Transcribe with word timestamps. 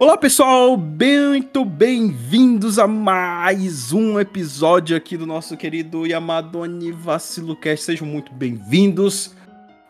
Olá 0.00 0.16
pessoal, 0.16 0.76
muito 0.76 1.64
bem-vindos 1.64 2.78
a 2.78 2.86
mais 2.86 3.92
um 3.92 4.20
episódio 4.20 4.96
aqui 4.96 5.16
do 5.16 5.26
nosso 5.26 5.56
querido 5.56 6.06
e 6.06 6.14
amado 6.14 6.62
Anivacilo 6.62 7.56
Cast. 7.56 7.84
Sejam 7.84 8.06
muito 8.06 8.32
bem-vindos. 8.32 9.34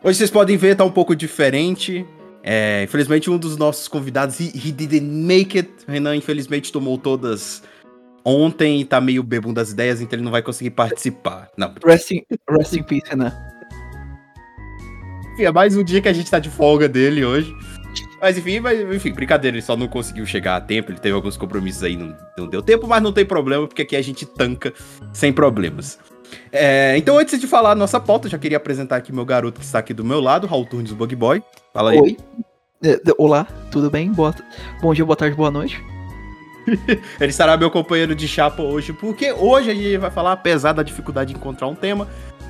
Hoje 0.03 0.17
vocês 0.17 0.31
podem 0.31 0.57
ver, 0.57 0.75
tá 0.75 0.83
um 0.83 0.89
pouco 0.89 1.15
diferente. 1.15 2.03
É, 2.41 2.81
infelizmente 2.85 3.29
um 3.29 3.37
dos 3.37 3.55
nossos 3.55 3.87
convidados, 3.87 4.39
he, 4.39 4.45
he 4.45 4.71
didn't 4.71 5.05
make 5.05 5.55
it. 5.55 5.69
Renan 5.87 6.15
infelizmente 6.15 6.71
tomou 6.71 6.97
todas 6.97 7.61
ontem 8.25 8.81
e 8.81 8.85
tá 8.85 8.99
meio 8.99 9.21
bebum 9.21 9.53
das 9.53 9.71
ideias, 9.71 10.01
então 10.01 10.17
ele 10.17 10.23
não 10.23 10.31
vai 10.31 10.41
conseguir 10.41 10.71
participar. 10.71 11.51
Não, 11.55 11.71
Rest 11.85 12.09
in, 12.09 12.23
rest 12.49 12.73
in 12.73 12.81
peace, 12.81 13.07
Renan. 13.07 13.31
enfim, 15.33 15.43
é 15.43 15.51
mais 15.51 15.77
um 15.77 15.83
dia 15.83 16.01
que 16.01 16.09
a 16.09 16.13
gente 16.13 16.31
tá 16.31 16.39
de 16.39 16.49
folga 16.49 16.89
dele 16.89 17.23
hoje. 17.23 17.55
Mas 18.21 18.37
enfim, 18.37 18.59
mas, 18.59 18.79
enfim, 18.79 19.13
brincadeira, 19.13 19.55
ele 19.55 19.61
só 19.61 19.77
não 19.77 19.87
conseguiu 19.87 20.25
chegar 20.25 20.57
a 20.57 20.61
tempo, 20.61 20.91
ele 20.91 20.99
teve 20.99 21.15
alguns 21.15 21.37
compromissos 21.37 21.83
aí, 21.83 21.95
não, 21.95 22.15
não 22.37 22.47
deu 22.47 22.61
tempo, 22.61 22.87
mas 22.87 23.01
não 23.01 23.13
tem 23.13 23.25
problema, 23.25 23.65
porque 23.65 23.83
aqui 23.83 23.95
a 23.95 24.01
gente 24.01 24.25
tanca 24.25 24.73
sem 25.13 25.31
problemas. 25.31 25.97
É, 26.51 26.95
então, 26.97 27.17
antes 27.17 27.39
de 27.39 27.47
falar 27.47 27.71
a 27.71 27.75
nossa 27.75 27.99
pauta, 27.99 28.27
já 28.27 28.37
queria 28.37 28.57
apresentar 28.57 28.97
aqui 28.97 29.13
meu 29.13 29.25
garoto 29.25 29.59
que 29.59 29.65
está 29.65 29.79
aqui 29.79 29.93
do 29.93 30.03
meu 30.03 30.19
lado, 30.19 30.47
Raul 30.47 30.65
Turnes, 30.65 30.91
Bug 30.91 31.15
Boy. 31.15 31.41
Fala 31.73 31.91
aí. 31.91 31.99
Oi. 31.99 32.17
É, 32.83 32.99
Olá, 33.17 33.47
tudo 33.71 33.89
bem? 33.89 34.11
Boa, 34.11 34.35
bom 34.81 34.93
dia, 34.93 35.05
boa 35.05 35.15
tarde, 35.15 35.35
boa 35.35 35.51
noite. 35.51 35.81
Ele 37.19 37.29
estará 37.29 37.57
meu 37.57 37.71
companheiro 37.71 38.13
de 38.13 38.27
chapa 38.27 38.61
hoje, 38.61 38.93
porque 38.93 39.31
hoje 39.31 39.71
a 39.71 39.73
gente 39.73 39.97
vai 39.97 40.11
falar, 40.11 40.33
apesar 40.33 40.73
da 40.73 40.83
dificuldade 40.83 41.33
de 41.33 41.39
encontrar 41.39 41.67
um 41.67 41.75
tema, 41.75 42.07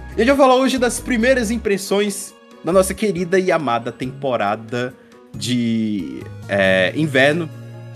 a 0.08 0.20
gente 0.20 0.28
vai 0.28 0.38
falar 0.38 0.56
hoje 0.56 0.78
das 0.78 1.00
primeiras 1.00 1.52
impressões 1.52 2.34
da 2.64 2.72
nossa 2.74 2.94
querida 2.94 3.40
e 3.40 3.52
amada 3.52 3.92
temporada 3.92 4.94
de 5.36 6.22
é, 6.48 6.94
inverno 6.96 7.50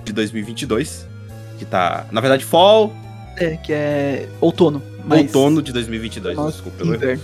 de 0.03 0.13
2022. 0.13 1.07
Que 1.57 1.65
tá, 1.65 2.05
na 2.11 2.19
verdade, 2.21 2.43
fall, 2.43 2.93
É, 3.37 3.57
que 3.57 3.71
é 3.73 4.27
outono. 4.41 4.81
Mas 5.05 5.21
outono 5.21 5.61
de 5.61 5.71
2022, 5.73 6.35
Nossa, 6.35 6.51
desculpa. 6.51 6.83
inverno. 6.85 7.21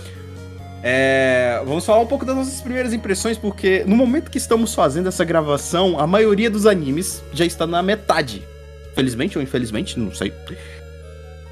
É, 0.82 1.60
vamos 1.66 1.84
falar 1.84 2.00
um 2.00 2.06
pouco 2.06 2.24
das 2.24 2.34
nossas 2.34 2.60
primeiras 2.60 2.92
impressões, 2.92 3.36
porque 3.36 3.84
no 3.86 3.96
momento 3.96 4.30
que 4.30 4.38
estamos 4.38 4.74
fazendo 4.74 5.08
essa 5.08 5.24
gravação, 5.24 5.98
a 5.98 6.06
maioria 6.06 6.50
dos 6.50 6.66
animes 6.66 7.22
já 7.32 7.44
está 7.44 7.66
na 7.66 7.82
metade. 7.82 8.42
Felizmente 8.94 9.36
ou 9.36 9.44
infelizmente, 9.44 9.98
não 9.98 10.12
sei. 10.14 10.32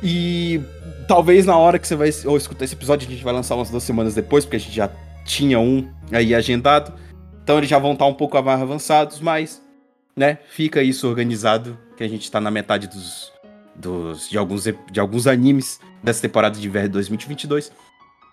E 0.03 0.61
talvez 1.07 1.45
na 1.45 1.57
hora 1.57 1.79
que 1.79 1.87
você 1.87 1.97
vai 1.97 2.11
ou 2.25 2.37
escutar 2.37 2.65
esse 2.65 2.75
episódio, 2.75 3.07
a 3.07 3.11
gente 3.11 3.23
vai 3.25 3.33
lançar 3.33 3.55
umas 3.55 3.71
duas 3.71 3.83
semanas 3.83 4.15
depois, 4.15 4.45
porque 4.45 4.57
a 4.57 4.61
gente 4.61 4.75
já 4.75 4.91
tinha 5.25 5.59
um 5.59 5.87
aí 6.11 6.35
agendado. 6.35 6.93
Então 7.49 7.57
eles 7.57 7.71
já 7.71 7.79
vão 7.79 7.95
estar 7.95 8.05
um 8.05 8.13
pouco 8.13 8.43
mais 8.43 8.61
avançados, 8.61 9.21
mas, 9.21 9.63
né, 10.15 10.37
fica 10.51 10.83
isso 10.83 11.09
organizado, 11.09 11.79
que 11.97 12.05
a 12.05 12.09
gente 12.09 12.31
tá 12.31 12.39
na 12.39 12.51
metade 12.51 12.87
dos, 12.87 13.33
dos 13.75 14.29
de, 14.29 14.37
alguns, 14.37 14.65
de 14.65 15.01
alguns 15.01 15.27
animes 15.27 15.81
dessa 16.03 16.21
temporada 16.21 16.61
de 16.61 16.69
de 16.69 16.89
2022. 16.89 17.73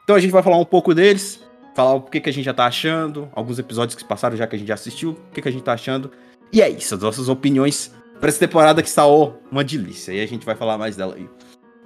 Então 0.04 0.18
a 0.18 0.20
gente 0.20 0.32
vai 0.32 0.44
falar 0.44 0.58
um 0.58 0.66
pouco 0.66 0.94
deles, 0.94 1.42
falar 1.74 1.94
o 1.94 2.02
que, 2.02 2.20
que 2.20 2.30
a 2.30 2.34
gente 2.34 2.44
já 2.44 2.54
tá 2.54 2.66
achando, 2.66 3.30
alguns 3.32 3.58
episódios 3.58 3.96
que 3.96 4.04
passaram 4.04 4.36
já 4.36 4.46
que 4.46 4.58
a 4.58 4.60
gente 4.60 4.68
já 4.68 4.74
assistiu, 4.74 5.12
o 5.12 5.32
que, 5.34 5.42
que 5.42 5.48
a 5.48 5.52
gente 5.52 5.64
tá 5.64 5.72
achando. 5.72 6.12
E 6.52 6.62
é 6.62 6.70
isso, 6.70 6.94
as 6.94 7.02
nossas 7.02 7.30
opiniões 7.30 7.96
pra 8.20 8.28
essa 8.28 8.40
temporada 8.40 8.82
que 8.82 8.90
está 8.90 9.08
ó, 9.08 9.32
uma 9.50 9.64
delícia. 9.64 10.12
E 10.12 10.22
a 10.22 10.28
gente 10.28 10.46
vai 10.46 10.56
falar 10.58 10.78
mais 10.78 10.98
dela 10.98 11.16
aí. 11.16 11.30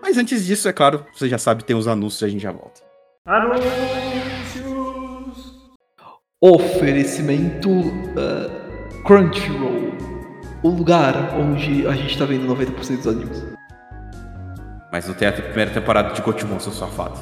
Mas 0.02 0.18
antes 0.18 0.48
disso, 0.48 0.68
é 0.68 0.74
claro, 0.74 1.06
você 1.14 1.30
já 1.30 1.38
sabe, 1.38 1.64
tem 1.64 1.76
os 1.76 1.88
anúncios 1.88 2.24
e 2.24 2.26
a 2.26 2.28
gente 2.28 2.42
já 2.42 2.52
volta. 2.52 2.82
Oferecimento 6.42 7.70
ah, 8.18 9.04
Crunchyroll. 9.06 9.90
O 10.64 10.70
lugar 10.70 11.38
onde 11.38 11.86
a 11.86 11.94
gente 11.94 12.18
tá 12.18 12.26
vendo 12.26 12.48
90% 12.48 12.98
dos 12.98 13.08
animes. 13.08 13.44
Mas 14.92 15.08
não 15.08 15.14
tem 15.14 15.28
a 15.28 15.34
primeira 15.34 15.72
temporada 15.74 16.14
de 16.14 16.22
Gotemon, 16.22 16.60
seu 16.60 16.72
safado. 16.72 17.20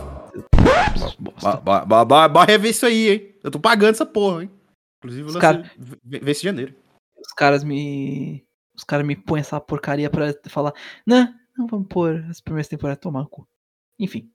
Bora 2.30 2.46
rever 2.46 2.72
isso 2.72 2.86
aí, 2.86 3.10
hein? 3.10 3.36
Eu 3.44 3.52
tô 3.52 3.60
pagando 3.60 3.92
essa 3.92 4.06
porra, 4.06 4.44
hein? 4.44 4.52
Inclusive, 5.00 5.30
eu 5.34 5.40
cara- 5.40 5.72
vê 5.78 6.32
esse 6.32 6.44
janeiro. 6.44 6.76
Os 7.20 7.34
caras 7.34 7.64
me. 7.64 8.46
Os 8.76 8.84
caras 8.84 9.06
me 9.06 9.16
põem 9.16 9.42
essa 9.42 9.60
porcaria 9.60 10.10
pra 10.10 10.34
falar. 10.48 10.74
Não, 11.06 11.34
não 11.58 11.68
vamos 11.68 11.88
pôr 11.88 12.24
as 12.30 12.40
primeiras 12.40 12.68
temporadas 12.68 13.02
tomar 13.02 13.22
no 13.22 13.30
cu. 13.30 13.48
Enfim. 14.00 14.32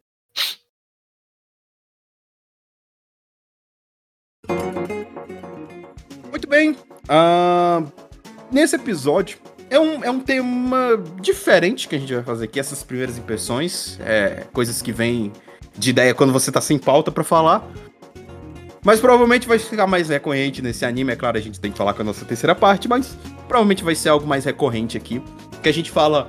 Muito 6.30 6.48
bem. 6.48 6.76
ah, 7.08 7.82
nesse 8.50 8.76
episódio, 8.76 9.38
é 9.70 9.78
um, 9.78 10.04
é 10.04 10.10
um 10.10 10.20
tema 10.20 11.02
diferente 11.20 11.88
que 11.88 11.96
a 11.96 11.98
gente 11.98 12.12
vai 12.12 12.22
fazer 12.22 12.44
aqui, 12.44 12.60
essas 12.60 12.82
primeiras 12.82 13.16
impressões, 13.16 13.98
é, 14.00 14.44
coisas 14.52 14.82
que 14.82 14.92
vêm 14.92 15.32
de 15.76 15.90
ideia 15.90 16.14
quando 16.14 16.32
você 16.32 16.52
tá 16.52 16.60
sem 16.60 16.78
pauta 16.78 17.10
pra 17.10 17.24
falar. 17.24 17.66
Mas 18.84 18.98
provavelmente 18.98 19.46
vai 19.46 19.58
ficar 19.58 19.86
mais 19.86 20.08
recorrente 20.08 20.60
nesse 20.60 20.84
anime, 20.84 21.12
é 21.12 21.16
claro, 21.16 21.38
a 21.38 21.40
gente 21.40 21.60
tem 21.60 21.70
que 21.70 21.78
falar 21.78 21.94
com 21.94 22.02
a 22.02 22.04
nossa 22.04 22.24
terceira 22.24 22.54
parte, 22.54 22.88
mas 22.88 23.16
provavelmente 23.46 23.84
vai 23.84 23.94
ser 23.94 24.08
algo 24.08 24.26
mais 24.26 24.44
recorrente 24.44 24.96
aqui, 24.96 25.22
que 25.62 25.68
a 25.68 25.72
gente 25.72 25.90
fala 25.90 26.28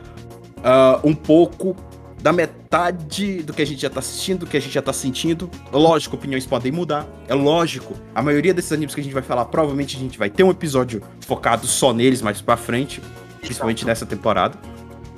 ah, 0.63 0.99
um 1.03 1.15
pouco 1.15 1.75
da 2.23 2.31
metade 2.31 3.43
do 3.43 3.53
que 3.53 3.61
a 3.61 3.65
gente 3.65 3.81
já 3.81 3.89
tá 3.89 3.99
assistindo, 3.99 4.39
do 4.39 4.47
que 4.47 4.55
a 4.55 4.59
gente 4.61 4.71
já 4.71 4.81
tá 4.81 4.93
sentindo. 4.93 5.51
Lógico, 5.73 6.15
opiniões 6.15 6.45
podem 6.45 6.71
mudar. 6.71 7.05
É 7.27 7.33
lógico. 7.33 7.93
A 8.15 8.21
maioria 8.21 8.53
desses 8.53 8.71
animes 8.71 8.95
que 8.95 9.01
a 9.01 9.03
gente 9.03 9.13
vai 9.13 9.21
falar, 9.21 9.43
provavelmente 9.45 9.97
a 9.97 9.99
gente 9.99 10.17
vai 10.17 10.29
ter 10.29 10.41
um 10.41 10.49
episódio 10.49 11.01
focado 11.27 11.67
só 11.67 11.93
neles 11.93 12.21
mais 12.21 12.41
pra 12.41 12.55
frente. 12.55 13.01
Principalmente 13.41 13.85
nessa 13.85 14.05
temporada. 14.05 14.57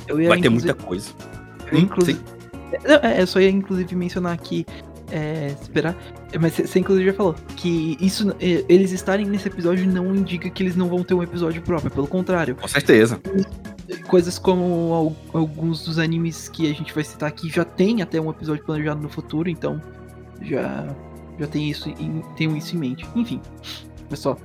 Eu 0.07 0.19
ia 0.19 0.29
Vai 0.29 0.41
ter 0.41 0.49
muita 0.49 0.73
coisa. 0.73 1.11
eu, 1.71 1.77
Hum, 1.77 1.81
inclusive, 1.81 2.19
Não, 2.83 2.95
é, 3.07 3.21
eu 3.21 3.27
só 3.27 3.39
ia 3.39 3.49
inclusive 3.51 3.95
mencionar 3.95 4.33
aqui. 4.33 4.65
É, 5.11 5.55
esperar. 5.61 5.95
Mas 6.41 6.53
você 6.53 6.79
inclusive 6.79 7.05
já 7.11 7.13
falou 7.15 7.35
que 7.55 7.95
isso, 8.01 8.31
é, 8.41 8.65
eles 8.67 8.91
estarem 8.91 9.27
nesse 9.27 9.47
episódio 9.47 9.87
não 9.87 10.15
indica 10.15 10.49
que 10.49 10.63
eles 10.63 10.75
não 10.75 10.89
vão 10.89 11.03
ter 11.03 11.13
um 11.13 11.21
episódio 11.21 11.61
próprio. 11.61 11.91
Pelo 11.91 12.07
contrário, 12.07 12.55
Com 12.55 12.67
certeza. 12.67 13.21
Coisas 14.07 14.39
como 14.39 14.93
al- 14.93 15.41
alguns 15.41 15.83
dos 15.85 15.99
animes 15.99 16.49
que 16.49 16.69
a 16.69 16.73
gente 16.73 16.93
vai 16.93 17.03
citar 17.03 17.29
aqui 17.29 17.49
já 17.49 17.63
tem 17.63 18.01
até 18.01 18.19
um 18.19 18.29
episódio 18.29 18.63
planejado 18.63 19.01
no 19.01 19.09
futuro, 19.09 19.49
então 19.49 19.81
já 20.41 20.87
já 21.39 21.47
tem 21.47 21.69
isso 21.69 21.89
em, 21.89 22.21
tem 22.37 22.57
isso 22.57 22.75
em 22.75 22.79
mente. 22.79 23.05
Enfim, 23.15 23.41
pessoal, 24.09 24.39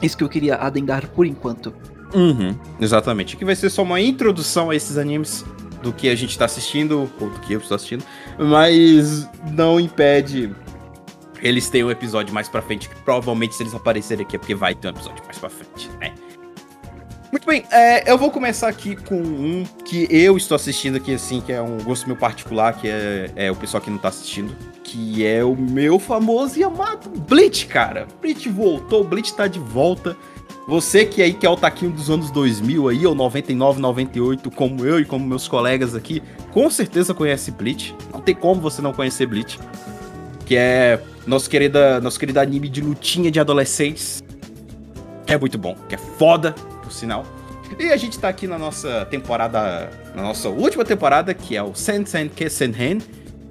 isso 0.00 0.16
que 0.16 0.22
eu 0.22 0.28
queria 0.28 0.56
adendar 0.56 1.08
por 1.08 1.26
enquanto. 1.26 1.74
Uhum, 2.14 2.54
exatamente. 2.80 3.34
Aqui 3.34 3.44
vai 3.44 3.56
ser 3.56 3.68
só 3.68 3.82
uma 3.82 4.00
introdução 4.00 4.70
a 4.70 4.76
esses 4.76 4.96
animes 4.96 5.44
do 5.82 5.92
que 5.92 6.08
a 6.08 6.14
gente 6.14 6.38
tá 6.38 6.44
assistindo, 6.44 7.10
ou 7.20 7.30
do 7.30 7.40
que 7.40 7.52
eu 7.52 7.58
estou 7.58 7.74
assistindo, 7.74 8.04
mas 8.38 9.28
não 9.52 9.78
impede 9.80 10.54
eles 11.42 11.68
terem 11.68 11.84
um 11.86 11.90
episódio 11.90 12.32
mais 12.32 12.48
pra 12.48 12.62
frente, 12.62 12.88
que 12.88 12.94
provavelmente 13.02 13.54
se 13.54 13.62
eles 13.64 13.74
aparecerem 13.74 14.24
aqui 14.24 14.36
é 14.36 14.38
porque 14.38 14.54
vai 14.54 14.74
ter 14.74 14.86
um 14.86 14.90
episódio 14.92 15.22
mais 15.24 15.38
pra 15.38 15.50
frente, 15.50 15.90
né? 16.00 16.14
Muito 17.34 17.48
bem, 17.48 17.64
é, 17.72 18.08
eu 18.08 18.16
vou 18.16 18.30
começar 18.30 18.68
aqui 18.68 18.94
com 18.94 19.16
um 19.16 19.64
que 19.84 20.06
eu 20.08 20.36
estou 20.36 20.54
assistindo 20.54 20.98
aqui, 20.98 21.12
assim, 21.12 21.40
que 21.40 21.52
é 21.52 21.60
um 21.60 21.78
gosto 21.78 22.06
meu 22.06 22.14
particular, 22.14 22.74
que 22.74 22.86
é, 22.86 23.28
é 23.34 23.50
o 23.50 23.56
pessoal 23.56 23.80
que 23.80 23.90
não 23.90 23.98
tá 23.98 24.06
assistindo, 24.06 24.54
que 24.84 25.26
é 25.26 25.42
o 25.42 25.56
meu 25.56 25.98
famoso 25.98 26.56
e 26.60 26.62
amado 26.62 27.10
Bleach, 27.10 27.66
cara. 27.66 28.06
Bleach 28.22 28.48
voltou, 28.48 29.02
Bleach 29.02 29.34
tá 29.34 29.48
de 29.48 29.58
volta. 29.58 30.16
Você 30.68 31.04
que 31.04 31.20
aí 31.22 31.34
que 31.34 31.44
é 31.44 31.50
o 31.50 31.56
taquinho 31.56 31.90
dos 31.90 32.08
anos 32.08 32.30
2000 32.30 32.88
aí, 32.88 33.04
ou 33.04 33.16
99, 33.16 33.80
98, 33.80 34.48
como 34.52 34.86
eu 34.86 35.00
e 35.00 35.04
como 35.04 35.26
meus 35.26 35.48
colegas 35.48 35.96
aqui, 35.96 36.22
com 36.52 36.70
certeza 36.70 37.12
conhece 37.12 37.50
Bleach. 37.50 37.96
Não 38.12 38.20
tem 38.20 38.36
como 38.36 38.60
você 38.60 38.80
não 38.80 38.92
conhecer 38.92 39.26
Bleach. 39.26 39.58
Que 40.46 40.54
é 40.54 41.02
nosso 41.26 41.50
querida, 41.50 42.00
nosso 42.00 42.20
querido 42.20 42.38
anime 42.38 42.68
de 42.68 42.80
lutinha 42.80 43.28
de 43.28 43.40
adolescentes. 43.40 44.22
É 45.26 45.36
muito 45.36 45.58
bom, 45.58 45.74
que 45.88 45.96
é 45.96 45.98
foda, 45.98 46.54
por 46.84 46.92
sinal. 46.92 47.24
E 47.78 47.90
a 47.90 47.96
gente 47.96 48.18
tá 48.18 48.28
aqui 48.28 48.46
na 48.46 48.58
nossa 48.58 49.06
temporada, 49.06 49.90
na 50.14 50.22
nossa 50.22 50.48
última 50.48 50.84
temporada, 50.84 51.32
que 51.32 51.56
é 51.56 51.62
o 51.62 51.74
Sensen 51.74 52.28
Kessenhen, 52.28 53.00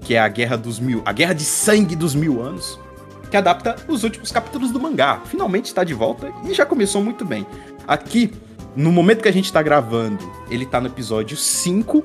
que 0.02 0.16
é 0.16 0.20
a 0.20 0.28
Guerra 0.28 0.56
dos 0.56 0.80
Mil, 0.80 1.02
a 1.04 1.12
Guerra 1.12 1.34
de 1.34 1.44
Sangue 1.44 1.96
dos 1.96 2.14
Mil 2.14 2.42
Anos, 2.42 2.80
que 3.30 3.36
adapta 3.36 3.76
os 3.88 4.04
últimos 4.04 4.32
capítulos 4.32 4.72
do 4.72 4.80
mangá. 4.80 5.22
Finalmente 5.26 5.66
está 5.66 5.84
de 5.84 5.94
volta 5.94 6.32
e 6.46 6.54
já 6.54 6.66
começou 6.66 7.04
muito 7.04 7.26
bem. 7.26 7.46
Aqui, 7.88 8.32
no 8.76 8.92
momento 8.92 9.24
que 9.24 9.30
a 9.30 9.34
gente 9.34 9.52
tá 9.52 9.62
gravando, 9.62 10.20
ele 10.50 10.66
tá 10.66 10.80
no 10.80 10.88
episódio 10.88 11.36
5 11.36 12.04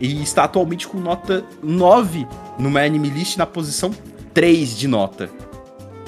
e 0.00 0.22
está 0.22 0.44
atualmente 0.44 0.86
com 0.86 0.98
nota 0.98 1.44
9 1.62 2.26
no 2.58 2.70
My 2.70 2.80
Anime 2.80 3.10
List 3.10 3.36
na 3.36 3.46
posição 3.46 3.90
3 4.32 4.76
de 4.76 4.88
nota. 4.88 5.28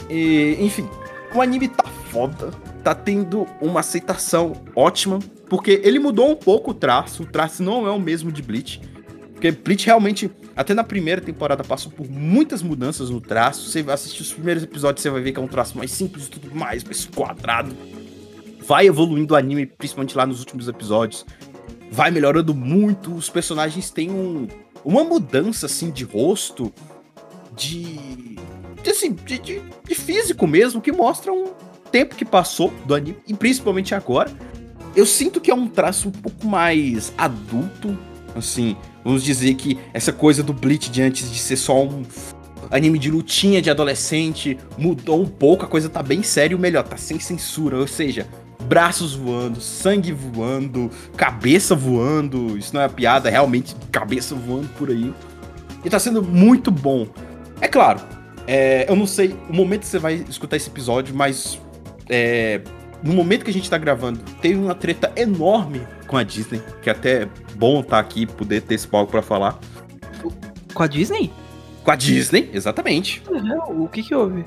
E, 0.08 0.56
enfim, 0.60 0.88
o 1.34 1.40
anime 1.40 1.68
tá 1.68 1.84
foda, 2.10 2.50
tá 2.84 2.94
tendo 2.94 3.46
uma 3.62 3.80
aceitação 3.80 4.52
ótima, 4.76 5.18
porque 5.48 5.80
ele 5.82 5.98
mudou 5.98 6.30
um 6.30 6.36
pouco 6.36 6.72
o 6.72 6.74
traço, 6.74 7.22
o 7.22 7.26
traço 7.26 7.62
não 7.62 7.86
é 7.86 7.90
o 7.90 7.98
mesmo 7.98 8.30
de 8.30 8.42
Bleach. 8.42 8.78
Porque 9.32 9.50
Bleach 9.50 9.86
realmente, 9.86 10.30
até 10.54 10.74
na 10.74 10.84
primeira 10.84 11.20
temporada, 11.20 11.64
passou 11.64 11.90
por 11.90 12.08
muitas 12.08 12.62
mudanças 12.62 13.08
no 13.08 13.22
traço. 13.22 13.70
Você 13.70 13.84
assistir 13.88 14.20
os 14.20 14.32
primeiros 14.32 14.62
episódios, 14.62 15.02
você 15.02 15.08
vai 15.08 15.22
ver 15.22 15.32
que 15.32 15.38
é 15.38 15.42
um 15.42 15.48
traço 15.48 15.76
mais 15.78 15.90
simples, 15.90 16.28
tudo 16.28 16.54
mais, 16.54 16.84
mais 16.84 17.06
quadrado. 17.06 17.74
Vai 18.66 18.86
evoluindo 18.86 19.32
o 19.32 19.36
anime, 19.36 19.66
principalmente 19.66 20.16
lá 20.16 20.26
nos 20.26 20.40
últimos 20.40 20.68
episódios. 20.68 21.24
Vai 21.90 22.10
melhorando 22.10 22.54
muito, 22.54 23.14
os 23.14 23.30
personagens 23.30 23.90
têm 23.90 24.10
um, 24.10 24.46
uma 24.84 25.04
mudança, 25.04 25.66
assim, 25.66 25.90
de 25.90 26.04
rosto, 26.04 26.72
de... 27.56 28.36
de 28.82 28.90
assim, 28.90 29.12
de, 29.12 29.38
de, 29.38 29.62
de 29.86 29.94
físico 29.94 30.46
mesmo, 30.46 30.80
que 30.80 30.92
mostra 30.92 31.32
um 31.32 31.52
tempo 31.94 32.16
que 32.16 32.24
passou 32.24 32.72
do 32.84 32.94
anime, 32.94 33.16
e 33.28 33.34
principalmente 33.34 33.94
agora. 33.94 34.30
Eu 34.96 35.06
sinto 35.06 35.40
que 35.40 35.50
é 35.50 35.54
um 35.54 35.68
traço 35.68 36.08
um 36.08 36.12
pouco 36.12 36.46
mais 36.46 37.12
adulto, 37.16 37.96
assim, 38.36 38.76
Vamos 39.04 39.22
dizer 39.22 39.54
que 39.54 39.78
essa 39.92 40.12
coisa 40.12 40.42
do 40.42 40.54
Bleach 40.54 40.90
de 40.90 41.02
antes 41.02 41.30
de 41.30 41.38
ser 41.38 41.56
só 41.56 41.84
um 41.84 42.02
anime 42.70 42.98
de 42.98 43.10
lutinha 43.10 43.60
de 43.60 43.68
adolescente 43.68 44.56
mudou 44.78 45.20
um 45.20 45.26
pouco, 45.26 45.66
a 45.66 45.68
coisa 45.68 45.90
tá 45.90 46.02
bem 46.02 46.22
séria, 46.22 46.56
o 46.56 46.60
melhor, 46.60 46.84
tá 46.84 46.96
sem 46.96 47.20
censura, 47.20 47.76
ou 47.76 47.86
seja, 47.86 48.26
braços 48.62 49.14
voando, 49.14 49.60
sangue 49.60 50.10
voando, 50.10 50.90
cabeça 51.18 51.74
voando, 51.74 52.56
isso 52.56 52.74
não 52.74 52.80
é 52.80 52.88
piada, 52.88 53.28
é 53.28 53.32
realmente 53.32 53.76
cabeça 53.92 54.34
voando 54.34 54.68
por 54.78 54.88
aí. 54.88 55.12
E 55.84 55.90
tá 55.90 55.98
sendo 55.98 56.22
muito 56.22 56.70
bom. 56.70 57.06
É 57.60 57.68
claro, 57.68 58.00
é, 58.46 58.86
eu 58.88 58.96
não 58.96 59.06
sei 59.06 59.36
o 59.50 59.52
momento 59.52 59.82
que 59.82 59.88
você 59.88 59.98
vai 59.98 60.14
escutar 60.30 60.56
esse 60.56 60.70
episódio, 60.70 61.14
mas 61.14 61.60
é, 62.08 62.60
no 63.02 63.12
momento 63.12 63.44
que 63.44 63.50
a 63.50 63.54
gente 63.54 63.68
tá 63.68 63.78
gravando, 63.78 64.20
teve 64.40 64.56
uma 64.56 64.74
treta 64.74 65.12
enorme 65.16 65.86
com 66.06 66.16
a 66.16 66.22
Disney, 66.22 66.62
que 66.82 66.88
é 66.88 66.92
até 66.92 67.28
bom 67.56 67.80
estar 67.80 67.90
tá 67.90 67.98
aqui 67.98 68.26
poder 68.26 68.62
ter 68.62 68.74
esse 68.74 68.88
palco 68.88 69.10
para 69.10 69.22
falar. 69.22 69.58
Com 70.72 70.82
a 70.82 70.86
Disney? 70.86 71.30
Com 71.82 71.90
a 71.90 71.96
Disney, 71.96 72.50
exatamente. 72.52 73.22
o 73.68 73.88
que 73.88 74.02
que 74.02 74.14
houve? 74.14 74.44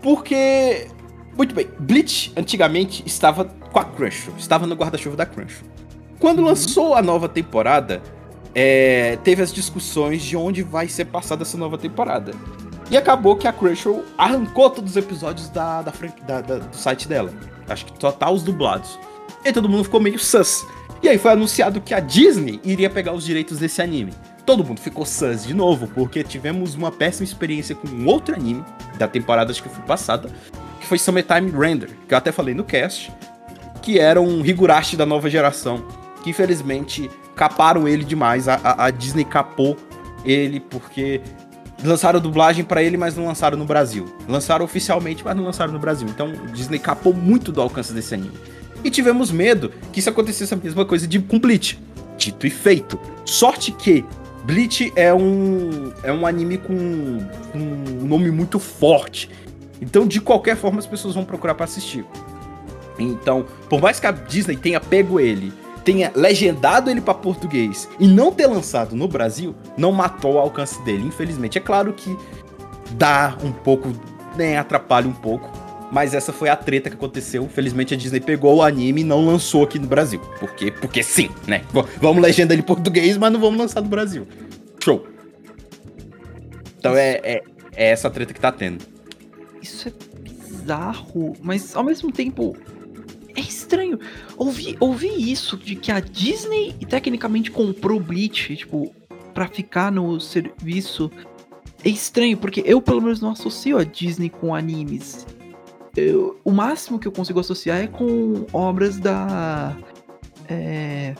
Porque 0.00 0.88
muito 1.36 1.54
bem, 1.54 1.68
Bleach 1.78 2.32
antigamente 2.34 3.02
estava 3.04 3.44
com 3.44 3.78
a 3.78 3.84
Crunchyroll, 3.84 4.38
estava 4.38 4.66
no 4.66 4.74
guarda-chuva 4.74 5.16
da 5.16 5.26
Crunchyroll. 5.26 5.70
Quando 6.18 6.38
uhum. 6.38 6.46
lançou 6.46 6.94
a 6.94 7.02
nova 7.02 7.28
temporada, 7.28 8.02
é, 8.54 9.18
teve 9.22 9.42
as 9.42 9.52
discussões 9.52 10.22
de 10.22 10.34
onde 10.34 10.62
vai 10.62 10.88
ser 10.88 11.04
passada 11.04 11.42
essa 11.42 11.58
nova 11.58 11.76
temporada. 11.76 12.32
E 12.90 12.96
acabou 12.96 13.36
que 13.36 13.48
a 13.48 13.52
Crunchyroll 13.52 14.04
arrancou 14.16 14.70
todos 14.70 14.92
os 14.92 14.96
episódios 14.96 15.48
da, 15.48 15.82
da, 15.82 15.92
da, 16.26 16.40
da 16.40 16.58
do 16.58 16.76
site 16.76 17.08
dela. 17.08 17.32
Acho 17.68 17.84
que 17.84 17.92
só 18.00 18.12
tá 18.12 18.30
os 18.30 18.42
dublados. 18.42 18.98
E 19.44 19.52
todo 19.52 19.68
mundo 19.68 19.84
ficou 19.84 20.00
meio 20.00 20.18
sus. 20.18 20.64
E 21.02 21.08
aí 21.08 21.18
foi 21.18 21.32
anunciado 21.32 21.80
que 21.80 21.92
a 21.92 22.00
Disney 22.00 22.60
iria 22.64 22.88
pegar 22.88 23.12
os 23.12 23.24
direitos 23.24 23.58
desse 23.58 23.82
anime. 23.82 24.12
Todo 24.44 24.64
mundo 24.64 24.80
ficou 24.80 25.04
sus 25.04 25.44
de 25.44 25.52
novo, 25.52 25.88
porque 25.88 26.22
tivemos 26.22 26.74
uma 26.74 26.92
péssima 26.92 27.24
experiência 27.24 27.74
com 27.74 27.88
um 27.88 28.06
outro 28.06 28.34
anime 28.34 28.64
da 28.96 29.08
temporada 29.08 29.50
acho 29.50 29.62
que 29.62 29.68
foi 29.68 29.84
passada, 29.84 30.30
que 30.80 30.86
foi 30.86 30.98
Summertime 30.98 31.50
Render, 31.50 31.90
que 32.06 32.14
eu 32.14 32.18
até 32.18 32.30
falei 32.30 32.54
no 32.54 32.62
cast, 32.62 33.12
que 33.82 33.98
era 33.98 34.20
um 34.20 34.44
Higurashi 34.44 34.96
da 34.96 35.04
nova 35.04 35.28
geração, 35.28 35.84
que 36.22 36.30
infelizmente 36.30 37.10
caparam 37.34 37.88
ele 37.88 38.04
demais, 38.04 38.48
a, 38.48 38.54
a, 38.62 38.86
a 38.86 38.90
Disney 38.90 39.24
capou 39.24 39.76
ele 40.24 40.60
porque 40.60 41.20
lançaram 41.84 42.20
dublagem 42.20 42.64
para 42.64 42.82
ele, 42.82 42.96
mas 42.96 43.16
não 43.16 43.26
lançaram 43.26 43.56
no 43.56 43.64
Brasil. 43.64 44.06
Lançaram 44.28 44.64
oficialmente, 44.64 45.24
mas 45.24 45.36
não 45.36 45.44
lançaram 45.44 45.72
no 45.72 45.78
Brasil. 45.78 46.08
Então 46.08 46.32
Disney 46.52 46.78
capou 46.78 47.12
muito 47.12 47.52
do 47.52 47.60
alcance 47.60 47.92
desse 47.92 48.14
anime 48.14 48.36
e 48.86 48.90
tivemos 48.90 49.32
medo 49.32 49.72
que 49.92 49.98
isso 49.98 50.08
acontecesse 50.08 50.54
a 50.54 50.56
mesma 50.56 50.84
coisa 50.84 51.06
de 51.06 51.18
com 51.18 51.38
Bleach. 51.38 51.78
Dito 52.16 52.46
e 52.46 52.50
feito. 52.50 52.98
Sorte 53.24 53.72
que 53.72 54.04
Bleach 54.44 54.92
é 54.94 55.12
um, 55.12 55.92
é 56.02 56.12
um 56.12 56.24
anime 56.24 56.56
com 56.56 56.72
um 56.72 58.06
nome 58.06 58.30
muito 58.30 58.58
forte. 58.58 59.28
Então, 59.80 60.06
de 60.06 60.20
qualquer 60.20 60.56
forma, 60.56 60.78
as 60.78 60.86
pessoas 60.86 61.14
vão 61.14 61.24
procurar 61.24 61.54
para 61.54 61.64
assistir. 61.64 62.04
Então, 62.98 63.44
por 63.68 63.80
mais 63.82 64.00
que 64.00 64.06
a 64.06 64.12
Disney 64.12 64.56
tenha 64.56 64.80
pego 64.80 65.20
ele, 65.20 65.52
tenha 65.86 66.10
legendado 66.16 66.90
ele 66.90 67.00
para 67.00 67.14
português 67.14 67.88
e 68.00 68.08
não 68.08 68.32
ter 68.32 68.48
lançado 68.48 68.96
no 68.96 69.06
Brasil, 69.06 69.54
não 69.78 69.92
matou 69.92 70.34
o 70.34 70.38
alcance 70.38 70.82
dele, 70.82 71.04
infelizmente. 71.04 71.56
É 71.56 71.60
claro 71.60 71.92
que 71.92 72.14
dá 72.90 73.38
um 73.40 73.52
pouco, 73.52 73.92
né, 74.36 74.58
atrapalha 74.58 75.06
um 75.06 75.12
pouco, 75.12 75.48
mas 75.92 76.12
essa 76.12 76.32
foi 76.32 76.48
a 76.48 76.56
treta 76.56 76.90
que 76.90 76.96
aconteceu. 76.96 77.48
Felizmente 77.48 77.94
a 77.94 77.96
Disney 77.96 78.18
pegou 78.18 78.56
o 78.56 78.62
anime 78.62 79.02
e 79.02 79.04
não 79.04 79.24
lançou 79.24 79.62
aqui 79.62 79.78
no 79.78 79.86
Brasil. 79.86 80.20
Porque, 80.40 80.72
porque 80.72 81.04
sim, 81.04 81.30
né? 81.46 81.62
vamos 82.00 82.20
legenda 82.20 82.52
ele 82.52 82.62
em 82.62 82.66
português, 82.66 83.16
mas 83.16 83.32
não 83.32 83.38
vamos 83.38 83.56
lançar 83.56 83.80
no 83.80 83.88
Brasil. 83.88 84.26
Show. 84.82 85.06
Então 86.80 86.96
é, 86.96 87.20
é, 87.22 87.42
é 87.76 87.90
essa 87.90 88.10
treta 88.10 88.34
que 88.34 88.40
tá 88.40 88.50
tendo. 88.50 88.84
Isso 89.62 89.88
é 89.88 89.92
bizarro, 90.20 91.34
mas 91.40 91.76
ao 91.76 91.84
mesmo 91.84 92.10
tempo 92.10 92.56
é 93.36 93.40
estranho. 93.40 94.00
Ouvi, 94.36 94.76
ouvi 94.80 95.30
isso 95.30 95.56
de 95.56 95.76
que 95.76 95.90
a 95.90 96.00
Disney 96.00 96.74
tecnicamente 96.88 97.50
comprou 97.50 97.98
Bleach, 97.98 98.56
tipo, 98.56 98.94
pra 99.32 99.48
ficar 99.48 99.90
no 99.90 100.20
serviço. 100.20 101.10
É 101.84 101.88
estranho, 101.88 102.36
porque 102.36 102.62
eu 102.66 102.82
pelo 102.82 103.00
menos 103.00 103.20
não 103.20 103.30
associo 103.30 103.78
a 103.78 103.84
Disney 103.84 104.28
com 104.28 104.54
animes 104.54 105.26
eu, 105.96 106.38
o 106.44 106.52
máximo 106.52 106.98
que 106.98 107.08
eu 107.08 107.12
consigo 107.12 107.40
associar 107.40 107.78
é 107.78 107.86
com 107.86 108.46
obras 108.52 108.98
da. 108.98 109.74
É, 110.48 111.14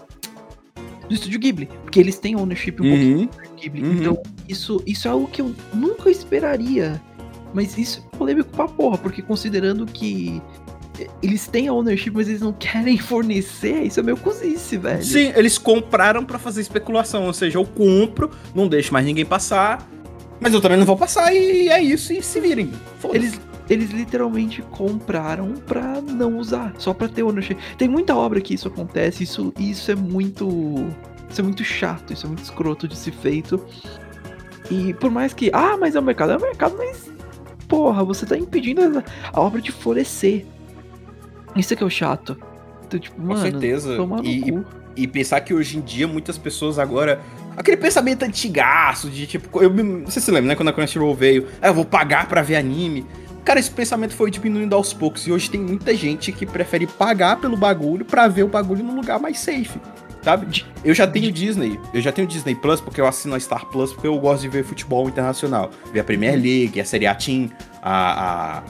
do 1.08 1.14
estúdio 1.14 1.40
Ghibli. 1.40 1.66
Porque 1.82 1.98
eles 1.98 2.18
têm 2.18 2.36
ownership 2.36 2.76
um 2.80 2.84
uhum. 2.84 3.26
pouquinho 3.26 3.50
do 3.50 3.60
Ghibli. 3.60 3.82
Uhum. 3.82 3.92
Então, 3.94 4.22
isso, 4.46 4.82
isso 4.86 5.08
é 5.08 5.10
algo 5.10 5.26
que 5.28 5.40
eu 5.40 5.54
nunca 5.72 6.10
esperaria. 6.10 7.00
Mas 7.54 7.78
isso 7.78 8.06
é 8.12 8.16
polêmico 8.16 8.50
pra 8.50 8.68
porra, 8.68 8.98
porque 8.98 9.22
considerando 9.22 9.86
que 9.86 10.42
eles 11.22 11.46
têm 11.46 11.68
a 11.68 11.72
ownership, 11.72 12.10
mas 12.10 12.28
eles 12.28 12.40
não 12.40 12.52
querem 12.52 12.98
fornecer, 12.98 13.82
isso 13.82 14.00
é 14.00 14.02
meio 14.02 14.16
cozice, 14.16 14.76
velho. 14.76 15.02
Sim, 15.02 15.32
eles 15.34 15.58
compraram 15.58 16.24
para 16.24 16.38
fazer 16.38 16.60
especulação, 16.60 17.24
ou 17.24 17.32
seja, 17.32 17.58
eu 17.58 17.64
compro, 17.64 18.30
não 18.54 18.68
deixo 18.68 18.92
mais 18.92 19.04
ninguém 19.04 19.24
passar, 19.24 19.88
mas 20.40 20.52
eu 20.52 20.60
também 20.60 20.78
não 20.78 20.86
vou 20.86 20.96
passar 20.96 21.32
e 21.34 21.68
é 21.68 21.82
isso, 21.82 22.12
e 22.12 22.22
se 22.22 22.40
virem. 22.40 22.70
Eles, 23.12 23.40
eles 23.68 23.90
literalmente 23.90 24.62
compraram 24.62 25.54
pra 25.54 26.00
não 26.00 26.38
usar, 26.38 26.74
só 26.78 26.92
pra 26.92 27.08
ter 27.08 27.22
ownership. 27.22 27.56
Tem 27.76 27.88
muita 27.88 28.14
obra 28.14 28.40
que 28.40 28.54
isso 28.54 28.68
acontece, 28.68 29.24
isso, 29.24 29.52
isso 29.58 29.90
é 29.90 29.94
muito. 29.94 30.88
Isso 31.28 31.40
é 31.40 31.44
muito 31.44 31.64
chato, 31.64 32.12
isso 32.12 32.24
é 32.24 32.28
muito 32.28 32.44
escroto 32.44 32.86
de 32.86 32.96
ser 32.96 33.12
feito. 33.12 33.60
E 34.70 34.94
por 34.94 35.10
mais 35.10 35.32
que. 35.32 35.50
Ah, 35.52 35.76
mas 35.76 35.96
é 35.96 36.00
o 36.00 36.02
mercado, 36.02 36.32
é 36.32 36.36
o 36.36 36.40
mercado, 36.40 36.76
mas. 36.76 37.10
Porra, 37.66 38.04
você 38.04 38.24
tá 38.24 38.36
impedindo 38.38 38.80
a, 38.98 39.04
a 39.32 39.40
obra 39.40 39.60
de 39.60 39.72
florescer. 39.72 40.46
Isso 41.56 41.72
é 41.72 41.76
que 41.76 41.82
é 41.82 41.86
o 41.86 41.90
chato. 41.90 42.36
Então, 42.86 42.98
tipo, 43.00 43.20
mano, 43.20 43.34
Com 43.34 43.40
certeza. 43.40 43.96
E, 44.22 44.50
e, 44.50 44.64
e, 44.96 45.06
pensar 45.06 45.40
que 45.40 45.52
hoje 45.52 45.78
em 45.78 45.80
dia 45.80 46.06
muitas 46.06 46.38
pessoas 46.38 46.78
agora. 46.78 47.20
Aquele 47.56 47.76
pensamento 47.76 48.22
antigaço 48.24 49.08
de 49.10 49.26
tipo. 49.26 49.62
Eu, 49.62 49.72
você 50.04 50.20
se 50.20 50.30
lembra, 50.30 50.48
né? 50.48 50.54
Quando 50.54 50.68
a 50.68 50.72
Crunchyroll 50.72 51.14
veio. 51.14 51.46
Ah, 51.60 51.68
eu 51.68 51.74
vou 51.74 51.84
pagar 51.84 52.28
pra 52.28 52.42
ver 52.42 52.56
anime. 52.56 53.06
Cara, 53.44 53.60
esse 53.60 53.70
pensamento 53.70 54.12
foi 54.12 54.28
diminuindo 54.28 54.74
aos 54.74 54.92
poucos 54.92 55.24
e 55.24 55.30
hoje 55.30 55.48
tem 55.48 55.60
muita 55.60 55.94
gente 55.94 56.32
que 56.32 56.44
prefere 56.44 56.84
pagar 56.84 57.36
pelo 57.36 57.56
bagulho 57.56 58.04
para 58.04 58.26
ver 58.26 58.42
o 58.42 58.48
bagulho 58.48 58.82
num 58.82 58.96
lugar 58.96 59.20
mais 59.20 59.38
safe. 59.38 59.78
Sabe? 60.20 60.66
Eu 60.84 60.92
já 60.92 61.06
tenho 61.06 61.30
Disney, 61.30 61.78
eu 61.94 62.00
já 62.00 62.10
tenho 62.10 62.26
Disney 62.26 62.56
Plus 62.56 62.80
porque 62.80 63.00
eu 63.00 63.06
assino 63.06 63.36
a 63.36 63.38
Star 63.38 63.64
Plus 63.66 63.92
porque 63.92 64.08
eu 64.08 64.18
gosto 64.18 64.42
de 64.42 64.48
ver 64.48 64.64
futebol 64.64 65.08
internacional. 65.08 65.70
Ver 65.92 66.00
a 66.00 66.04
Premier 66.04 66.34
League, 66.34 66.80
a 66.80 66.84
Serie 66.84 67.06
A 67.06 67.14
Team, 67.14 67.48
a, 67.80 68.58
a, 68.58 68.62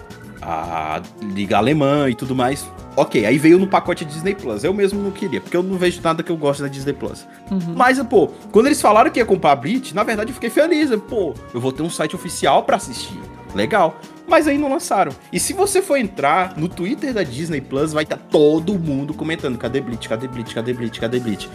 a 0.48 1.02
Liga 1.20 1.56
Alemã 1.56 2.08
e 2.08 2.14
tudo 2.14 2.34
mais. 2.34 2.70
Ok, 2.94 3.26
aí 3.26 3.36
veio 3.36 3.58
no 3.58 3.66
pacote 3.66 4.04
Disney 4.04 4.34
Plus. 4.34 4.62
Eu 4.62 4.72
mesmo 4.72 5.02
não 5.02 5.10
queria, 5.10 5.40
porque 5.40 5.56
eu 5.56 5.62
não 5.62 5.76
vejo 5.76 6.00
nada 6.00 6.22
que 6.22 6.30
eu 6.30 6.36
gosto 6.36 6.62
da 6.62 6.68
Disney 6.68 6.92
Plus. 6.92 7.26
Uhum. 7.50 7.74
Mas, 7.74 8.00
pô, 8.04 8.28
quando 8.52 8.66
eles 8.66 8.80
falaram 8.80 9.10
que 9.10 9.18
ia 9.18 9.26
comprar 9.26 9.52
a 9.52 9.56
Beat, 9.56 9.92
na 9.92 10.04
verdade 10.04 10.30
eu 10.30 10.34
fiquei 10.34 10.48
feliz. 10.48 10.90
Pô, 11.08 11.34
eu 11.52 11.60
vou 11.60 11.72
ter 11.72 11.82
um 11.82 11.90
site 11.90 12.14
oficial 12.14 12.62
para 12.62 12.76
assistir. 12.76 13.18
Legal 13.54 13.98
mas 14.28 14.48
aí 14.48 14.58
não 14.58 14.68
lançaram. 14.68 15.12
E 15.32 15.38
se 15.38 15.52
você 15.52 15.80
for 15.80 15.96
entrar 15.96 16.56
no 16.56 16.68
Twitter 16.68 17.14
da 17.14 17.22
Disney 17.22 17.60
Plus, 17.60 17.92
vai 17.92 18.02
estar 18.02 18.16
tá 18.16 18.22
todo 18.28 18.76
mundo 18.76 19.14
comentando: 19.14 19.56
cadê 19.56 19.80
Bleach, 19.80 20.08
cadê 20.08 20.26
Bleach, 20.26 20.52
cadê 20.52 20.72
Bleach, 20.72 21.00
cadê 21.00 21.20
Bleach? 21.20 21.48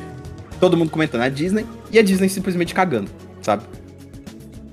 Todo 0.57 0.77
mundo 0.77 0.89
comentando 0.89 1.21
a 1.21 1.29
Disney 1.29 1.65
e 1.91 1.99
a 1.99 2.01
Disney 2.01 2.29
simplesmente 2.29 2.73
cagando, 2.73 3.11
sabe? 3.41 3.63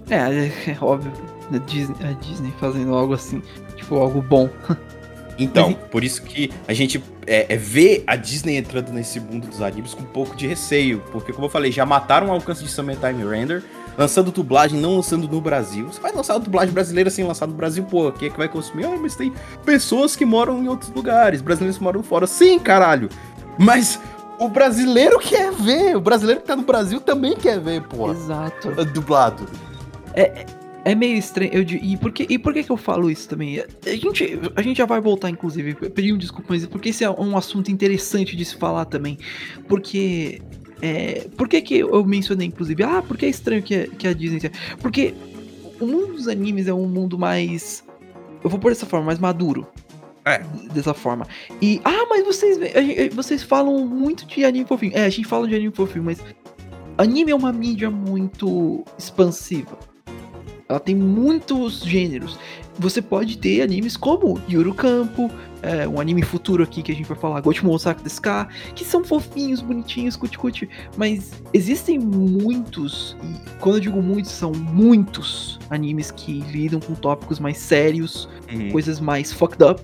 É, 0.08 0.16
é, 0.16 0.52
é 0.70 0.78
óbvio. 0.80 1.12
A 1.52 1.58
Disney, 1.58 1.96
a 2.02 2.12
Disney 2.12 2.52
fazendo 2.60 2.94
algo 2.94 3.14
assim, 3.14 3.42
tipo, 3.88 3.96
algo 3.96 4.20
bom. 4.20 4.48
Então, 5.40 5.68
Mas 5.68 5.88
por 5.88 6.02
isso 6.02 6.20
que 6.22 6.50
a 6.66 6.72
gente 6.72 7.00
é, 7.24 7.54
é, 7.54 7.56
vê 7.56 8.02
a 8.08 8.16
Disney 8.16 8.56
entrando 8.56 8.92
nesse 8.92 9.20
mundo 9.20 9.46
dos 9.46 9.62
animes 9.62 9.94
com 9.94 10.02
um 10.02 10.06
pouco 10.06 10.34
de 10.34 10.48
receio. 10.48 11.00
Porque, 11.12 11.32
como 11.32 11.46
eu 11.46 11.48
falei, 11.48 11.70
já 11.70 11.86
mataram 11.86 12.26
o 12.26 12.32
alcance 12.32 12.60
de 12.64 12.68
Summertime 12.68 13.22
Render, 13.22 13.62
lançando 13.96 14.32
dublagem, 14.32 14.80
não 14.80 14.96
lançando 14.96 15.28
no 15.28 15.40
Brasil. 15.40 15.86
Você 15.86 16.00
vai 16.00 16.10
lançar 16.10 16.34
a 16.34 16.38
dublagem 16.38 16.74
brasileira 16.74 17.08
sem 17.08 17.24
lançar 17.24 17.46
no 17.46 17.54
Brasil, 17.54 17.84
pô, 17.84 18.10
quem 18.10 18.26
é 18.26 18.30
que 18.32 18.36
vai 18.36 18.48
consumir? 18.48 18.86
Ah, 18.86 18.96
mas 19.00 19.14
tem 19.14 19.32
pessoas 19.64 20.16
que 20.16 20.24
moram 20.24 20.60
em 20.60 20.66
outros 20.66 20.90
lugares, 20.92 21.40
brasileiros 21.40 21.78
que 21.78 21.84
moram 21.84 22.02
fora. 22.02 22.26
Sim, 22.26 22.58
caralho! 22.58 23.08
Mas 23.56 24.00
o 24.40 24.48
brasileiro 24.48 25.20
quer 25.20 25.52
ver, 25.52 25.96
o 25.96 26.00
brasileiro 26.00 26.40
que 26.40 26.48
tá 26.48 26.56
no 26.56 26.64
Brasil 26.64 27.00
também 27.00 27.36
quer 27.36 27.60
ver, 27.60 27.82
pô. 27.82 28.10
Exato. 28.10 28.72
Dublado. 28.86 29.46
É 30.14 30.44
meio 30.94 31.16
estranho. 31.16 31.50
Eu, 31.52 31.62
e, 31.62 31.96
por 31.96 32.12
que, 32.12 32.26
e 32.28 32.38
por 32.38 32.52
que 32.54 32.62
que 32.62 32.70
eu 32.70 32.76
falo 32.76 33.10
isso 33.10 33.28
também? 33.28 33.60
A 33.60 33.90
gente, 33.90 34.38
a 34.56 34.62
gente 34.62 34.78
já 34.78 34.86
vai 34.86 35.00
voltar, 35.00 35.28
inclusive, 35.30 35.74
pedir 35.90 36.12
um 36.12 36.18
desculpa, 36.18 36.46
mas 36.50 36.64
porque 36.66 36.88
esse 36.90 37.04
é 37.04 37.10
um 37.10 37.36
assunto 37.36 37.70
interessante 37.70 38.36
de 38.36 38.44
se 38.44 38.56
falar 38.56 38.84
também. 38.84 39.18
Porque. 39.68 40.40
É, 40.80 41.26
por 41.36 41.48
que, 41.48 41.60
que 41.60 41.78
eu 41.78 42.04
mencionei, 42.04 42.46
inclusive? 42.46 42.84
Ah, 42.84 43.02
porque 43.06 43.26
é 43.26 43.28
estranho 43.28 43.60
que, 43.62 43.74
a- 43.74 43.86
que 43.88 44.06
a 44.06 44.12
Disney. 44.12 44.40
Porque 44.80 45.12
o 45.80 45.86
mundo 45.86 46.12
dos 46.14 46.28
animes 46.28 46.68
é 46.68 46.72
um 46.72 46.86
mundo 46.86 47.18
mais. 47.18 47.84
Eu 48.44 48.48
vou 48.48 48.60
pôr 48.60 48.70
dessa 48.70 48.86
forma, 48.86 49.06
mais 49.06 49.18
maduro. 49.18 49.66
É. 50.24 50.38
Dessa 50.72 50.94
forma. 50.94 51.26
E. 51.60 51.80
Ah, 51.84 52.06
mas 52.08 52.24
vocês, 52.24 52.58
vocês 53.12 53.42
falam 53.42 53.84
muito 53.86 54.24
de 54.26 54.44
anime 54.44 54.64
fofinho. 54.66 54.92
É, 54.94 55.04
a 55.04 55.10
gente 55.10 55.26
fala 55.26 55.48
de 55.48 55.54
anime 55.56 55.72
fofinho, 55.74 56.04
mas. 56.04 56.22
Anime 56.96 57.32
é 57.32 57.34
uma 57.34 57.52
mídia 57.52 57.90
muito 57.90 58.84
expansiva. 58.96 59.78
Ela 60.68 60.78
tem 60.80 60.94
muitos 60.94 61.80
gêneros. 61.80 62.38
Você 62.78 63.00
pode 63.02 63.38
ter 63.38 63.62
animes 63.62 63.96
como 63.96 64.40
Yuru 64.48 64.72
Campo, 64.74 65.30
é, 65.62 65.88
um 65.88 65.98
anime 65.98 66.22
futuro 66.22 66.62
aqui 66.62 66.82
que 66.82 66.92
a 66.92 66.94
gente 66.94 67.06
vai 67.08 67.16
falar, 67.18 67.40
Gotemon 67.40 67.72
Osaka 67.72 68.02
desu 68.02 68.20
ka, 68.20 68.48
que 68.74 68.84
são 68.84 69.02
fofinhos, 69.02 69.60
bonitinhos, 69.60 70.14
cuti-cuti. 70.14 70.68
Mas 70.96 71.32
existem 71.52 71.98
muitos, 71.98 73.16
e 73.24 73.58
quando 73.58 73.76
eu 73.76 73.80
digo 73.80 74.00
muitos, 74.02 74.30
são 74.30 74.52
muitos 74.52 75.58
animes 75.70 76.10
que 76.10 76.40
lidam 76.52 76.78
com 76.78 76.94
tópicos 76.94 77.40
mais 77.40 77.58
sérios, 77.58 78.28
Uhum. 78.52 78.70
coisas 78.70 78.98
mais 79.00 79.32
fucked 79.32 79.62
up 79.62 79.82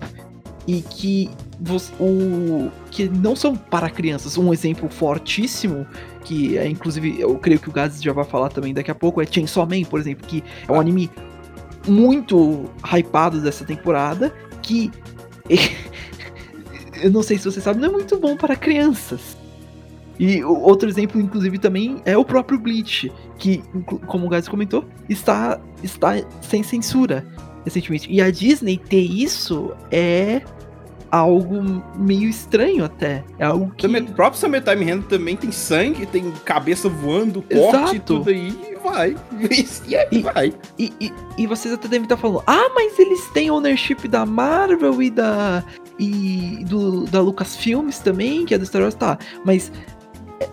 e 0.67 0.81
que 0.81 1.29
você, 1.61 1.93
o 2.01 2.71
que 2.91 3.09
não 3.09 3.37
são 3.37 3.55
para 3.55 3.91
crianças. 3.91 4.39
Um 4.39 4.53
exemplo 4.53 4.89
fortíssimo 4.89 5.87
que 6.25 6.59
é 6.59 6.67
inclusive 6.67 7.21
eu 7.21 7.37
creio 7.39 7.61
que 7.61 7.69
o 7.69 7.73
Gaz 7.73 8.03
já 8.03 8.13
vai 8.13 8.25
falar 8.25 8.49
também 8.49 8.75
daqui 8.75 8.91
a 8.91 8.95
pouco 8.95 9.21
é 9.21 9.27
Chainsaw 9.27 9.67
Man, 9.67 9.85
por 9.85 10.01
exemplo, 10.01 10.27
que 10.27 10.43
é 10.67 10.73
um 10.73 10.81
anime 10.81 11.11
muito 11.87 12.65
hypado 12.83 13.41
dessa 13.41 13.65
temporada 13.65 14.35
que 14.63 14.91
eu 17.03 17.11
não 17.11 17.23
sei 17.23 17.39
se 17.39 17.45
você 17.45 17.61
sabe, 17.61 17.81
não 17.81 17.89
é 17.89 17.93
muito 17.93 18.19
bom 18.19 18.37
para 18.37 18.57
crianças. 18.57 19.37
E 20.19 20.45
outro 20.45 20.89
exemplo, 20.89 21.21
inclusive, 21.21 21.59
também 21.59 22.01
é 22.05 22.17
o 22.17 22.25
próprio 22.25 22.59
Bleach, 22.59 23.13
que, 23.37 23.63
como 24.07 24.27
o 24.27 24.29
Gaz 24.29 24.47
comentou, 24.47 24.85
está, 25.09 25.61
está 25.83 26.13
sem 26.41 26.63
censura 26.63 27.27
recentemente. 27.65 28.11
E 28.13 28.23
a 28.23 28.31
Disney 28.31 28.79
ter 28.79 29.01
isso 29.01 29.75
é 29.91 30.43
algo 31.17 31.83
meio 31.97 32.29
estranho 32.29 32.85
até. 32.85 33.23
É 33.39 33.45
algo 33.45 33.73
que. 33.77 33.87
Também- 33.87 34.03
O 34.03 34.13
próprio 34.13 34.41
Summertime 34.41 34.85
Render 34.85 35.07
também 35.07 35.37
tem 35.37 35.51
sangue, 35.53 36.07
tem 36.07 36.31
cabeça 36.45 36.89
voando, 36.89 37.43
corte 37.43 37.97
e 37.97 38.01
tudo 38.01 38.31
aí, 38.31 38.49
e 38.71 38.75
vai. 38.83 39.17
E 39.89 39.97
aí 39.97 40.23
vai. 40.23 40.53
E, 40.79 40.93
e, 41.01 41.13
e 41.39 41.47
vocês 41.47 41.73
até 41.73 41.89
devem 41.89 42.05
estar 42.05 42.17
falando, 42.17 42.43
ah, 42.47 42.71
mas 42.75 42.99
eles 42.99 43.27
têm 43.29 43.51
ownership 43.51 44.07
da 44.09 44.25
Marvel 44.27 45.03
e 45.03 45.11
da. 45.11 45.63
e 45.99 46.65
do, 46.69 47.05
da 47.05 47.21
Lucasfilmes 47.21 47.99
também, 47.99 48.45
que 48.45 48.55
é 48.55 48.59
do 48.59 48.67
Star 48.67 48.83
Wars, 48.83 48.95
tá. 48.95 49.19
Mas 49.45 49.71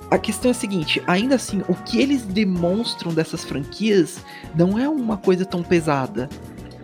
a 0.10 0.18
questão 0.18 0.50
é 0.50 0.51
a 0.51 0.56
seguinte, 0.56 1.01
ainda 1.08 1.36
assim, 1.36 1.63
o 1.68 1.74
que 1.74 2.00
eles 2.00 2.22
demonstram 2.24 3.13
dessas 3.13 3.44
franquias 3.44 4.20
não 4.56 4.77
é 4.77 4.88
uma 4.88 5.18
coisa 5.18 5.44
tão 5.46 5.63
pesada. 5.63 6.30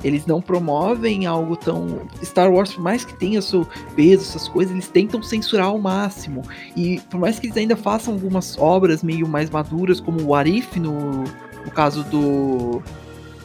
Eles 0.04 0.26
não 0.26 0.42
promovem 0.42 1.26
algo 1.26 1.56
tão. 1.56 2.02
Star 2.24 2.52
Wars, 2.52 2.74
por 2.74 2.84
mais 2.84 3.04
que 3.04 3.14
tenha 3.16 3.42
seu 3.42 3.68
peso, 3.96 4.24
essas 4.24 4.48
coisas, 4.48 4.72
eles 4.74 4.88
tentam 4.88 5.22
censurar 5.24 5.68
ao 5.68 5.80
máximo. 5.80 6.44
E 6.76 7.00
por 7.10 7.20
mais 7.20 7.40
que 7.40 7.48
eles 7.48 7.58
ainda 7.58 7.76
façam 7.76 8.14
algumas 8.14 8.58
obras 8.58 9.04
meio 9.04 9.28
mais 9.28 9.50
maduras, 9.50 10.00
como 10.00 10.22
o 10.24 10.36
Arif 10.36 10.80
no, 10.80 11.24
no 11.24 11.72
caso 11.74 12.04
do, 12.06 12.82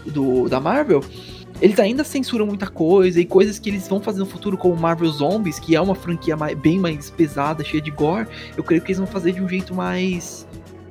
do 0.06 0.48
da 0.48 0.60
Marvel, 0.60 1.02
eles 1.60 1.78
ainda 1.78 2.02
censuram 2.02 2.46
muita 2.46 2.66
coisa 2.66 3.20
e 3.20 3.24
coisas 3.24 3.58
que 3.58 3.70
eles 3.70 3.86
vão 3.88 4.00
fazer 4.00 4.18
no 4.18 4.26
futuro, 4.26 4.56
como 4.58 4.76
Marvel 4.76 5.08
Zombies, 5.10 5.58
que 5.58 5.76
é 5.76 5.80
uma 5.80 5.94
franquia 5.94 6.36
mai- 6.36 6.54
bem 6.54 6.78
mais 6.78 7.08
pesada, 7.08 7.62
cheia 7.64 7.80
de 7.80 7.90
gore. 7.90 8.26
Eu 8.56 8.64
creio 8.64 8.82
que 8.82 8.88
eles 8.88 8.98
vão 8.98 9.06
fazer 9.06 9.32
de 9.32 9.40
um 9.40 9.48
jeito 9.48 9.74
mais 9.74 10.46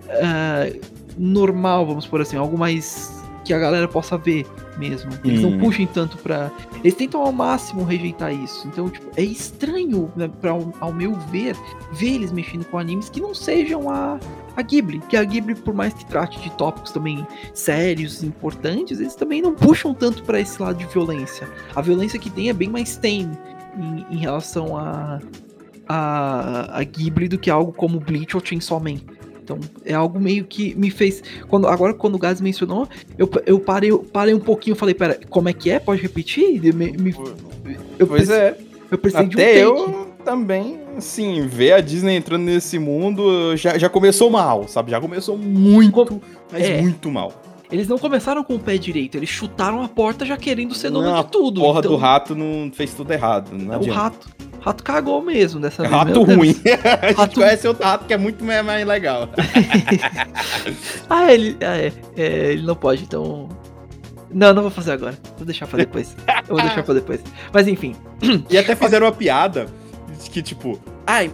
ah, 0.09 0.71
normal, 1.17 1.85
vamos 1.85 2.07
por 2.07 2.21
assim, 2.21 2.37
algo 2.37 2.57
mais 2.57 3.20
que 3.51 3.55
a 3.55 3.59
galera 3.59 3.85
possa 3.85 4.17
ver 4.17 4.45
mesmo. 4.77 5.11
Eles 5.25 5.41
não 5.41 5.49
Hum. 5.49 5.59
puxem 5.59 5.85
tanto 5.85 6.17
pra. 6.19 6.49
Eles 6.81 6.95
tentam 6.95 7.21
ao 7.21 7.33
máximo 7.33 7.83
rejeitar 7.83 8.33
isso. 8.33 8.65
Então, 8.65 8.89
tipo, 8.89 9.05
é 9.17 9.21
estranho, 9.23 10.09
né, 10.15 10.29
pra, 10.39 10.51
ao 10.79 10.93
meu 10.93 11.13
ver, 11.29 11.57
ver 11.91 12.13
eles 12.15 12.31
mexendo 12.31 12.63
com 12.65 12.77
animes 12.77 13.09
que 13.09 13.19
não 13.19 13.35
sejam 13.35 13.89
a, 13.89 14.17
a 14.55 14.61
Ghibli. 14.61 14.99
Que 15.09 15.17
a 15.17 15.23
Ghibli, 15.25 15.53
por 15.55 15.73
mais 15.73 15.93
que 15.93 16.05
trate 16.05 16.39
de 16.39 16.49
tópicos 16.51 16.91
também 16.91 17.27
sérios, 17.53 18.23
importantes, 18.23 19.01
eles 19.01 19.15
também 19.15 19.41
não 19.41 19.53
puxam 19.53 19.93
tanto 19.93 20.23
pra 20.23 20.39
esse 20.39 20.61
lado 20.61 20.77
de 20.77 20.85
violência. 20.85 21.49
A 21.75 21.81
violência 21.81 22.17
que 22.17 22.29
tem 22.29 22.47
é 22.47 22.53
bem 22.53 22.69
mais 22.69 22.95
tame 22.95 23.37
em, 23.77 24.05
em 24.15 24.17
relação 24.17 24.77
a, 24.77 25.19
a, 25.89 26.79
a 26.79 26.83
Ghibli 26.85 27.27
do 27.27 27.37
que 27.37 27.49
algo 27.49 27.73
como 27.73 27.99
Bleach 27.99 28.33
ou 28.37 28.41
Chainsaw 28.45 28.79
Man. 28.79 28.95
Então, 29.51 29.59
é 29.85 29.93
algo 29.93 30.19
meio 30.19 30.45
que 30.45 30.73
me 30.75 30.89
fez. 30.89 31.21
Quando, 31.47 31.67
agora, 31.67 31.93
quando 31.93 32.15
o 32.15 32.19
Gaz 32.19 32.39
mencionou, 32.39 32.87
eu, 33.17 33.29
eu 33.45 33.59
parei, 33.59 33.91
eu 33.91 33.99
parei 33.99 34.33
um 34.33 34.39
pouquinho 34.39 34.75
e 34.75 34.77
falei: 34.77 34.95
Pera, 34.95 35.19
como 35.29 35.49
é 35.49 35.53
que 35.53 35.69
é? 35.69 35.79
Pode 35.79 36.01
repetir? 36.01 36.61
Me- 36.73 36.91
me- 36.93 37.15
eu, 37.99 38.07
Pois 38.07 38.27
preci- 38.27 38.31
é. 38.33 38.57
eu 38.89 38.97
precisei 38.97 39.27
de 39.27 39.35
um 39.35 39.39
Até 39.39 39.47
take. 39.53 39.59
eu 39.59 40.07
também, 40.23 40.79
assim, 40.97 41.47
ver 41.47 41.73
a 41.73 41.81
Disney 41.81 42.15
entrando 42.15 42.43
nesse 42.43 42.77
mundo 42.79 43.55
já, 43.57 43.77
já 43.77 43.89
começou 43.89 44.29
mal, 44.29 44.67
sabe? 44.67 44.91
Já 44.91 45.01
começou 45.01 45.37
muito, 45.37 46.21
mas 46.51 46.63
É. 46.63 46.81
muito 46.81 47.09
mal. 47.09 47.33
Eles 47.71 47.87
não 47.87 47.97
começaram 47.97 48.43
com 48.43 48.55
o 48.55 48.59
pé 48.59 48.77
direito, 48.77 49.15
eles 49.15 49.29
chutaram 49.29 49.81
a 49.81 49.87
porta 49.87 50.25
já 50.25 50.35
querendo 50.35 50.75
ser 50.75 50.89
dono 50.91 51.09
Não, 51.09 51.23
de 51.23 51.29
tudo. 51.31 51.61
Porra 51.61 51.79
então, 51.79 51.91
do 51.91 51.97
rato 51.97 52.35
não 52.35 52.69
fez 52.73 52.93
tudo 52.93 53.11
errado. 53.13 53.51
Não 53.53 53.79
o 53.79 53.89
rato. 53.91 54.27
Rato 54.59 54.83
cagou 54.83 55.21
mesmo 55.23 55.59
dessa 55.59 55.83
É 55.83 55.87
vez. 55.87 55.99
rato 55.99 56.21
ruim. 56.23 56.55
a 57.01 57.07
gente 57.07 57.17
Rato- 57.17 57.33
conhece 57.39 57.67
outro 57.67 57.83
rato 57.83 58.05
que 58.05 58.13
é 58.13 58.17
muito 58.17 58.43
mais, 58.43 58.63
mais 58.65 58.85
legal. 58.85 59.27
Ah, 61.09 61.33
ele. 61.33 61.57
ah, 61.61 61.77
é, 61.77 61.91
é, 62.15 62.51
ele 62.53 62.61
não 62.63 62.75
pode, 62.75 63.03
então. 63.03 63.49
Não, 64.33 64.53
não 64.53 64.61
vou 64.61 64.71
fazer 64.71 64.91
agora. 64.93 65.17
Vou 65.37 65.45
deixar 65.45 65.67
pra 65.67 65.77
depois. 65.79 66.15
Eu 66.47 66.55
vou 66.55 66.61
deixar 66.61 66.83
pra 66.83 66.93
depois. 66.93 67.21
Mas 67.51 67.67
enfim. 67.67 67.95
E 68.49 68.57
até 68.57 68.75
fizeram 68.75 69.07
uma 69.07 69.11
piada 69.11 69.65
que, 70.31 70.41
tipo, 70.41 70.79
I, 71.09 71.29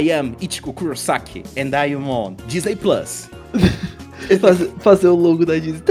I 0.00 0.12
am 0.12 0.34
Ichiko 0.40 0.72
Kurosaki 0.72 1.42
and 1.58 1.70
I 1.76 1.92
am 1.94 2.08
on 2.08 2.36
Disney 2.46 2.76
Plus. 2.76 3.28
Fazer, 4.40 4.70
fazer 4.80 5.08
o 5.08 5.14
logo 5.14 5.46
da 5.46 5.58
Disney. 5.58 5.82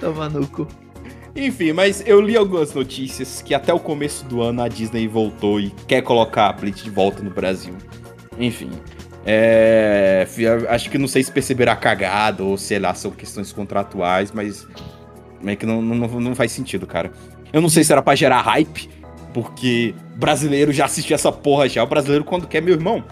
Tá 0.00 0.10
maluco. 0.10 0.66
Enfim, 1.34 1.72
mas 1.72 2.02
eu 2.06 2.20
li 2.20 2.36
algumas 2.36 2.74
notícias 2.74 3.40
que 3.40 3.54
até 3.54 3.72
o 3.72 3.78
começo 3.78 4.24
do 4.26 4.42
ano 4.42 4.62
a 4.62 4.68
Disney 4.68 5.08
voltou 5.08 5.58
e 5.58 5.70
quer 5.86 6.02
colocar 6.02 6.48
a 6.48 6.52
Blitz 6.52 6.82
de 6.82 6.90
volta 6.90 7.22
no 7.22 7.30
Brasil. 7.30 7.74
Enfim. 8.38 8.70
É, 9.24 10.26
acho 10.68 10.90
que 10.90 10.98
não 10.98 11.06
sei 11.06 11.22
se 11.22 11.30
perceberá 11.30 11.76
cagada 11.76 12.42
ou 12.42 12.58
sei 12.58 12.78
lá, 12.78 12.92
são 12.92 13.12
questões 13.12 13.52
contratuais, 13.52 14.32
mas 14.32 14.66
meio 15.40 15.56
que 15.56 15.64
não, 15.64 15.80
não, 15.80 16.08
não 16.08 16.34
faz 16.34 16.52
sentido, 16.52 16.86
cara. 16.86 17.12
Eu 17.52 17.60
não 17.60 17.68
sei 17.68 17.84
se 17.84 17.92
era 17.92 18.02
pra 18.02 18.14
gerar 18.14 18.40
hype, 18.42 18.90
porque 19.32 19.94
brasileiro 20.16 20.72
já 20.72 20.84
assistiu 20.84 21.14
essa 21.14 21.30
porra 21.30 21.68
já. 21.68 21.82
O 21.82 21.86
brasileiro, 21.86 22.24
quando 22.24 22.46
quer, 22.46 22.60
meu 22.60 22.74
irmão. 22.74 23.04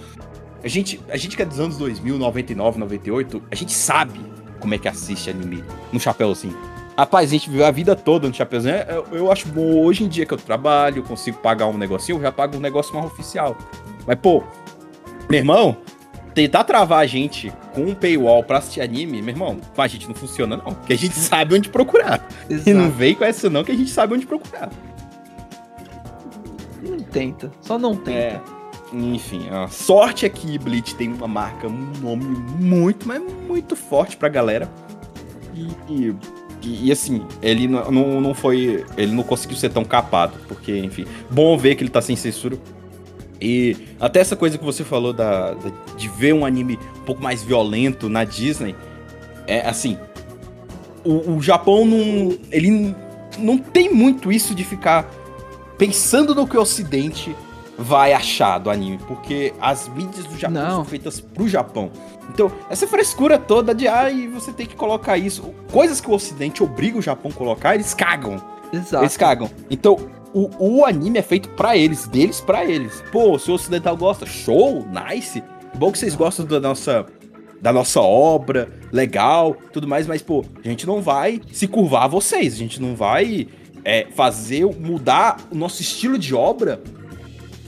A 0.63 0.69
gente, 0.69 1.01
a 1.09 1.17
gente 1.17 1.37
que 1.37 1.43
é 1.43 1.45
dos 1.45 1.59
anos 1.59 1.77
2000, 1.79 2.19
99, 2.19 2.79
98, 2.79 3.43
a 3.51 3.55
gente 3.55 3.73
sabe 3.73 4.21
como 4.59 4.75
é 4.75 4.79
que 4.79 4.89
assiste 4.89 5.31
anime 5.31 5.65
no 5.93 5.99
chapéuzinho. 5.99 6.57
Rapaz, 6.97 7.31
a 7.31 7.33
gente 7.33 7.49
viveu 7.49 7.65
a 7.65 7.71
vida 7.71 7.97
toda 7.97 8.29
no 8.29 8.35
chapéuzinho. 8.35 8.75
É, 8.75 8.87
Eu, 8.91 9.07
eu 9.17 9.33
acho 9.33 9.49
bom 9.49 9.83
hoje 9.83 10.05
em 10.05 10.09
dia 10.09 10.27
que 10.27 10.35
eu 10.35 10.39
trabalho, 10.39 10.99
eu 10.99 11.03
consigo 11.03 11.39
pagar 11.39 11.67
um 11.67 11.79
negocinho, 11.79 12.19
eu 12.19 12.23
já 12.23 12.31
pago 12.31 12.59
um 12.59 12.61
negócio 12.61 12.93
mais 12.95 13.07
oficial. 13.07 13.57
Mas, 14.07 14.19
pô, 14.19 14.43
meu 15.31 15.39
irmão, 15.39 15.79
tentar 16.35 16.65
travar 16.65 16.99
a 16.99 17.07
gente 17.07 17.51
com 17.73 17.83
um 17.83 17.95
paywall 17.95 18.45
pra 18.45 18.59
assistir 18.59 18.83
anime, 18.83 19.23
meu 19.23 19.33
irmão, 19.35 19.57
a 19.79 19.87
gente 19.87 20.07
não 20.09 20.15
funciona 20.15 20.59
não. 20.59 20.75
Porque 20.75 20.93
a 20.93 20.99
gente 20.99 21.15
sabe 21.19 21.55
onde 21.55 21.71
procurar. 21.71 22.29
E 22.51 22.73
não 22.75 22.83
Exato. 22.85 22.97
vem 22.97 23.15
com 23.15 23.25
essa 23.25 23.49
não, 23.49 23.65
que 23.65 23.73
a 23.73 23.77
gente 23.77 23.91
sabe 23.91 24.13
onde 24.13 24.27
procurar. 24.27 24.69
Não 26.83 26.99
tenta. 26.99 27.51
Só 27.63 27.79
não 27.79 27.97
tenta. 27.97 28.11
É. 28.19 28.41
Enfim, 28.93 29.49
a 29.51 29.69
sorte 29.69 30.27
é 30.27 30.29
que 30.29 30.59
Bleach 30.59 30.95
tem 30.95 31.13
uma 31.13 31.29
marca, 31.29 31.69
um 31.69 31.93
nome 32.03 32.25
muito, 32.59 33.07
mas 33.07 33.23
muito 33.47 33.77
forte 33.77 34.17
pra 34.17 34.29
galera. 34.29 34.69
E, 35.55 35.69
e 35.89 36.17
E, 36.63 36.93
assim, 36.93 37.23
ele 37.41 37.67
não, 37.67 37.91
não, 37.91 38.21
não 38.21 38.35
foi. 38.35 38.85
Ele 38.97 39.13
não 39.13 39.23
conseguiu 39.23 39.57
ser 39.57 39.71
tão 39.71 39.85
capado. 39.85 40.35
Porque, 40.47 40.77
enfim, 40.77 41.07
bom 41.31 41.57
ver 41.57 41.75
que 41.75 41.83
ele 41.83 41.91
tá 41.91 42.03
sem 42.03 42.17
censura. 42.17 42.59
E 43.41 43.75
até 43.99 44.21
essa 44.21 44.37
coisa 44.37 44.59
que 44.59 44.65
você 44.65 44.85
falou 44.85 45.15
da, 45.15 45.55
da, 45.55 45.71
de 45.97 46.09
ver 46.09 46.35
um 46.35 46.45
anime 46.45 46.79
um 46.99 47.05
pouco 47.05 47.23
mais 47.23 47.43
violento 47.43 48.09
na 48.09 48.25
Disney. 48.25 48.75
É 49.47 49.67
assim. 49.67 49.97
O, 51.03 51.37
o 51.37 51.43
Japão 51.43 51.87
não. 51.87 52.37
Ele 52.51 52.95
não 53.39 53.57
tem 53.57 53.95
muito 53.95 54.31
isso 54.31 54.55
de 54.55 54.65
ficar 54.65 55.09
pensando 55.79 56.35
no 56.35 56.47
que 56.47 56.59
o 56.59 56.61
Ocidente 56.61 57.35
vai 57.81 58.13
achar 58.13 58.59
do 58.59 58.71
anime, 58.71 58.99
porque 59.09 59.55
as 59.61 59.89
mídias 59.89 60.27
do 60.27 60.37
Japão 60.37 60.63
Não. 60.63 60.71
são 60.77 60.85
feitas 60.85 61.21
pro 61.21 61.49
Japão. 61.49 61.91
Então, 62.29 62.53
essa 62.69 62.87
frescura 62.87 63.39
toda 63.39 63.75
de 63.75 63.89
ai, 63.89 64.29
você 64.29 64.53
tem 64.53 64.67
que 64.67 64.77
colocar 64.77 65.17
isso, 65.17 65.55
coisas 65.73 66.01
que 66.01 66.11
o 66.11 66.13
Ocidente 66.13 66.63
obriga 66.63 66.99
o 66.99 67.03
Japão 67.03 67.31
a 67.31 67.35
colocar, 67.35 67.75
eles 67.75 67.95
cagam. 67.95 68.37
Exato. 68.73 69.03
Eles 69.03 69.17
cagam. 69.17 69.51
Então, 69.71 69.97
o, 70.33 70.51
o 70.59 70.85
anime 70.85 71.19
é 71.19 71.23
feito 71.23 71.49
pra 71.51 71.77
eles, 71.77 72.07
deles 72.07 72.41
pra 72.41 72.65
eles. 72.65 73.03
Pô, 73.11 73.39
se 73.39 73.51
o 73.51 73.55
ocidental 73.55 73.97
gosta, 73.97 74.27
show, 74.27 74.87
nice. 74.87 75.43
Bom 75.75 75.91
que 75.91 75.99
vocês 75.99 76.15
gostam 76.15 76.45
da 76.45 76.61
nossa 76.61 77.07
da 77.61 77.75
nossa 77.75 78.01
obra, 78.01 78.71
legal, 78.91 79.55
tudo 79.71 79.87
mais, 79.87 80.07
mas 80.07 80.23
pô, 80.23 80.43
a 80.65 80.67
gente 80.67 80.87
não 80.87 81.03
vai 81.03 81.43
se 81.53 81.69
curvar 81.69 82.05
a 82.05 82.09
vocês, 82.09 82.55
a 82.55 82.57
gente 82.57 82.81
não 82.81 82.95
vai 82.95 83.49
é, 83.85 84.07
fazer 84.15 84.65
mudar 84.65 85.37
o 85.51 85.55
nosso 85.55 85.83
estilo 85.83 86.17
de 86.17 86.35
obra 86.35 86.81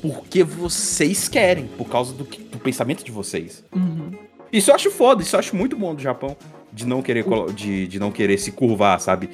porque 0.03 0.43
vocês 0.43 1.29
querem, 1.29 1.67
por 1.79 1.89
causa 1.89 2.13
do, 2.13 2.25
do 2.25 2.59
pensamento 2.59 3.03
de 3.05 3.11
vocês. 3.13 3.65
Uhum. 3.75 4.11
Isso 4.53 4.71
eu 4.71 4.75
acho 4.75 4.91
foda, 4.91 5.23
isso 5.23 5.35
eu 5.35 5.41
acho 5.41 5.57
muito 5.57 5.77
bom 5.77 5.95
do 5.95 6.03
Japão. 6.03 6.37
De 6.73 6.87
não 6.87 7.01
querer, 7.03 7.25
de, 7.55 7.87
de 7.87 7.99
não 8.01 8.11
querer 8.11 8.37
se 8.39 8.51
curvar, 8.51 8.99
sabe? 9.01 9.31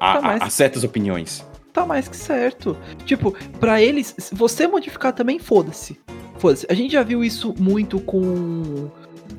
A, 0.00 0.18
Tá, 0.18 0.28
a- 0.28 0.44
a 0.46 0.50
certas 0.50 0.82
opiniões. 0.84 1.44
Tá 1.72 1.86
mais 1.86 2.06
que 2.08 2.16
certo. 2.16 2.76
Tipo, 3.04 3.32
pra 3.58 3.80
eles, 3.82 4.14
você 4.32 4.66
modificar 4.66 5.12
também, 5.12 5.38
foda-se. 5.38 5.98
Foda-se. 6.38 6.66
A 6.68 6.74
gente 6.74 6.92
já 6.92 7.02
viu 7.02 7.24
isso 7.24 7.54
muito 7.58 7.98
com. 8.00 8.88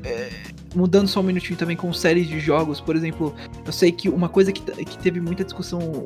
é, 0.04 0.30
mudando 0.76 1.08
só 1.08 1.20
um 1.20 1.24
minutinho 1.24 1.58
também 1.58 1.78
com 1.78 1.92
séries 1.94 2.28
de 2.28 2.40
jogos, 2.40 2.82
por 2.82 2.96
exemplo, 2.96 3.34
eu 3.66 3.72
sei 3.72 3.92
que 3.92 4.10
uma 4.10 4.28
coisa 4.28 4.52
que, 4.52 4.62
que 4.84 4.98
teve 4.98 5.22
muita 5.22 5.44
discussão 5.44 6.06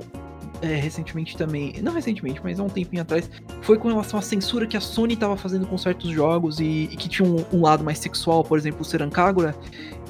é, 0.61 0.75
recentemente 0.75 1.37
também, 1.37 1.73
não 1.81 1.93
recentemente, 1.93 2.39
mas 2.43 2.59
há 2.59 2.63
um 2.63 2.69
tempinho 2.69 3.01
atrás, 3.01 3.29
foi 3.61 3.77
com 3.77 3.87
relação 3.87 4.19
à 4.19 4.21
censura 4.21 4.65
que 4.65 4.75
a 4.77 4.81
Sony 4.81 5.15
tava 5.15 5.37
fazendo 5.37 5.65
com 5.67 5.77
certos 5.77 6.09
jogos 6.09 6.59
e, 6.59 6.89
e 6.91 6.97
que 6.97 7.07
tinha 7.07 7.27
um, 7.27 7.43
um 7.53 7.61
lado 7.61 7.83
mais 7.83 7.99
sexual, 7.99 8.43
por 8.43 8.57
exemplo, 8.57 8.81
o 8.81 8.85
Serancagura, 8.85 9.55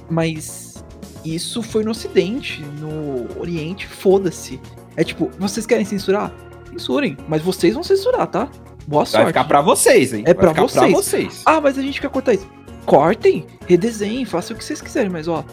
mas 0.09 0.83
isso 1.25 1.61
foi 1.61 1.83
no 1.83 1.91
Ocidente, 1.91 2.61
no 2.79 3.39
Oriente, 3.39 3.87
foda-se. 3.87 4.59
É 4.95 5.03
tipo, 5.03 5.29
vocês 5.37 5.65
querem 5.65 5.85
censurar? 5.85 6.33
Censurem, 6.69 7.17
mas 7.27 7.41
vocês 7.41 7.73
vão 7.73 7.83
censurar, 7.83 8.27
tá? 8.27 8.49
Boa 8.87 9.03
Vai 9.03 9.11
sorte. 9.11 9.27
ficar 9.27 9.43
pra 9.43 9.61
vocês, 9.61 10.13
hein? 10.13 10.23
É 10.25 10.33
Vai 10.33 10.53
pra 10.53 10.53
vocês. 10.53 10.85
pra 10.85 10.87
vocês. 10.87 11.41
Ah, 11.45 11.59
mas 11.59 11.77
a 11.77 11.81
gente 11.81 11.99
quer 11.99 12.09
cortar 12.09 12.33
isso. 12.33 12.47
Cortem, 12.85 13.45
redesenhem, 13.67 14.23
façam 14.23 14.55
o 14.55 14.57
que 14.57 14.63
vocês 14.63 14.81
quiserem, 14.81 15.09
mas 15.09 15.27
ó, 15.27 15.43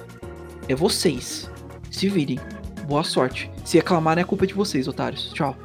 é 0.69 0.75
vocês. 0.75 1.51
Se 1.91 2.09
virem. 2.09 2.39
Boa 2.87 3.03
sorte. 3.03 3.51
Se 3.65 3.77
reclamarem, 3.77 4.23
é 4.23 4.25
culpa 4.25 4.47
de 4.47 4.55
vocês, 4.55 4.87
otários. 4.87 5.33
Tchau. 5.33 5.57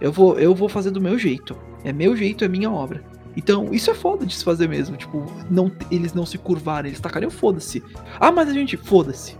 Eu 0.00 0.12
vou, 0.12 0.38
eu 0.38 0.54
vou 0.54 0.68
fazer 0.68 0.90
do 0.90 1.00
meu 1.00 1.18
jeito. 1.18 1.56
É 1.84 1.92
meu 1.92 2.16
jeito, 2.16 2.44
é 2.44 2.48
minha 2.48 2.70
obra. 2.70 3.02
Então, 3.36 3.72
isso 3.72 3.90
é 3.90 3.94
foda 3.94 4.26
de 4.26 4.34
se 4.34 4.44
fazer 4.44 4.68
mesmo. 4.68 4.96
Tipo, 4.96 5.24
não, 5.50 5.70
eles 5.90 6.12
não 6.12 6.26
se 6.26 6.36
curvarem, 6.36 6.90
eles 6.90 7.00
tacarem 7.00 7.28
o 7.28 7.30
foda-se. 7.30 7.82
Ah, 8.18 8.32
mas 8.32 8.48
a 8.48 8.52
gente, 8.52 8.76
foda-se. 8.76 9.36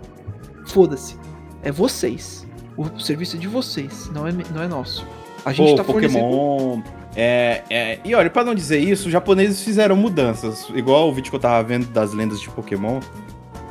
Foda-se. 0.67 1.19
É 1.63 1.73
vocês. 1.73 2.47
O 2.77 2.99
serviço 2.99 3.37
é 3.37 3.39
de 3.39 3.49
vocês, 3.49 4.11
não 4.15 4.27
é, 4.27 4.33
não 4.33 4.63
é 4.63 4.69
nosso. 4.69 5.07
A 5.45 5.53
gente 5.53 5.71
Pô, 5.71 5.77
tá 5.77 5.85
fornecendo. 5.85 6.25
Pokémon. 6.25 6.83
É, 7.17 7.63
é, 7.69 7.99
e 8.05 8.15
olha, 8.15 8.31
pra 8.31 8.45
não 8.45 8.55
dizer 8.55 8.79
isso, 8.79 9.07
os 9.07 9.13
japoneses 9.13 9.63
fizeram 9.63 9.97
mudanças. 9.97 10.69
Igual 10.75 11.09
o 11.09 11.13
vídeo 11.13 11.31
que 11.31 11.37
eu 11.37 11.41
tava 11.41 11.63
vendo 11.67 11.87
das 11.89 12.15
lendas 12.15 12.41
de 12.41 12.49
Pokémon, 12.49 13.01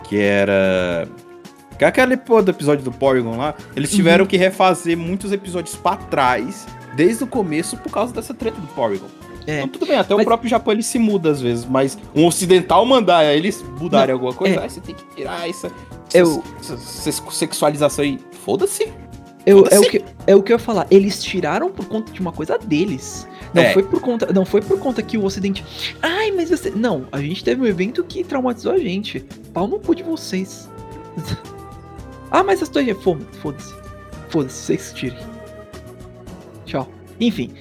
que 0.04 0.20
era. 0.20 1.08
Que 1.80 1.86
é 1.86 1.88
aquele 1.88 2.16
pô, 2.18 2.42
do 2.42 2.52
episódio 2.52 2.84
do 2.84 2.92
Porygon 2.92 3.38
lá. 3.38 3.56
Eles 3.76 3.90
tiveram 3.92 4.24
Uhum. 4.26 4.28
que 4.30 4.38
refazer 4.38 4.96
muitos 4.98 5.32
episódios 5.32 5.76
pra 5.76 5.96
trás, 5.96 6.68
desde 6.96 7.24
o 7.24 7.28
começo, 7.28 7.76
por 7.78 7.92
causa 7.92 8.14
dessa 8.14 8.34
treta 8.34 8.60
do 8.60 8.68
Porygon. 8.68 9.08
É. 9.48 9.60
Então 9.60 9.70
tudo 9.70 9.86
bem, 9.88 9.98
até 9.98 10.14
Mas- 10.14 10.22
o 10.24 10.26
próprio 10.28 10.50
Japão 10.50 10.74
ele 10.74 10.84
se 10.84 11.00
muda 11.00 11.32
às 11.32 11.42
vezes, 11.42 11.66
mas 11.66 11.98
um 12.14 12.26
ocidental 12.28 12.86
mandar 12.86 13.24
eles 13.34 13.64
mudarem 13.80 14.14
alguma 14.14 14.34
coisa, 14.34 14.60
é. 14.60 14.70
você 14.70 14.80
tem 14.82 14.94
que 14.94 15.04
tirar 15.16 15.50
essa, 15.50 15.72
Eu- 16.14 16.44
essa, 16.60 16.74
essa 17.10 17.24
sexualização 17.32 18.04
aí. 18.04 18.20
Foda-se. 18.46 18.92
Eu, 19.46 19.66
é, 19.72 19.80
o 19.80 19.82
que, 19.90 20.04
é 20.28 20.36
o 20.36 20.44
que 20.44 20.52
eu 20.52 20.56
ia 20.56 20.60
falar. 20.60 20.86
Eles 20.92 21.24
tiraram 21.24 21.72
por 21.72 21.86
conta 21.88 22.12
de 22.12 22.20
uma 22.20 22.32
coisa 22.34 22.58
deles. 22.60 23.26
Não 23.54 23.64
É. 23.64 23.74
foi 23.74 23.82
por 23.84 24.00
conta. 24.02 24.32
Não 24.32 24.46
foi 24.46 24.62
por 24.62 24.78
conta 24.78 25.02
que 25.02 25.18
o 25.18 25.24
Ocidente. 25.24 25.64
Ai, 26.02 26.30
mas 26.32 26.50
você. 26.50 26.70
Não, 26.70 27.08
a 27.12 27.20
gente 27.22 27.44
teve 27.44 27.62
um 27.62 27.66
evento 27.66 28.04
que 28.04 28.24
traumatizou 28.24 28.74
a 28.74 28.78
gente. 28.78 29.22
Pau 29.54 29.66
no 29.68 29.80
cu 29.80 29.96
de 29.96 30.04
vocês. 30.04 30.70
ah, 32.32 32.44
mas 32.44 32.62
as 32.62 32.70
tuas. 32.70 32.86
Foda- 33.04 33.26
Foda-se. 33.42 33.74
Foda-se, 34.30 34.56
vocês 34.58 34.94
tirem. 34.94 35.20
Tchau. 36.66 36.88
Enfim. 37.20 37.52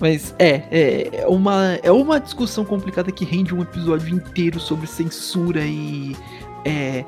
Mas 0.00 0.34
é, 0.38 0.62
é 0.70 1.20
é 1.22 1.26
uma, 1.28 1.78
é 1.82 1.92
uma 1.92 2.18
discussão 2.18 2.64
complicada 2.64 3.12
que 3.12 3.24
rende 3.24 3.54
um 3.54 3.62
episódio 3.62 4.14
inteiro 4.14 4.58
sobre 4.58 4.86
censura 4.86 5.60
e. 5.64 6.16
É, 6.64 7.04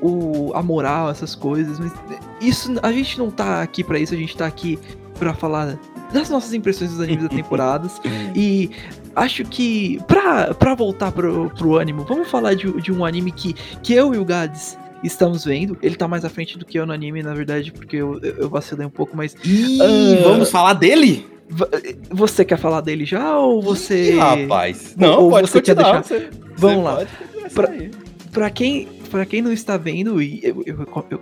o, 0.00 0.52
a 0.54 0.62
moral, 0.62 1.10
essas 1.10 1.34
coisas, 1.34 1.78
mas 1.78 1.92
isso 2.40 2.74
a 2.82 2.92
gente 2.92 3.18
não 3.18 3.30
tá 3.30 3.62
aqui 3.62 3.82
pra 3.82 3.98
isso, 3.98 4.14
a 4.14 4.16
gente 4.16 4.36
tá 4.36 4.46
aqui 4.46 4.78
pra 5.18 5.34
falar 5.34 5.78
das 6.12 6.30
nossas 6.30 6.54
impressões 6.54 6.90
dos 6.90 7.00
animes 7.00 7.24
da 7.24 7.28
temporadas. 7.28 8.00
e 8.34 8.70
acho 9.16 9.44
que 9.44 10.00
pra, 10.06 10.54
pra 10.54 10.74
voltar 10.74 11.12
pro, 11.12 11.50
pro 11.50 11.76
ânimo, 11.76 12.04
vamos 12.04 12.30
falar 12.30 12.54
de, 12.54 12.70
de 12.80 12.92
um 12.92 13.04
anime 13.04 13.32
que, 13.32 13.54
que 13.82 13.92
eu 13.92 14.14
e 14.14 14.18
o 14.18 14.24
Gads 14.24 14.78
estamos 15.02 15.44
vendo. 15.44 15.76
Ele 15.82 15.96
tá 15.96 16.06
mais 16.08 16.24
à 16.24 16.28
frente 16.28 16.58
do 16.58 16.64
que 16.64 16.78
eu 16.78 16.86
no 16.86 16.92
anime, 16.92 17.22
na 17.22 17.34
verdade, 17.34 17.72
porque 17.72 17.96
eu, 17.96 18.18
eu 18.22 18.48
vacilei 18.48 18.86
um 18.86 18.90
pouco, 18.90 19.16
mas 19.16 19.34
Ih, 19.44 19.78
Ah. 19.80 20.22
vamos 20.28 20.50
falar 20.50 20.72
dele? 20.74 21.26
você 22.10 22.44
quer 22.44 22.58
falar 22.58 22.82
dele 22.82 23.06
já 23.06 23.38
ou 23.38 23.62
você. 23.62 24.12
Ih, 24.12 24.18
rapaz. 24.18 24.94
Não, 24.98 25.22
Ou 25.22 25.30
pode 25.30 25.48
você 25.48 25.62
quer 25.62 25.74
continuar. 25.74 26.00
deixar- 26.02 26.14
Você, 26.26 26.30
Vamos 26.58 26.76
você 26.76 26.82
lá. 26.82 27.02
isso 27.46 27.54
Pra- 28.32 28.50
quem, 28.50 28.86
pra 29.10 29.24
quem 29.24 29.40
não 29.40 29.50
está 29.52 29.76
vendo, 29.78 30.20
e 30.20 30.40
eu, 30.44 30.62
eu, 30.66 30.86
eu- 31.10 31.20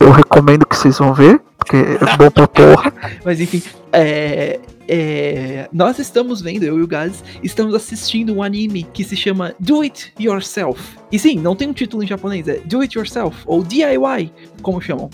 Eu 0.00 0.10
recomendo 0.10 0.66
que 0.66 0.74
vocês 0.76 0.98
vão 0.98 1.12
ver, 1.12 1.40
porque 1.58 1.76
é 1.76 2.16
bom 2.16 2.30
pra 2.30 2.48
porra. 2.48 2.92
Mas 3.24 3.38
enfim, 3.40 3.62
é, 3.92 4.58
é, 4.88 5.68
nós 5.72 5.98
estamos 5.98 6.40
vendo, 6.40 6.64
eu 6.64 6.78
e 6.78 6.82
o 6.82 6.86
Gaz, 6.86 7.22
estamos 7.42 7.74
assistindo 7.74 8.34
um 8.34 8.42
anime 8.42 8.84
que 8.84 9.04
se 9.04 9.16
chama 9.16 9.54
Do 9.58 9.82
It 9.82 10.12
Yourself. 10.20 10.98
E 11.10 11.18
sim, 11.18 11.36
não 11.36 11.54
tem 11.54 11.68
um 11.68 11.72
título 11.72 12.02
em 12.02 12.06
japonês, 12.06 12.48
é 12.48 12.58
Do 12.58 12.80
It 12.80 12.96
Yourself, 12.96 13.42
ou 13.46 13.62
DIY, 13.62 14.32
como 14.60 14.80
chamam. 14.80 15.10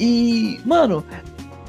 E, 0.00 0.58
mano, 0.64 1.04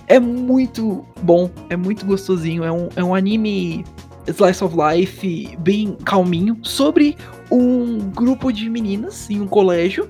é 0.07 0.19
muito 0.19 1.05
bom, 1.21 1.49
é 1.69 1.75
muito 1.75 2.05
gostosinho, 2.05 2.63
é 2.63 2.71
um, 2.71 2.89
é 2.95 3.03
um 3.03 3.15
anime 3.15 3.83
slice 4.27 4.63
of 4.63 4.75
life 4.75 5.57
bem 5.59 5.95
calminho 6.03 6.57
sobre 6.63 7.15
um 7.51 7.99
grupo 8.09 8.51
de 8.51 8.69
meninas 8.69 9.29
em 9.29 9.39
um 9.39 9.47
colégio 9.47 10.09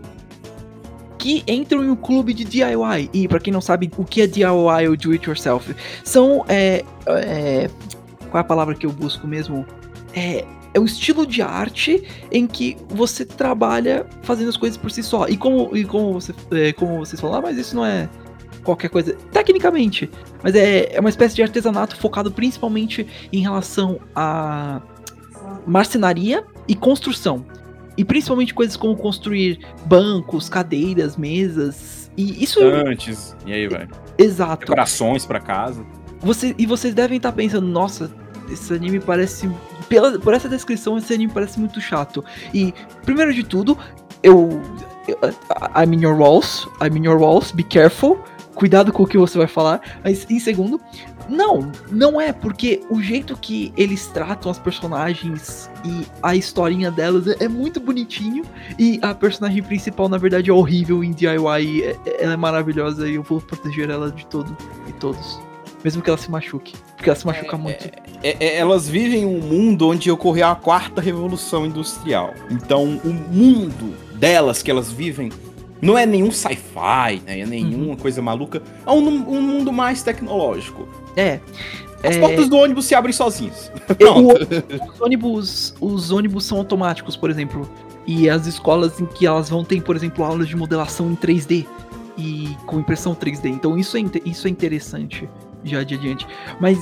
que 1.25 1.43
entram 1.47 1.83
em 1.83 1.89
um 1.89 1.95
clube 1.95 2.35
de 2.35 2.45
DIY. 2.45 3.09
E 3.11 3.27
pra 3.27 3.39
quem 3.39 3.51
não 3.51 3.59
sabe 3.59 3.89
o 3.97 4.05
que 4.05 4.21
é 4.21 4.27
DIY 4.27 4.87
ou 4.87 4.95
do 4.95 5.11
it 5.11 5.27
yourself, 5.27 5.75
são 6.03 6.45
é, 6.47 6.85
é, 7.07 7.67
qual 8.29 8.37
é 8.37 8.41
a 8.41 8.43
palavra 8.43 8.75
que 8.75 8.85
eu 8.85 8.91
busco 8.91 9.25
mesmo? 9.25 9.65
É 10.13 10.45
é 10.71 10.79
um 10.79 10.83
estilo 10.83 11.25
de 11.25 11.41
arte 11.41 12.03
em 12.29 12.45
que 12.45 12.75
você 12.89 13.23
trabalha 13.23 14.05
fazendo 14.23 14.49
as 14.49 14.57
coisas 14.57 14.75
por 14.77 14.91
si 14.91 15.01
só. 15.01 15.25
E 15.25 15.37
como, 15.37 15.73
e 15.73 15.85
como, 15.85 16.11
você, 16.11 16.33
é, 16.51 16.73
como 16.73 16.97
vocês 16.97 17.17
falaram, 17.19 17.39
ah, 17.39 17.49
mas 17.49 17.57
isso 17.57 17.73
não 17.77 17.85
é 17.85 18.09
qualquer 18.61 18.89
coisa. 18.89 19.15
Tecnicamente. 19.31 20.11
Mas 20.43 20.53
é, 20.53 20.93
é 20.93 20.99
uma 20.99 21.07
espécie 21.07 21.33
de 21.33 21.41
artesanato 21.41 21.95
focado 21.95 22.29
principalmente 22.29 23.07
em 23.31 23.39
relação 23.39 24.01
a 24.13 24.81
marcenaria 25.65 26.43
e 26.67 26.75
construção. 26.75 27.45
E 27.97 28.03
principalmente 28.03 28.53
coisas 28.53 28.75
como 28.75 28.95
construir 28.95 29.59
bancos, 29.85 30.49
cadeiras, 30.49 31.15
mesas. 31.15 32.11
E 32.17 32.43
isso 32.43 32.61
Antes. 32.61 33.35
E 33.45 33.53
aí, 33.53 33.67
vai. 33.67 33.87
exato. 34.17 34.61
Decorações 34.61 35.25
pra 35.25 35.39
casa. 35.39 35.85
Você, 36.19 36.55
e 36.57 36.65
vocês 36.65 36.93
devem 36.93 37.17
estar 37.17 37.31
pensando, 37.31 37.67
nossa, 37.67 38.11
esse 38.49 38.73
anime 38.73 38.99
parece. 38.99 39.49
Pela, 39.87 40.17
por 40.17 40.33
essa 40.33 40.49
descrição, 40.49 40.97
esse 40.97 41.13
anime 41.13 41.31
parece 41.31 41.59
muito 41.59 41.79
chato. 41.79 42.23
E, 42.53 42.73
primeiro 43.03 43.33
de 43.33 43.43
tudo, 43.43 43.77
eu. 44.23 44.61
eu 45.07 45.17
I'm 45.75 45.93
in 45.93 46.01
your 46.01 46.17
walls. 46.17 46.67
I'm 46.81 46.97
in 46.97 47.05
your 47.05 47.19
walls. 47.19 47.51
Be 47.51 47.63
careful. 47.63 48.23
Cuidado 48.55 48.91
com 48.91 49.03
o 49.03 49.07
que 49.07 49.17
você 49.17 49.37
vai 49.37 49.47
falar. 49.47 49.81
Mas, 50.03 50.25
em 50.29 50.39
segundo, 50.39 50.79
Não, 51.29 51.71
não 51.91 52.19
é, 52.19 52.31
porque 52.31 52.81
o 52.89 53.01
jeito 53.01 53.35
que 53.37 53.73
eles 53.75 54.07
tratam 54.07 54.51
as 54.51 54.59
personagens 54.59 55.69
e 55.83 56.05
a 56.21 56.35
historinha 56.35 56.91
delas 56.91 57.27
é, 57.27 57.45
é 57.45 57.47
muito 57.47 57.79
bonitinho. 57.79 58.43
E 58.77 58.99
a 59.01 59.13
personagem 59.13 59.61
principal, 59.63 60.07
na 60.09 60.17
verdade, 60.17 60.49
é 60.49 60.53
horrível 60.53 61.03
em 61.03 61.11
DIY. 61.11 61.83
é- 61.83 62.23
ela 62.23 62.33
é 62.33 62.37
maravilhosa 62.37 63.07
e 63.09 63.15
eu 63.15 63.23
vou 63.23 63.39
proteger 63.41 63.89
ela 63.89 64.11
de 64.11 64.25
todo 64.27 64.55
e 64.87 64.91
todos. 64.93 65.39
Mesmo 65.83 66.01
que 66.01 66.09
ela 66.09 66.17
se 66.17 66.31
machuque. 66.31 66.73
Porque 66.95 67.09
ela 67.09 67.17
se 67.17 67.25
machuca 67.27 67.57
muito. 67.57 67.85
É- 68.23 68.37
é- 68.39 68.57
elas 68.57 68.87
vivem 68.89 69.25
um 69.25 69.39
mundo 69.39 69.87
onde 69.89 70.09
ocorreu 70.09 70.47
a 70.47 70.55
quarta 70.55 70.99
revolução 70.99 71.65
industrial. 71.65 72.33
Então, 72.49 72.99
o 73.03 73.13
mundo 73.13 73.95
delas 74.15 74.63
que 74.63 74.71
elas 74.71 74.91
vivem 74.91 75.31
não 75.81 75.95
é 75.95 76.05
nenhum 76.05 76.31
sci-fi, 76.31 77.21
né? 77.23 77.41
É 77.41 77.45
nenhuma 77.45 77.95
coisa 77.95 78.21
maluca. 78.21 78.63
É 78.85 78.89
um, 78.89 79.07
um 79.07 79.41
mundo 79.41 79.71
mais 79.71 80.01
tecnológico. 80.01 80.87
É. 81.15 81.39
As 82.03 82.15
é, 82.15 82.19
portas 82.19 82.47
do 82.49 82.57
ônibus 82.57 82.85
se 82.85 82.93
abrem 82.93 83.13
sozinhas. 83.13 83.71
eu- 83.99 84.13
Pronto. 84.13 84.93
os 84.93 85.01
ônibus, 85.01 85.75
os 85.81 86.11
ônibus 86.11 86.45
são 86.45 86.57
automáticos, 86.57 87.15
por 87.15 87.29
exemplo. 87.29 87.69
E 88.05 88.29
as 88.29 88.45
escolas 88.45 88.99
em 88.99 89.05
que 89.05 89.25
elas 89.25 89.49
vão 89.49 89.63
ter, 89.63 89.81
por 89.81 89.95
exemplo, 89.95 90.23
aulas 90.23 90.47
de 90.47 90.55
modelação 90.55 91.11
em 91.11 91.15
3D 91.15 91.65
e 92.17 92.55
com 92.67 92.79
impressão 92.79 93.15
3D. 93.15 93.45
Então 93.45 93.77
isso 93.77 93.97
é, 93.97 94.01
isso 94.25 94.47
é 94.47 94.49
interessante 94.49 95.27
já 95.63 95.83
de 95.83 95.95
adiante. 95.95 96.27
Mas 96.59 96.77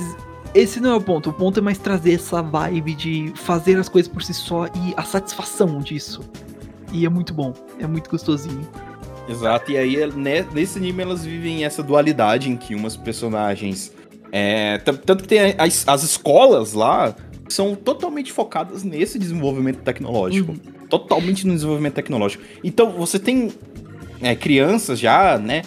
esse 0.53 0.79
não 0.79 0.91
é 0.91 0.95
o 0.95 1.01
ponto. 1.01 1.29
O 1.29 1.33
ponto 1.33 1.59
é 1.59 1.61
mais 1.61 1.77
trazer 1.77 2.13
essa 2.13 2.41
vibe 2.41 2.93
de 2.93 3.33
fazer 3.35 3.77
as 3.77 3.89
coisas 3.89 4.11
por 4.11 4.21
si 4.21 4.33
só 4.33 4.67
e 4.67 4.93
a 4.95 5.03
satisfação 5.03 5.79
disso. 5.79 6.21
E 6.91 7.05
é 7.05 7.09
muito 7.09 7.33
bom, 7.33 7.53
é 7.79 7.87
muito 7.87 8.09
gostosinho. 8.09 8.67
Exato, 9.27 9.71
e 9.71 9.77
aí 9.77 10.05
né, 10.13 10.45
nesse 10.53 10.77
anime 10.77 11.01
elas 11.01 11.23
vivem 11.25 11.63
essa 11.63 11.81
dualidade 11.81 12.49
em 12.49 12.57
que 12.57 12.75
umas 12.75 12.95
personagens. 12.97 13.91
É, 14.35 14.79
tanto 14.79 15.21
que 15.21 15.27
tem 15.27 15.53
as, 15.59 15.87
as 15.87 16.01
escolas 16.01 16.73
lá 16.73 17.15
são 17.47 17.75
totalmente 17.75 18.31
focadas 18.31 18.83
nesse 18.83 19.19
desenvolvimento 19.19 19.83
tecnológico. 19.83 20.55
Totalmente 20.89 21.45
no 21.45 21.53
desenvolvimento 21.53 21.93
tecnológico. 21.93 22.43
Então 22.63 22.93
você 22.93 23.19
tem 23.19 23.51
é, 24.23 24.35
crianças 24.35 24.99
já, 24.99 25.37
né? 25.37 25.61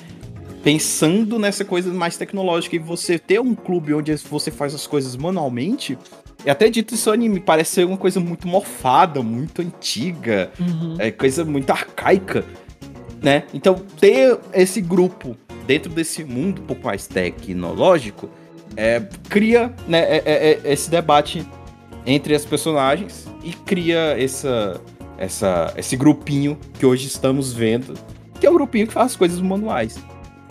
Pensando 0.64 1.38
nessa 1.38 1.64
coisa 1.64 1.94
mais 1.94 2.16
tecnológica 2.16 2.74
e 2.74 2.80
você 2.80 3.20
ter 3.20 3.40
um 3.40 3.54
clube 3.54 3.94
onde 3.94 4.12
você 4.16 4.50
faz 4.50 4.74
as 4.74 4.84
coisas 4.84 5.14
manualmente. 5.14 5.96
É 6.44 6.50
até 6.50 6.68
dito 6.68 6.92
isso 6.92 7.08
anime, 7.12 7.38
parece 7.38 7.70
ser 7.70 7.86
uma 7.86 7.96
coisa 7.96 8.18
muito 8.18 8.48
mofada, 8.48 9.22
muito 9.22 9.62
antiga 9.62 10.50
Uhum. 10.58 10.96
é 10.98 11.12
coisa 11.12 11.44
muito 11.44 11.70
arcaica, 11.70 12.44
né? 13.22 13.44
Então, 13.54 13.76
ter 14.00 14.36
esse 14.52 14.80
grupo 14.80 15.36
dentro 15.68 15.90
desse 15.92 16.24
mundo 16.24 16.62
um 16.62 16.66
pouco 16.66 16.84
mais 16.86 17.06
tecnológico 17.06 18.28
é, 18.76 19.00
cria 19.28 19.72
né, 19.88 20.00
é- 20.00 20.22
é- 20.24 20.60
é 20.64 20.72
esse 20.72 20.90
debate 20.90 21.46
entre 22.04 22.34
as 22.34 22.44
personagens 22.44 23.26
e 23.42 23.52
cria 23.52 24.14
essa, 24.20 24.80
essa, 25.18 25.72
esse 25.76 25.96
grupinho 25.96 26.58
que 26.78 26.86
hoje 26.86 27.06
estamos 27.06 27.52
vendo, 27.52 27.94
que 28.38 28.46
é 28.46 28.50
o 28.50 28.54
grupinho 28.54 28.86
que 28.86 28.92
faz 28.92 29.12
as 29.12 29.16
coisas 29.16 29.40
manuais. 29.40 29.98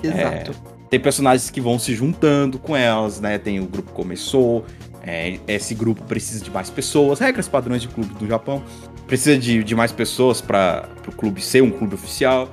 Exato. 0.04 0.54
Tem 0.90 1.00
personagens 1.00 1.50
que 1.50 1.60
vão 1.62 1.80
se 1.80 1.94
juntando 1.96 2.60
com 2.60 2.76
elas, 2.76 3.20
né? 3.20 3.38
Tem 3.38 3.60
o 3.60 3.66
grupo 3.66 3.92
começou, 3.92 4.66
é, 5.02 5.40
esse 5.48 5.74
grupo 5.74 6.04
precisa 6.04 6.44
de 6.44 6.52
mais 6.52 6.70
pessoas, 6.70 7.20
regras 7.20 7.48
padrões 7.48 7.82
de 7.82 7.88
clube 7.88 8.14
do 8.16 8.28
Japão. 8.28 8.64
Precisa 9.08 9.38
de, 9.38 9.64
de 9.64 9.76
mais 9.76 9.92
pessoas 9.92 10.42
para 10.42 10.90
o 11.08 11.12
clube 11.12 11.42
ser 11.42 11.62
um 11.62 11.72
clube 11.72 11.96
oficial. 11.96 12.50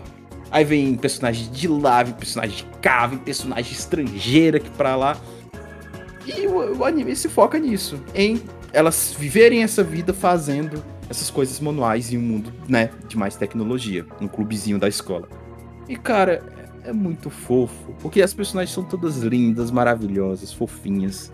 Aí 0.51 0.65
vem 0.65 0.95
personagem 0.95 1.51
de 1.51 1.67
lá, 1.67 2.03
vem 2.03 2.13
personagem 2.15 2.57
de 2.57 2.65
cá, 2.81 3.07
vem 3.07 3.19
personagem 3.19 3.73
estrangeira 3.73 4.59
aqui 4.59 4.71
pra 4.71 4.97
lá. 4.97 5.17
E 6.27 6.47
o, 6.47 6.79
o 6.79 6.85
anime 6.85 7.15
se 7.17 7.29
foca 7.29 7.59
nisso, 7.59 8.01
em 8.15 8.43
elas 8.73 9.15
viverem 9.19 9.63
essa 9.63 9.83
vida 9.83 10.15
fazendo 10.15 10.83
essas 11.11 11.31
coisas 11.31 11.61
manuais 11.61 12.13
em 12.13 12.17
um 12.17 12.23
mundo, 12.23 12.53
né, 12.67 12.91
de 13.07 13.19
mais 13.19 13.37
tecnologia, 13.37 14.07
um 14.21 14.27
clubezinho 14.27 14.79
da 14.79 14.89
escola. 14.89 15.29
E 15.89 15.97
cara, 15.97 16.43
é 16.57 16.63
é 16.85 16.93
muito 16.93 17.31
fofo, 17.31 17.95
porque 18.01 18.21
as 18.21 18.35
personagens 18.35 18.75
são 18.75 18.83
todas 18.83 19.19
lindas, 19.19 19.71
maravilhosas, 19.71 20.53
fofinhas. 20.53 21.33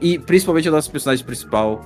E 0.00 0.18
principalmente 0.18 0.68
a 0.68 0.70
nossa 0.70 0.90
personagem 0.90 1.24
principal, 1.24 1.80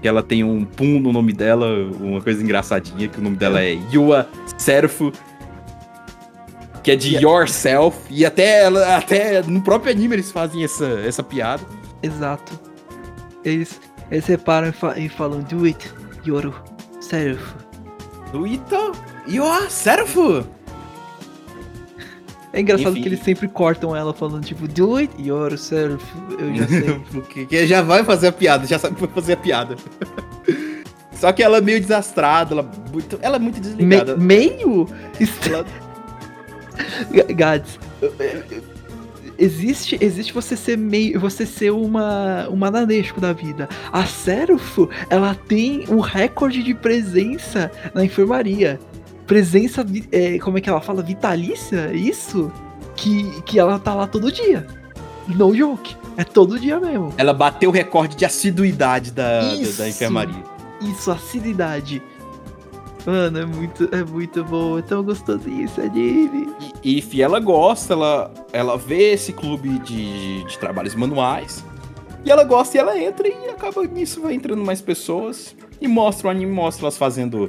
que 0.00 0.08
ela 0.08 0.22
tem 0.22 0.42
um 0.42 0.64
pum 0.64 0.98
no 0.98 1.12
nome 1.12 1.32
dela, 1.32 1.66
uma 2.00 2.20
coisa 2.20 2.42
engraçadinha, 2.42 3.08
que 3.08 3.18
o 3.18 3.22
nome 3.22 3.36
dela 3.36 3.62
é 3.62 3.78
Yua 3.92 4.28
Serfu, 4.56 5.12
que 6.88 6.92
é 6.92 6.96
de 6.96 7.16
Yourself, 7.16 7.98
e 8.08 8.24
até, 8.24 8.62
ela, 8.62 8.96
até 8.96 9.42
no 9.42 9.60
próprio 9.60 9.92
anime 9.92 10.14
eles 10.14 10.32
fazem 10.32 10.64
essa, 10.64 10.86
essa 11.06 11.22
piada. 11.22 11.62
Exato. 12.02 12.58
Eles, 13.44 13.78
eles 14.10 14.24
reparam 14.26 14.68
e, 14.68 14.72
fa- 14.72 14.98
e 14.98 15.08
falam, 15.08 15.40
do 15.42 15.64
it, 15.64 15.92
Yoru. 16.26 16.54
Sério. 17.00 17.38
Duita 18.32 18.92
Yua 19.28 19.68
Serfu! 19.68 20.44
É 22.52 22.60
engraçado 22.60 22.92
Enfim. 22.92 23.02
que 23.02 23.08
eles 23.08 23.20
sempre 23.22 23.46
cortam 23.48 23.94
ela 23.94 24.14
falando, 24.14 24.44
tipo, 24.44 24.66
do 24.66 24.96
it, 24.96 25.12
sério. 25.58 25.98
Eu 26.38 26.54
já 26.56 26.66
sei. 26.66 27.00
Porque 27.12 27.44
que 27.46 27.66
já 27.66 27.82
vai 27.82 28.02
fazer 28.02 28.28
a 28.28 28.32
piada, 28.32 28.66
já 28.66 28.78
sabe 28.78 28.96
fazer 29.14 29.34
a 29.34 29.36
piada. 29.36 29.76
Só 31.12 31.32
que 31.32 31.42
ela 31.42 31.58
é 31.58 31.60
meio 31.60 31.80
desastrada, 31.80 32.54
ela, 32.54 32.70
muito, 32.92 33.18
ela 33.20 33.36
é 33.36 33.38
muito 33.38 33.56
Me- 33.56 33.60
desligada. 33.60 34.16
meio? 34.16 34.88
Est- 35.20 35.46
Ela- 35.50 35.66
Gads, 37.34 37.78
existe, 39.38 39.96
existe 40.00 40.32
você 40.32 40.56
ser 40.56 40.76
meio, 40.76 41.20
você 41.20 41.46
ser 41.46 41.70
uma, 41.70 42.48
uma 42.48 42.70
Nadeshiko 42.70 43.20
da 43.20 43.32
vida. 43.32 43.68
A 43.92 44.04
Serufo, 44.04 44.90
ela 45.08 45.34
tem 45.34 45.84
um 45.88 46.00
recorde 46.00 46.62
de 46.62 46.74
presença 46.74 47.70
na 47.94 48.04
enfermaria. 48.04 48.80
Presença, 49.26 49.86
é, 50.10 50.38
como 50.38 50.58
é 50.58 50.60
que 50.60 50.68
ela 50.68 50.80
fala? 50.80 51.02
Vitalícia? 51.02 51.92
Isso? 51.92 52.50
Que, 52.96 53.42
que 53.42 53.58
ela 53.58 53.78
tá 53.78 53.94
lá 53.94 54.06
todo 54.06 54.32
dia. 54.32 54.66
No 55.28 55.54
joke. 55.54 55.94
É 56.16 56.24
todo 56.24 56.58
dia 56.58 56.80
mesmo. 56.80 57.14
Ela 57.16 57.32
bateu 57.32 57.70
o 57.70 57.72
recorde 57.72 58.16
de 58.16 58.24
assiduidade 58.24 59.12
da, 59.12 59.40
da, 59.40 59.54
Isso. 59.54 59.78
da 59.78 59.88
enfermaria. 59.88 60.42
Isso, 60.80 61.10
assiduidade. 61.10 62.02
Mano, 63.06 63.38
é 63.38 63.46
muito, 63.46 63.88
é 63.92 64.04
muito 64.04 64.44
bom. 64.44 64.78
É 64.78 64.82
tão 64.82 65.02
gostosinho 65.02 65.64
esse 65.64 65.80
anime. 65.80 66.48
E, 66.84 67.02
e 67.12 67.22
ela 67.22 67.40
gosta, 67.40 67.94
ela, 67.94 68.34
ela 68.52 68.76
vê 68.76 69.12
esse 69.12 69.32
clube 69.32 69.78
de, 69.78 70.44
de 70.44 70.58
trabalhos 70.58 70.94
manuais. 70.94 71.64
E 72.24 72.30
ela 72.30 72.44
gosta 72.44 72.76
e 72.76 72.80
ela 72.80 72.98
entra 72.98 73.26
e 73.28 73.48
acaba 73.48 73.84
nisso, 73.84 74.20
vai 74.20 74.34
entrando 74.34 74.62
mais 74.64 74.80
pessoas. 74.82 75.56
E 75.80 75.86
mostra 75.88 76.26
o 76.28 76.30
anime, 76.30 76.52
mostra 76.52 76.84
elas 76.84 76.98
fazendo. 76.98 77.48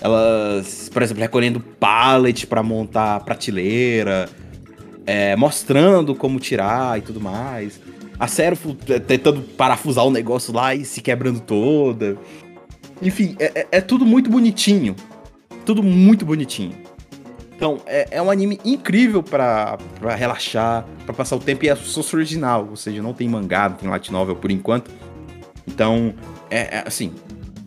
Elas, 0.00 0.88
por 0.92 1.02
exemplo, 1.02 1.22
recolhendo 1.22 1.60
pallet 1.60 2.46
pra 2.46 2.62
montar 2.62 3.20
prateleira. 3.20 4.28
é, 5.06 5.36
mostrando 5.36 6.14
como 6.14 6.40
tirar 6.40 6.98
e 6.98 7.02
tudo 7.02 7.20
mais. 7.20 7.80
A 8.18 8.26
t- 8.74 8.98
tentando 9.00 9.42
parafusar 9.42 10.04
o 10.06 10.10
negócio 10.10 10.52
lá 10.52 10.74
e 10.74 10.84
se 10.84 11.00
quebrando 11.00 11.38
toda. 11.40 12.16
Enfim, 13.02 13.36
é- 13.38 13.52
é- 13.60 13.66
é 13.72 13.80
tudo 13.80 14.04
muito 14.06 14.30
bonitinho. 14.30 14.94
Tudo 15.64 15.82
muito 15.82 16.24
bonitinho. 16.24 16.74
Então, 17.54 17.78
é, 17.86 18.08
é 18.10 18.22
um 18.22 18.30
anime 18.30 18.60
incrível 18.64 19.22
pra 19.22 19.78
relaxar, 20.16 20.84
pra 21.06 21.14
passar 21.14 21.36
o 21.36 21.40
tempo 21.40 21.64
e 21.64 21.68
é 21.68 21.74
source 21.74 22.14
original, 22.14 22.66
ou 22.68 22.76
seja, 22.76 23.02
não 23.02 23.14
tem 23.14 23.26
mangá, 23.28 23.68
não 23.68 23.76
tem 23.76 23.88
light 23.88 24.12
novel 24.12 24.36
por 24.36 24.50
enquanto. 24.50 24.90
Então, 25.66 26.14
é, 26.50 26.76
é, 26.78 26.84
assim, 26.86 27.12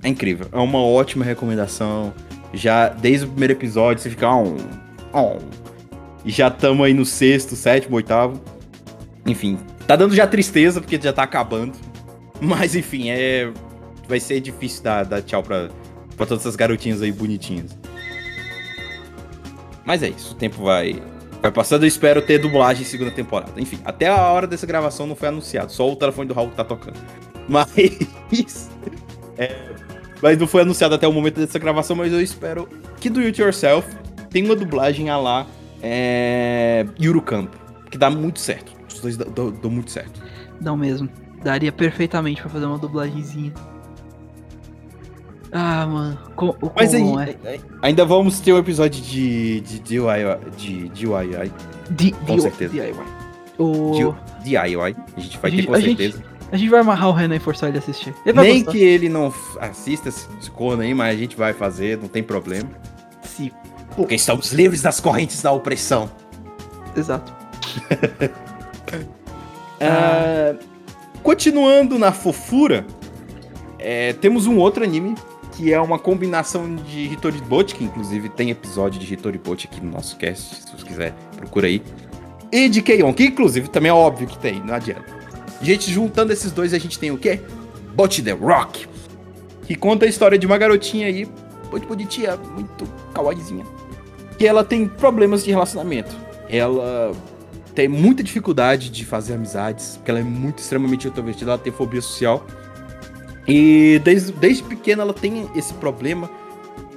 é 0.03 0.07
incrível. 0.09 0.47
É 0.51 0.57
uma 0.57 0.79
ótima 0.79 1.25
recomendação. 1.25 2.13
Já 2.53 2.89
desde 2.89 3.25
o 3.25 3.29
primeiro 3.29 3.53
episódio 3.53 4.01
você 4.01 4.09
fica 4.09 4.29
on, 4.31 4.57
on. 5.13 5.39
E 6.23 6.29
já 6.31 6.49
estamos 6.49 6.85
aí 6.85 6.93
no 6.93 7.05
sexto, 7.05 7.55
sétimo, 7.55 7.95
oitavo. 7.95 8.39
Enfim, 9.25 9.57
tá 9.87 9.95
dando 9.95 10.15
já 10.15 10.27
tristeza 10.27 10.79
porque 10.79 10.99
já 11.01 11.11
tá 11.11 11.23
acabando. 11.23 11.73
Mas 12.39 12.75
enfim, 12.75 13.09
é 13.09 13.51
vai 14.09 14.19
ser 14.19 14.41
difícil 14.41 14.83
dar, 14.83 15.05
dar 15.05 15.21
tchau 15.21 15.41
pra, 15.43 15.69
pra 16.17 16.25
todas 16.25 16.41
essas 16.43 16.55
garotinhas 16.57 17.01
aí 17.01 17.11
bonitinhas. 17.11 17.77
Mas 19.85 20.03
é 20.03 20.09
isso, 20.09 20.33
o 20.33 20.35
tempo 20.35 20.61
vai, 20.63 21.01
vai 21.41 21.51
passando. 21.51 21.83
Eu 21.83 21.87
espero 21.87 22.21
ter 22.21 22.37
dublagem 22.39 22.83
em 22.83 22.85
segunda 22.85 23.11
temporada. 23.11 23.53
Enfim, 23.59 23.79
até 23.85 24.07
a 24.07 24.17
hora 24.27 24.45
dessa 24.45 24.65
gravação 24.67 25.07
não 25.07 25.15
foi 25.15 25.29
anunciado, 25.29 25.71
só 25.71 25.89
o 25.89 25.95
telefone 25.95 26.27
do 26.27 26.33
Raul 26.33 26.49
tá 26.51 26.63
tocando. 26.63 26.99
Mas. 27.47 28.69
é, 29.37 29.55
mas 30.21 30.37
não 30.37 30.45
foi 30.45 30.61
anunciado 30.61 30.93
até 30.93 31.07
o 31.07 31.13
momento 31.13 31.39
dessa 31.39 31.57
gravação, 31.57 31.95
mas 31.95 32.11
eu 32.13 32.21
espero 32.21 32.67
que 32.99 33.09
do 33.09 33.21
It 33.21 33.41
Yourself 33.41 33.87
tenha 34.29 34.45
uma 34.45 34.55
dublagem 34.55 35.09
a 35.09 35.17
lá 35.17 35.47
é, 35.81 36.85
Yuru 37.01 37.21
Campo, 37.23 37.57
que 37.89 37.97
dá 37.97 38.09
muito 38.11 38.37
certo. 38.39 38.71
Os 38.87 38.99
dois 38.99 39.17
dão, 39.17 39.31
dão- 39.31 39.49
dão 39.51 39.71
muito 39.71 39.89
certo. 39.89 40.21
Não 40.61 40.77
mesmo. 40.77 41.09
Daria 41.41 41.71
perfeitamente 41.71 42.39
pra 42.41 42.51
fazer 42.51 42.65
uma 42.65 42.77
dublagenzinha. 42.77 43.51
Ah, 45.51 45.85
mano. 45.87 46.17
Co 46.35 46.55
o 46.61 46.71
Mas 46.75 46.93
aí, 46.93 47.01
como 47.01 47.19
é? 47.19 47.35
ainda 47.81 48.05
vamos 48.05 48.39
ter 48.39 48.53
um 48.53 48.57
episódio 48.57 49.01
de, 49.01 49.61
de 49.61 49.79
DIY. 49.79 50.01
De 50.55 50.89
DIY. 50.89 51.51
Di- 51.89 52.11
com 52.11 52.35
di- 52.35 52.41
certeza. 52.41 52.73
DIY. 52.73 52.93
O... 53.57 53.91
De 54.41 54.49
DIY. 54.49 54.95
A 55.17 55.19
gente 55.19 55.37
vai 55.39 55.49
A 55.49 55.51
ter 55.51 55.57
gente- 55.57 55.67
com 55.67 55.75
gente- 55.79 55.97
certeza. 55.97 56.23
A 56.51 56.57
gente 56.57 56.69
vai 56.69 56.79
amarrar 56.79 57.09
o 57.09 57.11
Renan 57.13 57.35
e 57.35 57.39
forçar 57.39 57.69
ele 57.69 57.77
a 57.77 57.81
assistir. 57.81 58.13
Ele 58.25 58.39
Nem 58.41 58.57
gostar. 58.59 58.71
que 58.71 58.77
ele 58.83 59.07
não 59.09 59.31
assista 59.59 60.09
esse 60.09 60.27
esse 60.39 60.49
corno 60.49 60.81
aí, 60.81 60.93
mas 60.95 61.15
a 61.15 61.19
gente 61.19 61.35
vai 61.35 61.53
fazer, 61.53 61.97
não 61.97 62.07
tem 62.07 62.23
problema. 62.23 62.69
Sim, 63.23 63.51
Porque 63.95 64.15
estamos 64.15 64.51
livres 64.51 64.81
das 64.81 64.99
correntes 64.99 65.41
da 65.43 65.51
opressão. 65.51 66.09
exato. 66.95 67.31
Ah, 69.79 70.55
continuando 71.21 71.97
na 71.99 72.11
fofura, 72.11 72.85
é, 73.77 74.13
temos 74.13 74.47
um 74.47 74.57
outro 74.57 74.83
anime 74.83 75.15
que 75.59 75.73
é 75.73 75.81
uma 75.81 75.99
combinação 75.99 76.73
de 76.73 77.01
Hitori 77.01 77.41
Bochi, 77.41 77.75
que 77.75 77.83
inclusive 77.83 78.29
tem 78.29 78.49
episódio 78.49 78.97
de 78.97 79.13
Hitori 79.13 79.37
Bochi 79.37 79.67
aqui 79.69 79.81
no 79.81 79.91
nosso 79.91 80.15
cast, 80.15 80.55
se 80.55 80.71
você 80.71 80.85
quiser, 80.85 81.13
procura 81.35 81.67
aí. 81.67 81.83
E 82.49 82.69
de 82.69 82.81
Keion, 82.81 83.13
que 83.13 83.25
inclusive 83.25 83.67
também 83.67 83.89
é 83.89 83.93
óbvio 83.93 84.25
que 84.25 84.39
tem, 84.39 84.61
não 84.63 84.73
adianta. 84.73 85.03
Gente, 85.61 85.91
juntando 85.91 86.31
esses 86.31 86.53
dois, 86.53 86.73
a 86.73 86.77
gente 86.77 86.97
tem 86.97 87.11
o 87.11 87.17
quê? 87.17 87.41
Bochi 87.93 88.21
The 88.21 88.31
Rock, 88.31 88.87
que 89.67 89.75
conta 89.75 90.05
a 90.05 90.07
história 90.07 90.37
de 90.37 90.45
uma 90.45 90.57
garotinha 90.57 91.07
aí, 91.07 91.27
muito 91.69 91.85
bonitinha, 91.85 92.37
muito 92.37 92.87
kawaiizinha, 93.13 93.65
que 94.37 94.47
ela 94.47 94.63
tem 94.63 94.87
problemas 94.87 95.43
de 95.43 95.51
relacionamento. 95.51 96.15
Ela 96.47 97.11
tem 97.75 97.89
muita 97.89 98.23
dificuldade 98.23 98.89
de 98.89 99.03
fazer 99.03 99.33
amizades, 99.33 99.97
porque 99.97 100.09
ela 100.09 100.21
é 100.21 100.23
muito 100.23 100.59
extremamente 100.59 101.05
introvertida, 101.05 101.51
ela 101.51 101.59
tem 101.59 101.73
fobia 101.73 102.01
social. 102.01 102.47
E 103.49 103.99
desde, 104.03 104.31
desde 104.31 104.63
pequena 104.63 105.01
ela 105.03 105.13
tem 105.13 105.49
esse 105.55 105.73
problema. 105.73 106.29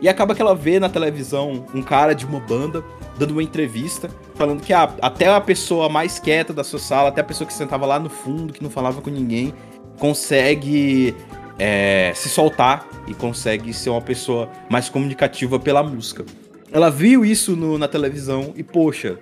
E 0.01 0.09
acaba 0.09 0.35
que 0.35 0.43
ela 0.43 0.55
vê 0.55 0.79
na 0.81 0.88
televisão 0.88 1.65
um 1.75 1.81
cara 1.83 2.12
de 2.15 2.27
uma 2.27 2.41
banda 2.41 2.85
dando 3.19 3.31
uma 3.33 3.43
entrevista, 3.43 4.11
falando 4.35 4.61
que 4.61 4.73
a- 4.73 4.93
até 5.01 5.29
a 5.29 5.41
pessoa 5.41 5.88
mais 5.88 6.19
quieta 6.19 6.53
da 6.53 6.65
sua 6.65 6.79
sala, 6.81 7.09
até 7.09 7.21
a 7.21 7.25
pessoa 7.25 7.47
que 7.47 7.53
sentava 7.55 7.87
lá 7.87 7.99
no 7.99 8.11
fundo, 8.11 8.53
que 8.53 8.62
não 8.62 8.71
falava 8.71 9.01
com 9.01 9.11
ninguém, 9.11 9.55
consegue 9.99 11.15
é, 11.59 12.11
se 12.17 12.29
soltar 12.29 12.88
e 13.07 13.15
consegue 13.15 13.73
ser 13.73 13.91
uma 13.91 14.01
pessoa 14.01 14.49
mais 14.69 14.88
comunicativa 14.88 15.61
pela 15.61 15.83
música. 15.83 16.25
Ela 16.73 16.91
viu 16.91 17.25
isso 17.25 17.55
no- 17.55 17.79
na 17.79 17.87
televisão 17.87 18.53
e, 18.57 18.62
poxa, 18.65 19.19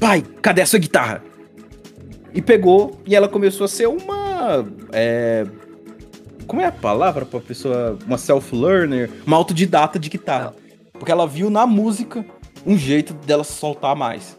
pai, 0.00 0.24
cadê 0.42 0.62
a 0.62 0.66
sua 0.66 0.78
guitarra? 0.80 1.22
E 2.34 2.40
pegou 2.42 2.98
e 3.06 3.14
ela 3.14 3.28
começou 3.28 3.66
a 3.66 3.68
ser 3.68 3.86
uma. 3.86 4.66
é, 4.92 5.46
como 6.50 6.60
é 6.60 6.66
a 6.66 6.72
palavra 6.72 7.24
pra 7.24 7.38
pessoa? 7.38 7.96
Uma 8.04 8.18
self-learner, 8.18 9.08
uma 9.24 9.36
autodidata 9.36 10.00
de 10.00 10.10
guitarra. 10.10 10.52
Porque 10.92 11.12
ela 11.12 11.24
viu 11.24 11.48
na 11.48 11.64
música 11.64 12.26
um 12.66 12.76
jeito 12.76 13.14
dela 13.14 13.44
se 13.44 13.52
soltar 13.52 13.94
mais. 13.94 14.36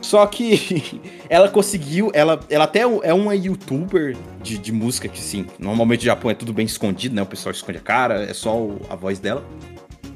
Só 0.00 0.24
que 0.24 0.98
ela 1.28 1.50
conseguiu, 1.50 2.10
ela, 2.14 2.40
ela 2.48 2.64
até 2.64 2.80
é 2.80 3.12
uma 3.12 3.34
youtuber 3.34 4.16
de, 4.42 4.56
de 4.56 4.72
música, 4.72 5.06
que 5.06 5.20
sim, 5.20 5.44
normalmente 5.58 6.00
no 6.00 6.06
Japão 6.06 6.30
é 6.30 6.34
tudo 6.34 6.50
bem 6.50 6.64
escondido, 6.64 7.14
né? 7.14 7.20
O 7.20 7.26
pessoal 7.26 7.52
esconde 7.52 7.76
a 7.76 7.82
cara, 7.82 8.22
é 8.24 8.32
só 8.32 8.70
a 8.88 8.96
voz 8.96 9.18
dela, 9.18 9.44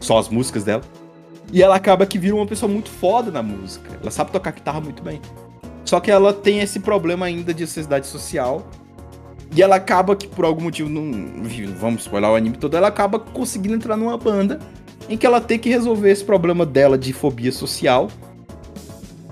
só 0.00 0.16
as 0.16 0.30
músicas 0.30 0.64
dela. 0.64 0.80
E 1.52 1.62
ela 1.62 1.76
acaba 1.76 2.06
que 2.06 2.18
vira 2.18 2.35
uma 2.35 2.46
pessoa 2.46 2.72
muito 2.72 2.88
foda 2.88 3.30
na 3.30 3.42
música. 3.42 3.98
Ela 4.00 4.11
sabe 4.11 4.32
tocar 4.32 4.52
guitarra 4.52 4.80
muito 4.80 5.02
bem. 5.02 5.20
Só 5.85 6.00
que 6.00 6.11
ela 6.11 6.32
tem 6.32 6.61
esse 6.61 6.80
problema 6.80 7.26
ainda 7.26 7.52
de 7.52 7.64
ansiedade 7.64 8.06
social. 8.06 8.66
E 9.54 9.62
ela 9.62 9.76
acaba 9.76 10.16
que, 10.16 10.26
por 10.26 10.44
algum 10.44 10.62
motivo, 10.62 10.88
não, 10.88 11.11
vamos 11.78 12.02
spoiler 12.02 12.30
o 12.30 12.35
anime 12.35 12.56
todo, 12.56 12.76
ela 12.76 12.88
acaba 12.88 13.18
conseguindo 13.18 13.74
entrar 13.74 13.96
numa 13.96 14.16
banda 14.18 14.59
em 15.09 15.16
que 15.16 15.26
ela 15.26 15.40
tem 15.40 15.59
que 15.59 15.68
resolver 15.68 16.11
esse 16.11 16.24
problema 16.24 16.66
dela 16.66 16.98
de 16.98 17.12
fobia 17.12 17.52
social. 17.52 18.11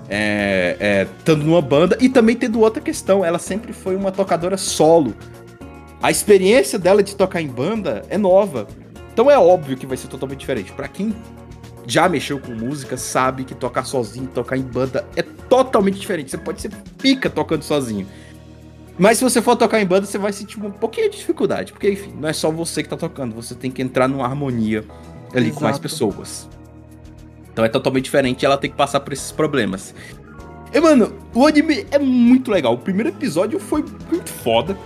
É, 0.07 0.77
é, 0.79 1.07
estando 1.17 1.43
numa 1.43 1.61
banda 1.61 1.97
e 1.99 2.07
também 2.07 2.35
tendo 2.35 2.59
outra 2.59 2.81
questão, 2.81 3.25
ela 3.25 3.39
sempre 3.39 3.73
foi 3.73 3.95
uma 3.95 4.11
tocadora 4.11 4.55
solo. 4.55 5.15
A 6.01 6.11
experiência 6.11 6.77
dela 6.77 7.01
de 7.01 7.15
tocar 7.15 7.41
em 7.41 7.47
banda 7.47 8.03
é 8.09 8.17
nova. 8.17 8.67
Então 9.11 9.31
é 9.31 9.37
óbvio 9.37 9.75
que 9.75 9.85
vai 9.85 9.97
ser 9.97 10.07
totalmente 10.07 10.41
diferente. 10.41 10.71
Pra 10.71 10.87
quem 10.87 11.15
já 11.87 12.07
mexeu 12.09 12.39
com 12.39 12.51
música, 12.51 12.97
sabe 12.97 13.43
que 13.43 13.55
tocar 13.55 13.85
sozinho, 13.85 14.27
tocar 14.27 14.57
em 14.57 14.61
banda 14.61 15.05
é 15.15 15.21
totalmente 15.21 15.99
diferente. 15.99 16.31
Você 16.31 16.37
pode 16.37 16.61
ser 16.61 16.71
pica 16.97 17.29
tocando 17.29 17.63
sozinho. 17.63 18.07
Mas 18.97 19.17
se 19.17 19.23
você 19.23 19.41
for 19.41 19.55
tocar 19.55 19.81
em 19.81 19.85
banda, 19.85 20.05
você 20.05 20.17
vai 20.17 20.31
sentir 20.31 20.59
um 20.59 20.71
pouquinho 20.71 21.09
de 21.09 21.17
dificuldade. 21.17 21.73
Porque, 21.73 21.89
enfim, 21.91 22.13
não 22.17 22.29
é 22.29 22.33
só 22.33 22.49
você 22.49 22.81
que 22.81 22.89
tá 22.89 22.95
tocando, 22.95 23.35
você 23.35 23.53
tem 23.53 23.69
que 23.69 23.81
entrar 23.81 24.07
numa 24.07 24.25
harmonia 24.25 24.85
ali 25.33 25.51
com 25.51 25.61
mais 25.61 25.75
Exato. 25.75 25.81
pessoas. 25.81 26.49
Então 27.51 27.63
é 27.63 27.69
totalmente 27.69 28.05
diferente 28.05 28.45
ela 28.45 28.57
tem 28.57 28.69
que 28.69 28.75
passar 28.75 28.99
por 29.01 29.13
esses 29.13 29.31
problemas. 29.31 29.93
E, 30.73 30.79
mano, 30.79 31.13
o 31.33 31.45
anime 31.45 31.85
é 31.91 31.99
muito 31.99 32.51
legal. 32.51 32.73
O 32.73 32.77
primeiro 32.77 33.09
episódio 33.09 33.59
foi 33.59 33.83
muito 34.09 34.29
foda. 34.29 34.77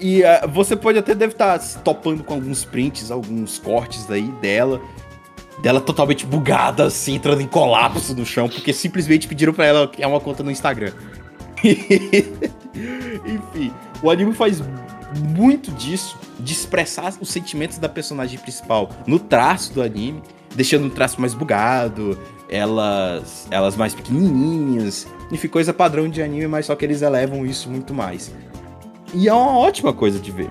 E 0.00 0.24
ah, 0.24 0.46
você 0.46 0.76
pode 0.76 0.98
até 0.98 1.14
deve 1.14 1.32
estar 1.32 1.60
se 1.60 1.78
topando 1.78 2.24
com 2.24 2.34
alguns 2.34 2.64
prints, 2.64 3.10
alguns 3.10 3.58
cortes 3.58 4.10
aí 4.10 4.28
dela. 4.40 4.80
Dela 5.60 5.80
totalmente 5.80 6.26
bugada, 6.26 6.84
assim, 6.84 7.14
entrando 7.14 7.40
em 7.40 7.46
colapso 7.46 8.14
no 8.14 8.26
chão, 8.26 8.48
porque 8.48 8.72
simplesmente 8.72 9.28
pediram 9.28 9.52
pra 9.52 9.66
ela 9.66 9.86
criar 9.86 10.08
uma 10.08 10.18
conta 10.20 10.42
no 10.42 10.50
Instagram. 10.50 10.92
Enfim, 12.74 13.72
o 14.02 14.10
anime 14.10 14.32
faz 14.32 14.62
muito 15.36 15.70
disso, 15.72 16.18
de 16.40 16.52
expressar 16.52 17.12
os 17.20 17.28
sentimentos 17.30 17.78
da 17.78 17.88
personagem 17.88 18.38
principal 18.38 18.90
no 19.06 19.18
traço 19.18 19.72
do 19.74 19.82
anime, 19.82 20.22
deixando 20.54 20.86
o 20.86 20.90
traço 20.90 21.20
mais 21.20 21.34
bugado, 21.34 22.18
elas, 22.48 23.46
elas 23.50 23.76
mais 23.76 23.94
pequenininhas, 23.94 25.06
enfim, 25.30 25.48
coisa 25.48 25.72
padrão 25.72 26.08
de 26.08 26.22
anime, 26.22 26.46
mas 26.46 26.66
só 26.66 26.74
que 26.74 26.84
eles 26.84 27.02
elevam 27.02 27.44
isso 27.46 27.68
muito 27.70 27.92
mais. 27.94 28.32
E 29.14 29.28
é 29.28 29.32
uma 29.34 29.58
ótima 29.58 29.92
coisa 29.92 30.18
de 30.18 30.30
ver. 30.30 30.50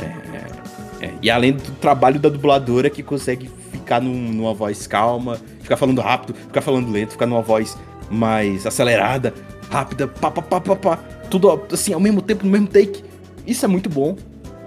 É, 0.00 1.06
é, 1.06 1.14
e 1.22 1.30
além 1.30 1.52
do 1.54 1.72
trabalho 1.72 2.20
da 2.20 2.28
dubladora 2.28 2.88
que 2.90 3.02
consegue 3.02 3.50
ficar 3.72 4.00
num- 4.00 4.32
numa 4.32 4.52
voz 4.54 4.86
calma, 4.86 5.38
ficar 5.62 5.76
falando 5.76 6.00
rápido, 6.00 6.34
ficar 6.34 6.60
falando 6.60 6.90
lento, 6.90 7.12
ficar 7.12 7.26
numa 7.26 7.42
voz 7.42 7.76
mais 8.10 8.66
acelerada, 8.66 9.32
rápida, 9.70 10.08
pá, 10.08 10.30
pá, 10.30 10.42
pá, 10.42 10.60
pá, 10.60 10.76
pá, 10.76 10.96
tudo 11.30 11.66
assim 11.72 11.92
ao 11.92 12.00
mesmo 12.00 12.22
tempo, 12.22 12.44
no 12.44 12.50
mesmo 12.50 12.68
take. 12.68 13.04
Isso 13.46 13.64
é 13.64 13.68
muito 13.68 13.88
bom. 13.88 14.16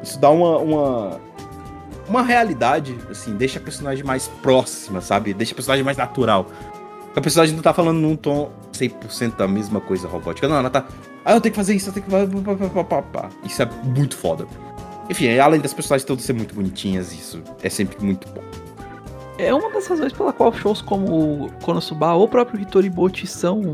Isso 0.02 0.20
dá 0.20 0.30
uma, 0.30 0.58
uma, 0.58 1.22
uma 2.08 2.22
realidade, 2.24 2.98
assim, 3.10 3.36
deixa 3.36 3.60
a 3.60 3.62
personagem 3.62 4.04
mais 4.04 4.28
próxima, 4.42 5.02
sabe? 5.02 5.34
Deixa 5.34 5.54
a 5.54 5.56
personagem 5.56 5.84
mais 5.84 5.98
natural. 5.98 6.48
A 7.16 7.22
personagem 7.22 7.56
não 7.56 7.62
tá 7.62 7.74
falando 7.74 8.00
num 8.00 8.16
tom 8.16 8.52
100% 8.74 9.36
da 9.36 9.48
mesma 9.48 9.82
coisa 9.82 10.08
robótica. 10.08 10.48
Não, 10.48 10.58
ela 10.58 10.70
tá. 10.70 10.86
Ah, 11.24 11.34
eu 11.34 11.42
tenho 11.42 11.54
que 11.54 11.60
fazer 11.60 11.76
isso, 11.76 11.90
eu 11.90 11.94
tenho 11.94 12.06
que. 12.06 13.48
Isso 13.48 13.62
é 13.62 13.70
muito 13.84 14.16
foda. 14.16 14.48
Enfim, 15.10 15.38
além 15.38 15.60
das 15.60 15.74
personagens 15.74 16.06
todas 16.06 16.24
serem 16.24 16.40
muito 16.40 16.56
bonitinhas, 16.56 17.12
isso 17.12 17.44
é 17.62 17.70
sempre 17.70 18.04
muito 18.04 18.28
bom. 18.30 18.42
É 19.38 19.54
uma 19.54 19.70
das 19.72 19.88
razões 19.88 20.14
pela 20.14 20.32
qual 20.32 20.54
shows 20.54 20.82
como 20.82 21.52
Konosuba 21.64 22.14
ou 22.14 22.24
o 22.24 22.28
próprio 22.28 22.62
Hitoribochi 22.62 23.28
são 23.28 23.74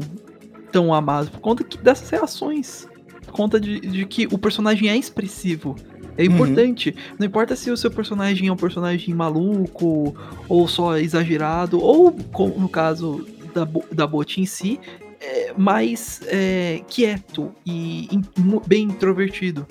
tão 0.72 0.94
amados, 0.94 1.30
por 1.30 1.40
conta 1.40 1.64
que- 1.64 1.78
dessas 1.78 2.10
reações. 2.10 2.88
Por 3.26 3.34
conta 3.34 3.60
de, 3.60 3.80
de 3.80 4.06
que 4.06 4.28
o 4.32 4.38
personagem 4.38 4.90
é 4.90 4.96
expressivo. 4.98 5.76
É 6.18 6.24
Uhum. 6.24 6.34
importante. 6.34 6.96
Não 7.20 7.28
importa 7.28 7.56
se 7.56 7.70
o 7.70 7.78
seu 7.78 7.92
personagem 7.92 8.48
é 8.48 8.52
um 8.52 8.56
personagem 8.56 9.14
maluco, 9.14 10.16
ou 10.50 10.68
só 10.68 10.98
exagerado, 10.98 11.80
ou, 11.80 12.12
como 12.32 12.58
no 12.58 12.68
caso 12.70 13.26
da, 13.54 13.68
da 13.92 14.08
Bot 14.08 14.40
em 14.42 14.46
si, 14.46 14.80
é 15.20 15.54
mais 15.58 16.22
é, 16.28 16.82
quieto 16.88 17.52
e 17.66 18.08
in- 18.12 18.24
bem 18.66 18.84
introvertido. 18.86 19.68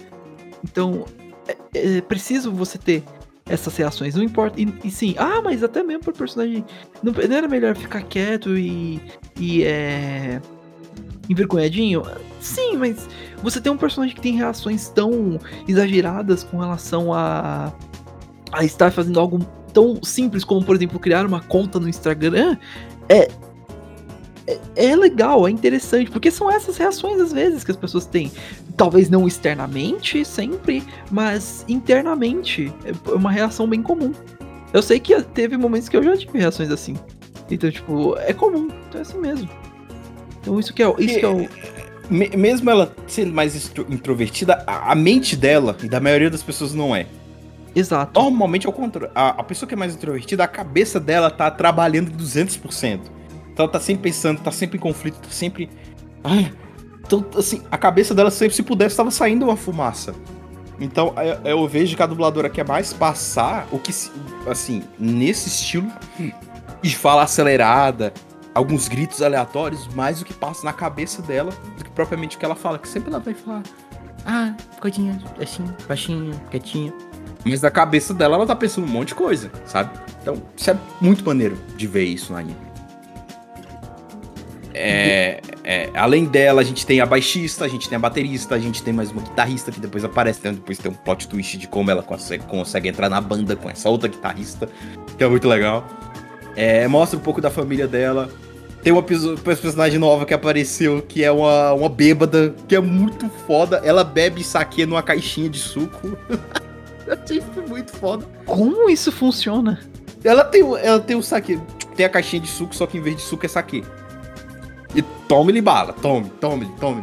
Então, 0.63 1.05
é, 1.49 1.97
é 1.97 2.01
preciso 2.01 2.53
você 2.53 2.79
ter 2.79 3.03
essas 3.49 3.77
reações, 3.77 4.15
não 4.15 4.23
importa. 4.23 4.61
E, 4.61 4.69
e 4.85 4.91
sim, 4.91 5.15
ah, 5.19 5.41
mas 5.43 5.63
até 5.65 5.83
mesmo 5.83 6.03
pro 6.05 6.13
personagem. 6.13 6.65
Não, 7.03 7.13
não 7.13 7.37
era 7.37 7.49
melhor 7.49 7.75
ficar 7.77 8.03
quieto 8.03 8.57
e. 8.57 9.01
e 9.41 9.63
é. 9.65 10.41
Envergonhadinho? 11.29 12.03
Sim, 12.41 12.77
mas 12.77 13.09
você 13.43 13.61
tem 13.61 13.73
um 13.73 13.77
personagem 13.77 14.15
que 14.15 14.21
tem 14.21 14.37
reações 14.37 14.89
tão 14.89 15.39
exageradas 15.67 16.43
com 16.43 16.59
relação 16.59 17.13
a. 17.13 17.73
a 18.53 18.65
estar 18.65 18.91
fazendo 18.93 19.19
algo 19.19 19.39
tão 19.73 20.03
simples 20.03 20.45
como, 20.45 20.65
por 20.65 20.75
exemplo, 20.75 20.99
criar 20.99 21.27
uma 21.27 21.41
conta 21.41 21.79
no 21.79 21.89
Instagram. 21.89 22.57
É. 23.09 23.29
É, 24.49 24.61
é 24.77 24.97
legal, 24.97 25.49
é 25.49 25.51
interessante, 25.51 26.09
porque 26.09 26.31
são 26.31 26.49
essas 26.49 26.77
reações 26.77 27.21
às 27.21 27.33
vezes 27.33 27.65
que 27.65 27.73
as 27.73 27.77
pessoas 27.77 28.07
têm. 28.07 28.31
Talvez 28.77 29.11
não 29.11 29.27
externamente, 29.27 30.25
sempre, 30.25 30.85
mas 31.11 31.65
internamente. 31.67 32.73
É 32.85 33.11
uma 33.13 33.33
reação 33.33 33.67
bem 33.67 33.83
comum. 33.83 34.13
Eu 34.73 34.83
sei 34.83 35.01
que 35.01 35.21
teve 35.23 35.57
momentos 35.57 35.89
que 35.89 35.97
eu 35.97 36.03
já 36.03 36.17
tive 36.17 36.39
reações 36.39 36.71
assim. 36.71 36.95
Então, 37.51 37.71
tipo, 37.71 38.17
é 38.19 38.33
comum. 38.33 38.69
Então 38.89 39.01
é 39.01 39.03
assim 39.03 39.19
mesmo. 39.19 39.49
Então 40.47 40.61
isso 40.61 40.73
que 40.73 40.81
é, 40.81 40.89
o- 40.89 40.95
isso 41.01 41.19
que 41.19 41.25
é 41.25 41.29
o. 41.29 41.49
Me- 42.09 42.31
mesmo 42.37 42.71
ela 42.71 42.95
sendo 43.09 43.33
mais 43.33 43.71
introvertida, 43.89 44.63
a, 44.65 44.95
mente 44.95 45.35
dela, 45.35 45.77
e 45.83 45.89
da 45.89 45.99
maioria 45.99 46.31
das 46.31 46.43
pessoas 46.43 46.73
não 46.73 46.95
é. 46.95 47.07
Exato. 47.75 48.21
Normalmente 48.21 48.65
ao 48.65 48.73
contrário. 48.73 49.11
A, 49.13 49.43
pessoa 49.43 49.69
que 49.69 49.75
é 49.75 49.77
mais 49.77 49.95
introvertida, 49.95 50.45
a 50.45 50.49
cabeça 50.49 51.01
dela 51.01 51.31
tá 51.31 51.51
trabalhando 51.51 52.11
em 52.13 52.17
200%. 52.17 53.01
Então 53.53 53.65
ela 53.65 53.73
tá 53.73 53.81
sempre 53.81 54.05
pensando, 54.05 54.41
tá 54.41 54.53
sempre 54.53 54.79
em 54.79 54.81
conflito, 54.81 55.17
tá 55.17 55.31
sempre 55.31 55.69
Ai, 56.23 56.53
então, 57.07 57.25
assim, 57.37 57.63
a 57.71 57.79
cabeça 57.79 58.15
dela 58.15 58.31
sempre, 58.31 58.55
se 58.55 58.63
pudesse, 58.63 58.93
estava 58.93 59.11
saindo 59.11 59.45
uma 59.45 59.57
fumaça. 59.57 60.15
Então, 60.81 61.15
eu, 61.45 61.59
eu 61.59 61.69
vejo 61.69 61.97
que 61.97 62.03
a 62.03 62.07
dubladora 62.07 62.51
quer 62.51 62.67
mais 62.67 62.93
passar 62.93 63.67
o 63.71 63.79
que, 63.79 63.93
assim, 64.51 64.83
nesse 64.99 65.49
estilo 65.49 65.87
de 66.83 66.97
fala 66.97 67.23
acelerada, 67.23 68.13
alguns 68.57 68.89
gritos 68.89 69.21
aleatórios, 69.21 69.87
mais 69.89 70.23
o 70.23 70.25
que 70.25 70.33
passa 70.33 70.65
na 70.65 70.73
cabeça 70.73 71.21
dela 71.21 71.53
do 71.77 71.85
que 71.85 71.91
propriamente 71.91 72.37
o 72.37 72.41
que 72.41 72.45
ela 72.45 72.55
fala, 72.55 72.79
que 72.79 72.89
sempre 72.89 73.11
ela 73.11 73.21
vai 73.21 73.35
falar, 73.35 73.63
ah, 74.25 74.55
coitinha, 74.81 75.19
assim, 75.41 75.65
baixinha, 75.87 76.35
quietinha. 76.51 76.93
Mas 77.45 77.61
na 77.61 77.71
cabeça 77.71 78.15
dela, 78.15 78.37
ela 78.37 78.47
tá 78.47 78.57
pensando 78.57 78.85
um 78.85 78.91
monte 78.91 79.09
de 79.09 79.15
coisa, 79.15 79.53
sabe? 79.67 79.91
Então, 80.23 80.43
isso 80.57 80.71
é 80.71 80.77
muito 81.01 81.25
maneiro 81.25 81.57
de 81.77 81.87
ver 81.87 82.05
isso 82.05 82.33
no 82.33 82.39
anime. 82.39 82.67
É, 84.73 85.41
é, 85.63 85.91
além 85.95 86.25
dela, 86.25 86.63
a 86.63 86.65
gente 86.65 86.87
tem 86.87 87.01
a 87.01 87.07
baixista, 87.07 87.65
a 87.65 87.69
gente 87.69 87.89
tem 87.89 87.97
a 87.97 87.99
baterista, 87.99 88.55
a 88.55 88.59
gente 88.59 88.83
tem 88.83 88.93
mais 88.93 89.11
uma 89.11 89.23
guitarrista 89.23 89.71
que 89.71 89.81
depois 89.81 90.03
aparece, 90.03 90.41
né? 90.45 90.53
depois 90.53 90.79
tem 90.79 90.91
um 90.91 90.95
plot 90.95 91.29
twist 91.29 91.59
de 91.59 91.69
como 91.69 91.91
ela 91.91 92.03
consegue, 92.03 92.45
consegue 92.45 92.89
entrar 92.89 93.09
na 93.09 93.21
banda 93.21 93.55
com 93.55 93.69
essa 93.69 93.89
outra 93.89 94.09
guitarrista, 94.09 94.69
que 95.17 95.23
é 95.23 95.29
muito 95.29 95.47
legal. 95.47 95.87
É, 96.57 96.89
mostra 96.89 97.19
um 97.19 97.23
pouco 97.23 97.41
da 97.41 97.51
família 97.51 97.87
dela. 97.87 98.31
Tem 98.87 98.93
uma 98.93 99.03
perso- 99.03 99.35
personagem 99.39 99.99
nova 99.99 100.25
que 100.25 100.33
apareceu, 100.33 101.03
que 101.03 101.25
é 101.25 101.33
uma, 101.33 101.73
uma 101.73 101.89
bêbada, 101.89 102.55
que 102.69 102.77
é 102.77 102.79
muito 102.81 103.29
foda. 103.45 103.81
Ela 103.83 104.05
bebe 104.05 104.45
saque 104.45 104.87
numa 104.87 105.03
caixinha 105.03 105.49
de 105.51 105.59
suco. 105.59 106.17
Eu 107.05 107.15
achei 107.21 107.39
isso 107.39 107.69
muito 107.69 107.91
foda. 107.97 108.25
Como 108.45 108.89
isso 108.89 109.11
funciona? 109.11 109.81
Ela 110.23 110.45
tem, 110.45 110.63
o- 110.63 110.77
ela 110.77 111.01
tem 111.01 111.17
o 111.17 111.23
saque. 111.23 111.61
Tem 111.97 112.07
a 112.07 112.09
caixinha 112.09 112.41
de 112.41 112.47
suco, 112.47 112.77
só 112.77 112.87
que 112.87 112.97
em 112.97 113.01
vez 113.01 113.17
de 113.17 113.23
suco 113.23 113.45
é 113.45 113.49
saque. 113.49 113.83
E 114.95 115.03
tome-lhe 115.03 115.61
bala. 115.61 115.93
Tome, 115.93 116.31
tome, 116.41 116.67
tome. 116.79 117.03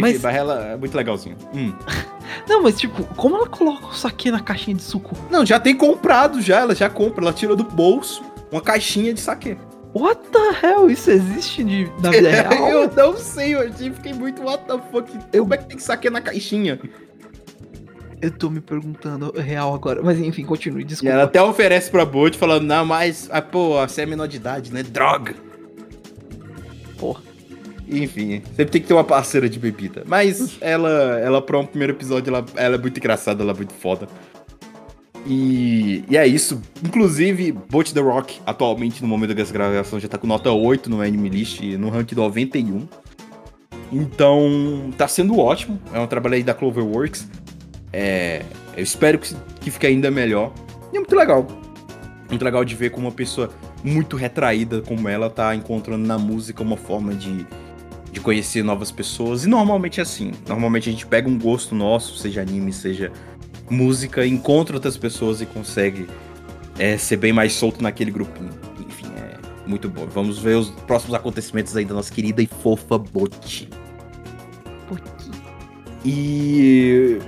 Mas 0.00 0.22
ela 0.22 0.66
é 0.66 0.76
muito 0.76 0.96
legalzinho. 0.96 1.36
Hum. 1.52 1.72
Não, 2.48 2.62
mas 2.62 2.78
tipo, 2.78 3.02
como 3.16 3.34
ela 3.34 3.48
coloca 3.48 3.88
o 3.88 3.92
saque 3.92 4.30
na 4.30 4.38
caixinha 4.38 4.76
de 4.76 4.82
suco? 4.84 5.16
Não, 5.28 5.44
já 5.44 5.58
tem 5.58 5.74
comprado 5.76 6.40
já. 6.40 6.60
Ela 6.60 6.76
já 6.76 6.88
compra. 6.88 7.24
Ela 7.24 7.32
tira 7.32 7.56
do 7.56 7.64
bolso 7.64 8.22
uma 8.52 8.60
caixinha 8.60 9.12
de 9.12 9.18
saque. 9.20 9.56
What 9.94 10.22
the 10.32 10.66
hell? 10.66 10.90
Isso 10.90 11.10
existe 11.10 11.62
de, 11.62 11.88
na 12.02 12.10
vida 12.10 12.28
real? 12.42 12.68
eu 12.68 12.92
não 13.12 13.16
sei, 13.16 13.54
eu 13.54 13.60
achei, 13.60 13.90
fiquei 13.92 14.12
muito 14.12 14.42
what 14.42 14.64
the 14.64 14.78
fuck. 14.90 15.08
Como 15.36 15.54
é 15.54 15.56
que 15.56 15.66
tem 15.66 15.78
saque 15.78 16.10
na 16.10 16.20
caixinha? 16.20 16.80
Eu 18.20 18.30
tô 18.30 18.48
me 18.50 18.60
perguntando 18.60 19.32
real 19.38 19.74
agora. 19.74 20.02
Mas 20.02 20.18
enfim, 20.18 20.44
continue, 20.44 20.80
E 20.82 20.84
desculpa. 20.84 21.12
ela 21.14 21.24
até 21.24 21.40
oferece 21.42 21.90
pra 21.90 22.04
Bolt 22.04 22.36
falando, 22.36 22.64
não, 22.64 22.84
mas, 22.84 23.28
ah, 23.30 23.42
pô, 23.42 23.74
você 23.86 24.02
é 24.02 24.06
menor 24.06 24.26
de 24.26 24.36
idade, 24.36 24.72
né? 24.72 24.82
Droga. 24.82 25.34
Porra. 26.98 27.22
Enfim, 27.86 28.42
sempre 28.56 28.64
tem 28.66 28.80
que 28.80 28.88
ter 28.88 28.94
uma 28.94 29.04
parceira 29.04 29.48
de 29.48 29.58
bebida. 29.58 30.04
Mas 30.06 30.56
ela, 30.62 31.20
ela 31.20 31.42
para 31.42 31.58
um 31.58 31.66
primeiro 31.66 31.92
episódio, 31.92 32.34
ela, 32.34 32.44
ela 32.56 32.74
é 32.76 32.78
muito 32.78 32.96
engraçada, 32.98 33.42
ela 33.42 33.52
é 33.52 33.56
muito 33.56 33.74
foda. 33.74 34.08
E, 35.26 36.04
e 36.08 36.16
é 36.16 36.26
isso. 36.26 36.60
Inclusive, 36.84 37.52
Bolt 37.52 37.92
The 37.92 38.00
Rock, 38.00 38.40
atualmente, 38.46 39.00
no 39.02 39.08
momento 39.08 39.34
dessa 39.34 39.52
gravação, 39.52 39.98
já 39.98 40.08
tá 40.08 40.18
com 40.18 40.26
nota 40.26 40.50
8 40.50 40.90
no 40.90 41.00
Anime 41.00 41.28
List, 41.28 41.60
no 41.78 41.88
rank 41.88 42.12
91. 42.12 42.86
Então, 43.90 44.90
tá 44.98 45.08
sendo 45.08 45.38
ótimo. 45.38 45.80
É 45.92 45.98
um 45.98 46.06
trabalho 46.06 46.34
aí 46.34 46.42
da 46.42 46.52
Cloverworks. 46.52 47.28
É, 47.92 48.42
eu 48.76 48.82
espero 48.82 49.18
que, 49.18 49.34
que 49.60 49.70
fique 49.70 49.86
ainda 49.86 50.10
melhor. 50.10 50.52
E 50.92 50.96
é 50.96 51.00
muito 51.00 51.14
legal. 51.14 51.46
Muito 52.28 52.44
legal 52.44 52.64
de 52.64 52.74
ver 52.74 52.90
como 52.90 53.06
uma 53.06 53.12
pessoa 53.12 53.50
muito 53.82 54.16
retraída 54.16 54.80
como 54.80 55.08
ela 55.08 55.28
tá 55.28 55.54
encontrando 55.54 56.06
na 56.06 56.18
música 56.18 56.62
uma 56.62 56.76
forma 56.76 57.14
de, 57.14 57.46
de 58.10 58.20
conhecer 58.20 58.64
novas 58.64 58.90
pessoas. 58.90 59.44
E 59.44 59.48
normalmente 59.48 60.00
é 60.00 60.02
assim. 60.02 60.32
Normalmente 60.48 60.88
a 60.88 60.92
gente 60.92 61.06
pega 61.06 61.28
um 61.28 61.38
gosto 61.38 61.74
nosso, 61.74 62.16
seja 62.16 62.40
anime, 62.40 62.72
seja 62.72 63.12
música, 63.70 64.26
encontra 64.26 64.76
outras 64.76 64.96
pessoas 64.96 65.40
e 65.40 65.46
consegue 65.46 66.08
é, 66.78 66.96
ser 66.98 67.16
bem 67.16 67.32
mais 67.32 67.52
solto 67.52 67.82
naquele 67.82 68.10
grupinho. 68.10 68.50
Enfim, 68.86 69.06
é 69.16 69.38
muito 69.66 69.88
bom. 69.88 70.06
Vamos 70.06 70.38
ver 70.38 70.56
os 70.56 70.70
próximos 70.70 71.14
acontecimentos 71.14 71.76
aí 71.76 71.84
da 71.84 71.94
nossa 71.94 72.12
querida 72.12 72.42
e 72.42 72.46
fofa 72.46 72.98
Boti. 72.98 73.68
E 76.04 77.18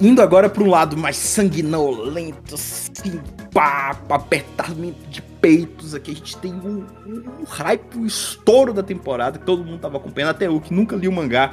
indo 0.00 0.20
agora 0.20 0.48
para 0.48 0.62
um 0.62 0.68
lado 0.68 0.96
mais 0.96 1.16
sanguinolento, 1.16 2.54
assim, 2.54 3.20
pá, 3.52 3.96
apertamento 4.08 5.08
de 5.08 5.22
peitos 5.22 5.94
aqui, 5.94 6.10
a 6.10 6.14
gente 6.14 6.36
tem 6.38 6.52
um, 6.52 6.84
um 7.06 7.44
hype, 7.46 7.98
um 7.98 8.06
estouro 8.06 8.72
da 8.72 8.82
temporada 8.82 9.38
que 9.38 9.44
todo 9.44 9.64
mundo 9.64 9.78
tava 9.78 9.98
acompanhando, 9.98 10.30
até 10.30 10.46
eu 10.46 10.60
que 10.60 10.74
nunca 10.74 10.96
li 10.96 11.06
o 11.06 11.12
mangá. 11.12 11.52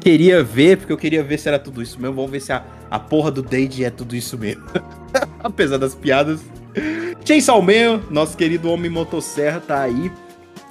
Queria 0.00 0.42
ver, 0.42 0.78
porque 0.78 0.92
eu 0.92 0.96
queria 0.96 1.22
ver 1.22 1.38
se 1.38 1.48
era 1.48 1.58
tudo 1.58 1.82
isso 1.82 2.00
mesmo. 2.00 2.16
Vamos 2.16 2.30
ver 2.30 2.40
se 2.40 2.52
a, 2.52 2.64
a 2.90 2.98
porra 2.98 3.30
do 3.30 3.42
Deide 3.42 3.84
é 3.84 3.90
tudo 3.90 4.14
isso 4.14 4.38
mesmo. 4.38 4.64
Apesar 5.40 5.78
das 5.78 5.94
piadas. 5.94 6.40
Chainsaw 7.24 7.60
Man, 7.60 8.02
nosso 8.10 8.36
querido 8.36 8.70
homem 8.70 8.90
motosserra, 8.90 9.60
tá 9.60 9.82
aí. 9.82 10.10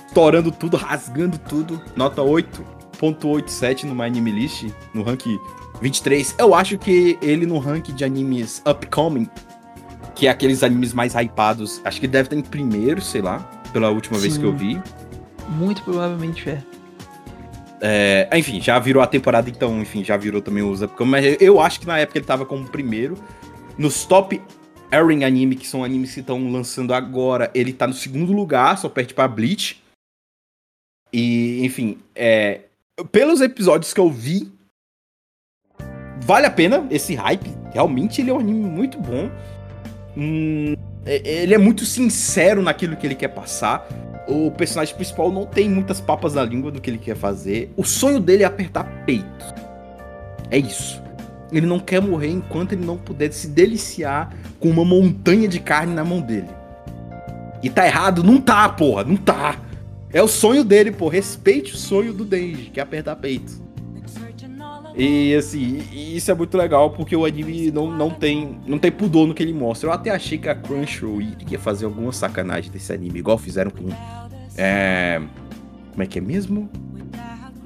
Estourando 0.07 0.51
tudo, 0.51 0.77
rasgando 0.77 1.37
tudo. 1.37 1.81
Nota 1.95 2.21
8.87 2.21 3.83
no 3.83 3.93
My 3.93 4.03
Anime 4.03 4.31
List, 4.31 4.67
no 4.93 5.03
rank 5.03 5.25
23. 5.81 6.35
Eu 6.37 6.55
acho 6.55 6.77
que 6.77 7.17
ele 7.21 7.45
no 7.45 7.57
rank 7.57 7.89
de 7.89 8.05
animes 8.05 8.61
upcoming, 8.65 9.29
que 10.15 10.27
é 10.27 10.29
aqueles 10.29 10.63
animes 10.63 10.93
mais 10.93 11.13
hypados, 11.13 11.81
acho 11.83 11.99
que 11.99 12.07
deve 12.07 12.27
estar 12.27 12.35
em 12.35 12.41
primeiro, 12.41 13.01
sei 13.01 13.21
lá, 13.21 13.39
pela 13.73 13.89
última 13.89 14.17
vez 14.17 14.33
Sim. 14.33 14.39
que 14.39 14.45
eu 14.45 14.55
vi. 14.55 14.81
Muito 15.49 15.83
provavelmente 15.83 16.49
é. 16.49 16.63
É, 17.81 18.29
enfim, 18.33 18.61
já 18.61 18.79
virou 18.79 19.03
a 19.03 19.07
temporada, 19.07 19.49
então, 19.49 19.81
enfim, 19.81 20.03
já 20.03 20.15
virou 20.17 20.41
também 20.41 20.63
os 20.63 20.81
upcoming. 20.81 21.11
Mas 21.11 21.25
eu- 21.25 21.37
eu 21.39 21.59
acho 21.59 21.79
que 21.79 21.87
na 21.87 21.99
época 21.99 22.17
ele 22.19 22.25
tava 22.25 22.45
como 22.45 22.67
primeiro. 22.69 23.15
Nos 23.77 24.05
top 24.05 24.41
airing 24.91 25.23
anime, 25.23 25.55
que 25.55 25.67
são 25.67 25.83
animes 25.83 26.13
que 26.13 26.21
estão 26.21 26.51
lançando 26.51 26.93
agora, 26.93 27.51
ele 27.53 27.73
tá 27.73 27.85
no 27.85 27.93
segundo 27.93 28.31
lugar, 28.31 28.77
só 28.77 28.87
perde 28.87 29.13
pra 29.13 29.27
Bleach. 29.27 29.83
E, 31.11 31.63
enfim, 31.65 31.97
é, 32.15 32.61
pelos 33.11 33.41
episódios 33.41 33.93
que 33.93 33.99
eu 33.99 34.09
vi, 34.09 34.51
vale 36.23 36.45
a 36.45 36.51
pena 36.51 36.87
esse 36.89 37.13
hype. 37.15 37.49
Realmente 37.73 38.21
ele 38.21 38.29
é 38.29 38.33
um 38.33 38.39
anime 38.39 38.69
muito 38.69 38.97
bom. 38.99 39.29
Hum, 40.17 40.73
é- 41.05 41.43
ele 41.43 41.53
é 41.53 41.57
muito 41.57 41.85
sincero 41.85 42.61
naquilo 42.61 42.95
que 42.95 43.05
ele 43.05 43.15
quer 43.15 43.27
passar. 43.29 43.85
O 44.27 44.49
personagem 44.51 44.95
principal 44.95 45.31
não 45.31 45.45
tem 45.45 45.69
muitas 45.69 46.01
papas 46.01 46.33
na 46.33 46.43
língua 46.43 46.71
do 46.71 46.81
que 46.81 46.89
ele 46.89 46.97
quer 46.97 47.15
fazer. 47.15 47.71
O 47.77 47.83
sonho 47.83 48.19
dele 48.19 48.43
é 48.43 48.45
apertar 48.45 48.83
peito. 49.05 49.45
É 50.49 50.57
isso. 50.57 51.01
Ele 51.51 51.67
não 51.67 51.79
quer 51.79 52.01
morrer 52.01 52.29
enquanto 52.29 52.73
ele 52.73 52.85
não 52.85 52.97
puder 52.97 53.31
se 53.31 53.47
deliciar 53.47 54.33
com 54.59 54.69
uma 54.69 54.83
montanha 54.83 55.47
de 55.47 55.59
carne 55.59 55.93
na 55.93 56.03
mão 56.03 56.21
dele. 56.21 56.49
E 57.61 57.69
tá 57.69 57.85
errado? 57.85 58.23
Não 58.23 58.39
tá, 58.39 58.67
porra, 58.69 59.03
não 59.03 59.15
tá. 59.15 59.59
É 60.11 60.21
o 60.21 60.27
sonho 60.27 60.63
dele, 60.63 60.91
pô. 60.91 61.07
Respeite 61.07 61.73
o 61.73 61.77
sonho 61.77 62.13
do 62.13 62.25
Denji, 62.25 62.71
que 62.71 62.79
é 62.79 62.83
apertar 62.83 63.15
peito. 63.15 63.64
E 64.97 65.35
assim, 65.35 65.83
isso 65.93 66.31
é 66.31 66.33
muito 66.33 66.57
legal 66.57 66.89
porque 66.91 67.15
o 67.15 67.25
anime 67.25 67.69
não, 67.69 67.91
não, 67.91 68.09
tem, 68.09 68.57
não 68.65 68.79
tem 68.79 68.89
pudor 68.91 69.27
no 69.27 69.33
que 69.33 69.43
ele 69.43 69.53
mostra. 69.53 69.89
Eu 69.89 69.93
até 69.93 70.09
achei 70.09 70.37
que 70.37 70.47
a 70.47 70.55
Crunchyroll 70.55 71.21
ia 71.21 71.59
fazer 71.59 71.85
alguma 71.85 72.13
sacanagem 72.13 72.71
desse 72.71 72.93
anime, 72.93 73.19
igual 73.19 73.37
fizeram 73.37 73.71
com. 73.71 73.89
É, 74.57 75.21
como 75.91 76.01
é 76.03 76.05
que 76.05 76.17
é 76.17 76.21
mesmo? 76.21 76.69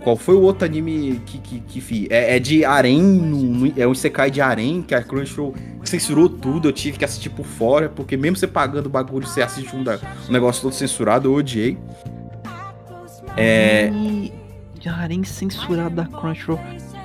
Qual 0.01 0.15
foi 0.15 0.33
o 0.33 0.41
outro 0.41 0.65
anime 0.65 1.21
que, 1.25 1.37
que, 1.39 1.59
que 1.59 1.81
fi- 1.81 2.07
é, 2.09 2.37
é 2.37 2.39
de 2.39 2.63
Arém, 2.65 2.99
no- 3.01 3.65
no- 3.67 3.73
é 3.77 3.85
um 3.85 3.91
Isekai 3.91 4.31
de 4.31 4.39
Arém, 4.41 4.81
que 4.81 4.95
a 4.95 5.03
Crunchyroll 5.03 5.53
censurou 5.83 6.27
tudo, 6.29 6.69
eu 6.69 6.71
tive 6.71 6.97
que 6.97 7.03
assistir 7.05 7.29
por 7.29 7.45
fora, 7.45 7.89
porque 7.89 8.15
mesmo 8.17 8.37
você 8.37 8.47
pagando 8.47 8.85
o 8.87 8.89
bagulho, 8.89 9.27
você 9.27 9.41
assiste 9.41 9.75
um, 9.75 9.83
da- 9.83 9.99
um 10.27 10.31
negócio 10.31 10.61
todo 10.63 10.73
censurado, 10.73 11.27
eu 11.27 11.33
odiei. 11.35 11.77
É, 13.37 13.89
E. 13.93 14.33
Harem 14.87 15.23
censurado 15.23 15.95
da 15.95 16.05
Crunchyroll. 16.05 16.59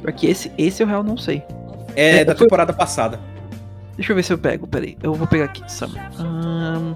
Porque 0.04 0.26
esse, 0.26 0.52
esse 0.58 0.82
eu 0.82 0.86
real 0.86 1.02
não 1.02 1.16
sei. 1.16 1.42
é 1.96 2.18
É, 2.18 2.24
da 2.24 2.34
foi- 2.36 2.44
temporada 2.46 2.72
passada. 2.72 3.18
Deixa 3.96 4.12
eu 4.12 4.16
ver 4.16 4.22
se 4.22 4.32
eu 4.32 4.38
pego, 4.38 4.66
peraí. 4.66 4.98
Eu 5.02 5.14
vou 5.14 5.26
pegar 5.26 5.46
aqui, 5.46 5.62
Summer. 5.72 6.02
Ahn, 6.18 6.94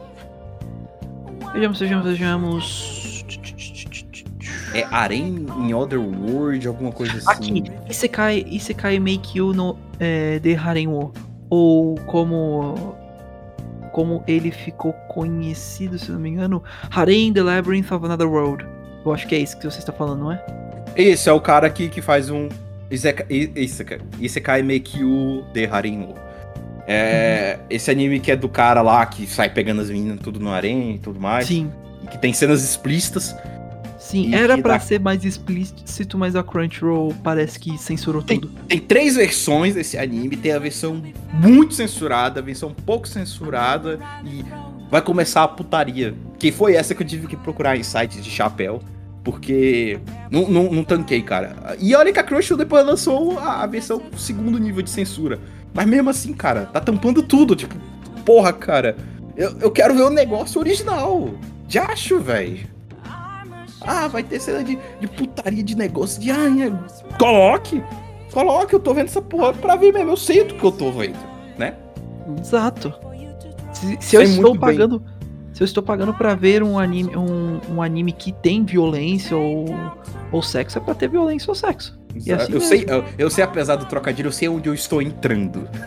Vejamos, 1.55 1.81
vejamos, 1.81 2.05
vejamos. 2.05 3.25
É 4.75 4.85
Arém 4.91 5.47
in 5.61 5.73
Other 5.73 5.99
World, 5.99 6.67
alguma 6.69 6.93
coisa 6.93 7.17
assim. 7.17 7.29
Aqui, 7.31 7.65
Isekai, 7.89 8.45
Isekai 8.49 8.99
Make 9.01 9.39
You 9.39 9.55
no 9.55 9.79
é, 9.99 10.39
de 10.39 10.55
Haren 10.55 10.89
wo. 10.89 11.13
Ou 11.49 11.95
como. 12.07 12.95
Como 13.93 14.23
ele 14.29 14.51
ficou 14.51 14.93
conhecido, 15.09 15.99
se 15.99 16.13
não 16.13 16.21
me 16.21 16.29
engano, 16.29 16.63
Haren 16.95 17.33
The 17.33 17.43
Labyrinth 17.43 17.91
of 17.91 18.05
Another 18.05 18.29
World. 18.29 18.65
Eu 19.05 19.13
acho 19.15 19.27
que 19.27 19.35
é 19.35 19.39
isso 19.39 19.59
que 19.59 19.65
você 19.65 19.79
está 19.79 19.93
falando, 19.93 20.21
não 20.21 20.33
é? 20.33 20.45
Esse 20.95 21.29
é 21.29 21.33
o 21.33 21.41
cara 21.41 21.71
que, 21.71 21.89
que 21.89 22.03
faz 22.03 22.29
um 22.29 22.49
Isekai, 22.91 23.27
Isekai 24.21 24.63
Meikyu 24.63 25.45
de 25.53 25.67
Harinwo. 25.67 26.15
É, 26.87 27.59
Esse 27.69 27.91
anime 27.91 28.19
que 28.19 28.31
é 28.31 28.37
do 28.37 28.49
cara 28.49 28.81
lá 28.81 29.05
que 29.05 29.27
sai 29.27 29.51
pegando 29.51 29.81
as 29.83 29.91
meninas 29.91 30.19
tudo 30.21 30.41
no 30.41 30.51
harém 30.51 30.95
e 30.95 30.99
tudo 30.99 31.21
mais. 31.21 31.47
Sim. 31.47 31.71
E 32.03 32.07
que 32.07 32.19
tem 32.19 32.33
cenas 32.33 32.63
explícitas. 32.65 33.35
Sim, 33.99 34.35
era 34.35 34.57
pra 34.57 34.75
dá- 34.75 34.81
ser 34.81 34.99
mais 35.01 35.23
explícito, 35.23 36.17
mas 36.17 36.35
a 36.35 36.43
Crunchyroll 36.43 37.15
parece 37.23 37.59
que 37.59 37.77
censurou 37.77 38.23
Tem, 38.23 38.41
tudo. 38.41 38.55
tem 38.67 38.79
três 38.79 39.17
versões 39.17 39.75
desse 39.75 39.99
anime. 39.99 40.35
Tem 40.35 40.53
a 40.53 40.59
versão 40.59 41.03
muito 41.35 41.75
censurada, 41.75 42.41
a 42.41 42.43
versão 42.43 42.73
pouco 42.73 43.07
censurada 43.07 43.99
e 44.25 44.43
vai 44.91 45.03
começar 45.03 45.43
a 45.43 45.49
putaria. 45.49 46.15
Que 46.39 46.51
foi 46.51 46.75
essa 46.75 46.95
que 46.95 47.03
eu 47.03 47.07
tive 47.07 47.27
que 47.27 47.37
procurar 47.37 47.77
em 47.77 47.83
sites 47.83 48.25
de 48.25 48.31
chapéu. 48.31 48.81
Porque 49.25 49.99
não, 50.31 50.49
não, 50.49 50.73
não 50.73 50.85
tanquei, 50.85 51.21
cara. 51.23 51.77
E 51.81 51.95
olha 51.95 52.13
que 52.13 52.19
a 52.19 52.23
Crunchyroll 52.23 52.59
depois 52.59 52.87
lançou 52.87 53.39
a, 53.39 53.63
a 53.63 53.67
versão 53.67 53.99
com 53.99 54.17
segundo 54.17 54.59
nível 54.59 54.83
de 54.83 54.91
censura. 54.91 55.39
Mas 55.75 55.87
mesmo 55.87 56.09
assim, 56.11 56.33
cara, 56.33 56.67
tá 56.67 56.81
tampando 56.81 57.23
tudo. 57.23 57.55
Tipo, 57.55 57.75
porra, 58.25 58.53
cara. 58.53 58.97
Eu, 59.37 59.57
eu 59.61 59.71
quero 59.71 59.95
ver 59.95 60.03
o 60.03 60.11
negócio 60.11 60.61
original. 60.61 61.31
De 61.67 61.79
acho, 61.79 62.21
velho. 62.21 62.67
Ah, 63.81 64.09
vai 64.09 64.23
ter 64.23 64.41
cena 64.41 64.65
de, 64.65 64.79
de 65.01 65.07
putaria 65.07 65.63
de 65.63 65.77
negócio 65.77 66.21
de. 66.21 66.31
Ai, 66.31 66.73
coloque! 67.19 67.83
Coloque, 68.33 68.75
eu 68.75 68.81
tô 68.81 68.93
vendo 68.93 69.07
essa 69.07 69.23
porra 69.23 69.55
pra 69.55 69.77
ver 69.77 69.93
mesmo. 69.93 70.11
Eu 70.11 70.17
sei 70.17 70.45
do 70.45 70.55
que 70.55 70.65
eu 70.65 70.73
tô 70.73 70.93
vendo, 70.93 71.19
né? 71.57 71.75
Exato. 72.39 72.93
Se, 73.73 73.97
se 74.01 74.17
eu 74.17 74.27
Sei 74.27 74.35
estou 74.35 74.55
muito 74.55 74.67
bem. 74.67 75.01
Se 75.59 75.65
eu 75.65 75.65
estou 75.65 75.83
pagando 75.83 76.15
pra 76.15 76.37
ver 76.37 76.63
um 76.63 76.79
anime, 76.79 77.17
um, 77.17 77.59
um 77.69 77.83
anime 77.83 78.13
que 78.13 78.31
tem 78.31 78.65
violência 78.65 79.37
ou, 79.37 79.65
ou 80.31 80.41
sexo, 80.41 80.79
é 80.79 80.81
pra 80.81 80.95
ter 80.95 81.09
violência 81.09 81.51
ou 81.51 81.55
sexo. 81.57 81.99
Assim 82.17 82.31
eu, 82.31 82.37
mesmo. 82.37 82.61
sei, 82.61 82.85
eu, 82.87 83.05
eu 83.19 83.29
sei, 83.29 83.43
apesar 83.43 83.75
do 83.75 83.85
trocadilho, 83.87 84.29
eu 84.29 84.33
sei 84.33 84.49
onde 84.49 84.69
eu 84.69 84.73
estou 84.75 85.03
entrando. 85.03 85.69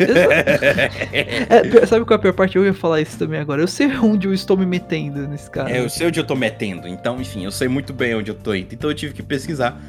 É, 1.13 1.85
sabe 1.85 2.03
qual 2.03 2.15
é 2.15 2.19
a 2.19 2.21
pior 2.21 2.33
parte? 2.33 2.57
Eu 2.57 2.65
ia 2.65 2.73
falar 2.73 2.99
isso 2.99 3.17
também 3.17 3.39
agora. 3.39 3.61
Eu 3.61 3.67
sei 3.67 3.87
onde 3.97 4.27
eu 4.27 4.33
estou 4.33 4.57
me 4.57 4.65
metendo 4.65 5.25
nesse 5.25 5.49
cara. 5.49 5.71
É, 5.71 5.79
eu 5.79 5.89
sei 5.89 6.07
onde 6.07 6.19
eu 6.19 6.27
tô 6.27 6.35
metendo. 6.35 6.85
Então, 6.85 7.21
enfim, 7.21 7.45
eu 7.45 7.51
sei 7.51 7.69
muito 7.69 7.93
bem 7.93 8.13
onde 8.13 8.29
eu 8.29 8.35
tô 8.35 8.53
indo. 8.53 8.73
Então 8.73 8.89
eu 8.89 8.93
tive 8.93 9.13
que 9.13 9.23
pesquisar 9.23 9.79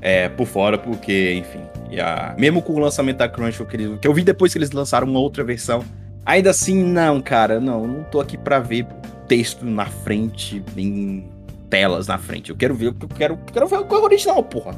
é, 0.00 0.28
por 0.28 0.46
fora, 0.46 0.78
porque, 0.78 1.34
enfim. 1.34 1.62
a- 2.00 2.36
mesmo 2.38 2.62
com 2.62 2.74
o 2.74 2.78
lançamento 2.78 3.16
da 3.16 3.28
Crunchyroll, 3.28 3.68
que, 3.68 3.98
que 3.98 4.06
eu 4.06 4.14
vi 4.14 4.22
depois 4.22 4.52
que 4.52 4.58
eles 4.58 4.70
lançaram 4.70 5.08
uma 5.08 5.18
outra 5.18 5.42
versão. 5.42 5.84
Ainda 6.24 6.50
assim, 6.50 6.80
não, 6.80 7.20
cara, 7.20 7.58
não. 7.58 7.88
Não 7.88 8.04
tô 8.04 8.20
aqui 8.20 8.38
pra 8.38 8.60
ver 8.60 8.86
texto 9.28 9.64
na 9.64 9.86
frente, 9.86 10.62
em 10.76 11.28
telas 11.70 12.06
na 12.06 12.18
frente. 12.18 12.50
Eu 12.50 12.56
quero 12.56 12.74
ver 12.74 12.88
o 12.88 12.94
que 12.94 13.04
eu 13.04 13.08
quero. 13.08 13.38
Quero 13.52 13.66
ver 13.66 13.78
o 13.78 13.86
é 13.96 13.98
original, 13.98 14.42
porra. 14.42 14.72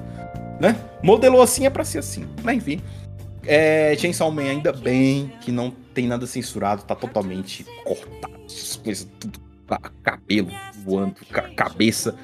Né? 0.61 0.77
Modelou 1.03 1.43
assim 1.43 1.67
é 1.67 1.71
pra 1.71 1.85
ser 1.85 1.99
assim. 1.99 2.25
Mas 2.43 2.57
enfim. 2.57 2.81
É, 3.47 3.95
Chainsaw 3.99 4.31
Man, 4.31 4.45
ainda 4.45 4.73
bem 4.73 5.31
que 5.43 5.53
não 5.53 5.71
tem 5.93 6.07
nada 6.07 6.27
censurado, 6.27 6.83
tá 6.85 6.95
totalmente 6.95 7.65
cortado, 7.85 8.35
essas 8.47 8.77
coisas, 8.77 9.07
tudo, 9.21 9.39
ca- 9.69 9.91
cabelo 10.03 10.49
voando, 10.83 11.15
ca- 11.31 11.51
cabeça, 11.55 12.15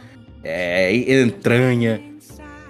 é, 0.42 0.94
entranha, 1.22 2.00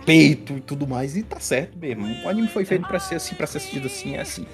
peito 0.05 0.55
e 0.55 0.61
tudo 0.61 0.85
mais, 0.85 1.17
e 1.17 1.23
tá 1.23 1.39
certo 1.39 1.79
mesmo. 1.79 2.05
O 2.25 2.29
anime 2.29 2.49
foi 2.49 2.65
feito 2.65 2.89
pra 2.89 2.99
ser 2.99 3.15
assim, 3.15 3.37
pra 3.37 3.47
ser 3.47 3.59
assistido 3.59 3.87
assim, 3.87 4.17
é 4.17 4.21
assim. 4.21 4.45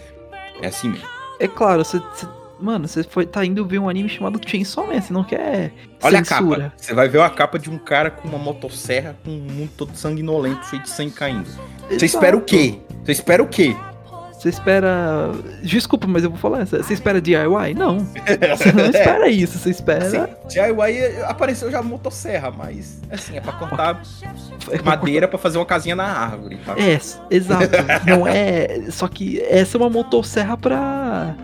É 0.61 0.67
assim 0.67 0.91
mesmo. 0.91 1.09
É 1.41 1.49
claro, 1.49 1.83
você. 1.83 1.99
Mano, 2.59 2.89
você 2.89 3.03
foi, 3.03 3.27
tá 3.27 3.45
indo 3.45 3.67
ver 3.67 3.79
um 3.79 3.89
anime 3.89 4.09
chamado 4.09 4.41
Chainsaw 4.45 4.87
Man, 4.87 5.01
você 5.01 5.13
não 5.13 5.25
quer 5.25 5.73
Olha 6.03 6.21
a 6.21 6.25
censura. 6.25 6.65
capa. 6.65 6.75
Você 6.77 6.95
vai 6.95 7.09
ver 7.09 7.19
uma 7.19 7.31
capa 7.31 7.59
de 7.59 7.69
um 7.69 7.79
cara 7.79 8.11
com 8.11 8.27
uma 8.29 8.39
motosserra 8.39 9.17
com 9.25 9.31
um 9.31 9.41
mundo 9.41 9.71
todo 9.77 9.95
sanguinolento, 9.95 10.65
cheio 10.67 10.83
de 10.83 10.89
sangue 10.89 11.13
caindo. 11.13 11.49
Você 11.91 12.07
espera 12.07 12.37
o 12.37 12.41
quê? 12.41 12.79
Você 13.05 13.13
espera 13.13 13.43
o 13.43 13.47
quê? 13.47 13.77
Você 14.33 14.51
espera. 14.51 15.33
Desculpa, 15.63 16.07
mas 16.07 16.23
eu 16.23 16.31
vou 16.31 16.39
falar. 16.39 16.67
Você 16.67 16.93
espera 16.93 17.21
DIY? 17.21 17.75
Não. 17.75 18.01
Você 18.01 18.73
não 18.73 18.85
espera 18.91 19.29
isso, 19.29 19.59
você 19.59 19.71
espera. 19.71 20.07
Assim, 20.07 20.19
DIY 20.49 21.23
apareceu 21.25 21.71
já 21.71 21.83
motosserra, 21.83 22.51
mas 22.51 23.01
assim, 23.11 23.37
é 23.37 23.41
pra 23.41 23.53
cortar 23.55 24.03
é 24.71 24.83
madeira 24.83 25.27
pra 25.27 25.39
fazer 25.39 25.59
uma 25.59 25.67
casinha 25.67 25.97
na 25.97 26.05
árvore, 26.05 26.59
tá? 26.65 26.75
É, 26.79 26.99
exato. 27.31 27.71
Não 28.07 28.27
é. 28.27 28.91
Só 28.91 29.09
que 29.09 29.41
essa 29.41 29.77
é 29.77 29.81
uma 29.81 29.91
motosserra 29.91 30.57
pra. 30.57 31.35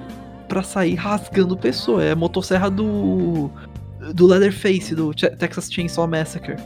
Pra 0.52 0.62
sair 0.62 0.94
rasgando 0.94 1.56
pessoa. 1.56 2.04
É 2.04 2.12
a 2.12 2.16
motosserra 2.16 2.70
do. 2.70 3.50
do 4.14 4.26
Leatherface, 4.26 4.94
do 4.94 5.14
Texas 5.14 5.72
Chainsaw 5.72 6.06
Massacre. 6.06 6.56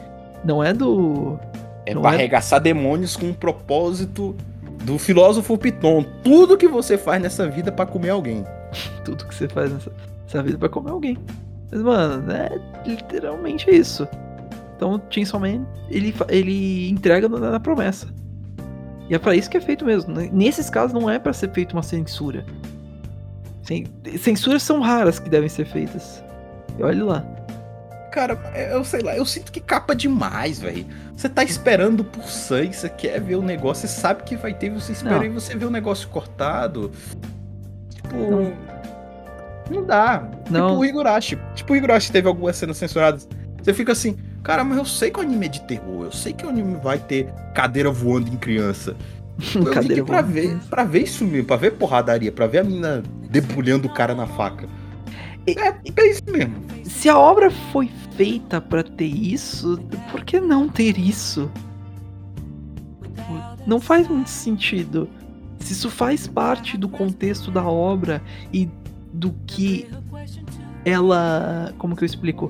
Não 0.45 0.63
é 0.63 0.73
do. 0.73 1.39
É 1.87 1.95
Não 1.95 2.03
pra 2.03 2.13
é? 2.13 2.15
arregaçar 2.15 2.61
demônios 2.61 3.17
com 3.17 3.31
o 3.31 3.35
propósito 3.35 4.35
do 4.83 4.99
filósofo 4.99 5.57
Piton. 5.57 6.05
Tudo 6.25 6.57
que 6.57 6.67
você 6.67 6.99
faz 6.99 7.23
nessa 7.23 7.49
vida 7.49 7.69
é 7.69 7.73
pra 7.73 7.87
comer 7.87 8.11
alguém. 8.11 8.45
Tudo 9.05 9.25
que 9.25 9.33
você 9.33 9.49
faz 9.49 9.73
nessa, 9.73 9.93
nessa 10.25 10.43
vida 10.43 10.59
pra 10.59 10.69
comer 10.69 10.91
alguém. 10.91 11.17
Mas, 11.71 11.81
mano, 11.81 12.33
é 12.33 12.61
literalmente 12.85 13.71
isso. 13.71 14.09
Então, 14.77 15.01
Chainsaw 15.09 15.39
Man, 15.39 15.65
ele, 15.89 16.13
ele 16.29 16.91
entrega 16.91 17.29
na, 17.29 17.39
na 17.53 17.61
promessa. 17.61 18.09
E 19.09 19.15
é 19.15 19.19
pra 19.19 19.37
isso 19.37 19.49
que 19.49 19.57
é 19.57 19.61
feito 19.61 19.85
mesmo. 19.85 20.13
Nesses 20.33 20.69
casos, 20.69 20.93
não 20.93 21.09
é 21.09 21.21
pra 21.21 21.33
ser 21.33 21.53
feita 21.53 21.73
uma 21.73 21.85
censura. 21.85 22.45
Cen- 23.67 23.87
Censuras 24.19 24.63
são 24.63 24.81
raras 24.81 25.19
que 25.19 25.29
devem 25.29 25.49
ser 25.49 25.67
feitas. 25.67 26.23
E 26.79 26.83
olha 26.83 27.05
lá. 27.05 27.25
Cara, 28.13 28.39
eu 28.71 28.83
sei 28.85 29.01
lá, 29.03 29.15
eu 29.17 29.27
sinto 29.27 29.53
que 29.53 29.61
capa 29.61 29.95
demais, 29.95 30.59
velho. 30.61 30.87
Você 31.15 31.29
tá 31.29 31.45
esperando 31.45 32.03
por 32.05 32.25
sangue, 32.25 32.75
você 32.75 32.89
quer 32.89 33.21
ver 33.21 33.37
o 33.37 33.43
negócio, 33.43 33.87
você 33.87 33.95
sabe 34.01 34.23
que 34.23 34.37
vai 34.37 34.55
ter, 34.55 34.71
você 34.71 34.93
espera 34.93 35.17
Não. 35.19 35.25
e 35.25 35.29
você 35.29 35.55
vê 35.57 35.65
o 35.67 35.71
negócio 35.71 36.09
cortado. 36.09 36.91
Tipo. 37.95 38.17
Não. 38.17 38.53
Não, 39.71 39.85
dá. 39.85 40.29
Não. 40.49 40.69
Tipo 40.69 40.81
o 40.81 40.85
Higurashi. 40.85 41.39
Tipo 41.55 41.73
o 41.73 41.77
Higurashi 41.77 42.13
teve 42.13 42.29
algumas 42.29 42.57
cenas 42.57 42.77
censuradas. 42.77 43.29
Você 43.63 43.75
fica 43.75 43.93
assim, 43.93 44.17
cara, 44.45 44.63
mas 44.63 44.79
eu 44.79 44.85
sei 44.85 45.11
que 45.11 45.19
o 45.19 45.23
anime 45.23 45.47
é 45.47 45.49
de 45.49 45.61
terror, 45.63 46.05
eu 46.05 46.13
sei 46.13 46.33
que 46.33 46.47
o 46.47 46.49
anime 46.49 46.77
vai 46.77 46.99
ter 46.99 47.27
cadeira 47.53 47.91
voando 47.91 48.29
em 48.33 48.37
criança. 48.37 48.95
Eu 49.55 49.73
aqui 49.73 50.03
pra 50.03 50.23
ver, 50.23 50.59
pra 50.71 50.85
ver 50.85 51.03
isso 51.03 51.25
mesmo, 51.25 51.47
pra 51.47 51.57
ver 51.57 51.73
porradaria, 51.73 52.33
pra 52.33 52.47
ver 52.47 52.59
a 52.59 52.65
mina 52.65 53.03
debulhando 53.31 53.87
o 53.87 53.93
cara 53.93 54.15
na 54.15 54.27
faca. 54.27 54.69
É, 55.47 55.69
é 55.69 56.11
isso 56.11 56.23
mesmo. 56.29 56.55
Se 56.85 57.09
a 57.09 57.19
obra 57.19 57.51
foi 57.51 57.91
feita 58.17 58.61
pra 58.61 58.83
ter 58.83 59.05
isso, 59.05 59.79
por 60.11 60.25
que 60.25 60.41
não 60.41 60.69
ter 60.69 60.99
isso? 60.99 61.51
Não 63.67 63.81
faz 63.81 64.09
muito 64.09 64.31
sentido. 64.31 65.09
Se 65.59 65.73
isso 65.73 65.91
faz 65.91 66.27
parte 66.27 66.77
do 66.77 66.89
contexto 66.89 67.51
da 67.51 67.65
obra 67.65 68.23
e 68.53 68.69
do 69.13 69.33
que 69.47 69.89
ela. 70.85 71.75
Como 71.79 71.95
que 71.95 72.05
eu 72.05 72.07
explico? 72.07 72.49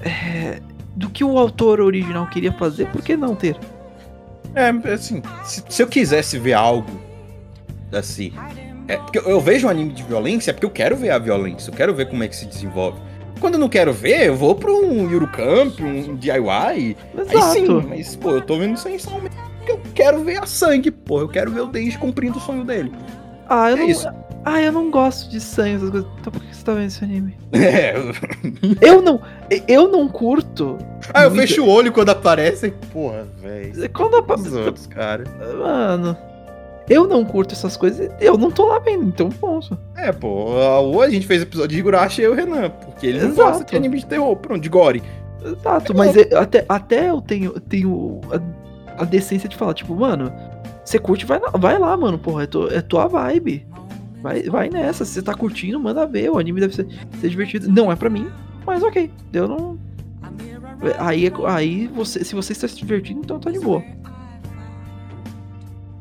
É, 0.00 0.60
do 0.96 1.08
que 1.08 1.22
o 1.22 1.38
autor 1.38 1.80
original 1.80 2.26
queria 2.26 2.52
fazer, 2.52 2.88
por 2.88 3.02
que 3.02 3.16
não 3.16 3.34
ter? 3.34 3.56
É, 4.54 4.68
assim, 4.92 5.22
se, 5.44 5.62
se 5.68 5.82
eu 5.82 5.86
quisesse 5.86 6.38
ver 6.38 6.52
algo 6.54 6.90
assim. 7.92 8.32
É, 8.88 8.96
porque 8.96 9.18
eu, 9.18 9.22
eu 9.24 9.40
vejo 9.40 9.66
um 9.66 9.70
anime 9.70 9.92
de 9.92 10.02
violência 10.02 10.50
é 10.50 10.54
porque 10.54 10.66
eu 10.66 10.70
quero 10.70 10.96
ver 10.96 11.10
a 11.10 11.18
violência, 11.18 11.70
eu 11.70 11.74
quero 11.74 11.94
ver 11.94 12.08
como 12.08 12.22
é 12.22 12.28
que 12.28 12.36
se 12.36 12.46
desenvolve. 12.46 13.00
Quando 13.40 13.54
eu 13.54 13.60
não 13.60 13.68
quero 13.68 13.92
ver, 13.92 14.26
eu 14.28 14.36
vou 14.36 14.54
pra 14.54 14.70
um 14.70 15.10
Eurocamp, 15.10 15.80
um 15.80 16.14
DIY. 16.14 16.48
Aí 16.48 16.96
sim, 17.52 17.64
Exato. 17.64 17.86
mas, 17.88 18.14
pô, 18.16 18.30
eu 18.30 18.40
tô 18.42 18.58
vendo 18.58 18.76
sem 18.76 18.98
somente 18.98 19.34
porque 19.58 19.72
eu 19.72 19.80
quero 19.94 20.22
ver 20.22 20.42
a 20.42 20.46
sangue, 20.46 20.90
pô. 20.90 21.20
Eu 21.20 21.28
quero 21.28 21.50
ver 21.50 21.60
o 21.60 21.66
Denji 21.66 21.96
cumprindo 21.98 22.38
o 22.38 22.40
sonho 22.40 22.64
dele. 22.64 22.92
Ah, 23.48 23.70
eu 23.70 23.76
É 23.76 23.80
não. 23.80 23.88
isso. 23.88 24.08
Ah, 24.44 24.60
eu 24.60 24.72
não 24.72 24.90
gosto 24.90 25.30
de 25.30 25.40
sangue, 25.40 25.76
essas 25.76 25.90
coisas. 25.90 26.08
Então 26.20 26.32
por 26.32 26.42
que 26.42 26.54
você 26.56 26.64
tá 26.64 26.72
vendo 26.74 26.86
esse 26.86 27.04
anime? 27.04 27.36
É, 27.52 27.94
Eu 28.80 29.00
não. 29.02 29.20
Eu 29.68 29.88
não 29.88 30.08
curto. 30.08 30.78
aí 31.14 31.24
eu 31.24 31.30
muito- 31.30 31.40
fecho 31.48 31.62
o 31.64 31.68
olho 31.68 31.92
quando 31.92 32.08
aparece 32.10 32.70
porra, 32.92 33.26
velho. 33.40 33.90
Quando 33.90 34.16
apa- 34.16 34.34
Os 34.34 34.52
outros, 34.52 34.86
cara. 34.86 35.24
Mano, 35.58 36.16
eu 36.88 37.06
não 37.06 37.24
curto 37.24 37.52
essas 37.54 37.76
coisas, 37.76 38.10
eu 38.20 38.36
não 38.36 38.50
tô 38.50 38.66
lá 38.66 38.78
vendo, 38.80 39.04
então 39.04 39.28
ponto. 39.28 39.78
É, 39.96 40.10
pô, 40.10 40.28
ou 40.28 41.00
a 41.02 41.08
gente 41.08 41.26
fez 41.26 41.42
episódio 41.42 41.70
de 41.70 41.78
Higurashi 41.78 42.22
e 42.22 42.24
eu 42.24 42.30
e 42.32 42.34
o 42.34 42.36
Renan, 42.36 42.70
porque 42.70 43.06
ele 43.06 43.20
não 43.20 43.28
Exato. 43.28 43.48
gosta 43.50 43.64
de 43.64 43.76
anime 43.76 43.98
de 44.00 44.06
terror, 44.06 44.34
pronto, 44.36 44.60
de 44.60 44.68
gore. 44.68 45.02
Exato, 45.44 45.94
mas 45.96 46.16
eu- 46.16 46.38
até, 46.38 46.64
até 46.68 47.10
eu 47.10 47.20
tenho, 47.20 47.52
tenho 47.60 48.20
a, 48.96 49.02
a 49.02 49.04
decência 49.04 49.48
de 49.48 49.56
falar, 49.56 49.74
tipo, 49.74 49.94
mano, 49.94 50.32
você 50.84 50.98
curte, 50.98 51.24
vai, 51.24 51.38
vai 51.58 51.78
lá, 51.78 51.96
mano, 51.96 52.18
porra, 52.18 52.42
é, 52.44 52.46
tu- 52.46 52.68
é 52.72 52.80
tua 52.80 53.06
vibe. 53.06 53.64
Vai, 54.22 54.42
vai 54.44 54.68
nessa, 54.70 55.04
se 55.04 55.14
você 55.14 55.22
tá 55.22 55.34
curtindo, 55.34 55.80
manda 55.80 56.06
ver, 56.06 56.30
o 56.30 56.38
anime 56.38 56.60
deve 56.60 56.74
ser, 56.74 56.86
ser 57.20 57.28
divertido. 57.28 57.68
Não 57.70 57.90
é 57.90 57.96
pra 57.96 58.08
mim, 58.08 58.28
mas 58.64 58.82
ok, 58.82 59.10
eu 59.32 59.48
não. 59.48 59.78
Aí, 60.98 61.26
é- 61.26 61.32
aí 61.46 61.86
você, 61.88 62.24
se 62.24 62.34
você 62.34 62.52
está 62.52 62.66
se 62.68 62.76
divertindo, 62.76 63.20
então 63.20 63.38
tá 63.38 63.50
de 63.50 63.58
boa. 63.58 63.82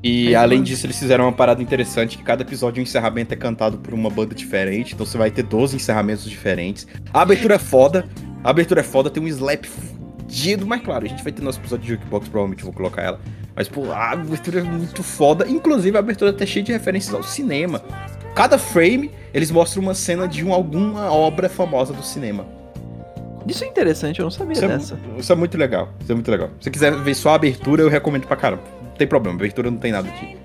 E 0.04 0.34
É, 0.34 0.36
além 0.36 0.64
disso, 0.64 0.86
eles 0.86 0.98
fizeram 0.98 1.26
uma 1.26 1.32
parada 1.32 1.62
interessante, 1.62 2.18
que 2.18 2.24
cada 2.24 2.42
episódio 2.42 2.80
o 2.80 2.84
encerramento 2.84 3.34
é 3.34 3.38
cantado 3.38 3.78
por 3.78 3.94
uma 3.94 4.10
banda 4.10 4.34
diferente, 4.34 4.94
então 4.96 5.06
você 5.06 5.18
vai 5.18 5.30
ter 5.30 5.44
12 5.44 5.76
encerramentos 5.76 6.28
diferentes. 6.28 6.88
A 7.14 7.22
abertura 7.22 7.56
é 7.56 7.60
foda, 7.60 8.08
a 8.44 8.50
abertura 8.50 8.80
é 8.82 8.84
foda, 8.84 9.10
tem 9.12 9.22
um 9.22 9.28
slap 9.28 9.66
fudido, 10.32 10.66
mas 10.66 10.82
claro, 10.82 11.06
a 11.06 11.08
gente 11.08 11.22
vai 11.24 11.32
ter 11.34 11.42
nosso 11.42 11.60
episódio 11.60 11.86
de 11.86 11.92
Jukebox, 11.94 12.30
provavelmente 12.30 12.64
vou 12.64 12.74
colocar 12.74 13.02
ela. 13.02 13.20
Mas, 13.54 13.68
pô, 13.68 13.92
a 13.92 14.12
abertura 14.12 14.62
é 14.62 14.64
muito 14.64 15.04
foda, 15.04 15.48
inclusive 15.48 15.96
a 15.98 16.00
abertura 16.00 16.32
tá 16.32 16.46
cheia 16.46 16.64
de 16.64 16.72
referências 16.72 17.14
ao 17.14 17.22
cinema. 17.22 17.82
Cada 18.34 18.58
frame, 18.58 19.12
eles 19.34 19.52
mostram 19.52 19.84
uma 19.84 19.94
cena 19.94 20.26
de 20.28 20.44
um, 20.46 20.54
alguma 20.54 21.12
obra 21.12 21.50
famosa 21.50 21.94
do 21.94 22.02
cinema. 22.02 22.46
Isso 23.46 23.64
é 23.64 23.68
interessante, 23.68 24.20
eu 24.20 24.24
não 24.24 24.32
sabia 24.32 24.54
Isso 24.54 24.64
é, 24.64 24.68
dessa. 24.70 25.00
isso 25.18 25.32
é 25.34 25.36
muito 25.36 25.58
legal. 25.58 25.90
Isso 26.00 26.12
é 26.12 26.16
muito 26.16 26.32
legal. 26.32 26.48
Se 26.60 26.66
você 26.66 26.72
quiser 26.72 26.96
ver 26.96 27.14
só 27.14 27.32
a 27.32 27.36
abertura, 27.36 27.82
eu 27.82 27.90
recomendo 27.90 28.26
pra 28.26 28.38
caramba. 28.38 28.64
Não 28.82 28.92
tem 28.92 29.08
problema, 29.08 29.38
a 29.38 29.40
abertura 29.40 29.70
não 29.70 29.78
tem 29.78 29.92
nada 29.92 30.08
que, 30.10 30.38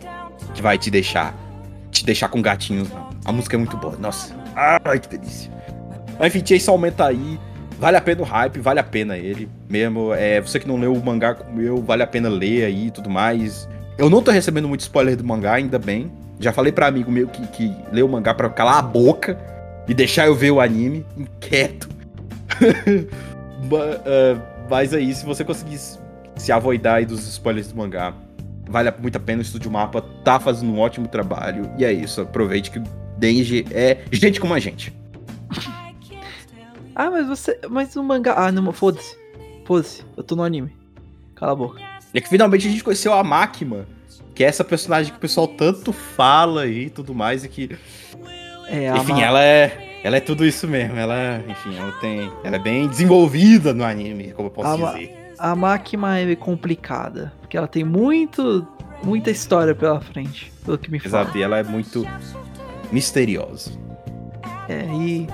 que 0.55 0.63
vai 0.63 0.77
te 0.77 0.91
deixar. 0.91 1.35
Te 1.93 2.05
deixar 2.05 2.29
com 2.29 2.43
gatinhos, 2.43 2.91
não. 2.91 3.09
A 3.25 3.33
música 3.33 3.57
é 3.57 3.59
muito 3.59 3.77
boa. 3.77 3.97
Nossa. 3.97 4.35
Ai, 4.55 4.99
que 4.99 5.09
delícia. 5.09 5.51
Enfim, 6.21 6.43
Chase 6.45 6.69
aumenta 6.69 7.07
aí. 7.07 7.39
Vale 7.79 7.97
a 7.97 8.01
pena 8.01 8.23
o 8.23 8.25
hype, 8.25 8.59
vale 8.61 8.81
a 8.81 8.85
pena 8.85 9.17
ele 9.19 9.49
mesmo. 9.69 10.13
É, 10.15 10.41
você 10.41 10.59
que 10.59 10.67
não 10.67 10.79
leu 10.79 10.93
o 10.95 11.05
mangá 11.05 11.35
como 11.35 11.61
eu, 11.61 11.83
vale 11.83 12.03
a 12.03 12.07
pena 12.07 12.29
ler 12.29 12.65
aí 12.65 12.87
e 12.87 12.91
tudo 12.91 13.11
mais. 13.11 13.69
Eu 13.99 14.09
não 14.11 14.23
tô 14.23 14.31
recebendo 14.31 14.67
muito 14.69 14.81
spoiler 14.81 15.17
do 15.17 15.25
mangá, 15.25 15.55
ainda 15.55 15.79
bem. 15.79 16.11
Já 16.41 16.53
falei 16.53 16.73
pra 16.73 16.87
amigo 16.87 17.11
meu 17.11 17.29
que, 17.29 17.47
que 17.49 17.73
leu 17.93 18.07
o 18.07 18.09
mangá 18.09 18.33
pra 18.35 18.49
calar 18.51 18.79
a 18.79 18.83
boca 18.83 19.39
e 19.89 19.95
deixar 19.95 20.27
eu 20.27 20.35
ver 20.35 20.51
o 20.51 20.61
anime 20.61 21.05
inquieto. 21.17 21.89
Ah, 23.73 24.41
Mas 24.71 24.93
aí, 24.95 25.13
se 25.15 25.25
você 25.25 25.45
conseguir 25.45 25.79
se- 25.79 26.53
avoidar 26.53 26.97
aí 26.97 27.07
dos 27.07 27.27
spoilers 27.27 27.69
do 27.69 27.77
mangá, 27.77 28.15
vale 28.69 28.93
muito 29.01 29.17
a 29.17 29.21
pena. 29.21 29.41
O 29.41 29.43
Estúdio 29.43 29.71
Mapa 29.71 30.03
tá 30.25 30.39
fazendo 30.39 30.73
um 30.73 30.79
ótimo 30.79 31.09
trabalho. 31.09 31.69
E 31.79 31.85
é 31.85 31.93
isso, 31.93 32.21
aproveite 32.21 32.71
que 32.71 32.81
Denji 33.19 33.65
é 33.73 33.99
gente 34.13 34.41
como 34.41 34.55
a 34.55 34.59
gente. 34.61 34.96
Ah, 36.97 37.11
mas 37.11 37.27
você. 37.29 37.59
Mas 37.71 37.95
o 37.95 38.03
mangá. 38.03 38.35
Ah, 38.37 38.51
não, 38.51 38.73
foda-se. 38.73 39.17
Foda-se, 39.67 40.03
eu 40.17 40.23
tô 40.25 40.35
no 40.35 40.43
anime. 40.43 40.73
Cala 41.35 41.53
a 41.53 41.55
boca. 41.57 41.81
E 42.15 42.19
é 42.19 42.21
que 42.21 42.29
finalmente 42.29 42.67
a 42.67 42.71
gente 42.71 42.83
conheceu 42.83 43.13
a 43.13 43.23
Makima, 43.23 43.87
que 44.35 44.43
é 44.43 44.47
essa 44.47 44.65
personagem 44.65 45.13
que 45.13 45.19
o 45.19 45.21
pessoal 45.21 45.47
tanto 45.47 45.93
fala 45.93 46.67
e 46.67 46.89
tudo 46.89 47.15
mais, 47.15 47.45
e 47.45 47.49
que 47.49 47.77
É, 48.69 48.89
a 48.91 48.97
Enfim, 48.97 49.13
Ma- 49.13 49.23
ela 49.23 49.45
é. 49.45 49.83
Ela 50.03 50.17
é 50.17 50.21
tudo 50.21 50.47
isso 50.47 50.67
mesmo. 50.69 50.97
Ela, 50.97 51.43
enfim, 51.49 51.77
ela 51.77 51.93
tem. 52.01 52.33
Ela 52.43 52.57
é 52.57 52.59
bem 52.59 52.89
desenvolvida 52.89 53.75
no 53.75 53.85
anime, 53.85 54.33
como 54.33 54.47
eu 54.49 54.53
posso 54.53 54.79
ma- 54.79 54.93
dizer. 54.95 55.35
a 55.39 55.55
Máquina 55.55 56.19
é 56.19 56.35
complicada. 56.37 57.33
Porque 57.41 57.57
ela 57.59 57.69
tem 57.69 57.85
muito. 57.85 58.67
Muita 59.03 59.31
história 59.31 59.75
pela 59.75 60.01
frente. 60.01 60.51
Pelo 60.65 60.79
que 60.79 60.91
me 60.91 60.99
fala. 60.99 61.23
Exato, 61.25 61.37
e 61.39 61.43
ela 61.43 61.59
é 61.59 61.63
muito 61.63 62.07
misteriosa. 62.91 63.71
É, 64.69 64.85
e. 64.95 65.27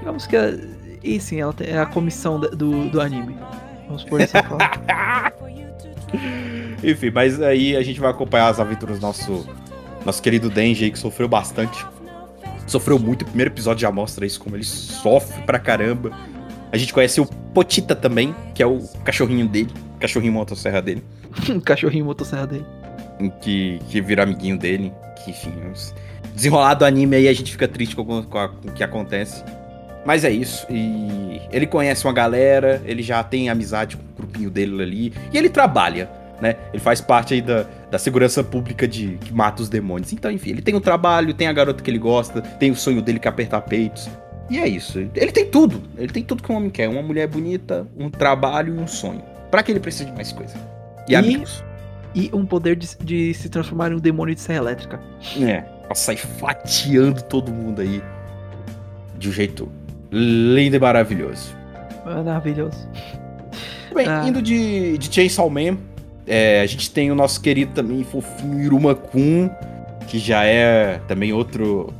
Digamos 0.00 0.26
que. 0.26 0.36
ela- 0.36 0.75
E 1.06 1.20
sim, 1.20 1.40
ela 1.40 1.54
é 1.60 1.78
a 1.78 1.86
comissão 1.86 2.40
do, 2.40 2.88
do 2.88 3.00
anime. 3.00 3.36
Vamos 3.86 4.02
por 4.04 4.18
dessa 4.18 4.42
forma. 4.44 4.70
Enfim, 6.82 7.10
mas 7.10 7.40
aí 7.40 7.76
a 7.76 7.82
gente 7.82 8.00
vai 8.00 8.10
acompanhar 8.10 8.48
as 8.48 8.60
aventuras 8.60 8.98
do 8.98 9.02
nosso, 9.02 9.46
nosso 10.04 10.22
querido 10.22 10.50
Denji 10.50 10.84
aí, 10.84 10.90
que 10.90 10.98
sofreu 10.98 11.28
bastante. 11.28 11.84
Sofreu 12.66 12.98
muito. 12.98 13.22
O 13.22 13.24
primeiro 13.26 13.50
episódio 13.52 13.82
já 13.82 13.90
mostra 13.92 14.26
isso, 14.26 14.40
como 14.40 14.56
ele 14.56 14.64
sofre 14.64 15.40
pra 15.42 15.58
caramba. 15.58 16.10
A 16.72 16.76
gente 16.76 16.92
conhece 16.92 17.20
o 17.20 17.26
Potita 17.26 17.94
também, 17.94 18.34
que 18.54 18.62
é 18.62 18.66
o 18.66 18.80
cachorrinho 19.04 19.46
dele, 19.48 19.70
cachorrinho 20.00 20.32
motosserra 20.32 20.82
dele. 20.82 21.02
cachorrinho 21.64 22.04
motosserra 22.04 22.46
dele. 22.46 22.66
que, 23.40 23.78
que 23.88 24.00
vira 24.00 24.24
amiguinho 24.24 24.58
dele. 24.58 24.92
Que, 25.24 25.30
enfim, 25.30 25.52
os- 25.72 25.94
desenrolado 26.34 26.80
do 26.80 26.84
anime 26.84 27.16
aí 27.16 27.28
a 27.28 27.32
gente 27.32 27.50
fica 27.52 27.66
triste 27.68 27.94
com, 27.96 28.02
o- 28.02 28.24
com 28.24 28.38
a- 28.38 28.48
com 28.48 28.68
o 28.68 28.72
que 28.72 28.82
acontece. 28.82 29.42
Mas 30.06 30.24
é 30.24 30.30
isso. 30.30 30.66
E 30.70 31.40
ele 31.50 31.66
conhece 31.66 32.04
uma 32.06 32.12
galera, 32.12 32.80
ele 32.86 33.02
já 33.02 33.22
tem 33.24 33.48
amizade 33.50 33.96
com 33.96 34.02
o 34.04 34.16
grupinho 34.16 34.50
dele 34.50 34.80
ali. 34.82 35.12
E 35.32 35.36
ele 35.36 35.48
trabalha, 35.50 36.08
né? 36.40 36.54
Ele 36.72 36.80
faz 36.80 37.00
parte 37.00 37.34
aí 37.34 37.42
da, 37.42 37.66
da 37.90 37.98
segurança 37.98 38.44
pública 38.44 38.86
de 38.86 39.18
que 39.20 39.32
mata 39.34 39.62
os 39.62 39.68
demônios. 39.68 40.12
Então, 40.12 40.30
enfim, 40.30 40.50
ele 40.50 40.62
tem 40.62 40.74
um 40.76 40.80
trabalho, 40.80 41.34
tem 41.34 41.48
a 41.48 41.52
garota 41.52 41.82
que 41.82 41.90
ele 41.90 41.98
gosta, 41.98 42.40
tem 42.40 42.70
o 42.70 42.76
sonho 42.76 43.02
dele 43.02 43.18
que 43.18 43.26
é 43.26 43.30
apertar 43.30 43.60
peitos. 43.62 44.08
E 44.48 44.58
é 44.60 44.68
isso. 44.68 45.00
Ele 45.12 45.32
tem 45.32 45.46
tudo. 45.46 45.82
Ele 45.98 46.12
tem 46.12 46.22
tudo 46.22 46.40
que 46.40 46.52
um 46.52 46.54
homem 46.56 46.70
quer. 46.70 46.88
Uma 46.88 47.02
mulher 47.02 47.26
bonita, 47.26 47.84
um 47.98 48.08
trabalho 48.08 48.76
e 48.76 48.78
um 48.78 48.86
sonho. 48.86 49.22
Pra 49.50 49.60
que 49.62 49.72
ele 49.72 49.80
precisa 49.80 50.04
de 50.04 50.12
mais 50.12 50.30
coisa? 50.30 50.54
E, 51.08 51.12
E- 51.12 51.16
amigos. 51.16 51.64
E 52.14 52.30
um 52.32 52.46
poder 52.46 52.76
de, 52.76 52.88
de 53.02 53.34
se 53.34 53.48
transformar 53.48 53.90
em 53.90 53.96
um 53.96 53.98
demônio 53.98 54.34
de 54.36 54.40
serra 54.40 54.58
elétrica. 54.60 55.00
É, 55.42 55.62
pra 55.84 55.94
sair 55.96 56.16
fatiando 56.16 57.20
todo 57.22 57.50
mundo 57.52 57.80
aí 57.82 58.00
de 59.18 59.28
um 59.28 59.32
jeito 59.32 59.68
lindo 60.16 60.76
e 60.76 60.78
maravilhoso. 60.78 61.54
Maravilhoso. 62.04 62.88
Bem, 63.94 64.06
Ah. 64.08 64.24
indo 64.26 64.40
de, 64.42 64.96
de 64.98 65.14
Chainsaw 65.14 65.48
Man, 65.50 65.76
é, 66.26 66.60
a 66.60 66.66
gente 66.66 66.90
tem 66.90 67.10
o 67.10 67.14
nosso 67.14 67.40
querido 67.40 67.72
também 67.72 68.02
fofinho 68.04 68.60
Iruma 68.60 68.94
Kun, 68.94 69.50
que 70.08 70.18
já 70.18 70.44
é 70.44 71.00
também 71.06 71.32
outro 71.32 71.92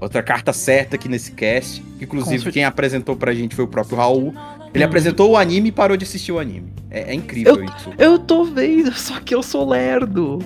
outra 0.00 0.22
carta 0.22 0.52
certa 0.52 0.94
aqui 0.94 1.08
nesse 1.08 1.32
cast. 1.32 1.82
que, 1.98 2.04
Inclusive, 2.04 2.52
quem 2.52 2.64
apresentou 2.64 3.16
pra 3.16 3.34
gente 3.34 3.56
foi 3.56 3.64
o 3.64 3.68
próprio 3.68 3.96
Raul. 3.96 4.32
Ele 4.72 4.84
apresentou 4.84 5.30
o 5.32 5.36
anime 5.36 5.70
e 5.70 5.72
parou 5.72 5.96
de 5.96 6.04
assistir 6.04 6.30
o 6.30 6.38
anime. 6.38 6.72
É, 6.88 7.10
é 7.10 7.14
incrível 7.14 7.64
isso. 7.64 7.90
Eu 7.98 8.16
tô 8.18 8.44
vendo, 8.44 8.92
só 8.96 9.18
que 9.18 9.34
eu 9.34 9.42
sou 9.42 9.68
lerdo. 9.68 10.38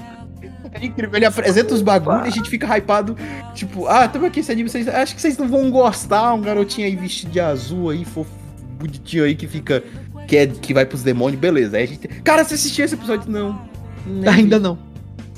É 0.72 0.86
incrível, 0.86 1.16
ele 1.16 1.26
apresenta 1.26 1.74
os 1.74 1.82
bagulhos 1.82 2.24
e 2.24 2.28
a 2.28 2.30
gente 2.30 2.48
fica 2.48 2.66
hypado. 2.76 3.16
Tipo, 3.54 3.86
ah, 3.86 4.08
tamo 4.08 4.26
aqui 4.26 4.40
esse 4.40 4.50
anime, 4.50 4.70
vocês, 4.70 4.88
acho 4.88 5.14
que 5.14 5.20
vocês 5.20 5.36
não 5.36 5.46
vão 5.46 5.70
gostar. 5.70 6.32
Um 6.32 6.40
garotinho 6.40 6.86
aí 6.86 6.96
vestido 6.96 7.30
de 7.30 7.40
azul 7.40 7.90
aí, 7.90 8.04
fofo, 8.04 8.30
bonitinho 8.78 9.24
aí 9.24 9.34
que 9.34 9.46
fica. 9.46 9.82
Que, 10.26 10.36
é, 10.36 10.46
que 10.46 10.72
vai 10.72 10.86
pros 10.86 11.02
demônios, 11.02 11.38
beleza. 11.38 11.76
Aí 11.76 11.84
a 11.84 11.86
gente. 11.86 12.08
Cara, 12.08 12.44
você 12.44 12.54
assistiu 12.54 12.84
esse 12.84 12.94
episódio? 12.94 13.30
Não. 13.30 13.60
Nem 14.06 14.28
Ainda 14.28 14.56
vi. 14.56 14.62
não. 14.62 14.78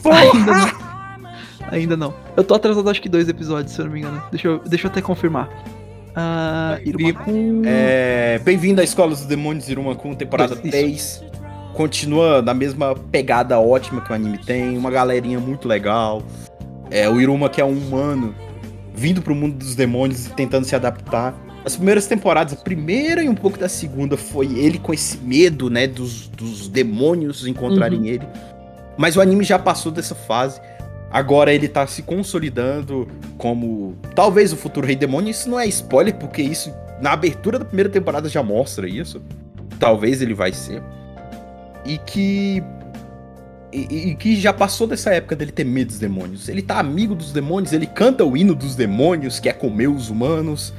Porra! 0.03 0.21
Ainda 0.21 0.53
não. 0.53 0.85
Ainda 1.71 1.97
não. 1.97 2.15
Eu 2.37 2.45
tô 2.45 2.55
atrasado 2.55 2.89
acho 2.89 3.03
que 3.03 3.09
dois 3.09 3.29
episódios, 3.29 3.75
se 3.75 3.81
eu 3.81 3.87
não 3.87 3.93
me 3.93 4.01
engano. 4.01 4.23
Deixa 4.31 4.47
eu, 4.47 4.59
deixa 4.61 4.87
eu 4.87 4.91
até 4.91 5.01
confirmar. 5.01 5.49
Ah, 6.15 6.79
Irumakun. 6.85 7.63
É, 7.67 8.39
Bem-vindo 8.45 8.81
à 8.81 8.85
Escola 8.85 9.11
dos 9.11 9.25
Demônios 9.25 9.69
Iruma 9.69 9.97
com 9.97 10.15
temporada 10.15 10.55
Isso. 10.55 10.63
3. 10.63 11.25
Continua 11.75 12.41
na 12.41 12.55
mesma 12.55 12.95
pegada 12.95 13.59
ótima 13.59 14.01
que 14.01 14.11
o 14.13 14.15
anime 14.15 14.39
tem, 14.39 14.79
uma 14.79 14.91
galerinha 14.91 15.41
muito 15.41 15.67
legal. 15.67 16.23
É, 16.91 17.09
o 17.09 17.21
Iruma 17.21 17.49
que 17.49 17.61
é 17.61 17.65
um 17.65 17.73
humano 17.73 18.35
vindo 18.95 19.21
pro 19.21 19.35
mundo 19.35 19.57
dos 19.57 19.75
demônios 19.75 20.27
e 20.27 20.31
tentando 20.31 20.65
se 20.65 20.77
adaptar. 20.77 21.35
As 21.65 21.75
primeiras 21.77 22.07
temporadas, 22.07 22.53
a 22.53 22.57
primeira 22.57 23.25
e 23.25 23.29
um 23.29 23.35
pouco 23.35 23.59
da 23.59 23.69
segunda, 23.69 24.17
foi 24.17 24.47
ele 24.59 24.79
com 24.79 24.93
esse 24.95 25.19
medo, 25.19 25.69
né, 25.69 25.87
dos, 25.87 26.29
dos 26.29 26.69
demônios 26.69 27.47
encontrarem 27.47 28.01
Uhum. 28.01 28.07
ele. 28.07 28.29
Mas 28.97 29.17
o 29.17 29.21
anime 29.21 29.43
já 29.45 29.59
passou 29.59 29.91
dessa 29.91 30.15
fase. 30.15 30.61
Agora 31.11 31.53
ele 31.53 31.67
tá 31.67 31.87
se 31.87 32.03
consolidando 32.03 33.09
como 33.39 33.97
talvez 34.15 34.53
o 34.53 34.57
futuro 34.57 34.87
rei 34.87 34.95
demônio. 34.95 35.31
Isso 35.31 35.49
não 35.49 35.59
é 35.59 35.67
spoiler, 35.67 36.15
porque 36.15 36.43
isso 36.43 36.73
na 37.01 37.13
abertura 37.13 37.59
da 37.59 37.65
primeira 37.65 37.89
temporada 37.91 38.29
já 38.29 38.43
mostra 38.43 38.87
isso. 38.89 39.21
Talvez 39.81 40.23
ele 40.23 40.35
vai 40.35 40.53
ser. 40.53 40.83
E 41.85 41.99
que. 41.99 42.63
E, 43.73 44.11
e 44.11 44.15
que 44.15 44.37
já 44.37 44.53
passou 44.53 44.87
dessa 44.87 45.13
época 45.13 45.35
dele 45.35 45.51
ter 45.51 45.65
medo 45.65 45.89
dos 45.89 45.99
demônios. 45.99 46.49
Ele 46.49 46.63
tá 46.63 46.79
amigo 46.79 47.15
dos 47.15 47.33
demônios, 47.33 47.73
ele 47.73 47.87
canta 47.87 48.25
o 48.25 48.37
hino 48.37 48.55
dos 48.55 48.77
demônios, 48.77 49.41
que 49.41 49.49
é 49.49 49.53
comer 49.53 49.89
os 49.89 50.11
humanos. 50.11 50.73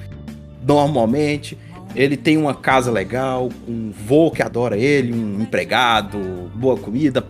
Normalmente. 0.66 1.58
Ele 1.96 2.18
tem 2.18 2.36
uma 2.36 2.54
casa 2.54 2.92
legal, 2.92 3.50
um 3.66 3.90
vô 3.90 4.30
que 4.30 4.42
adora 4.42 4.78
ele, 4.78 5.14
um 5.14 5.42
empregado, 5.42 6.18
boa 6.54 6.76
comida. 6.76 7.22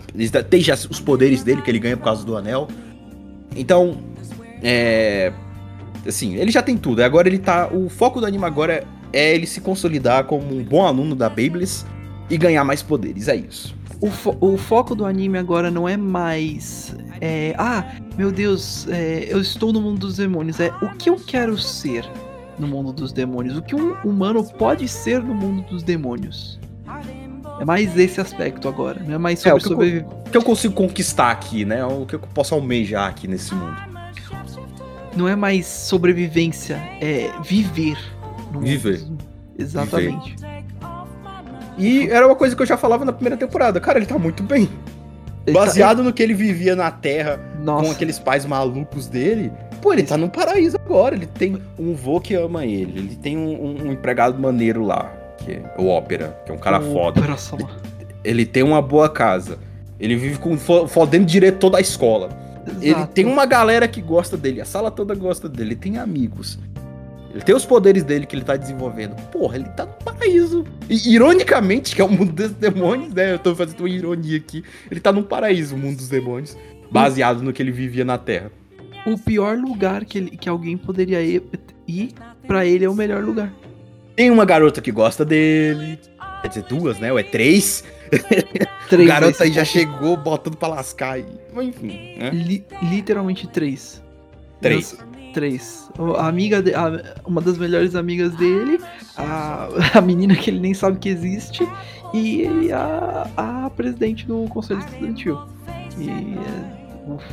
Tem 0.49 0.59
já 0.59 0.73
os 0.73 0.99
poderes 0.99 1.43
dele 1.43 1.61
que 1.61 1.69
ele 1.69 1.77
ganha 1.77 1.95
por 1.95 2.03
causa 2.03 2.25
do 2.25 2.35
anel. 2.35 2.67
Então, 3.55 3.99
é. 4.63 5.31
Assim, 6.07 6.35
ele 6.35 6.51
já 6.51 6.63
tem 6.63 6.77
tudo. 6.77 7.03
Agora 7.03 7.27
ele 7.27 7.37
tá. 7.37 7.67
O 7.67 7.89
foco 7.89 8.19
do 8.19 8.25
anime 8.25 8.43
agora 8.43 8.83
é 9.13 9.35
ele 9.35 9.45
se 9.45 9.61
consolidar 9.61 10.23
como 10.25 10.51
um 10.55 10.63
bom 10.63 10.85
aluno 10.85 11.15
da 11.15 11.29
Beyblade 11.29 11.85
e 12.29 12.37
ganhar 12.37 12.63
mais 12.63 12.81
poderes. 12.81 13.27
É 13.27 13.35
isso. 13.35 13.75
O, 14.01 14.09
fo- 14.11 14.35
o 14.41 14.57
foco 14.57 14.93
do 14.95 15.05
anime 15.05 15.37
agora 15.37 15.71
não 15.71 15.87
é 15.87 15.95
mais. 15.97 16.95
é, 17.21 17.55
ah, 17.57 17.85
meu 18.17 18.31
Deus, 18.31 18.87
é, 18.89 19.25
eu 19.29 19.39
estou 19.39 19.71
no 19.71 19.81
mundo 19.81 19.99
dos 19.99 20.17
demônios. 20.17 20.59
É 20.59 20.71
o 20.81 20.89
que 20.95 21.09
eu 21.09 21.15
quero 21.15 21.57
ser 21.57 22.05
no 22.59 22.67
mundo 22.67 22.91
dos 22.91 23.11
demônios. 23.13 23.57
O 23.57 23.61
que 23.61 23.75
um 23.75 23.93
humano 24.03 24.43
pode 24.43 24.87
ser 24.87 25.21
no 25.23 25.33
mundo 25.33 25.61
dos 25.69 25.81
demônios. 25.83 26.59
É 27.59 27.63
mais 27.63 27.97
esse 27.97 28.19
aspecto 28.19 28.67
agora. 28.67 29.01
Não 29.01 29.15
é 29.15 29.17
mais 29.17 29.45
É, 29.45 29.57
sobre 29.59 29.73
o 29.73 29.77
que 29.77 29.83
eu-. 29.97 30.09
O 30.27 30.29
que 30.31 30.37
eu 30.37 30.43
consigo 30.43 30.73
conquistar 30.73 31.31
aqui, 31.31 31.63
né? 31.63 31.85
O 31.85 32.05
que 32.05 32.15
eu 32.15 32.19
posso 32.19 32.53
almejar 32.53 33.07
aqui 33.09 33.27
nesse 33.29 33.55
mundo. 33.55 33.75
Não 35.15 35.29
é 35.29 35.35
mais 35.37 35.65
sobrevivência, 35.65 36.75
é 36.99 37.31
viver. 37.41 37.97
no 38.51 38.59
mundo 38.59 38.65
Viver. 38.65 38.97
dos- 38.97 39.25
Exatamente. 39.57 40.35
E 41.77 42.07
era 42.09 42.25
uma 42.25 42.35
coisa 42.35 42.55
que 42.55 42.61
eu 42.61 42.65
já 42.65 42.77
falava 42.77 43.03
na 43.05 43.11
primeira 43.13 43.37
temporada. 43.37 43.79
Cara, 43.79 43.97
ele 43.99 44.05
tá 44.05 44.17
muito 44.17 44.41
bem. 44.43 44.69
Ele 45.45 45.55
tá- 45.57 45.65
Baseado 45.65 46.01
no 46.03 46.11
que 46.13 46.23
ele 46.23 46.33
vivia 46.33 46.75
na 46.75 46.89
Terra 46.89 47.39
Nossa. 47.63 47.85
com 47.85 47.91
aqueles 47.91 48.17
pais 48.17 48.45
malucos 48.45 49.07
dele. 49.07 49.51
Pô, 49.81 49.93
ele 49.93 50.03
tá 50.03 50.17
no 50.17 50.29
paraíso 50.29 50.77
agora. 50.83 51.15
Ele 51.15 51.27
tem 51.27 51.61
um 51.77 51.93
vô 51.93 52.19
que 52.19 52.33
ama 52.33 52.65
ele. 52.65 52.97
Ele 52.99 53.15
tem 53.15 53.37
um, 53.37 53.85
um- 53.87 53.91
empregado 53.91 54.39
maneiro 54.41 54.83
lá, 54.83 55.11
que 55.37 55.51
é 55.53 55.61
o 55.77 55.87
Ópera, 55.87 56.39
que 56.45 56.51
é 56.51 56.55
um 56.55 56.57
cara 56.57 56.79
o 56.79 56.91
foda. 56.93 57.19
Opera-sama. 57.19 57.69
Ele 58.23 58.45
tem 58.45 58.63
uma 58.63 58.81
boa 58.81 59.07
casa. 59.07 59.59
Ele 59.99 60.15
vive 60.15 60.39
com 60.39 60.57
fo- 60.57 60.87
fodendo 60.87 61.25
direito 61.25 61.59
toda 61.59 61.77
a 61.77 61.81
escola. 61.81 62.29
Ele 62.81 62.89
Exato. 62.95 63.13
tem 63.13 63.25
uma 63.25 63.45
galera 63.45 63.87
que 63.87 64.01
gosta 64.01 64.35
dele. 64.35 64.59
A 64.61 64.65
sala 64.65 64.89
toda 64.89 65.13
gosta 65.13 65.47
dele. 65.47 65.69
Ele 65.69 65.75
tem 65.75 65.97
amigos. 65.99 66.57
Ele 67.35 67.43
tem 67.43 67.53
os 67.53 67.65
poderes 67.65 68.05
dele 68.05 68.25
que 68.25 68.33
ele 68.33 68.45
tá 68.45 68.55
desenvolvendo. 68.55 69.13
Porra, 69.29 69.57
ele 69.57 69.65
tá 69.65 69.85
no 69.85 69.91
paraíso. 69.91 70.63
E, 70.89 71.13
ironicamente, 71.13 71.93
que 71.93 72.01
é 72.01 72.05
o 72.05 72.07
mundo 72.07 72.31
dos 72.31 72.51
demônios, 72.51 73.13
né? 73.13 73.33
Eu 73.33 73.39
tô 73.39 73.53
fazendo 73.53 73.81
uma 73.81 73.89
ironia 73.89 74.37
aqui. 74.37 74.63
Ele 74.89 75.01
tá 75.01 75.11
num 75.11 75.21
paraíso, 75.21 75.75
o 75.75 75.77
mundo 75.77 75.97
dos 75.97 76.07
demônios. 76.07 76.57
Baseado 76.89 77.41
no 77.43 77.51
que 77.51 77.61
ele 77.61 77.73
vivia 77.73 78.05
na 78.05 78.17
Terra. 78.17 78.49
O 79.05 79.17
pior 79.17 79.57
lugar 79.57 80.05
que, 80.05 80.17
ele, 80.17 80.37
que 80.37 80.47
alguém 80.47 80.77
poderia 80.77 81.21
ir, 81.21 81.43
ir 81.85 82.13
pra 82.47 82.65
ele 82.65 82.85
é 82.85 82.89
o 82.89 82.95
melhor 82.95 83.21
lugar. 83.21 83.51
Tem 84.15 84.31
uma 84.31 84.45
garota 84.45 84.79
que 84.79 84.89
gosta 84.89 85.25
dele. 85.25 85.99
Quer 86.41 86.47
dizer, 86.47 86.63
duas, 86.63 86.99
né? 86.99 87.11
Ou 87.11 87.19
é 87.19 87.23
três? 87.23 87.83
Três 88.87 89.09
o 89.09 89.11
garoto 89.11 89.43
aí 89.43 89.51
já 89.51 89.65
chegou 89.65 90.15
botando 90.15 90.55
pra 90.55 90.67
lascar. 90.69 91.19
E... 91.19 91.25
Enfim, 91.59 92.15
né? 92.17 92.29
Li- 92.31 92.63
literalmente 92.83 93.47
três. 93.47 94.01
Três. 94.61 94.97
Três. 95.33 95.89
A 96.17 96.27
amiga 96.27 96.61
de- 96.61 96.73
a- 96.73 97.15
uma 97.25 97.41
das 97.41 97.57
melhores 97.57 97.93
amigas 97.95 98.33
dele, 98.35 98.79
a, 99.17 99.67
a 99.95 100.01
menina 100.01 100.35
que 100.35 100.49
ele 100.49 100.59
nem 100.59 100.73
sabe 100.73 100.97
que 100.97 101.09
existe, 101.09 101.67
e 102.13 102.71
a, 102.71 103.27
a 103.35 103.69
presidente 103.69 104.25
do 104.25 104.45
conselho 104.49 104.79
estudantil. 104.79 105.37
E 105.97 106.09
é, 106.09 107.11
uf, 107.11 107.25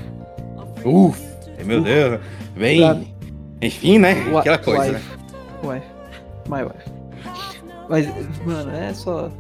Uf, 0.85 1.21
meu 1.65 1.81
Deus. 1.81 2.19
pra 2.19 2.21
Bem, 2.61 2.95
mim, 2.95 3.15
enfim, 3.61 3.99
né? 3.99 4.13
Aquela 4.37 4.59
coisa, 4.59 4.93
né? 4.93 5.01
wife. 5.63 5.67
Wife. 5.69 5.87
My 6.49 6.63
wife. 6.65 6.93
Mas, 7.89 8.07
mano, 8.45 8.71
é 8.73 8.93
só. 8.95 9.31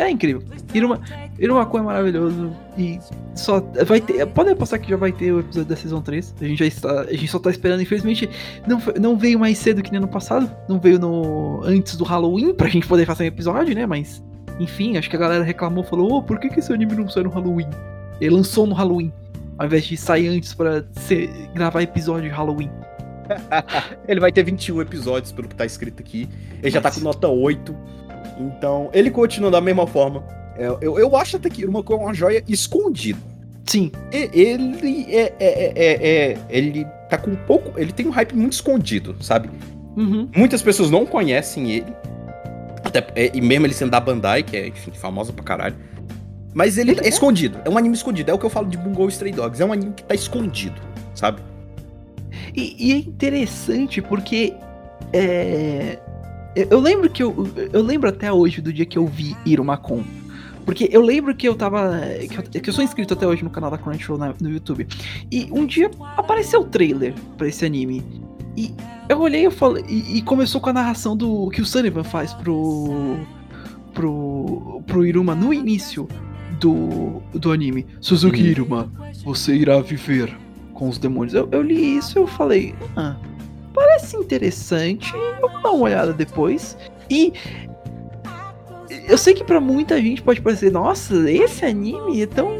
É 0.00 0.10
incrível. 0.10 0.42
Iruma, 0.72 0.98
Irumaku 1.38 1.76
é 1.76 1.82
maravilhoso. 1.82 2.56
E 2.78 2.98
só. 3.34 3.60
Vai 3.86 4.00
ter. 4.00 4.24
Pode 4.26 4.48
apostar 4.48 4.80
que 4.80 4.88
já 4.88 4.96
vai 4.96 5.12
ter 5.12 5.30
o 5.30 5.40
episódio 5.40 5.68
da 5.68 5.76
Season 5.76 6.00
3. 6.00 6.34
A 6.40 6.44
gente 6.46 6.58
já 6.58 6.66
está. 6.66 7.00
A 7.02 7.12
gente 7.12 7.28
só 7.28 7.38
tá 7.38 7.50
esperando. 7.50 7.82
Infelizmente, 7.82 8.28
não, 8.66 8.80
não 8.98 9.18
veio 9.18 9.38
mais 9.38 9.58
cedo 9.58 9.82
que 9.82 9.90
nem 9.90 9.98
ano 9.98 10.08
passado. 10.08 10.50
Não 10.66 10.80
veio 10.80 10.98
no. 10.98 11.60
antes 11.64 11.96
do 11.96 12.04
Halloween 12.04 12.54
pra 12.54 12.66
gente 12.68 12.86
poder 12.86 13.04
fazer 13.04 13.24
um 13.24 13.26
episódio, 13.26 13.74
né? 13.74 13.84
Mas. 13.84 14.22
Enfim, 14.58 14.96
acho 14.96 15.10
que 15.10 15.16
a 15.16 15.18
galera 15.18 15.44
reclamou, 15.44 15.84
falou, 15.84 16.12
ô, 16.12 16.22
por 16.22 16.38
que, 16.38 16.48
que 16.48 16.60
esse 16.60 16.72
anime 16.72 16.94
não 16.94 17.08
sai 17.08 17.22
no 17.22 17.30
Halloween? 17.30 17.68
Ele 18.20 18.34
lançou 18.34 18.66
no 18.66 18.74
Halloween. 18.74 19.12
Ao 19.58 19.66
invés 19.66 19.84
de 19.84 19.96
sair 19.96 20.28
antes 20.28 20.54
pra 20.54 20.82
ser, 20.92 21.30
gravar 21.54 21.82
episódio 21.82 22.28
de 22.28 22.34
Halloween. 22.34 22.70
Ele 24.08 24.20
vai 24.20 24.32
ter 24.32 24.42
21 24.42 24.80
episódios, 24.82 25.32
pelo 25.32 25.48
que 25.48 25.54
tá 25.54 25.64
escrito 25.64 26.00
aqui. 26.00 26.28
Ele 26.62 26.70
já 26.70 26.80
tá 26.80 26.90
com 26.90 27.00
nota 27.00 27.28
8. 27.28 27.74
Então, 28.40 28.88
ele 28.92 29.10
continua 29.10 29.50
da 29.50 29.60
mesma 29.60 29.86
forma. 29.86 30.24
É, 30.56 30.66
Eu, 30.80 30.98
eu 30.98 31.16
acho 31.16 31.36
até 31.36 31.48
que 31.50 31.64
uma 31.64 31.80
é 31.88 31.94
uma 31.94 32.14
joia 32.14 32.42
escondida. 32.48 33.18
Sim, 33.66 33.92
E- 34.12 34.30
Ele 34.32 35.06
é, 35.14 35.20
é- 35.20 35.34
é- 35.38 35.72
é- 35.76 36.32
é- 36.32 36.38
Ele 36.48 36.84
tá 37.08 37.18
com 37.18 37.30
um 37.30 37.36
pouco. 37.36 37.78
Ele 37.78 37.92
tem 37.92 38.06
um 38.06 38.10
hype 38.10 38.32
muito 38.34 38.54
escondido, 38.54 39.16
sabe? 39.20 39.48
uhum. 39.96 40.28
Muitas 40.34 40.62
pessoas 40.62 40.90
não 40.90 41.04
conhecem 41.04 41.70
ele. 41.70 41.92
Até, 42.84 43.06
é, 43.14 43.30
e 43.34 43.40
mesmo 43.40 43.66
ele 43.66 43.74
sendo 43.74 43.90
da 43.90 44.00
Bandai, 44.00 44.42
que 44.42 44.56
é, 44.56 44.66
enfim, 44.68 44.90
famosa 44.92 45.32
pra 45.32 45.44
caralho. 45.44 45.76
Mas 46.54 46.78
ele 46.78 46.92
é 46.92 47.04
é. 47.04 47.08
escondido. 47.08 47.58
É 47.64 47.70
um 47.70 47.76
anime 47.78 47.94
escondido. 47.94 48.30
É 48.30 48.34
o 48.34 48.38
que 48.38 48.44
eu 48.46 48.50
falo 48.50 48.66
de 48.68 48.76
Bungo 48.76 49.06
Stray 49.08 49.32
Dogs. 49.32 49.60
É 49.62 49.64
um 49.66 49.72
anime 49.72 49.92
que 49.92 50.02
tá 50.02 50.14
escondido, 50.14 50.80
sabe? 51.14 51.40
E, 52.56 52.74
e 52.88 52.92
é 52.92 52.96
interessante 52.96 54.00
porque 54.02 54.54
é, 55.12 55.98
eu- 56.56 56.66
eu 56.70 56.80
lembro 56.80 57.08
que 57.10 57.22
eu, 57.22 57.48
eu 57.72 57.82
lembro 57.82 58.08
até 58.08 58.32
hoje 58.32 58.60
do 58.60 58.72
dia 58.72 58.84
que 58.86 58.98
eu 58.98 59.06
vi 59.06 59.36
Irumakon. 59.46 60.02
Porque 60.64 60.88
eu 60.92 61.00
lembro 61.02 61.34
que 61.34 61.48
eu 61.48 61.54
tava. 61.54 61.98
Que 62.28 62.56
eu, 62.58 62.62
que 62.62 62.68
eu 62.70 62.72
sou 62.74 62.84
inscrito 62.84 63.14
até 63.14 63.26
hoje 63.26 63.42
no 63.42 63.50
canal 63.50 63.70
da 63.70 63.78
Crunchyroll 63.78 64.18
na- 64.18 64.34
no 64.40 64.50
YouTube. 64.50 64.86
E 65.32 65.48
um 65.50 65.64
dia 65.66 65.90
apareceu 66.16 66.60
o 66.60 66.64
trailer 66.64 67.14
pra 67.36 67.48
esse 67.48 67.64
anime. 67.64 68.04
E 68.56 68.72
eu 69.08 69.18
olhei 69.20 69.46
eu 69.46 69.50
falei, 69.50 69.84
e, 69.88 70.18
e 70.18 70.22
começou 70.22 70.60
com 70.60 70.68
a 70.70 70.72
narração 70.72 71.16
do 71.16 71.48
que 71.50 71.60
o 71.62 71.64
Sullivan 71.66 72.04
faz 72.04 72.32
pro. 72.34 73.16
pro. 73.94 74.82
pro 74.86 75.04
Iruma 75.04 75.34
no 75.34 75.52
início 75.52 76.08
do, 76.60 77.22
do 77.32 77.52
anime. 77.52 77.86
Suzuki 78.00 78.42
Uhum. 78.42 78.46
Iruma, 78.48 78.92
você 79.24 79.54
irá 79.54 79.80
viver 79.80 80.36
com 80.74 80.88
os 80.88 80.98
demônios. 80.98 81.34
Eu, 81.34 81.48
eu 81.52 81.62
li 81.62 81.96
isso 81.96 82.18
e 82.18 82.20
eu 82.20 82.26
falei, 82.26 82.74
ah, 82.96 83.16
parece 83.90 84.16
interessante, 84.16 85.12
eu 85.14 85.48
vou 85.48 85.62
dar 85.62 85.70
uma 85.70 85.84
olhada 85.84 86.12
depois. 86.12 86.76
E 87.08 87.32
eu 89.08 89.18
sei 89.18 89.34
que 89.34 89.42
pra 89.42 89.60
muita 89.60 90.00
gente 90.00 90.22
pode 90.22 90.40
parecer, 90.40 90.70
nossa, 90.70 91.30
esse 91.30 91.64
anime 91.64 92.22
é 92.22 92.26
tão 92.26 92.56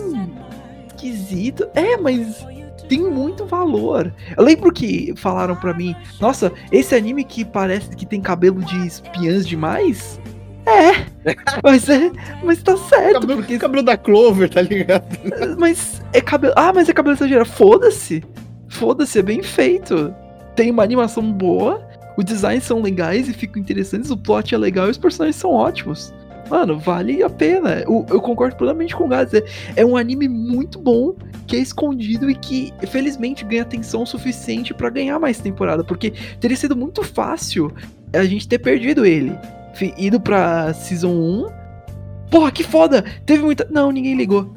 esquisito. 0.89 1.69
É, 1.75 1.97
mas 1.97 2.45
tem 2.89 3.01
muito 3.01 3.47
valor. 3.47 4.13
Eu 4.37 4.43
lembro 4.43 4.73
que 4.73 5.15
falaram 5.17 5.55
pra 5.55 5.73
mim, 5.73 5.95
nossa, 6.21 6.53
esse 6.73 6.95
anime 6.95 7.23
que 7.23 7.45
parece 7.45 7.91
que 7.91 8.05
tem 8.05 8.21
cabelo 8.21 8.61
de 8.61 8.87
espiãs 8.87 9.47
demais. 9.47 10.21
É, 10.67 11.07
mas 11.63 11.89
é, 11.89 12.11
mas 12.45 12.63
tá 12.63 12.77
certo, 12.77 13.21
Cabelo, 13.21 13.39
porque 13.39 13.59
cabelo 13.59 13.83
da 13.83 13.97
Clover, 13.97 14.49
tá 14.49 14.61
ligado? 14.61 15.05
mas 15.59 16.03
é 16.13 16.21
cabelo. 16.21 16.53
Ah, 16.57 16.73
mas 16.73 16.89
é 16.89 16.93
cabelo 16.93 17.17
exagerado. 17.17 17.49
Foda-se. 17.49 18.23
Foda-se, 18.69 19.19
é 19.19 19.23
bem 19.23 19.43
feito. 19.43 20.15
Tem 20.55 20.71
uma 20.71 20.83
animação 20.83 21.33
boa, 21.33 21.87
os 22.17 22.25
designs 22.25 22.65
são 22.65 22.83
legais 22.83 23.29
e 23.29 23.33
ficam 23.33 23.61
interessantes, 23.61 24.11
o 24.11 24.17
plot 24.17 24.55
é 24.55 24.59
legal 24.59 24.89
e 24.89 24.91
os 24.91 24.99
personagens 24.99 25.37
são 25.37 25.53
ótimos. 25.53 26.13
Mano, 26.51 26.77
vale 26.77 27.23
a 27.23 27.31
pena. 27.31 27.85
Eu, 27.87 28.05
eu 28.11 28.21
concordo 28.21 28.57
plenamente 28.57 28.95
com 28.95 29.05
o 29.05 29.09
Gats. 29.09 29.33
É, 29.33 29.45
é 29.77 29.87
um 29.87 29.97
anime 29.97 30.29
muito 30.29 30.81
bom, 30.81 31.15
que 31.47 31.55
é 31.55 31.61
escondido 31.61 32.29
e 32.29 32.35
que, 32.35 32.75
felizmente, 32.89 33.45
ganha 33.45 33.63
atenção 33.63 34.05
suficiente 34.05 34.75
pra 34.75 34.91
ganhar 34.91 35.21
mais 35.21 35.39
temporada. 35.39 35.85
Porque 35.85 36.13
teria 36.41 36.57
sido 36.57 36.77
muito 36.77 37.05
fácil 37.05 37.73
a 38.13 38.25
gente 38.25 38.49
ter 38.49 38.59
perdido 38.59 39.07
ele. 39.07 39.33
Ido 39.97 40.21
pra 40.21 40.75
Season 40.75 41.13
1. 41.13 41.47
Porra, 42.29 42.51
que 42.51 42.65
foda! 42.65 43.05
Teve 43.25 43.45
muita. 43.45 43.67
Não, 43.71 43.93
ninguém 43.93 44.17
ligou. 44.17 44.53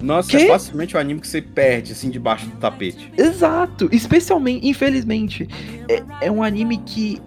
Nossa, 0.00 0.30
Quê? 0.30 0.36
é 0.38 0.48
facilmente 0.48 0.96
um 0.96 1.00
anime 1.00 1.20
que 1.20 1.28
você 1.28 1.42
perde, 1.42 1.92
assim, 1.92 2.10
debaixo 2.10 2.46
do 2.46 2.56
tapete. 2.56 3.12
Exato, 3.16 3.88
especialmente, 3.92 4.66
infelizmente, 4.66 5.48
é, 5.88 6.26
é 6.26 6.30
um 6.30 6.42
anime 6.42 6.78
que, 6.78 7.20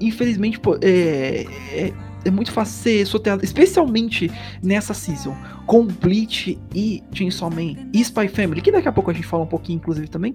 infelizmente, 0.00 0.58
pô, 0.58 0.76
é, 0.82 1.44
é, 1.72 1.92
é 2.24 2.30
muito 2.30 2.52
fácil 2.52 2.82
ser 2.82 3.06
sorteado, 3.06 3.44
especialmente 3.44 4.30
nessa 4.62 4.92
season, 4.92 5.36
com 5.66 5.86
Bleach 5.86 6.58
e 6.74 7.02
Chainsaw 7.12 7.50
Man 7.50 7.76
e 7.92 8.00
Spy 8.00 8.28
Family, 8.28 8.60
que 8.60 8.72
daqui 8.72 8.88
a 8.88 8.92
pouco 8.92 9.10
a 9.10 9.14
gente 9.14 9.26
fala 9.26 9.44
um 9.44 9.48
pouquinho, 9.48 9.76
inclusive, 9.76 10.08
também. 10.08 10.34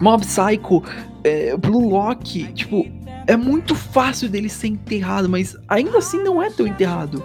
Mob 0.00 0.24
Psycho, 0.24 0.82
é, 1.24 1.56
Blue 1.56 1.88
Lock, 1.90 2.52
tipo, 2.52 2.86
é 3.26 3.36
muito 3.36 3.74
fácil 3.74 4.28
dele 4.28 4.48
ser 4.48 4.68
enterrado, 4.68 5.28
mas 5.28 5.56
ainda 5.68 5.98
assim 5.98 6.22
não 6.22 6.42
é 6.42 6.48
tão 6.48 6.66
enterrado. 6.66 7.22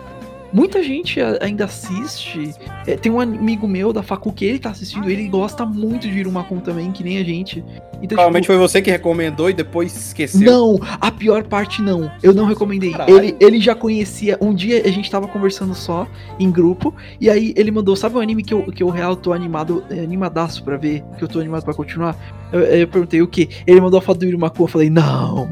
Muita 0.55 0.81
gente 0.81 1.19
ainda 1.41 1.65
assiste. 1.65 2.55
É, 2.87 2.95
tem 2.95 3.11
um 3.11 3.19
amigo 3.19 3.67
meu 3.67 3.91
da 3.91 4.01
facu 4.01 4.31
que 4.31 4.45
ele 4.45 4.57
tá 4.57 4.69
assistindo, 4.69 5.09
ele 5.09 5.27
gosta 5.27 5.65
muito 5.65 6.07
de 6.07 6.17
Irumakun 6.17 6.61
também, 6.61 6.93
que 6.93 7.03
nem 7.03 7.17
a 7.17 7.25
gente. 7.25 7.61
Então, 7.95 8.15
Provavelmente 8.15 8.43
tipo, 8.43 8.53
foi 8.53 8.57
você 8.57 8.81
que 8.81 8.89
recomendou 8.89 9.49
e 9.49 9.53
depois 9.53 9.93
esqueceu. 9.93 10.49
não, 10.49 10.79
a 11.01 11.11
pior 11.11 11.43
parte 11.43 11.81
não. 11.81 12.09
Eu 12.23 12.33
não 12.33 12.45
recomendei. 12.45 12.91
Caralho. 12.91 13.17
Ele, 13.17 13.35
ele 13.37 13.59
já 13.59 13.75
conhecia. 13.75 14.37
Um 14.39 14.53
dia 14.53 14.81
a 14.85 14.89
gente 14.89 15.11
tava 15.11 15.27
conversando 15.27 15.75
só 15.75 16.07
em 16.39 16.49
grupo. 16.49 16.95
E 17.19 17.29
aí 17.29 17.53
ele 17.57 17.69
mandou, 17.69 17.93
sabe 17.93 18.15
um 18.15 18.21
anime 18.21 18.41
que 18.41 18.53
eu, 18.53 18.63
que 18.71 18.81
eu 18.81 18.89
real 18.89 19.13
tô 19.13 19.33
animado, 19.33 19.83
é, 19.89 19.99
animadaço 19.99 20.63
pra 20.63 20.77
ver? 20.77 21.03
Que 21.17 21.23
eu 21.25 21.27
tô 21.27 21.41
animado 21.41 21.65
pra 21.65 21.73
continuar? 21.73 22.15
Eu, 22.53 22.61
eu 22.61 22.87
perguntei 22.87 23.21
o 23.21 23.27
que? 23.27 23.49
Ele 23.67 23.81
mandou 23.81 23.97
a 23.97 24.01
foto 24.01 24.19
do 24.19 24.25
Irumaku. 24.25 24.63
Eu 24.63 24.67
falei, 24.67 24.89
não, 24.89 25.49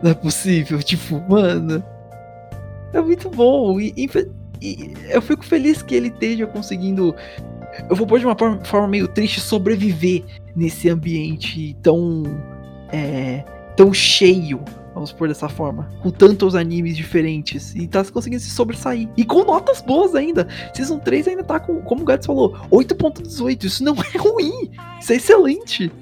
não 0.00 0.12
é 0.12 0.14
possível. 0.14 0.80
Tipo, 0.80 1.20
mano. 1.28 1.82
É 2.92 3.00
muito 3.00 3.28
bom. 3.30 3.78
E, 3.80 3.92
infe- 3.96 4.30
e 4.60 4.92
eu 5.10 5.20
fico 5.22 5.44
feliz 5.44 5.82
que 5.82 5.94
ele 5.94 6.08
esteja 6.08 6.46
conseguindo. 6.46 7.14
Eu 7.90 7.96
vou 7.96 8.06
pôr 8.06 8.18
de 8.18 8.24
uma 8.26 8.36
forma, 8.38 8.64
forma 8.64 8.88
meio 8.88 9.06
triste 9.08 9.40
sobreviver 9.40 10.22
nesse 10.54 10.88
ambiente 10.88 11.76
tão. 11.82 12.22
É, 12.92 13.44
tão 13.76 13.92
cheio. 13.92 14.60
Vamos 14.94 15.12
pôr 15.12 15.28
dessa 15.28 15.46
forma. 15.46 15.90
Com 16.02 16.10
tantos 16.10 16.54
animes 16.54 16.96
diferentes. 16.96 17.74
E 17.74 17.86
tá 17.86 18.02
conseguindo 18.04 18.40
se 18.40 18.48
sobressair. 18.50 19.06
E 19.14 19.26
com 19.26 19.44
notas 19.44 19.82
boas 19.82 20.14
ainda. 20.14 20.48
Season 20.72 20.98
3 20.98 21.28
ainda 21.28 21.44
tá 21.44 21.60
com, 21.60 21.82
como 21.82 22.00
o 22.00 22.04
Gats 22.06 22.24
falou, 22.26 22.54
8.18. 22.70 23.64
Isso 23.64 23.84
não 23.84 23.94
é 24.14 24.16
ruim. 24.16 24.70
Isso 24.98 25.12
é 25.12 25.16
excelente. 25.16 25.92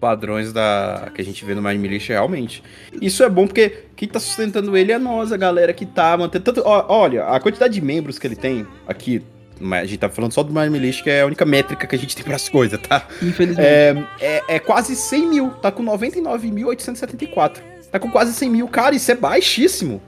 Padrões 0.00 0.52
da 0.52 1.10
que 1.14 1.20
a 1.20 1.24
gente 1.24 1.44
vê 1.44 1.54
no 1.54 1.60
My 1.60 1.68
Anime 1.68 1.88
List 1.88 2.08
realmente. 2.08 2.62
Isso 3.00 3.22
é 3.22 3.28
bom 3.28 3.46
porque 3.46 3.84
quem 3.94 4.08
tá 4.08 4.18
sustentando 4.18 4.74
ele 4.76 4.92
é 4.92 4.98
nós, 4.98 5.30
a 5.30 5.36
galera 5.36 5.72
que 5.72 5.84
tá 5.84 6.16
mantendo. 6.16 6.44
Tanto, 6.44 6.62
ó, 6.64 6.86
olha, 6.88 7.26
a 7.26 7.38
quantidade 7.38 7.74
de 7.74 7.80
membros 7.80 8.18
que 8.18 8.26
ele 8.26 8.36
tem 8.36 8.66
aqui. 8.86 9.22
A 9.60 9.84
gente 9.84 9.98
tá 9.98 10.08
falando 10.08 10.32
só 10.32 10.42
do 10.42 10.54
My 10.54 10.60
Anime 10.60 10.78
List, 10.78 11.02
que 11.02 11.10
é 11.10 11.20
a 11.20 11.26
única 11.26 11.44
métrica 11.44 11.86
que 11.86 11.94
a 11.94 11.98
gente 11.98 12.16
tem 12.16 12.24
pras 12.24 12.48
coisas, 12.48 12.80
tá? 12.80 13.06
Infelizmente. 13.22 13.60
É, 13.66 14.06
é, 14.18 14.42
é 14.48 14.58
quase 14.58 14.96
100 14.96 15.26
mil, 15.28 15.50
tá 15.50 15.70
com 15.70 15.84
99.874. 15.84 17.58
Tá 17.92 17.98
com 17.98 18.10
quase 18.10 18.32
100 18.32 18.50
mil. 18.50 18.68
Cara, 18.68 18.94
isso 18.94 19.12
é 19.12 19.14
baixíssimo. 19.14 20.00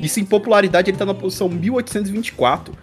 Isso 0.00 0.20
em 0.20 0.24
popularidade 0.24 0.90
ele 0.90 0.96
tá 0.96 1.04
na 1.04 1.14
posição 1.14 1.50
1824. 1.50 2.74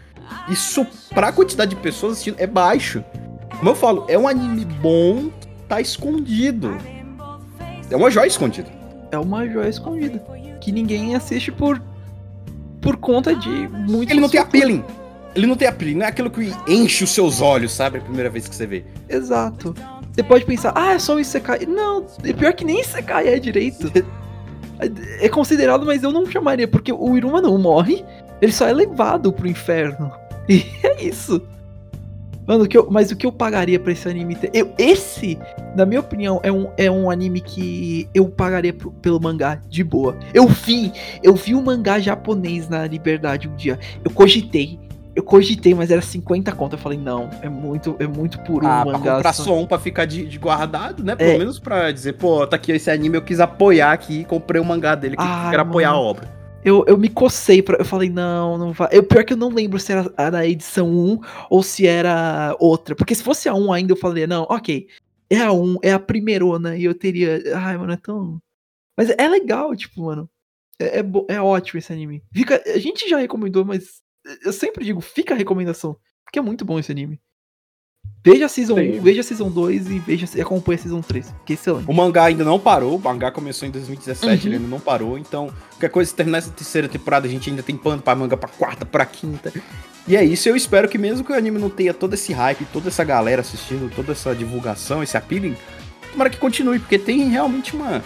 Isso 0.49 0.86
pra 1.09 1.32
quantidade 1.32 1.76
de 1.76 1.82
pessoas 1.82 2.14
assistindo 2.14 2.36
é 2.39 2.47
baixo. 2.47 3.03
Como 3.57 3.70
eu 3.70 3.76
falo, 3.76 4.05
é 4.07 4.18
um 4.18 4.28
anime 4.28 4.66
bom, 4.66 5.30
tá 5.72 5.80
escondido. 5.80 6.78
É 7.90 7.96
uma 7.96 8.12
joia 8.12 8.28
escondida. 8.28 8.70
é 9.10 9.18
uma 9.18 9.48
joia 9.48 9.70
escondida. 9.70 10.22
Que 10.60 10.70
ninguém 10.72 11.16
assiste 11.16 11.50
por. 11.50 11.82
Por 12.82 12.98
conta 12.98 13.34
de 13.34 13.70
muito. 13.70 14.12
Ele 14.12 14.20
não 14.20 14.28
tem 14.28 14.40
appealing. 14.40 14.84
Ele 15.34 15.48
não 15.48 15.56
tem 15.56 15.68
appealing, 15.68 15.96
não 15.96 16.06
é 16.06 16.10
aquilo 16.10 16.30
que 16.30 16.52
enche 16.68 17.06
os 17.06 17.12
seus 17.12 17.40
olhos, 17.40 17.72
sabe? 17.72 18.00
A 18.00 18.02
primeira 18.02 18.30
vez 18.30 18.50
que 18.50 18.56
você 18.56 18.68
vê. 18.68 18.84
Exato. 19.08 19.74
Você 20.12 20.22
pode 20.24 20.44
pensar, 20.44 20.74
ah, 20.76 20.94
é 20.94 21.00
só 21.00 21.16
um 21.16 21.20
Isekai. 21.20 21.66
Não, 21.66 22.06
é 22.26 22.34
pior 22.34 22.54
que 22.54 22.66
nem 22.66 22.82
Isekai 22.82 23.30
é 23.30 23.40
direito. 23.40 23.90
É 25.20 25.30
considerado, 25.30 25.86
mas 25.86 26.04
eu 26.04 26.12
não 26.12 26.26
chamaria, 26.26 26.68
porque 26.68 26.92
o 26.92 27.16
Iruma 27.16 27.40
não 27.40 27.58
morre, 27.58 28.04
ele 28.42 28.52
só 28.52 28.68
é 28.68 28.74
levado 28.74 29.32
pro 29.32 29.48
inferno. 29.48 30.12
E 30.50 30.66
é 30.84 31.04
isso. 31.04 31.40
Mano, 32.52 32.66
o 32.66 32.68
que 32.68 32.78
eu, 32.78 32.86
mas 32.91 33.12
o 33.12 33.16
que 33.16 33.26
eu 33.26 33.32
pagaria 33.32 33.80
pra 33.80 33.93
esse 33.93 34.10
anime 34.10 34.36
ter. 34.36 34.52
Eu, 34.54 34.74
esse, 34.78 35.39
na 35.74 35.86
minha 35.86 36.02
opinião, 36.02 36.41
é 36.43 36.52
um, 36.52 36.68
é 36.76 36.91
um 36.91 37.10
anime 37.10 37.39
que 37.39 38.10
eu 38.14 38.28
pagaria 38.28 38.74
pro- 38.74 38.91
pelo 38.91 39.22
mangá 39.22 39.58
de 39.70 39.86
boa. 39.86 40.18
Eu 40.34 40.45
vi, 40.49 40.91
eu 41.24 41.34
vi 41.34 41.56
um 41.56 41.62
mangá 41.62 41.97
japonês 41.97 42.68
na 42.68 42.86
Liberdade 42.86 43.47
um 43.47 43.56
dia. 43.56 43.80
Eu 44.04 44.12
cogitei. 44.12 44.78
Eu 45.16 45.24
cogitei, 45.24 45.74
mas 45.74 45.89
era 45.91 46.02
50 46.02 46.52
conto. 46.52 46.74
Eu 46.74 46.78
falei, 46.80 46.97
não, 46.97 47.30
é 47.41 47.47
muito, 47.47 47.95
é 47.99 48.06
muito 48.08 48.38
por 48.39 48.66
um 48.66 48.68
ah, 48.68 48.84
pra 48.84 48.97
mangá. 48.97 49.16
comprar 49.16 49.32
só. 49.34 49.58
um 49.58 49.66
pra 49.66 49.80
ficar 49.80 50.04
de, 50.04 50.26
de 50.26 50.38
guardado, 50.38 51.06
né? 51.06 51.16
Pelo 51.16 51.32
É. 51.32 51.38
menos 51.38 51.58
pra 51.58 51.89
dizer, 51.89 52.14
pô, 52.18 52.45
tá 52.45 52.58
aqui 52.58 52.74
esse 52.74 52.91
anime, 52.91 53.16
eu 53.16 53.22
quis 53.22 53.39
apoiar 53.39 53.93
aqui 53.93 54.20
e 54.22 54.26
comprei 54.26 54.62
o 54.62 54.66
mangá 54.66 54.93
dele, 54.93 55.16
que 55.16 55.24
Ai, 55.24 55.52
quero 55.52 55.62
apoiar 55.62 55.91
a 55.91 55.93
mano. 55.93 56.04
obra. 56.04 56.41
Eu, 56.64 56.86
eu 56.88 56.97
me 56.97 57.09
cocei 57.09 57.62
pra. 57.62 57.78
Eu 57.78 57.86
falei, 57.86 58.09
não, 58.09 58.57
não 58.57 58.72
vai. 58.72 58.89
Eu, 58.91 59.03
pior 59.03 59.26
que 59.26 59.34
eu 59.34 59.38
não 59.38 59.49
lembro 59.49 59.80
se 59.80 59.91
era, 59.91 60.14
a 60.18 60.45
edição 60.45 60.89
1 60.89 61.20
ou 61.49 61.64
se 61.64 61.88
era 61.88 62.55
outra. 62.59 62.95
Porque 62.95 63.16
se 63.16 63.24
fosse 63.24 63.49
a 63.49 63.53
1 63.55 63.74
ainda, 63.74 63.93
eu 63.93 63.97
falei, 63.97 64.28
não, 64.28 64.43
ok. 64.43 64.88
É 65.30 65.39
a 65.39 65.51
1, 65.51 65.78
é 65.82 65.93
a 65.93 65.99
primeirona, 65.99 66.78
e 66.78 66.84
eu 66.84 66.93
teria. 66.93 67.41
Ai, 67.57 67.78
mano, 67.78 67.93
é 67.93 67.97
tão. 67.97 68.39
Mas 68.97 69.09
é 69.09 69.28
legal, 69.28 69.76
tipo, 69.76 70.03
mano. 70.03 70.30
É, 70.80 70.99
é, 70.99 71.03
é 71.30 71.41
ótimo 71.41 71.80
esse 71.80 71.91
anime. 71.93 72.24
Fica, 72.34 72.62
a 72.66 72.78
gente 72.80 73.09
já 73.09 73.18
recomendou, 73.18 73.66
mas 73.66 74.01
eu 74.43 74.53
sempre 74.53 74.86
digo, 74.86 75.01
fica 75.01 75.34
a 75.34 75.38
recomendação. 75.38 75.97
Porque 76.24 76.39
é 76.39 76.41
muito 76.41 76.66
bom 76.66 76.80
esse 76.80 76.91
anime. 76.91 77.20
Veja 78.24 78.46
a 78.46 78.50
Season 78.50 78.76
Sim. 78.76 79.00
1, 79.00 79.02
veja 79.02 79.22
a 79.22 79.24
Season 79.24 79.50
2 79.50 79.90
e 79.90 80.00
veja 80.00 80.28
acompanha 80.42 80.78
a 80.78 80.82
Season 80.82 81.02
3. 81.02 81.34
Que 81.44 81.54
é 81.54 81.56
excelente. 81.56 81.90
O 81.90 81.94
mangá 81.94 82.26
ainda 82.26 82.44
não 82.44 82.60
parou, 82.60 82.96
o 82.96 83.00
mangá 83.02 83.32
começou 83.32 83.68
em 83.68 83.72
2017, 83.72 84.28
Uhum. 84.44 84.48
ele 84.48 84.56
ainda 84.58 84.68
não 84.68 84.80
parou, 84.80 85.18
então 85.18 85.52
qualquer 85.72 85.90
coisa, 85.90 86.10
se 86.10 86.16
terminar 86.16 86.38
essa 86.38 86.52
terceira 86.52 86.88
temporada, 86.88 87.26
a 87.28 87.30
gente 87.30 87.50
ainda 87.50 87.64
tem 87.64 87.76
pano 87.76 88.00
pra 88.02 88.14
manga 88.16 88.38
pra 88.38 88.48
quarta, 88.48 88.86
pra 88.86 89.06
quinta. 89.06 89.52
E 90.08 90.16
é 90.16 90.24
isso, 90.24 90.48
eu 90.48 90.56
espero 90.56 90.88
que 90.88 90.98
mesmo 91.00 91.24
que 91.26 91.32
o 91.32 91.36
anime 91.36 91.58
não 91.58 91.70
tenha 91.70 91.94
todo 91.96 92.14
esse 92.14 92.32
hype, 92.32 92.64
toda 92.72 92.90
essa 92.90 93.04
galera 93.04 93.42
assistindo, 93.42 93.92
toda 93.96 94.12
essa 94.12 94.36
divulgação, 94.36 95.02
esse 95.02 95.18
appealing, 95.18 95.56
tomara 96.12 96.30
que 96.30 96.38
continue, 96.38 96.78
porque 96.78 97.00
tem 97.00 97.28
realmente 97.28 97.76
uma, 97.76 98.04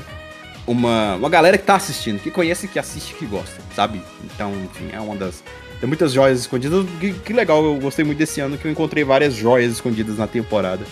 uma, 0.66 1.16
uma 1.16 1.30
galera 1.30 1.58
que 1.58 1.66
tá 1.66 1.76
assistindo, 1.76 2.22
que 2.22 2.32
conhece, 2.32 2.68
que 2.70 2.80
assiste, 2.80 3.16
que 3.16 3.26
gosta, 3.26 3.62
sabe? 3.76 4.02
Então, 4.24 4.54
enfim, 4.64 4.90
é 4.94 5.00
uma 5.00 5.16
das... 5.16 5.44
Tem 5.80 5.88
muitas 5.88 6.14
joias 6.14 6.40
escondidas, 6.40 6.86
que, 7.00 7.14
que 7.14 7.34
legal, 7.34 7.64
eu 7.64 7.76
gostei 7.80 8.04
muito 8.06 8.18
desse 8.18 8.40
ano, 8.40 8.58
que 8.58 8.66
eu 8.66 8.72
encontrei 8.72 9.04
várias 9.04 9.34
joias 9.36 9.74
escondidas 9.74 10.18
na 10.18 10.26
temporada. 10.28 10.86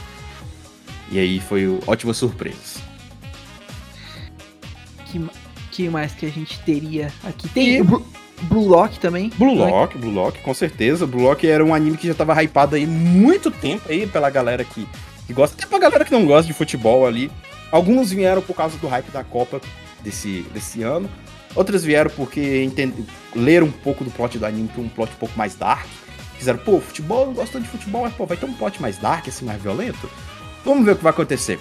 E 1.11 1.17
aí 1.19 1.39
foi 1.39 1.79
ótimas 1.87 2.17
surpresas. 2.17 2.77
Que, 5.05 5.21
que 5.71 5.89
mais 5.89 6.13
que 6.13 6.25
a 6.25 6.29
gente 6.29 6.59
teria 6.61 7.11
aqui? 7.23 7.47
Tem 7.49 7.77
E- 7.77 7.81
o 7.81 8.03
Blue, 8.43 8.67
Lock 8.67 8.99
também. 8.99 9.29
Blue 9.37 9.53
é? 9.63 9.69
Lock, 9.69 9.97
Blue 9.97 10.11
Lock, 10.11 10.41
com 10.41 10.53
certeza. 10.53 11.07
Blue 11.07 11.21
Lock 11.23 11.47
era 11.47 11.63
um 11.63 11.73
anime 11.73 11.97
que 11.97 12.07
já 12.07 12.13
tava 12.13 12.33
hypado 12.43 12.75
aí 12.75 12.85
muito 12.85 13.49
tempo 13.49 13.83
aí 13.89 14.05
pela 14.05 14.29
galera 14.29 14.63
que, 14.65 14.85
que 15.25 15.33
gosta, 15.33 15.55
até 15.55 15.65
pra 15.65 15.79
galera 15.79 16.03
que 16.03 16.11
não 16.11 16.25
gosta 16.25 16.47
de 16.47 16.53
futebol 16.53 17.05
ali. 17.07 17.31
Alguns 17.71 18.11
vieram 18.11 18.41
por 18.41 18.55
causa 18.55 18.77
do 18.77 18.87
hype 18.87 19.09
da 19.11 19.23
Copa 19.23 19.61
desse, 20.03 20.45
desse 20.53 20.83
ano. 20.83 21.09
Outras 21.55 21.83
vieram 21.83 22.09
porque 22.09 22.69
leram 23.35 23.67
um 23.67 23.71
pouco 23.71 24.03
do 24.03 24.11
plot 24.11 24.37
do 24.37 24.45
anime, 24.45 24.67
que 24.67 24.79
é 24.79 24.83
um 24.83 24.89
plot 24.89 25.11
um 25.13 25.17
pouco 25.17 25.37
mais 25.37 25.55
dark. 25.55 25.85
Fizeram, 26.37 26.59
pô, 26.59 26.79
futebol, 26.79 27.27
não 27.27 27.33
gosto 27.33 27.59
de 27.59 27.67
futebol, 27.67 28.03
mas 28.03 28.13
pô, 28.13 28.25
vai 28.25 28.35
ter 28.35 28.45
um 28.45 28.53
plot 28.53 28.81
mais 28.81 28.97
dark, 28.97 29.27
assim, 29.27 29.45
mais 29.45 29.61
violento. 29.61 30.09
Vamos 30.65 30.85
ver 30.85 30.91
o 30.91 30.95
que 30.95 31.03
vai 31.03 31.11
acontecer. 31.11 31.59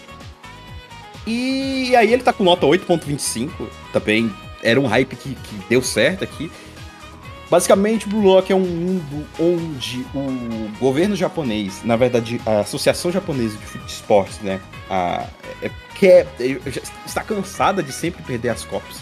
E 1.27 1.95
aí 1.95 2.13
ele 2.13 2.23
tá 2.23 2.33
com 2.33 2.43
nota 2.43 2.67
8.25, 2.67 3.51
também 3.93 4.33
era 4.63 4.81
um 4.81 4.87
hype 4.87 5.15
que, 5.15 5.35
que 5.35 5.55
deu 5.69 5.83
certo 5.83 6.25
aqui. 6.25 6.51
Basicamente, 7.51 8.09
Blue 8.09 8.23
Lock 8.23 8.51
é 8.51 8.57
um 8.57 8.61
mundo 8.61 9.27
onde 9.39 10.07
o 10.15 10.71
governo 10.81 11.15
japonês, 11.15 11.83
na 11.85 11.97
verdade, 11.97 12.41
a 12.47 12.61
Associação 12.61 13.13
Japonesa 13.13 13.59
de 13.59 13.93
Esportes, 13.93 14.39
né, 14.41 14.59
a, 14.89 15.27
é, 15.61 15.71
quer, 15.95 16.27
é, 16.41 16.59
está 17.05 17.23
cansada 17.23 17.83
de 17.83 17.93
sempre 17.93 18.23
perder 18.23 18.49
as 18.49 18.65
Copas. 18.65 18.97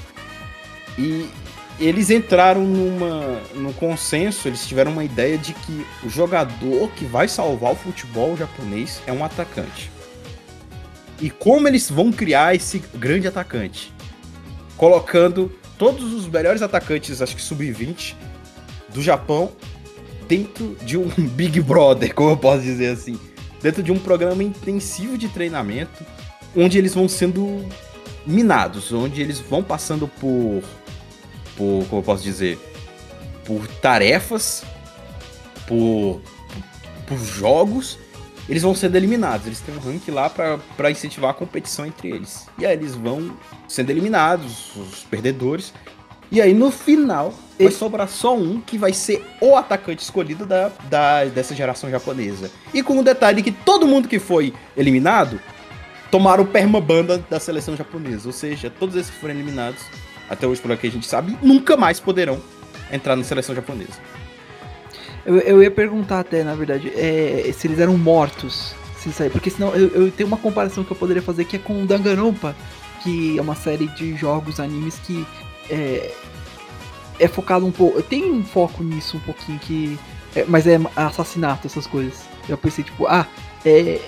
E 1.01 1.31
eles 1.79 2.11
entraram 2.11 2.61
numa, 2.61 3.41
num 3.55 3.73
consenso, 3.73 4.47
eles 4.47 4.67
tiveram 4.67 4.93
uma 4.93 5.03
ideia 5.03 5.39
de 5.39 5.55
que 5.55 5.87
o 6.05 6.11
jogador 6.11 6.91
que 6.91 7.07
vai 7.07 7.27
salvar 7.27 7.73
o 7.73 7.77
futebol 7.77 8.37
japonês 8.37 9.01
é 9.07 9.13
um 9.13 9.25
atacante. 9.25 9.91
E 11.19 11.31
como 11.31 11.67
eles 11.67 11.91
vão 11.91 12.13
criar 12.13 12.55
esse 12.55 12.83
grande 12.95 13.27
atacante? 13.27 13.95
Colocando 14.77 15.51
todos 15.79 16.13
os 16.13 16.27
melhores 16.27 16.61
atacantes, 16.61 17.23
acho 17.23 17.35
que 17.35 17.41
sub-20, 17.41 18.15
do 18.93 19.03
Japão 19.03 19.53
dentro 20.29 20.77
de 20.83 20.99
um 20.99 21.09
Big 21.33 21.63
Brother, 21.63 22.15
como 22.15 22.31
eu 22.31 22.37
posso 22.37 22.63
dizer 22.63 22.89
assim. 22.89 23.19
Dentro 23.63 23.83
de 23.83 23.91
um 23.91 23.99
programa 23.99 24.43
intensivo 24.43 25.17
de 25.17 25.29
treinamento, 25.29 26.05
onde 26.55 26.77
eles 26.77 26.95
vão 26.95 27.09
sendo 27.09 27.65
minados, 28.27 28.93
onde 28.93 29.21
eles 29.21 29.41
vão 29.41 29.63
passando 29.63 30.07
por. 30.07 30.63
Por 31.57 31.87
como 31.89 32.01
eu 32.01 32.05
posso 32.05 32.23
dizer? 32.23 32.59
Por 33.45 33.67
tarefas, 33.67 34.65
por, 35.67 36.21
por 37.07 37.19
jogos, 37.19 37.99
eles 38.49 38.63
vão 38.63 38.75
sendo 38.75 38.97
eliminados. 38.97 39.47
Eles 39.47 39.61
têm 39.61 39.75
um 39.75 39.79
rank 39.79 40.09
lá 40.09 40.29
pra 40.29 40.91
incentivar 40.91 41.31
a 41.31 41.35
competição 41.35 41.87
entre 41.87 42.11
eles. 42.11 42.47
E 42.59 42.67
aí 42.67 42.75
eles 42.75 42.95
vão 42.95 43.37
sendo 43.69 43.91
eliminados, 43.91 44.75
os 44.77 45.05
perdedores. 45.05 45.73
E 46.33 46.41
aí 46.41 46.55
no 46.55 46.71
final 46.71 47.35
vai 47.59 47.73
sobrar 47.73 48.09
só 48.09 48.37
um 48.37 48.61
que 48.61 48.79
vai 48.79 48.93
ser 48.93 49.25
o 49.41 49.57
atacante 49.57 50.03
escolhido 50.03 50.47
da, 50.47 50.71
da, 50.89 51.25
dessa 51.25 51.55
geração 51.55 51.91
japonesa. 51.91 52.51
E 52.73 52.83
com 52.83 52.99
o 52.99 53.05
detalhe 53.05 53.43
que 53.43 53.53
todo 53.53 53.87
mundo 53.87 54.09
que 54.09 54.19
foi 54.19 54.55
eliminado 54.77 55.41
tomaram 56.11 56.45
o 56.45 56.47
permabanda 56.47 57.19
da 57.31 57.39
seleção 57.39 57.77
japonesa. 57.77 58.29
Ou 58.29 58.33
seja, 58.33 58.71
todos 58.71 58.97
esses 58.97 59.11
que 59.11 59.21
foram 59.21 59.35
eliminados, 59.35 59.83
até 60.31 60.47
hoje 60.47 60.61
por 60.61 60.71
aqui 60.71 60.87
a 60.87 60.91
gente 60.91 61.07
sabe, 61.07 61.37
nunca 61.43 61.77
mais 61.77 61.99
poderão 61.99 62.41
entrar 62.91 63.17
na 63.17 63.25
seleção 63.25 63.55
japonesa. 63.55 63.99
Eu, 65.27 65.39
eu 65.39 65.63
ia 65.63 65.71
perguntar 65.71 66.21
até, 66.21 66.43
na 66.45 66.55
verdade, 66.55 66.91
é, 66.95 67.53
se 67.53 67.67
eles 67.67 67.79
eram 67.79 67.99
mortos. 67.99 68.75
Se 68.97 69.23
aí, 69.23 69.31
porque 69.31 69.51
senão 69.51 69.75
eu, 69.75 69.89
eu 69.89 70.11
tenho 70.11 70.27
uma 70.27 70.37
comparação 70.37 70.85
que 70.85 70.91
eu 70.91 70.97
poderia 70.97 71.23
fazer 71.23 71.47
que 71.47 71.57
é 71.57 71.59
com 71.59 71.87
Danganronpa, 71.87 72.55
que 73.03 73.39
é 73.39 73.43
uma 73.43 73.55
série 73.55 73.87
de 73.89 74.15
jogos, 74.15 74.61
animes 74.61 74.99
que 74.99 75.27
é, 75.71 76.13
é 77.19 77.29
focado 77.29 77.67
um 77.67 77.73
pouco. 77.73 78.03
Tem 78.03 78.31
um 78.31 78.45
foco 78.45 78.83
nisso 78.83 79.17
um 79.17 79.21
pouquinho 79.21 79.59
que. 79.59 79.99
é, 80.37 80.45
mas 80.47 80.67
é 80.67 80.79
assassinato, 80.95 81.67
essas 81.67 81.87
coisas. 81.87 82.25
Eu 82.49 82.59
pensei, 82.59 82.85
tipo, 82.85 83.07
ah, 83.07 83.27
é, 83.65 84.01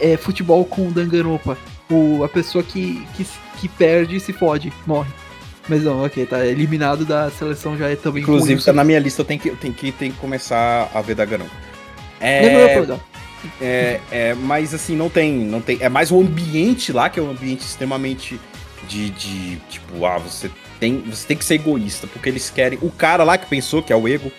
é 0.00 0.16
futebol 0.16 0.64
com 0.64 0.90
Danganronpa. 0.90 1.56
O, 1.90 2.22
a 2.24 2.28
pessoa 2.28 2.64
que, 2.64 3.06
que, 3.14 3.26
que 3.60 3.68
perde 3.68 4.18
se 4.18 4.32
fode, 4.32 4.72
morre. 4.86 5.10
Mas 5.68 5.84
não, 5.84 6.04
ok, 6.04 6.24
tá 6.24 6.46
eliminado 6.46 7.04
da 7.04 7.30
seleção 7.30 7.76
já 7.76 7.88
é 7.88 7.96
também 7.96 8.22
Inclusive, 8.22 8.54
ruim, 8.54 8.64
tá 8.64 8.72
na 8.72 8.84
minha 8.84 8.98
lista, 8.98 9.20
eu 9.20 9.26
tenho 9.26 9.38
que, 9.38 9.48
eu 9.48 9.56
tenho 9.56 9.74
que, 9.74 9.92
tenho 9.92 10.12
que 10.12 10.18
começar 10.18 10.90
a 10.94 11.00
ver 11.02 11.14
Dagarão. 11.14 11.46
Nem 12.42 12.52
vou 12.52 13.00
É, 13.60 13.60
é, 13.60 14.00
é, 14.10 14.34
mas 14.34 14.74
assim, 14.74 14.96
não 14.96 15.10
tem, 15.10 15.32
não 15.32 15.60
tem. 15.60 15.78
É 15.80 15.88
mais 15.88 16.10
o 16.10 16.20
ambiente 16.20 16.92
lá, 16.92 17.08
que 17.10 17.20
é 17.20 17.22
um 17.22 17.30
ambiente 17.30 17.60
extremamente 17.60 18.40
de, 18.88 19.10
de 19.10 19.56
tipo, 19.68 20.04
ah, 20.04 20.18
você 20.18 20.50
tem, 20.80 21.00
você 21.02 21.26
tem 21.26 21.36
que 21.36 21.44
ser 21.44 21.54
egoísta, 21.54 22.06
porque 22.06 22.28
eles 22.28 22.50
querem. 22.50 22.78
O 22.82 22.90
cara 22.90 23.22
lá 23.22 23.36
que 23.36 23.46
pensou, 23.46 23.82
que 23.82 23.92
é 23.92 23.96
o 23.96 24.08
ego, 24.08 24.32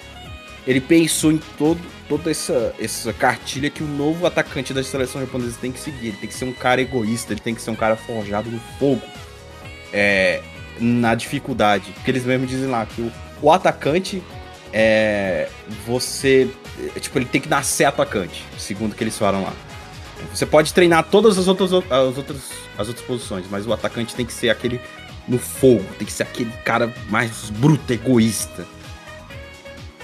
ele 0.68 0.82
pensou 0.82 1.32
em 1.32 1.40
todo, 1.58 1.80
toda 2.08 2.30
essa, 2.30 2.74
essa 2.80 3.14
cartilha 3.14 3.70
que 3.70 3.84
o 3.84 3.88
novo 3.88 4.26
atacante 4.26 4.74
da 4.74 4.84
seleção 4.84 5.22
japonesa 5.22 5.58
tem 5.62 5.72
que 5.72 5.80
seguir. 5.80 6.08
Ele 6.08 6.18
tem 6.18 6.30
que 6.30 6.36
ser 6.36 6.46
um 6.46 6.54
cara 6.54 6.82
egoísta, 6.82 7.34
ele 7.34 7.42
tem 7.42 7.56
que 7.56 7.62
ser 7.62 7.72
um 7.72 7.76
cara 7.76 7.96
forjado 7.96 8.50
no 8.50 8.60
fogo. 8.78 9.02
É, 9.94 10.42
na 10.80 11.16
dificuldade. 11.16 11.92
Porque 11.92 12.12
eles 12.12 12.26
mesmos 12.26 12.50
dizem 12.50 12.70
lá 12.70 12.86
que 12.86 13.02
o, 13.02 13.12
o 13.42 13.52
atacante 13.52 14.24
é. 14.72 15.50
Você. 15.86 16.50
é, 16.96 17.00
tipo, 17.00 17.18
ele 17.18 17.26
tem 17.26 17.42
que 17.42 17.50
nascer 17.50 17.86
atacante, 17.86 18.46
segundo 18.58 18.96
que 18.96 19.04
eles 19.04 19.18
falam 19.18 19.44
lá. 19.44 19.54
Você 20.34 20.46
pode 20.46 20.74
treinar 20.74 21.06
todas 21.06 21.38
as 21.38 21.48
outras, 21.48 21.72
as 21.74 22.18
outras, 22.18 22.52
as 22.78 22.88
outras 22.88 23.06
posições, 23.06 23.46
mas 23.50 23.66
o 23.66 23.72
atacante 23.72 24.14
tem 24.14 24.26
que 24.26 24.34
ser 24.34 24.50
aquele 24.50 24.80
no 25.28 25.38
fogo, 25.38 25.86
tem 25.98 26.06
que 26.06 26.12
ser 26.12 26.24
aquele 26.24 26.52
cara 26.66 26.94
mais 27.10 27.50
bruto, 27.52 27.94
egoísta. 27.94 28.66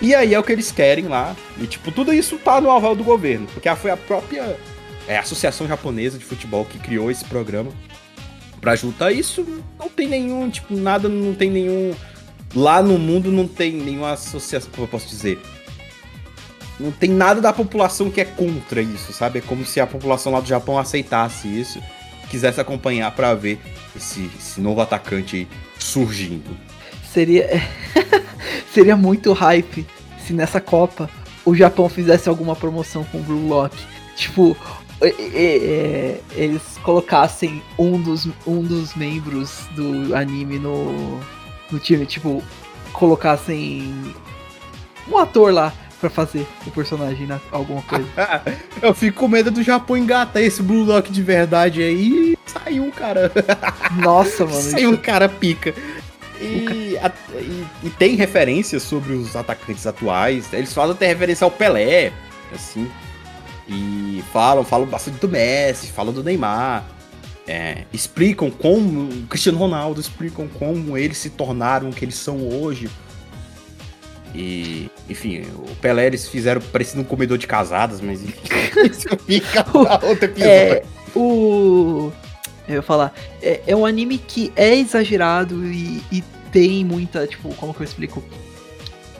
E 0.01 0.13
aí 0.13 0.34
é 0.34 0.39
o 0.39 0.43
que 0.43 0.51
eles 0.51 0.71
querem 0.71 1.07
lá. 1.07 1.36
E, 1.59 1.67
tipo, 1.67 1.91
tudo 1.91 2.13
isso 2.13 2.38
tá 2.38 2.59
no 2.61 2.69
aval 2.69 2.95
do 2.95 3.03
governo. 3.03 3.47
Porque 3.47 3.73
foi 3.76 3.91
a 3.91 3.97
própria 3.97 4.57
é, 5.07 5.17
Associação 5.17 5.67
Japonesa 5.67 6.17
de 6.17 6.26
Futebol 6.26 6.65
que 6.65 6.78
criou 6.78 7.09
esse 7.09 7.23
programa 7.26 7.71
pra 8.61 8.75
juntar 8.75 9.11
isso, 9.11 9.45
não 9.77 9.89
tem 9.89 10.07
nenhum, 10.07 10.49
tipo, 10.49 10.75
nada, 10.75 11.07
não 11.07 11.33
tem 11.33 11.49
nenhum. 11.49 11.93
Lá 12.55 12.81
no 12.81 12.97
mundo 12.97 13.31
não 13.31 13.47
tem 13.47 13.73
nenhuma 13.73 14.11
associação, 14.11 14.69
como 14.71 14.83
eu 14.83 14.89
posso 14.89 15.07
dizer. 15.07 15.39
Não 16.79 16.91
tem 16.91 17.09
nada 17.09 17.39
da 17.41 17.53
população 17.53 18.09
que 18.09 18.19
é 18.19 18.25
contra 18.25 18.81
isso, 18.81 19.13
sabe? 19.13 19.39
É 19.39 19.41
como 19.41 19.65
se 19.65 19.79
a 19.79 19.87
população 19.87 20.31
lá 20.31 20.39
do 20.39 20.47
Japão 20.47 20.77
aceitasse 20.77 21.47
isso, 21.47 21.81
quisesse 22.29 22.59
acompanhar 22.59 23.11
pra 23.11 23.33
ver 23.33 23.59
esse, 23.95 24.29
esse 24.37 24.59
novo 24.59 24.81
atacante 24.81 25.47
surgindo. 25.79 26.57
Seria. 27.13 27.49
Seria 28.73 28.97
muito 28.97 29.31
hype 29.31 29.87
se 30.25 30.33
nessa 30.33 30.59
Copa 30.59 31.09
o 31.45 31.55
Japão 31.55 31.87
fizesse 31.87 32.27
alguma 32.27 32.57
promoção 32.57 33.05
com 33.05 33.19
o 33.19 33.21
Blue 33.21 33.47
Lock. 33.47 33.77
Tipo, 34.17 34.57
é, 34.57 34.57
é, 34.57 34.57
é, 34.57 34.84
eles 35.01 36.61
colocassem 36.83 37.61
um 37.77 38.01
dos, 38.01 38.27
um 38.45 38.61
dos 38.61 38.95
membros 38.95 39.59
do 39.75 40.15
anime 40.15 40.57
no, 40.59 41.19
no 41.71 41.79
time. 41.79 42.05
Tipo, 42.05 42.43
colocassem 42.93 43.93
um 45.07 45.17
ator 45.17 45.53
lá 45.53 45.73
pra 45.99 46.09
fazer 46.09 46.45
o 46.65 46.71
personagem 46.71 47.25
na 47.27 47.39
alguma 47.51 47.81
coisa. 47.81 48.05
eu 48.81 48.93
fico 48.93 49.19
com 49.21 49.27
medo 49.27 49.51
do 49.51 49.63
Japão 49.63 49.97
engatar 49.97 50.41
esse 50.41 50.61
Blue 50.61 50.83
Lock 50.83 51.11
de 51.11 51.21
verdade 51.21 51.81
aí 51.81 52.33
e 52.33 52.37
saiu 52.49 52.83
um 52.83 52.91
cara. 52.91 53.31
Nossa, 54.01 54.45
mano. 54.45 54.61
saiu 54.61 54.89
isso- 54.91 54.99
um 54.99 55.01
cara 55.01 55.27
pica. 55.29 55.73
E, 56.41 56.97
a- 57.01 57.11
e- 57.39 57.65
e 57.83 57.89
tem 57.91 58.15
referências 58.15 58.83
sobre 58.83 59.13
os 59.13 59.35
atacantes 59.35 59.87
atuais. 59.87 60.51
Eles 60.51 60.73
falam 60.73 60.91
até 60.91 61.07
referência 61.07 61.45
ao 61.45 61.51
Pelé, 61.51 62.11
assim. 62.53 62.89
E 63.68 64.24
falam, 64.32 64.63
falam 64.63 64.86
bastante 64.86 65.18
do 65.20 65.28
Messi, 65.28 65.88
falam 65.88 66.13
do 66.13 66.24
Neymar. 66.24 66.86
É, 67.47 67.84
explicam 67.93 68.49
como 68.49 69.03
o 69.03 69.28
Cristiano 69.28 69.57
Ronaldo, 69.57 70.01
explicam 70.01 70.47
como 70.47 70.97
eles 70.97 71.18
se 71.18 71.30
tornaram 71.30 71.89
o 71.89 71.93
que 71.93 72.03
eles 72.03 72.16
são 72.16 72.47
hoje. 72.47 72.89
E, 74.34 74.89
enfim, 75.09 75.43
o 75.55 75.76
Pelé 75.76 76.07
eles 76.07 76.28
fizeram 76.28 76.59
parecido 76.59 77.01
um 77.01 77.05
comedor 77.05 77.38
de 77.38 77.47
casadas, 77.47 78.01
mas 78.01 78.22
isso 78.91 79.07
fica 79.26 79.66
outro 80.03 80.26
episódio. 80.26 80.43
É, 80.43 80.84
o. 81.16 82.11
Eu 82.68 82.76
ia 82.76 82.82
falar. 82.82 83.13
É, 83.41 83.61
é 83.68 83.76
um 83.76 83.86
anime 83.86 84.18
que 84.18 84.51
é 84.55 84.76
exagerado 84.76 85.66
e, 85.66 86.03
e 86.11 86.24
tem 86.51 86.84
muita. 86.84 87.26
Tipo, 87.28 87.53
como 87.55 87.74
que 87.74 87.82
eu 87.82 87.86
explico? 87.86 88.24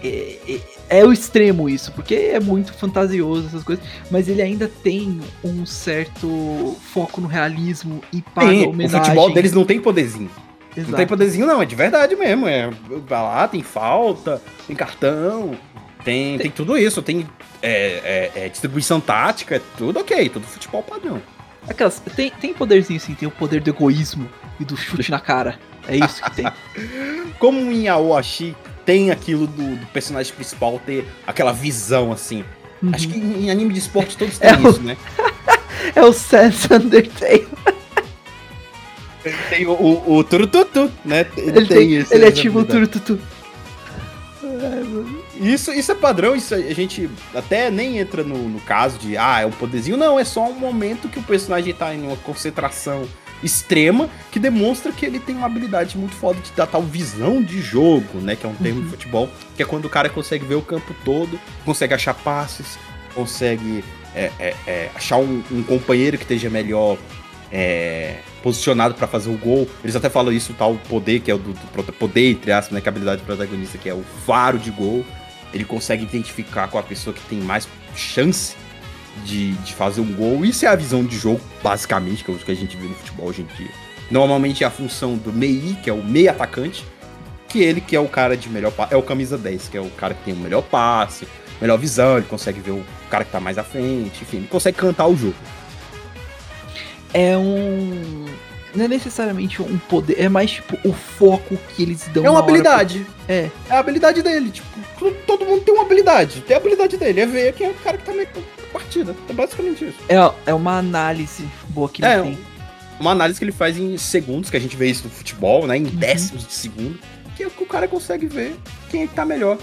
É, 0.04 0.60
é- 0.90 1.06
o 1.06 1.12
extremo 1.12 1.70
isso, 1.70 1.92
porque 1.92 2.16
é 2.16 2.40
muito 2.40 2.74
fantasioso 2.74 3.48
essas 3.48 3.64
coisas, 3.64 3.84
mas 4.10 4.28
ele 4.28 4.42
ainda 4.42 4.68
tem 4.68 5.20
um 5.44 5.66
certo 5.66 6.76
foco 6.94 7.22
no 7.22 7.28
realismo 7.28 8.02
e 8.12 8.22
paga 8.22 8.52
o 8.52 8.70
homenagem. 8.70 9.02
futebol 9.02 9.34
deles 9.34 9.54
não 9.54 9.66
tem 9.66 9.80
poderzinho. 9.80 10.30
Não 10.76 10.84
Exato. 10.84 10.98
tem 10.98 11.08
poderzinho, 11.08 11.48
não, 11.48 11.62
é 11.62 11.66
de 11.66 11.76
verdade 11.76 12.16
mesmo. 12.16 12.48
É, 12.48 12.70
vai 13.08 13.22
lá, 13.22 13.48
tem 13.48 13.62
falta, 13.62 14.42
tem 14.68 14.76
cartão, 14.76 15.58
tem, 16.04 16.38
tem 16.38 16.52
tudo 16.52 16.78
isso, 16.78 17.02
tem 17.02 17.26
é, 17.62 18.32
é, 18.36 18.46
é, 18.46 18.50
distribuição 18.50 19.00
tática, 19.00 19.56
é 19.56 19.62
tudo 19.78 20.00
ok, 20.00 20.30
tudo 20.30 20.46
futebol 20.46 20.84
padrão. 20.84 21.22
Aquelas, 21.68 22.00
tem, 22.16 22.30
tem 22.30 22.54
poderzinho 22.54 23.00
sim, 23.00 23.16
tem 23.16 23.28
o 23.28 23.32
poder 23.32 23.62
do 23.62 23.70
egoísmo 23.70 24.30
e 24.60 24.66
do 24.66 24.78
chute 24.78 25.10
na 25.10 25.20
cara. 25.20 25.58
É 25.88 25.96
isso 25.96 26.22
que 26.22 26.32
tem. 26.32 26.46
Como 27.40 27.60
em 27.72 27.88
Aoshi 27.88 28.56
tem 28.86 29.12
aquilo 29.12 29.48
do, 29.48 29.76
do 29.78 29.86
personagem 29.88 30.34
principal 30.34 30.80
ter 30.86 31.06
aquela 31.26 31.52
visão 31.52 32.12
assim. 32.12 32.44
Uhum. 32.84 32.92
Acho 32.94 33.08
que 33.08 33.18
em, 33.18 33.46
em 33.46 33.52
anime 33.52 33.74
de 33.74 33.80
esporte 33.80 34.16
todos 34.18 34.38
têm 34.40 34.50
É 34.50 34.58
o- 34.58 34.70
isso, 34.70 34.82
né? 34.82 34.98
É 35.96 36.04
o 36.04 36.12
Sans 36.14 36.66
Undertale. 36.72 37.48
Tem 39.50 39.66
o, 39.66 39.72
o, 39.72 40.18
o 40.18 40.24
Turututu, 40.24 40.92
né? 41.04 41.26
Ele, 41.38 41.66
tem, 41.68 41.96
esse- 41.96 42.14
ele 42.14 42.26
é 42.26 42.28
essa 42.28 42.38
tipo 42.38 42.60
o. 42.60 42.66
Turututu. 42.66 43.20
Isso, 45.40 45.72
isso 45.74 45.92
é 45.92 45.96
padrão, 45.96 46.36
isso 46.36 46.54
a 46.56 46.60
gente 46.74 47.10
até 47.34 47.70
nem 47.70 47.98
entra 48.00 48.24
no, 48.24 48.38
no 48.50 48.60
caso 48.62 48.98
de, 48.98 49.18
ah, 49.18 49.42
é 49.42 49.46
um 49.46 49.52
poderzinho. 49.52 49.98
Não, 49.98 50.20
é 50.20 50.24
só 50.24 50.48
um 50.48 50.54
momento 50.54 51.10
que 51.10 51.20
o 51.20 51.24
personagem 51.24 51.74
tá 51.74 51.94
em 51.94 52.04
uma 52.08 52.16
concentração 52.18 53.06
extrema 53.44 54.10
que 54.32 54.40
demonstra 54.40 54.92
que 54.92 55.06
ele 55.06 55.20
tem 55.20 55.36
uma 55.36 55.46
habilidade 55.46 55.98
muito 55.98 56.16
foda 56.16 56.40
de 56.40 56.52
dar 56.52 56.68
tal 56.68 56.82
visão 56.82 57.42
de 57.42 57.62
jogo, 57.62 58.20
né? 58.20 58.36
Que 58.36 58.46
é 58.46 58.50
um 58.50 58.56
termo 58.56 58.82
de 58.82 58.90
futebol, 58.90 59.30
que 59.56 59.64
é 59.64 59.66
quando 59.66 59.86
o 59.86 59.90
cara 59.90 60.10
consegue 60.10 60.46
ver 60.46 60.56
o 60.56 60.62
campo 60.62 60.96
todo, 61.04 61.40
consegue 61.64 61.94
achar 61.94 62.14
passes, 62.14 62.78
consegue 63.14 63.84
é, 64.14 64.32
é, 64.40 64.56
é, 64.66 64.90
achar 64.96 65.18
um, 65.18 65.44
um 65.52 65.64
companheiro 65.64 66.18
que 66.18 66.24
esteja 66.24 66.50
melhor 66.50 66.98
é, 67.52 68.18
posicionado 68.42 68.96
pra 68.96 69.08
fazer 69.08 69.30
o 69.30 69.38
gol. 69.38 69.68
Eles 69.84 69.96
até 69.96 70.10
falam 70.10 70.32
isso, 70.32 70.54
tal 70.54 70.76
poder, 70.90 71.20
que 71.20 71.30
é 71.30 71.36
o 71.36 71.38
do, 71.38 71.54
do 71.54 71.94
poder, 71.94 72.32
entre 72.32 72.52
aspas, 72.52 72.74
né? 72.74 72.82
Que 72.82 72.88
é 72.88 72.90
a 72.90 72.92
habilidade 72.92 73.22
do 73.22 73.26
protagonista, 73.26 73.78
que 73.78 73.90
é 73.90 73.94
o 73.94 74.04
faro 74.26 74.58
de 74.58 74.72
gol. 74.72 75.06
Ele 75.54 75.64
consegue 75.64 76.04
identificar 76.04 76.68
com 76.68 76.78
a 76.78 76.84
pessoa 76.84 77.14
que 77.14 77.22
tem 77.30 77.40
mais 77.40 77.68
chance 77.96 78.56
de, 79.24 79.54
de 79.54 79.74
fazer 79.74 80.02
um 80.02 80.14
gol. 80.14 80.46
Isso 80.46 80.66
é 80.66 80.68
a 80.68 80.76
visão 80.76 81.04
de 81.04 81.18
jogo, 81.18 81.42
basicamente, 81.64 82.24
que 82.24 82.32
é 82.32 82.34
o 82.34 82.38
que 82.38 82.52
a 82.52 82.56
gente 82.56 82.76
vê 82.76 82.88
no 82.88 82.96
futebol 82.96 83.28
hoje 83.28 83.42
em 83.42 83.56
dia. 83.56 83.72
Normalmente 84.12 84.64
é 84.64 84.68
a 84.68 84.72
função 84.72 85.16
do 85.16 85.34
MEI, 85.34 85.78
que 85.84 85.90
é 85.90 85.94
o 85.94 86.04
meio 86.04 86.30
atacante, 86.30 86.86
que 87.48 87.60
ele 87.60 87.82
que 87.82 87.96
é 87.96 88.00
o 88.00 88.08
cara 88.08 88.36
de 88.36 88.50
melhor 88.50 88.74
é 88.92 88.96
o 88.96 89.02
camisa 89.02 89.38
10, 89.38 89.70
que 89.70 89.78
é 89.78 89.82
o 89.82 89.90
cara 89.92 90.14
que 90.14 90.24
tem 90.24 90.34
o 90.34 90.38
melhor 90.38 90.62
passe, 90.62 91.28
melhor 91.62 91.78
visão, 91.78 92.18
ele 92.18 92.28
consegue 92.28 92.60
ver 92.60 92.72
o 92.72 92.84
cara 93.10 93.24
que 93.24 93.32
tá 93.32 93.40
mais 93.40 93.58
à 93.58 93.64
frente, 93.64 94.22
enfim, 94.22 94.38
ele 94.38 94.48
consegue 94.48 94.78
cantar 94.78 95.08
o 95.08 95.16
jogo. 95.16 95.36
É 97.14 97.38
um. 97.38 98.25
Não 98.76 98.86
é 98.86 98.88
necessariamente 98.88 99.62
um 99.62 99.78
poder, 99.78 100.20
é 100.20 100.28
mais 100.30 100.52
tipo 100.52 100.78
o 100.88 100.92
foco 100.94 101.58
que 101.76 101.82
eles 101.84 102.06
dão 102.14 102.26
É 102.26 102.30
uma 102.30 102.40
habilidade. 102.40 103.06
pra- 103.26 103.34
É, 103.36 103.50
É 103.70 103.74
a 103.74 103.80
habilidade 103.80 104.22
dele, 104.22 104.50
tipo, 104.52 104.68
to- 105.00 105.16
todo 105.26 105.46
mundo 105.46 105.62
tem 105.64 105.74
uma 105.74 105.84
habilidade. 105.84 106.42
Tem 106.42 106.56
a 106.56 106.60
habilidade 106.60 106.98
dele, 106.98 107.22
é 107.22 107.26
ver 107.26 107.54
quem 107.54 107.68
é 107.68 107.70
o 107.70 107.74
cara 107.76 107.98
que 107.98 108.04
tá 108.06 108.14
meio 108.14 108.28
partida. 108.74 109.16
É 109.30 109.34
basicamente 109.34 109.86
isso. 109.86 109.98
é, 110.10 110.16
é 110.52 110.54
uma 110.54 110.78
análise 110.78 111.48
boa 111.70 111.88
que 111.90 112.04
ele 112.04 112.12
É, 112.12 112.22
tem. 112.22 112.38
Uma 113.00 113.12
análise 113.12 113.40
que 113.40 113.46
ele 113.46 113.52
faz 113.52 113.78
em 113.78 113.98
segundos, 113.98 114.50
que 114.50 114.58
a 114.58 114.60
gente 114.60 114.76
vê 114.76 114.90
isso 114.90 115.04
no 115.06 115.10
futebol, 115.10 115.66
né? 115.68 115.78
Em 115.78 115.84
décimos 115.84 116.46
de 116.46 116.54
segundo. 116.54 117.00
Que 117.36 117.44
é 117.44 117.48
o 117.48 117.52
que 117.52 117.64
o 117.64 117.66
cara 117.66 117.88
consegue 117.88 118.26
ver 118.28 118.56
quem 118.90 119.04
é 119.04 119.08
que 119.08 119.14
tá 119.14 119.26
melhor 119.26 119.58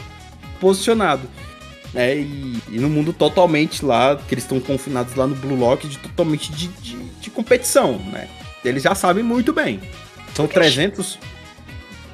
posicionado. 0.60 1.22
né? 1.94 2.16
E, 2.16 2.58
e 2.70 2.78
no 2.78 2.88
mundo 2.88 3.12
totalmente 3.12 3.84
lá, 3.84 4.16
que 4.16 4.32
eles 4.34 4.44
estão 4.44 4.58
confinados 4.60 5.14
lá 5.14 5.26
no 5.26 5.34
Blue 5.34 5.56
Lock, 5.56 5.86
de 5.86 5.98
totalmente 5.98 6.50
de, 6.52 6.68
de, 6.68 6.96
de 6.96 7.30
competição, 7.30 7.98
né? 8.10 8.28
Eles 8.64 8.82
já 8.82 8.94
sabem 8.94 9.22
muito 9.24 9.52
bem. 9.52 9.80
São 10.34 10.46
300... 10.46 11.18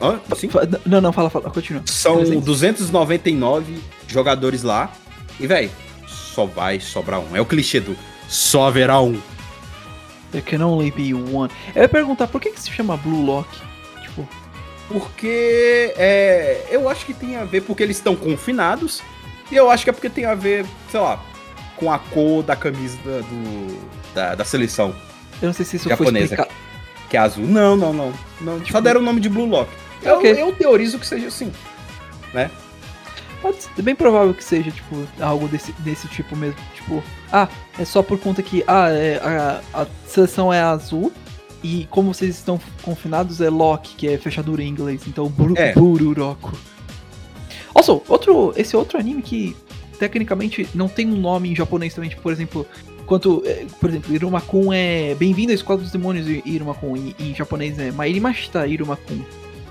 Hã? 0.01 0.21
Sim? 0.37 0.49
Fa- 0.49 0.63
Não, 0.87 1.01
não, 1.01 1.13
fala, 1.13 1.29
fala, 1.29 1.51
continua. 1.51 1.83
São 1.87 2.17
300. 2.19 2.45
299 2.45 3.79
jogadores 4.07 4.63
lá. 4.63 4.93
E, 5.41 5.47
velho, 5.47 5.71
só 6.07 6.47
vai 6.47 6.79
sobrar 6.81 7.21
um. 7.21 7.37
É 7.37 7.41
o 7.41 7.45
clichê 7.47 7.81
do 7.81 7.97
só 8.29 8.69
haverá 8.69 9.01
um. 9.01 9.21
There 10.31 10.45
can 10.45 10.65
only 10.65 10.91
be 10.91 11.15
one. 11.15 11.51
Eu 11.75 11.83
ia 11.83 11.89
perguntar 11.89 12.27
por 12.29 12.41
que, 12.41 12.51
que 12.51 12.61
se 12.61 12.71
chama 12.71 12.97
Blue 12.97 13.25
Lock? 13.25 13.49
Tipo, 14.03 14.29
Porque 14.89 15.93
é, 15.97 16.67
eu 16.71 16.89
acho 16.89 17.05
que 17.07 17.15
tem 17.15 17.37
a 17.37 17.45
ver 17.45 17.63
porque 17.63 17.83
eles 17.83 17.97
estão 17.97 18.15
confinados. 18.15 19.03
E 19.51 19.57
eu 19.57 19.71
acho 19.71 19.83
que 19.85 19.91
é 19.91 19.93
porque 19.93 20.11
tem 20.11 20.27
a 20.27 20.35
ver, 20.35 20.65
sei 20.91 21.01
lá, 21.01 21.21
com 21.77 21.91
a 21.93 21.99
cor 21.99 22.43
da 22.43 22.55
camisa 22.55 22.99
do, 23.05 23.79
da, 24.15 24.35
da 24.35 24.45
seleção, 24.45 24.95
eu 25.43 25.47
não 25.47 25.53
sei 25.53 25.65
se 25.65 25.77
isso 25.77 25.89
Japonesa. 25.89 26.15
foi 26.37 26.45
explicado. 26.45 26.51
que 27.09 27.17
é 27.17 27.21
azul. 27.21 27.45
Não, 27.47 27.77
não, 27.77 27.93
não. 27.93 28.13
não 28.41 28.67
só 28.67 28.81
deram 28.81 29.01
o 29.01 29.05
nome 29.05 29.21
de 29.21 29.29
Blue 29.29 29.47
Lock. 29.47 29.71
Eu, 30.03 30.17
Ok. 30.19 30.31
eu 30.43 30.53
teorizo 30.53 30.99
que 30.99 31.07
seja 31.07 31.27
assim. 31.29 31.53
Pode 33.41 33.63
ser, 33.63 33.71
é 33.79 33.83
bem 33.83 33.95
provável 33.95 34.35
que 34.35 34.43
seja, 34.43 34.71
tipo, 34.71 34.97
algo 35.21 35.47
desse, 35.49 35.73
desse 35.81 36.09
tipo 36.09 36.35
mesmo. 36.37 36.59
Tipo, 36.75 37.03
ah, 37.33 37.49
é 37.79 37.85
só 37.85 38.03
por 38.03 38.19
conta 38.19 38.43
que 38.43 38.65
ah, 38.67 38.89
é, 38.91 39.17
a, 39.23 39.61
a 39.83 39.87
seleção 40.07 40.53
é 40.53 40.61
azul 40.61 41.13
e 41.63 41.87
como 41.91 42.13
vocês 42.13 42.37
estão 42.37 42.61
confinados 42.83 43.41
é 43.41 43.49
lock, 43.49 43.95
que 43.97 44.09
é 44.09 44.19
fechadura 44.19 44.63
em 44.63 44.69
inglês. 44.69 45.03
Então, 45.07 45.29
buru, 45.29 45.55
É. 45.57 45.73
Bururoko. 45.73 46.53
Also, 47.75 48.03
outro, 48.09 48.53
esse 48.57 48.77
outro 48.77 48.99
anime 48.99 49.23
que 49.23 49.57
tecnicamente 50.01 50.69
não 50.75 50.89
tem 50.89 51.07
um 51.07 51.17
nome 51.17 51.51
em 51.51 51.55
japonês 51.57 51.95
também, 51.95 52.11
tipo, 52.11 52.23
por 52.23 52.33
exemplo, 52.33 52.67
quanto, 53.09 53.43
é, 53.47 53.65
por 53.81 53.89
exemplo, 53.89 54.15
Irumakun 54.15 54.73
é 54.73 55.15
Bem-vindo 55.15 55.51
à 55.51 55.55
Escola 55.55 55.81
dos 55.81 55.91
Demônios 55.91 56.27
Irumakun, 56.45 56.97
em, 56.97 57.15
em 57.19 57.35
japonês 57.35 57.79
é 57.79 57.91
Mairimashita 57.91 58.67
Irumakun. 58.67 59.21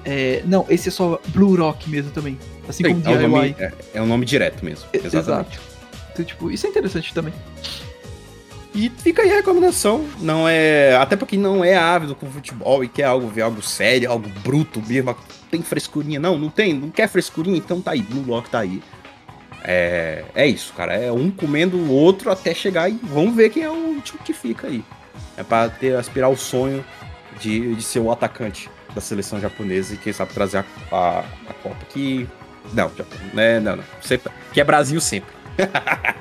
É, 0.04 0.42
não, 0.46 0.66
esse 0.70 0.90
é 0.90 0.92
só 0.92 1.20
Blue 1.28 1.56
Rock 1.56 1.90
mesmo 1.90 2.12
também. 2.12 2.38
Assim 2.68 2.84
Sim, 2.84 3.02
como 3.02 3.08
é, 3.08 3.16
o 3.16 3.18
DIY. 3.20 3.28
nome, 3.30 3.56
é, 3.60 3.72
é 3.94 4.02
o 4.02 4.06
nome 4.06 4.26
direto 4.26 4.66
mesmo. 4.66 4.86
E- 4.94 4.98
Exatamente. 4.98 5.18
Exato. 5.58 5.60
Então, 6.14 6.26
tipo, 6.26 6.52
isso 6.52 6.66
é 6.66 6.70
interessante 6.70 7.14
também. 7.14 7.34
E 8.74 8.90
fica 8.90 9.22
aí 9.24 9.32
a 9.32 9.36
recomendação. 9.36 10.06
Não 10.20 10.48
é. 10.48 10.96
Até 10.96 11.16
pra 11.16 11.26
quem 11.28 11.40
não 11.40 11.64
é 11.64 11.76
ávido 11.76 12.16
com 12.16 12.30
futebol 12.30 12.84
e 12.84 12.88
quer 12.88 13.04
algo, 13.06 13.28
ver 13.28 13.42
algo 13.42 13.62
sério, 13.62 14.10
algo 14.12 14.30
bruto 14.44 14.82
mesmo. 14.88 15.16
Tem 15.50 15.62
frescurinha. 15.62 16.20
Não, 16.20 16.38
não 16.38 16.50
tem. 16.50 16.74
Não 16.74 16.90
quer 16.90 17.08
frescurinha, 17.10 17.58
então 17.58 17.82
tá 17.82 17.92
aí. 17.92 18.02
Blue 18.02 18.24
Lock 18.28 18.50
tá 18.50 18.60
aí. 18.60 18.82
É, 19.70 20.24
é 20.34 20.48
isso, 20.48 20.74
cara. 20.74 20.94
É 20.94 21.12
um 21.12 21.30
comendo 21.30 21.76
o 21.78 21.92
outro 21.92 22.32
até 22.32 22.54
chegar 22.54 22.90
e 22.90 22.98
vamos 23.04 23.36
ver 23.36 23.50
quem 23.50 23.64
é 23.64 23.70
o 23.70 23.74
último 23.74 24.20
que 24.24 24.32
fica 24.32 24.68
aí. 24.68 24.82
É 25.36 25.44
pra 25.44 25.68
ter, 25.68 25.94
aspirar 25.98 26.30
o 26.30 26.38
sonho 26.38 26.84
de, 27.40 27.76
de 27.76 27.82
ser 27.84 28.00
o 28.00 28.10
atacante 28.12 28.70
da 28.96 29.02
seleção 29.02 29.40
japonesa 29.42 29.94
e 29.94 29.98
quem 29.98 30.14
sabe 30.14 30.34
trazer 30.34 30.60
a, 30.60 30.66
a, 30.96 31.20
a 31.50 31.54
Copa 31.62 31.86
que. 31.90 32.26
Não, 32.74 32.90
Japão, 32.98 33.20
né? 33.34 33.60
Não, 33.60 33.76
não. 33.76 33.84
Sempre, 34.02 34.32
que 34.54 34.62
é 34.62 34.64
Brasil 34.64 35.02
sempre. 35.02 35.36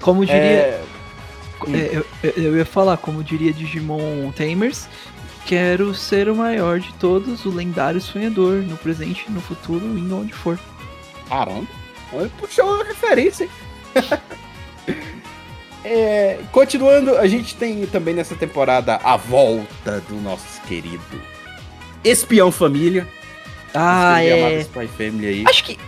Como 0.00 0.24
diria. 0.24 0.40
É, 0.40 0.84
é, 1.72 1.90
eu, 2.22 2.30
eu- 2.36 2.56
ia 2.56 2.64
falar, 2.64 2.96
como 2.98 3.22
diria 3.24 3.52
Digimon 3.52 4.30
Tamers, 4.30 4.88
quero 5.44 5.92
ser 5.94 6.28
o 6.28 6.36
maior 6.36 6.78
de 6.78 6.92
todos, 6.94 7.44
o 7.44 7.50
lendário 7.50 8.00
sonhador, 8.00 8.62
no 8.62 8.76
presente, 8.76 9.24
no 9.28 9.40
futuro, 9.40 9.84
indo 9.98 10.16
onde 10.20 10.32
for. 10.32 10.58
Caramba, 11.28 11.66
olha, 12.12 12.30
puxou 12.38 12.80
a 12.80 12.84
referência, 12.84 13.44
hein? 13.44 13.50
É, 15.84 16.40
continuando, 16.52 17.16
a 17.16 17.26
gente 17.26 17.54
tem 17.54 17.86
também 17.86 18.12
nessa 18.12 18.34
temporada 18.34 18.96
a 18.96 19.16
volta 19.16 20.00
do 20.08 20.16
nosso 20.16 20.60
querido 20.62 21.02
Espião 22.04 22.50
Família. 22.52 23.06
Ah, 23.72 24.22
é. 24.22 24.60
Spy 24.60 24.86
Family 24.88 25.26
aí. 25.26 25.44
Acho 25.46 25.64
que. 25.64 25.78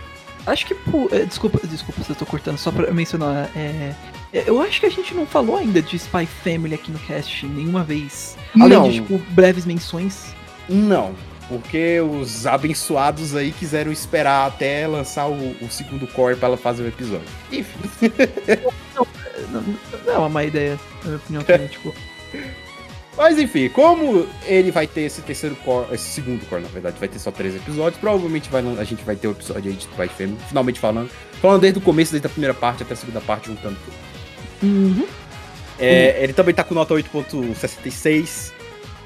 Acho 0.47 0.65
que. 0.65 0.73
pu- 0.75 1.09
é, 1.11 1.25
desculpa, 1.25 1.59
desculpa 1.67 2.03
se 2.03 2.09
eu 2.09 2.15
tô 2.15 2.25
cortando, 2.25 2.57
só 2.57 2.71
pra 2.71 2.89
mencionar. 2.91 3.49
é, 3.55 3.93
é, 4.33 4.43
eu 4.47 4.61
acho 4.61 4.79
que 4.79 4.85
a 4.85 4.89
gente 4.89 5.13
não 5.13 5.25
falou 5.25 5.57
ainda 5.57 5.81
de 5.81 5.97
Spy 5.97 6.25
Family 6.25 6.73
aqui 6.73 6.89
no 6.91 6.99
cast 6.99 7.45
nenhuma 7.45 7.83
vez. 7.83 8.37
Além 8.59 8.69
Não. 8.77 8.89
de, 8.89 9.01
tipo, 9.01 9.17
breves 9.31 9.65
menções. 9.65 10.33
Não, 10.69 11.13
porque 11.51 11.99
os 11.99 12.47
abençoados 12.47 13.35
aí 13.35 13.51
quiseram 13.51 13.91
esperar 13.91 14.47
até 14.47 14.87
lançar 14.87 15.27
o, 15.27 15.51
o 15.61 15.69
segundo 15.69 16.07
core 16.07 16.37
pra 16.37 16.47
ela 16.47 16.57
fazer 16.57 16.83
o 16.83 16.87
episódio. 16.87 17.27
Enfim. 17.51 18.11
Não, 18.93 19.05
não 20.05 20.13
é 20.13 20.17
uma 20.17 20.29
má 20.29 20.45
ideia, 20.45 20.79
na 21.03 21.09
minha 21.09 21.17
opinião 21.17 21.43
também, 21.43 21.67
tipo. 21.67 21.93
Mas 23.17 23.37
enfim, 23.37 23.67
como 23.67 24.25
ele 24.45 24.71
vai 24.71 24.87
ter 24.87 25.01
esse 25.01 25.21
terceiro 25.21 25.55
core, 25.57 25.93
esse 25.93 26.05
segundo 26.05 26.47
core, 26.47 26.61
na 26.61 26.69
verdade, 26.69 26.97
vai 26.97 27.09
ter 27.09 27.19
só 27.19 27.29
três 27.29 27.53
episódios, 27.53 27.99
provavelmente 27.99 28.49
vai, 28.49 28.63
a 28.79 28.83
gente 28.85 29.03
vai 29.03 29.17
ter 29.17 29.27
o 29.27 29.31
episódio 29.31 29.69
aí 29.69 29.75
de 29.75 29.83
Spy 29.83 30.07
Family, 30.07 30.37
finalmente 30.47 30.79
falando. 30.79 31.11
Falando 31.41 31.61
desde 31.61 31.77
o 31.77 31.81
começo, 31.81 32.11
desde 32.11 32.27
a 32.27 32.29
primeira 32.29 32.53
parte 32.53 32.83
até 32.83 32.93
a 32.93 32.97
segunda 32.97 33.19
parte, 33.19 33.47
juntando 33.47 33.77
tudo. 33.83 33.95
Uhum. 34.63 35.05
É, 35.77 36.23
Ele 36.23 36.31
também 36.31 36.53
tá 36.53 36.63
com 36.63 36.73
nota 36.73 36.93
8.66. 36.93 38.53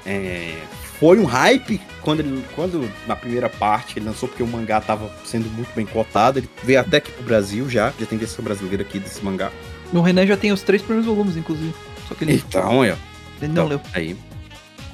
É, 0.04 0.54
foi 0.98 1.18
um 1.18 1.24
hype 1.24 1.80
quando, 2.02 2.20
ele, 2.20 2.44
quando 2.54 2.90
na 3.06 3.14
primeira 3.14 3.48
parte 3.48 3.98
ele 3.98 4.06
lançou, 4.06 4.28
porque 4.28 4.42
o 4.42 4.46
mangá 4.46 4.80
tava 4.80 5.10
sendo 5.24 5.48
muito 5.50 5.74
bem 5.74 5.84
cotado. 5.86 6.38
Ele 6.38 6.48
veio 6.62 6.80
até 6.80 6.98
aqui 6.98 7.10
pro 7.12 7.24
Brasil 7.24 7.68
já, 7.68 7.92
já 7.98 8.06
tem 8.06 8.18
versão 8.18 8.44
brasileira 8.44 8.82
aqui 8.82 8.98
desse 8.98 9.24
mangá. 9.24 9.50
O 9.92 10.00
René 10.00 10.26
já 10.26 10.36
tem 10.36 10.52
os 10.52 10.62
três 10.62 10.82
primeiros 10.82 11.06
volumes, 11.06 11.36
inclusive. 11.36 11.74
Só 12.08 12.14
que 12.14 12.24
ele, 12.24 12.34
Então, 12.34 12.78
ó. 12.78 12.84
ele 12.84 12.96
não 13.42 13.48
Então, 13.48 13.66
leu. 13.68 13.80
Aí. 13.92 14.16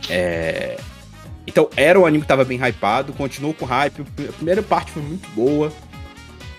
É... 0.09 0.79
Então, 1.47 1.69
era 1.77 1.99
um 1.99 2.07
anime 2.07 2.23
que 2.23 2.29
tava 2.29 2.45
bem 2.45 2.59
hypado, 2.59 3.13
continuou 3.13 3.53
com 3.55 3.65
hype. 3.65 4.03
A 4.29 4.33
primeira 4.33 4.63
parte 4.63 4.93
foi 4.93 5.03
muito 5.03 5.29
boa. 5.31 5.73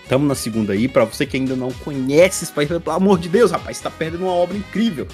Tamo 0.08 0.26
na 0.26 0.34
segunda 0.34 0.72
aí. 0.74 0.86
Pra 0.88 1.04
você 1.04 1.24
que 1.24 1.36
ainda 1.36 1.56
não 1.56 1.70
conhece 1.72 2.44
Spy 2.44 2.66
Family, 2.66 2.84
pelo 2.84 2.96
amor 2.96 3.18
de 3.18 3.28
Deus, 3.28 3.50
rapaz, 3.50 3.78
você 3.78 3.82
tá 3.82 3.90
perdendo 3.90 4.24
uma 4.24 4.32
obra 4.32 4.56
incrível. 4.56 5.06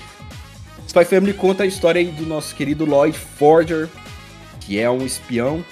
Spy 0.86 1.04
Family 1.04 1.32
conta 1.32 1.62
a 1.62 1.66
história 1.66 2.00
aí 2.00 2.08
do 2.08 2.26
nosso 2.26 2.54
querido 2.54 2.84
Lloyd 2.84 3.16
Forger, 3.16 3.88
que 4.70 4.78
é 4.78 4.88
um 4.88 5.04
espião, 5.04 5.64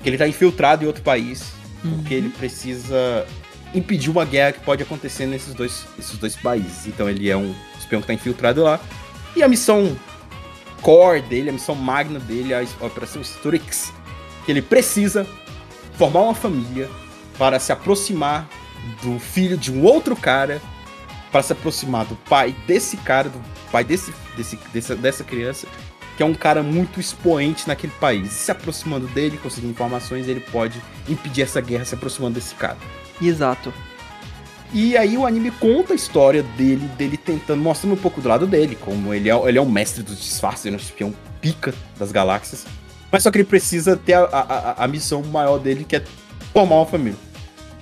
que 0.00 0.08
ele 0.08 0.16
tá 0.16 0.28
infiltrado 0.28 0.84
em 0.84 0.86
outro 0.86 1.02
país, 1.02 1.50
porque 1.82 2.14
ele 2.14 2.28
precisa 2.28 3.26
impedir 3.74 4.08
uma 4.08 4.24
guerra 4.24 4.52
que 4.52 4.60
pode 4.60 4.84
acontecer 4.84 5.26
nesses 5.26 5.52
dois, 5.52 5.84
nesses 5.98 6.16
dois 6.16 6.36
países. 6.36 6.86
Então 6.86 7.10
ele 7.10 7.28
é 7.28 7.36
um 7.36 7.52
espião 7.76 8.00
que 8.00 8.06
tá 8.06 8.14
infiltrado 8.14 8.62
lá. 8.62 8.78
E 9.34 9.42
a 9.42 9.48
missão 9.48 9.96
core 10.80 11.22
dele, 11.22 11.50
a 11.50 11.52
missão 11.52 11.74
magna 11.74 12.20
dele, 12.20 12.54
a 12.54 12.62
Operação 12.86 13.20
Strix, 13.20 13.92
que 14.46 14.52
ele 14.52 14.62
precisa 14.62 15.26
formar 15.98 16.20
uma 16.20 16.34
família 16.34 16.88
para 17.36 17.58
se 17.58 17.72
aproximar 17.72 18.48
do 19.02 19.18
filho 19.18 19.56
de 19.56 19.72
um 19.72 19.82
outro 19.82 20.14
cara, 20.14 20.62
para 21.32 21.42
se 21.42 21.52
aproximar 21.52 22.04
do 22.04 22.14
pai 22.14 22.54
desse 22.64 22.96
cara, 22.98 23.28
do 23.28 23.42
pai 23.72 23.82
desse, 23.82 24.14
desse, 24.36 24.56
dessa, 24.72 24.94
dessa 24.94 25.24
criança, 25.24 25.66
que 26.20 26.22
é 26.22 26.26
um 26.26 26.34
cara 26.34 26.62
muito 26.62 27.00
expoente 27.00 27.66
naquele 27.66 27.94
país. 27.94 28.30
Se 28.32 28.50
aproximando 28.50 29.06
dele, 29.08 29.38
conseguindo 29.42 29.72
informações, 29.72 30.28
ele 30.28 30.40
pode 30.40 30.78
impedir 31.08 31.40
essa 31.40 31.62
guerra 31.62 31.86
se 31.86 31.94
aproximando 31.94 32.34
desse 32.34 32.54
cara. 32.56 32.76
Exato. 33.22 33.72
E 34.70 34.98
aí 34.98 35.16
o 35.16 35.24
anime 35.24 35.50
conta 35.50 35.94
a 35.94 35.96
história 35.96 36.42
dele, 36.42 36.86
dele 36.98 37.16
tentando, 37.16 37.62
mostrando 37.62 37.94
um 37.94 37.96
pouco 37.96 38.20
do 38.20 38.28
lado 38.28 38.46
dele, 38.46 38.76
como 38.78 39.14
ele 39.14 39.30
é, 39.30 39.48
ele 39.48 39.56
é 39.56 39.62
um 39.62 39.70
mestre 39.70 40.02
dos 40.02 40.20
disfarces, 40.20 40.66
ele 40.66 40.76
é 40.76 40.78
um 40.78 40.82
espião 40.82 41.14
pica 41.40 41.72
das 41.98 42.12
galáxias. 42.12 42.66
Mas 43.10 43.22
só 43.22 43.30
que 43.30 43.38
ele 43.38 43.44
precisa 43.44 43.96
ter 43.96 44.12
a, 44.12 44.24
a, 44.24 44.84
a- 44.84 44.86
missão 44.88 45.22
maior 45.22 45.56
dele, 45.56 45.86
que 45.88 45.96
é 45.96 46.04
formar 46.52 46.74
uma 46.76 46.86
família. 46.86 47.18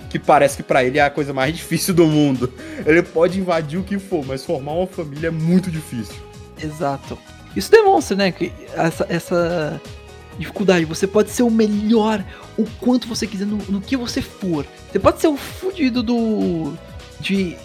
Que 0.09 0.17
parece 0.17 0.55
que 0.55 0.63
pra 0.63 0.81
ele 0.81 0.97
é 0.97 1.01
a 1.01 1.09
coisa 1.09 1.33
mais 1.33 1.53
difícil 1.57 1.93
do 1.93 2.07
mundo. 2.07 2.53
Ele 2.85 3.03
pode 3.03 3.37
invadir 3.37 3.77
o 3.77 3.83
que 3.83 3.99
for, 3.99 4.25
mas 4.25 4.45
formar 4.45 4.71
uma 4.71 4.87
família 4.87 5.27
é 5.27 5.31
muito 5.31 5.69
difícil. 5.69 6.15
Exato. 6.57 7.17
Isso 7.55 7.71
demonstra, 7.71 8.15
né, 8.15 8.31
que 8.31 8.51
essa, 8.73 9.05
essa 9.09 9.81
dificuldade. 10.39 10.85
Você 10.85 11.05
pode 11.05 11.29
ser 11.29 11.43
o 11.43 11.51
melhor 11.51 12.23
o 12.57 12.65
quanto 12.79 13.07
você 13.07 13.27
quiser 13.27 13.45
no, 13.45 13.57
no 13.69 13.81
que 13.81 13.95
você 13.95 14.21
for. 14.21 14.65
Você 14.91 14.99
pode 14.99 15.19
ser 15.19 15.27
o 15.27 15.37
fudido 15.37 16.01
do. 16.01 16.73
de. 17.19 17.55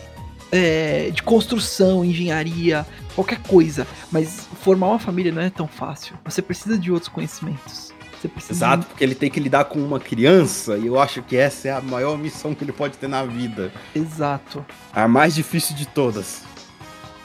é, 0.52 1.10
de 1.10 1.22
construção, 1.22 2.04
engenharia, 2.04 2.86
qualquer 3.14 3.38
coisa. 3.42 3.86
Mas 4.10 4.46
formar 4.62 4.88
uma 4.88 4.98
família 4.98 5.32
não 5.32 5.42
é 5.42 5.50
tão 5.50 5.68
fácil. 5.68 6.16
Você 6.24 6.42
precisa 6.42 6.76
de 6.76 6.90
outros 6.90 7.08
conhecimentos. 7.08 7.94
Você 8.20 8.28
precisa 8.28 8.54
Exato, 8.54 8.86
porque 8.86 9.04
ele 9.04 9.14
tem 9.14 9.30
que 9.30 9.38
lidar 9.38 9.66
com 9.66 9.78
uma 9.78 10.00
criança, 10.00 10.78
e 10.78 10.86
eu 10.86 10.98
acho 10.98 11.22
que 11.22 11.36
essa 11.36 11.68
é 11.68 11.72
a 11.72 11.80
maior 11.82 12.16
missão 12.16 12.54
que 12.54 12.64
ele 12.64 12.72
pode 12.72 12.96
ter 12.96 13.06
na 13.06 13.22
vida. 13.22 13.70
Exato. 13.94 14.64
A 14.94 15.06
mais 15.06 15.34
difícil 15.34 15.76
de 15.76 15.86
todas. 15.86 16.42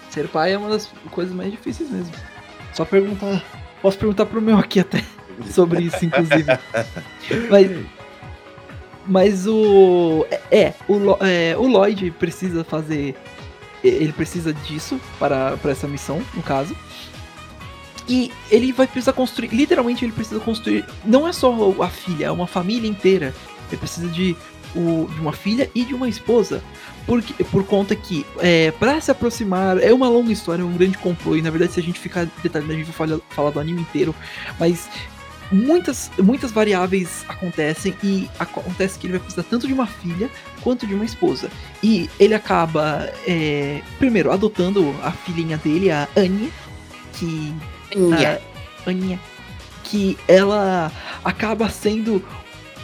Ser 0.10 0.28
pai 0.28 0.54
é 0.54 0.58
uma 0.58 0.70
das 0.70 0.88
coisas 1.12 1.34
mais 1.34 1.52
difíceis 1.52 1.90
mesmo. 1.90 2.12
Só 2.80 2.86
perguntar. 2.86 3.44
Posso 3.82 3.98
perguntar 3.98 4.26
pro 4.26 4.42
meu 4.42 4.58
aqui 4.58 4.80
até 4.80 5.04
sobre 5.52 5.84
isso, 5.84 6.06
inclusive. 6.06 6.46
Mas. 7.50 7.86
Mas 9.06 9.48
o. 9.48 10.26
É, 10.50 10.74
o, 10.88 11.26
é, 11.26 11.58
o 11.58 11.68
Lloyd 11.68 12.10
precisa 12.12 12.64
fazer. 12.64 13.18
Ele 13.84 14.14
precisa 14.14 14.54
disso 14.54 14.98
para, 15.20 15.58
para 15.58 15.72
essa 15.72 15.90
missão, 15.90 16.22
no 16.34 16.42
caso. 16.42 16.74
E 18.08 18.32
ele 18.50 18.72
vai 18.72 18.88
precisar 18.88 19.12
construir. 19.12 19.50
Literalmente, 19.50 20.06
ele 20.06 20.14
precisa 20.14 20.40
construir. 20.40 20.86
Não 21.04 21.28
é 21.28 21.34
só 21.34 21.54
a 21.82 21.90
filha, 21.90 22.28
é 22.28 22.32
uma 22.32 22.48
família 22.48 22.90
inteira. 22.90 23.36
Ele 23.68 23.78
precisa 23.78 24.08
de, 24.08 24.38
o, 24.76 25.08
de 25.14 25.20
uma 25.20 25.34
filha 25.34 25.70
e 25.74 25.84
de 25.84 25.94
uma 25.94 26.08
esposa. 26.08 26.64
Porque, 27.06 27.44
por 27.44 27.66
conta 27.66 27.96
que, 27.96 28.26
é, 28.40 28.72
para 28.72 29.02
se 29.02 29.10
aproximar, 29.10 29.80
é 29.80 29.92
uma 29.94 30.08
longa 30.08 30.32
história, 30.32 30.62
é 30.62 30.66
um 30.66 30.74
grande 30.74 30.98
complô. 30.98 31.36
E 31.36 31.42
na 31.42 31.50
verdade, 31.50 31.74
se 31.74 31.80
a 31.80 31.84
gente 31.84 32.00
ficar 32.00 32.28
detalhando, 32.44 32.74
a 32.74 32.76
gente 32.76 32.86
vai 32.86 32.94
falar, 32.94 33.20
falar 33.30 33.50
do 33.50 33.60
anime 33.60 33.82
inteiro. 33.82 34.14
Mas 34.60 34.88
muitas, 35.52 36.12
muitas 36.20 36.52
variáveis 36.52 37.26
acontecem 37.28 37.96
e 38.04 38.30
acontece 38.38 39.00
que 39.00 39.08
ele 39.08 39.14
vai 39.14 39.22
precisar 39.22 39.44
tanto 39.44 39.68
de 39.68 39.74
uma 39.74 39.88
filha 39.88 40.30
quanto 40.62 40.86
de 40.86 40.94
uma 40.94 41.06
esposa. 41.06 41.50
E 41.82 42.10
ele 42.20 42.34
acaba, 42.34 43.10
é, 43.28 43.82
primeiro, 43.98 44.32
adotando 44.32 44.96
a 45.04 45.12
filhinha 45.12 45.58
dele, 45.58 45.92
a 45.92 46.08
Anya, 46.16 46.50
que. 47.14 47.54
A 48.86 48.90
Anya. 48.90 49.20
Que 49.84 50.16
ela 50.28 50.92
acaba 51.24 51.68
sendo 51.70 52.24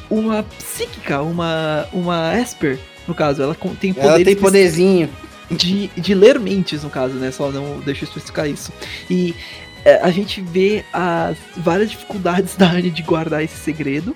uma 0.10 0.44
psíquica, 0.44 1.22
uma, 1.22 1.88
uma 1.94 2.38
Esper, 2.40 2.80
no 3.08 3.14
caso. 3.16 3.42
Ela 3.42 3.56
tem 3.80 3.92
Ela 3.98 4.02
poderes 4.10 4.26
tem 4.26 4.36
poderzinho. 4.36 5.10
de, 5.52 5.88
de 5.96 6.14
ler 6.14 6.40
mentes, 6.40 6.84
no 6.84 6.90
caso, 6.90 7.14
né? 7.16 7.32
Só 7.32 7.52
não 7.52 7.80
deixa 7.80 8.04
eu 8.04 8.08
especificar 8.08 8.48
isso. 8.50 8.72
E 9.10 9.36
é, 9.84 10.00
a 10.02 10.10
gente 10.12 10.42
vê 10.42 10.84
as 10.94 11.38
várias 11.58 11.92
dificuldades 11.92 12.56
da 12.58 12.70
Anne 12.72 12.90
de 12.90 13.02
guardar 13.04 13.44
esse 13.44 13.58
segredo. 13.58 14.16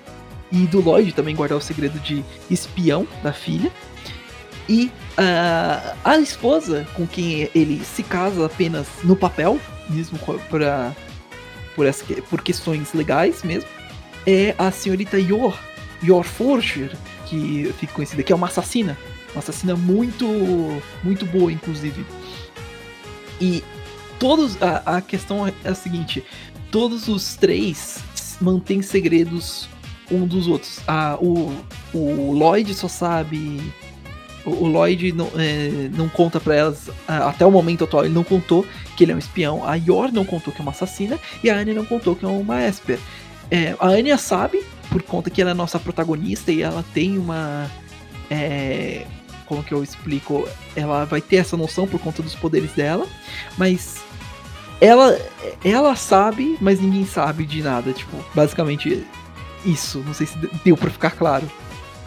E 0.52 0.66
do 0.66 0.80
Lloyd 0.80 1.12
também 1.12 1.36
guardar 1.36 1.56
o 1.56 1.60
segredo 1.60 1.98
de 2.00 2.24
espião 2.50 3.06
da 3.22 3.32
filha. 3.32 3.70
E 4.68 4.90
ah, 5.16 5.94
a 6.04 6.18
esposa 6.18 6.86
com 6.94 7.06
quem 7.06 7.48
ele 7.54 7.80
se 7.84 8.02
casa 8.02 8.46
apenas 8.46 8.86
no 9.04 9.14
papel, 9.14 9.60
mesmo 9.88 10.18
pra, 10.48 10.92
por, 11.76 11.86
que- 11.92 12.20
por 12.22 12.42
questões 12.42 12.92
legais 12.94 13.42
mesmo, 13.44 13.68
é 14.26 14.52
a 14.58 14.70
senhorita 14.72 15.18
Yor, 15.20 15.56
Yor 16.02 16.24
Forger, 16.24 16.96
que 17.26 17.72
fica 17.78 17.92
conhecida, 17.92 18.22
que 18.22 18.32
é 18.32 18.36
uma 18.36 18.46
assassina. 18.46 18.96
Uma 19.32 19.38
assassina 19.40 19.76
muito, 19.76 20.26
muito 21.04 21.24
boa, 21.26 21.52
inclusive. 21.52 22.04
E 23.40 23.62
todos. 24.18 24.60
A, 24.62 24.96
a 24.96 25.00
questão 25.00 25.46
é 25.46 25.52
a 25.64 25.74
seguinte: 25.74 26.24
todos 26.70 27.08
os 27.08 27.36
três 27.36 27.98
mantêm 28.40 28.82
segredos 28.82 29.68
um 30.10 30.26
dos 30.26 30.46
outros. 30.48 30.80
Ah, 30.86 31.16
o, 31.20 31.54
o 31.94 32.32
Lloyd 32.32 32.74
só 32.74 32.88
sabe 32.88 33.60
O, 34.44 34.50
o 34.50 34.66
Lloyd 34.66 35.12
não, 35.12 35.30
é, 35.36 35.88
não 35.96 36.08
conta 36.08 36.40
pra 36.40 36.54
elas, 36.56 36.90
a- 37.06 37.28
até 37.28 37.46
o 37.46 37.50
momento 37.50 37.84
atual, 37.84 38.04
ele 38.04 38.14
não 38.14 38.24
contou 38.24 38.66
que 38.96 39.04
ele 39.04 39.12
é 39.12 39.14
um 39.14 39.18
espião. 39.18 39.64
A 39.64 39.76
Yor 39.76 40.10
não 40.12 40.24
contou 40.24 40.52
que 40.52 40.60
é 40.60 40.62
uma 40.62 40.72
assassina. 40.72 41.18
E 41.44 41.48
a 41.50 41.56
Anya 41.56 41.74
não 41.74 41.84
contou 41.84 42.16
que 42.16 42.24
é 42.24 42.28
uma 42.28 42.60
Esper. 42.66 42.98
É, 43.50 43.74
a 43.78 43.88
Anya 43.88 44.16
sabe, 44.16 44.64
por 44.90 45.02
conta 45.02 45.30
que 45.30 45.40
ela 45.40 45.50
é 45.50 45.54
nossa 45.54 45.78
protagonista 45.78 46.52
e 46.52 46.62
ela 46.62 46.84
tem 46.94 47.18
uma. 47.18 47.70
é, 48.30 49.06
como 49.46 49.62
que 49.64 49.74
eu 49.74 49.82
explico? 49.82 50.48
Ela 50.76 51.04
vai 51.04 51.20
ter 51.20 51.36
essa 51.36 51.56
noção 51.56 51.86
por 51.86 51.98
conta 52.00 52.22
dos 52.22 52.34
poderes 52.34 52.72
dela, 52.72 53.06
mas 53.58 54.00
ela, 54.80 55.18
ela 55.64 55.96
sabe, 55.96 56.56
mas 56.60 56.80
ninguém 56.80 57.04
sabe 57.04 57.44
de 57.44 57.62
nada. 57.62 57.92
Tipo, 57.92 58.16
basicamente 58.34 59.04
isso. 59.64 59.98
Não 60.06 60.14
sei 60.14 60.26
se 60.26 60.38
deu 60.64 60.76
pra 60.76 60.90
ficar 60.90 61.10
claro 61.10 61.50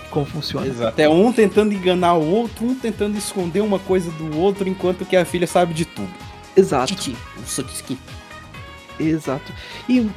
como 0.10 0.26
funciona. 0.26 0.68
Exato. 0.68 1.02
É 1.02 1.10
um 1.10 1.34
tentando 1.34 1.74
enganar 1.74 2.14
o 2.14 2.26
outro, 2.26 2.66
um 2.66 2.76
tentando 2.76 3.18
esconder 3.18 3.62
uma 3.62 3.80
coisa 3.80 4.12
do 4.12 4.38
outro, 4.38 4.70
enquanto 4.70 5.06
que 5.06 5.18
a 5.18 5.26
filha 5.26 5.48
sabe 5.48 5.74
de 5.74 5.86
tudo. 5.86 6.14
Exato. 6.56 6.96
Titi, 6.96 7.18
eu 7.36 7.44
sou. 7.46 7.66
Exato. 9.00 9.52
E 9.90 10.08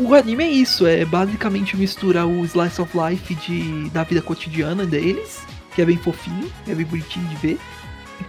o 0.00 0.14
anime 0.14 0.44
é 0.44 0.50
isso, 0.50 0.86
é 0.86 1.04
basicamente 1.04 1.76
misturar 1.76 2.26
o 2.26 2.44
slice 2.44 2.80
of 2.80 2.96
life 2.96 3.34
de, 3.34 3.90
da 3.90 4.02
vida 4.02 4.22
cotidiana 4.22 4.86
deles, 4.86 5.42
que 5.74 5.82
é 5.82 5.84
bem 5.84 5.98
fofinho, 5.98 6.50
é 6.66 6.74
bem 6.74 6.86
bonitinho 6.86 7.26
de 7.28 7.36
ver, 7.36 7.60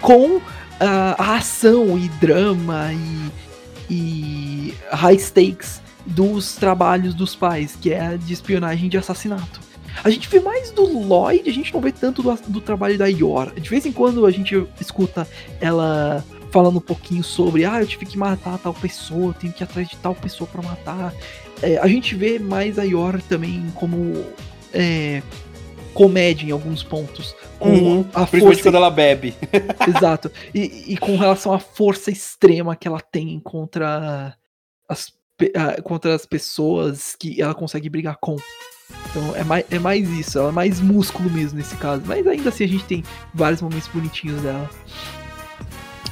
com 0.02 0.42
ah, 0.80 1.16
a 1.18 1.36
ação 1.38 1.98
e 1.98 2.10
drama 2.10 2.92
e, 2.94 3.32
e 3.90 4.74
high 4.92 5.18
stakes 5.18 5.82
dos 6.06 6.56
trabalhos 6.56 7.14
dos 7.14 7.36
pais, 7.36 7.78
que 7.80 7.94
é 7.94 8.18
de 8.18 8.34
espionagem 8.34 8.90
de 8.90 8.98
assassinato. 8.98 9.62
A 10.04 10.10
gente 10.10 10.28
vê 10.30 10.40
mais 10.40 10.72
do 10.72 10.84
Lloyd, 10.84 11.50
a 11.50 11.54
gente 11.54 11.74
não 11.74 11.82
vê 11.82 11.92
tanto 11.92 12.22
do, 12.24 12.34
do 12.48 12.62
trabalho 12.62 12.98
da 12.98 13.08
Yor. 13.08 13.54
De 13.60 13.70
vez 13.70 13.86
em 13.86 13.92
quando 13.92 14.26
a 14.26 14.32
gente 14.32 14.66
escuta 14.80 15.28
ela 15.60 16.24
falando 16.52 16.78
um 16.78 16.82
pouquinho 16.82 17.24
sobre, 17.24 17.66
ah, 17.66 17.82
eu 17.82 17.88
tive 17.88 18.06
que 18.06 18.18
matar 18.18 18.58
tal 18.58 18.74
pessoa, 18.74 19.34
tenho 19.34 19.54
que 19.54 19.64
ir 19.64 19.66
atrás 19.66 19.88
de 19.88 19.98
tal 19.98 20.14
pessoa 20.14 20.50
pra 20.52 20.62
matar. 20.62 21.14
É, 21.62 21.78
a 21.78 21.88
gente 21.88 22.16
vê 22.16 22.40
mais 22.40 22.80
a 22.80 22.84
Yor 22.84 23.22
também 23.22 23.72
como 23.76 24.26
é, 24.74 25.22
comédia 25.94 26.48
em 26.48 26.52
alguns 26.52 26.84
pontos. 26.84 27.36
Com 27.60 27.70
Uhum. 27.70 28.00
a 28.14 28.26
Principalmente 28.26 28.42
força 28.42 28.64
quando 28.64 28.76
ela 28.76 28.90
bebe. 28.90 29.36
Exato. 29.96 30.32
E, 30.54 30.94
e 30.94 30.98
com 30.98 31.16
relação 31.16 31.54
à 31.54 31.60
força 31.60 32.10
extrema 32.10 32.76
que 32.76 32.88
ela 32.88 33.00
tem 33.00 33.40
contra 33.40 34.36
as, 34.90 35.14
contra 35.84 36.16
as 36.16 36.26
pessoas 36.26 37.16
que 37.16 37.42
ela 37.42 37.54
consegue 37.54 37.90
brigar 37.90 38.18
com. 38.18 38.36
Então 39.10 39.36
é 39.36 39.44
mais, 39.44 39.66
é 39.70 39.80
mais 39.80 40.10
isso, 40.10 40.40
ela 40.40 40.50
é 40.50 40.52
mais 40.52 40.80
músculo 40.80 41.30
mesmo 41.30 41.58
nesse 41.60 41.76
caso. 41.78 42.04
Mas 42.06 42.26
ainda 42.26 42.50
assim 42.50 42.64
a 42.64 42.68
gente 42.68 42.84
tem 42.86 43.04
vários 43.34 43.62
momentos 43.62 43.88
bonitinhos 43.88 44.42
dela. 44.42 44.70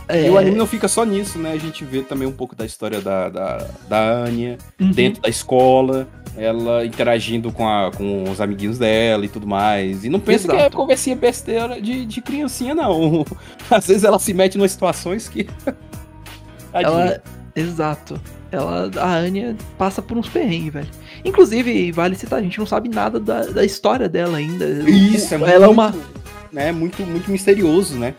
É, 0.10 0.26
E 0.26 0.30
o 0.30 0.40
anime 0.40 0.58
não 0.58 0.66
fica 0.66 0.88
só 0.88 1.06
nisso, 1.06 1.38
né? 1.38 1.52
A 1.52 1.58
gente 1.58 1.86
vê 1.86 2.02
também 2.02 2.28
um 2.28 2.32
pouco 2.32 2.56
da 2.56 2.66
história 2.66 3.00
da, 3.00 3.30
da, 3.30 3.68
da 3.88 4.24
Anya, 4.24 4.58
uhum, 4.82 4.92
dentro 4.92 5.22
da 5.22 5.30
escola, 5.30 6.08
ela 6.36 6.84
interagindo 6.84 7.52
com, 7.52 7.70
a, 7.70 7.92
com 7.92 8.24
os 8.24 8.42
amiguinhos 8.42 8.80
dela 8.80 9.24
e 9.24 9.30
tudo 9.30 9.46
mais. 9.46 10.04
E 10.04 10.10
não 10.10 10.20
pensa 10.20 10.48
que 10.48 10.56
é 10.56 10.62
Exato. 10.62 10.76
conversinha 10.76 11.16
besteira 11.16 11.80
de, 11.80 12.08
de 12.08 12.22
criancinha, 12.22 12.74
não. 12.74 13.24
Às 13.70 13.86
vezes 13.86 14.04
ela 14.04 14.18
se 14.18 14.34
mete 14.34 14.58
em 14.58 14.68
situações 14.68 15.30
que. 15.30 15.48
Ela. 16.74 17.22
Exato. 17.56 18.22
Ela, 18.52 18.92
a 18.98 19.16
Anya 19.16 19.56
passa 19.78 20.02
por 20.02 20.18
uns 20.18 20.30
perrengues, 20.30 20.74
velho. 20.74 20.88
Inclusive, 21.26 21.92
vale 21.92 22.16
citar, 22.16 22.40
a 22.40 22.42
gente 22.42 22.58
não 22.58 22.66
sabe 22.66 22.90
nada 22.90 23.20
da, 23.20 23.42
da 23.46 23.66
história 23.66 24.08
dela 24.08 24.38
ainda. 24.38 24.66
Isso, 24.90 25.34
é 25.34 25.38
ela 25.38 25.48
muito, 25.48 25.64
é 25.64 25.68
uma. 25.68 25.96
né, 26.52 26.72
muito, 26.72 27.02
muito 27.04 27.30
misterioso, 27.32 27.96
né? 27.98 28.14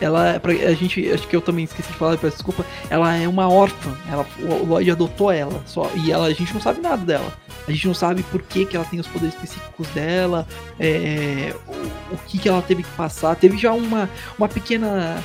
Ela, 0.00 0.40
pra, 0.40 0.52
a 0.52 0.72
gente, 0.74 1.10
acho 1.10 1.28
que 1.28 1.36
eu 1.36 1.40
também 1.42 1.64
esqueci 1.64 1.88
de 1.92 1.98
falar, 1.98 2.16
peço 2.16 2.36
desculpa. 2.36 2.64
Ela 2.88 3.14
é 3.16 3.28
uma 3.28 3.48
órfã. 3.50 3.94
Ela, 4.10 4.26
o 4.40 4.64
Lloyd 4.64 4.90
adotou 4.90 5.30
ela, 5.30 5.62
só 5.66 5.90
e 5.94 6.10
ela, 6.10 6.26
a 6.26 6.32
gente 6.32 6.54
não 6.54 6.60
sabe 6.60 6.80
nada 6.80 7.04
dela. 7.04 7.32
A 7.68 7.70
gente 7.70 7.86
não 7.86 7.94
sabe 7.94 8.22
por 8.24 8.40
que, 8.42 8.64
que 8.64 8.74
ela 8.76 8.84
tem 8.86 8.98
os 8.98 9.06
poderes 9.06 9.34
psíquicos 9.34 9.86
dela, 9.88 10.46
é, 10.78 11.54
o, 11.68 12.14
o 12.14 12.18
que, 12.26 12.38
que 12.38 12.48
ela 12.48 12.62
teve 12.62 12.82
que 12.82 12.90
passar. 12.92 13.36
Teve 13.36 13.58
já 13.58 13.72
uma, 13.72 14.08
uma 14.38 14.48
pequena. 14.48 15.22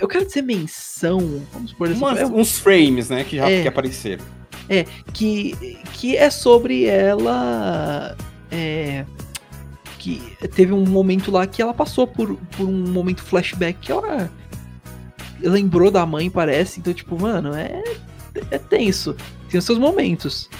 Eu 0.00 0.08
quero 0.08 0.26
dizer 0.26 0.42
menção, 0.42 1.42
vamos 1.52 1.70
supor 1.70 1.88
assim, 1.88 1.98
Umas- 1.98 2.18
é, 2.18 2.26
uns 2.26 2.58
frames, 2.58 3.08
né, 3.08 3.22
que 3.22 3.36
já 3.36 3.48
É. 3.48 3.62
que 3.62 3.68
apareceram. 3.68 4.24
que, 5.12 5.78
que 5.92 6.16
é 6.16 6.28
sobre 6.28 6.86
ela. 6.86 8.16
É, 8.50 9.04
que 10.02 10.20
teve 10.54 10.72
um 10.72 10.84
momento 10.84 11.30
lá 11.30 11.46
que 11.46 11.62
ela 11.62 11.72
passou 11.72 12.06
por, 12.08 12.34
por 12.56 12.66
um 12.68 12.90
momento 12.90 13.22
flashback 13.22 13.78
que 13.80 13.92
ela 13.92 14.28
lembrou 15.40 15.90
da 15.92 16.04
mãe, 16.04 16.28
parece. 16.28 16.80
Então, 16.80 16.92
tipo, 16.92 17.20
mano, 17.20 17.54
é, 17.54 17.82
é 18.50 18.58
tenso. 18.58 19.14
Tem 19.48 19.58
os 19.58 19.64
seus 19.64 19.78
momentos. 19.78 20.50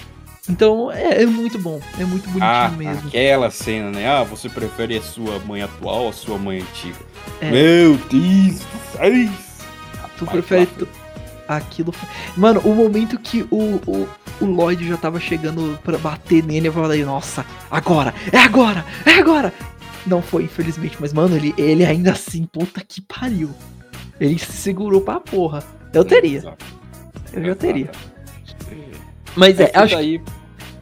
Então, 0.49 0.91
é, 0.91 1.23
é 1.23 1.25
muito 1.25 1.57
bom. 1.59 1.79
É 1.99 2.05
muito 2.05 2.23
bonitinho 2.25 2.43
Ah, 2.43 2.69
mesmo. 2.77 3.07
aquela 3.07 3.49
cena, 3.49 3.91
né? 3.91 4.07
Ah, 4.09 4.23
você 4.23 4.47
prefere 4.49 4.97
a 4.97 5.01
sua 5.01 5.39
mãe 5.39 5.61
atual 5.61 6.03
ou 6.03 6.09
a 6.09 6.13
sua 6.13 6.37
mãe 6.37 6.61
antiga? 6.61 6.97
É. 7.41 7.51
Meu 7.51 7.95
Deus 8.09 8.59
do 8.59 8.97
céu! 8.97 9.29
Tu 10.17 10.25
prefere 10.25 10.65
tu- 10.67 10.87
aquilo. 11.57 11.93
Mano, 12.35 12.61
o 12.61 12.73
momento 12.73 13.19
que 13.19 13.43
o, 13.49 13.81
o, 13.87 14.07
o 14.41 14.45
Lloyd 14.45 14.87
já 14.87 14.97
tava 14.97 15.19
chegando 15.19 15.79
pra 15.83 15.97
bater 15.97 16.43
nele, 16.43 16.67
eu 16.67 16.73
falei, 16.73 17.03
nossa, 17.03 17.45
agora, 17.69 18.13
é 18.31 18.37
agora, 18.37 18.85
é 19.05 19.11
agora! 19.11 19.53
Não 20.05 20.21
foi, 20.21 20.43
infelizmente, 20.43 20.97
mas, 20.99 21.13
mano, 21.13 21.35
ele, 21.35 21.53
ele 21.57 21.85
ainda 21.85 22.11
assim, 22.11 22.45
puta 22.45 22.81
que 22.85 22.99
pariu. 23.01 23.49
Ele 24.19 24.37
se 24.37 24.51
segurou 24.51 25.01
pra 25.01 25.19
porra. 25.19 25.63
Eu 25.93 26.03
teria, 26.03 26.55
eu 27.31 27.45
já 27.45 27.55
teria. 27.55 27.89
Mas 29.35 29.59
é, 29.59 29.71
acho 29.73 29.95
que 29.95 30.01
aí 30.01 30.21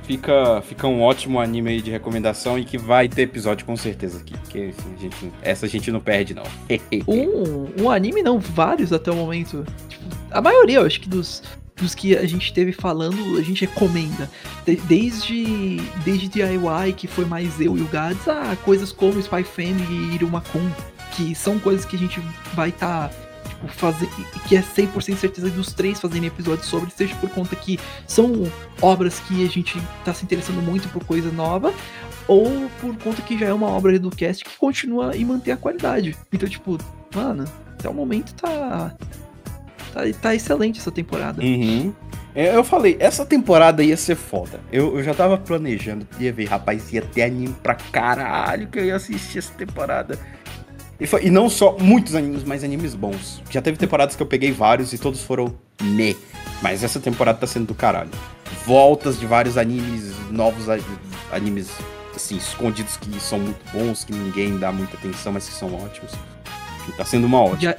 fica, 0.04 0.62
fica 0.62 0.88
um 0.88 1.02
ótimo 1.02 1.40
anime 1.40 1.72
aí 1.72 1.82
de 1.82 1.92
recomendação 1.92 2.58
e 2.58 2.66
que 2.66 2.78
vai 2.78 3.08
ter 3.08 3.24
episódio 3.24 3.66
com 3.66 3.76
certeza 3.76 4.20
aqui. 4.20 4.38
Porque 4.38 4.74
a 4.96 5.02
gente, 5.02 5.32
essa 5.42 5.66
a 5.66 5.70
gente 5.70 5.92
não 5.92 6.00
perde, 6.00 6.34
não. 6.34 6.44
um, 7.08 7.84
um 7.84 7.90
anime, 7.90 8.22
não, 8.22 8.40
vários 8.40 8.92
até 8.94 9.12
o 9.12 9.16
momento. 9.16 9.66
Tipo, 9.88 10.04
a 10.32 10.42
maioria, 10.42 10.78
eu 10.80 10.86
acho 10.86 11.00
que 11.02 11.10
dos, 11.10 11.44
dos 11.76 11.96
que 11.96 12.16
a 12.16 12.26
gente 12.28 12.54
teve 12.54 12.72
falando, 12.72 13.38
a 13.38 13.42
gente 13.42 13.66
recomenda. 13.66 14.30
De- 14.66 14.76
desde, 14.76 15.78
desde 16.06 16.28
DIY, 16.28 16.94
que 16.96 17.08
foi 17.08 17.26
mais 17.26 17.60
eu 17.60 17.78
e 17.78 17.82
o 17.82 17.88
Gads, 17.88 18.28
a 18.28 18.56
coisas 18.58 18.92
como 18.92 19.20
Spy 19.20 19.44
Family 19.44 20.12
e 20.12 20.16
Irumakun, 20.16 20.70
que 21.16 21.36
são 21.36 21.60
coisas 21.60 21.86
que 21.86 21.96
a 21.96 22.00
gente 22.00 22.22
vai 22.54 22.70
estar. 22.70 23.12
Tipo, 23.62 23.68
fazer, 23.68 24.10
que 24.48 24.56
é 24.56 24.62
100% 24.62 25.16
certeza 25.16 25.50
dos 25.50 25.74
três 25.74 26.00
fazerem 26.00 26.28
episódios 26.28 26.68
sobre, 26.68 26.90
seja 26.92 27.16
por 27.16 27.30
conta 27.30 27.56
que 27.56 27.80
são 28.08 28.52
obras 28.82 29.20
que 29.20 29.46
a 29.46 29.50
gente 29.50 29.82
tá 30.04 30.14
se 30.14 30.24
interessando 30.24 30.62
muito 30.62 30.90
por 30.90 31.04
coisa 31.04 31.32
nova, 31.32 31.74
ou 32.28 32.70
por 32.80 32.96
conta 32.98 33.22
que 33.22 33.38
já 33.38 33.48
é 33.48 33.54
uma 33.54 33.68
obra 33.68 33.98
do 34.00 34.10
cast 34.10 34.44
que 34.44 34.58
continua 34.58 35.16
e 35.16 35.24
mantém 35.24 35.54
a 35.54 35.58
qualidade. 35.58 36.16
Então, 36.32 36.48
tipo, 36.48 36.78
mano, 37.14 37.46
até 37.74 37.90
o 37.90 37.94
momento 37.94 38.34
tá. 38.36 38.96
Tá, 39.94 40.02
tá 40.22 40.36
excelente 40.36 40.80
essa 40.80 40.92
temporada. 40.92 41.42
Uhum. 41.42 41.94
É, 42.34 42.56
Eu 42.56 42.64
falei, 42.64 42.96
essa 42.98 43.26
temporada 43.26 43.84
ia 43.84 43.98
ser 43.98 44.16
foda. 44.16 44.62
Eu, 44.72 44.98
eu 44.98 45.04
já 45.04 45.14
tava 45.14 45.38
planejando, 45.38 46.08
ia 46.18 46.32
ver, 46.32 46.46
rapaz, 46.46 46.94
ia 46.94 47.02
ter 47.02 47.24
anime 47.24 47.54
pra 47.62 47.76
caralho 47.76 48.70
que 48.70 48.80
eu 48.80 48.86
ia 48.86 48.96
assistir 48.96 49.40
essa 49.40 49.54
temporada. 49.54 50.18
E, 51.02 51.08
foi- 51.08 51.26
e 51.26 51.32
não 51.32 51.50
só 51.50 51.76
muitos 51.80 52.14
animes, 52.14 52.44
mas 52.44 52.64
animes 52.64 52.94
bons. 52.94 53.42
Já 53.50 53.60
teve 53.60 53.76
temporadas 53.76 54.16
que 54.16 54.22
eu 54.22 54.28
peguei 54.28 54.52
vários 54.52 54.94
e 54.94 55.00
todos 55.00 55.24
foram 55.24 55.52
me. 55.82 56.16
Mas 56.62 56.84
essa 56.84 57.00
temporada 57.00 57.40
tá 57.40 57.48
sendo 57.48 57.66
do 57.66 57.74
caralho. 57.74 58.12
Voltas 58.68 59.20
de 59.20 59.26
vários 59.26 59.58
animes, 59.58 60.14
novos 60.30 60.66
animes, 61.32 61.72
assim, 62.16 62.38
escondidos 62.38 62.98
que 62.98 63.20
são 63.20 63.40
muito 63.40 63.60
bons, 63.74 64.04
que 64.04 64.14
ninguém 64.14 64.60
dá 64.60 64.72
muita 64.72 64.96
atenção, 64.96 65.34
mas 65.34 65.50
que 65.50 65.56
são 65.56 65.74
ótimos. 65.74 66.12
Tá 66.96 67.04
sendo 67.04 67.26
uma 67.26 67.42
ótima. 67.42 67.76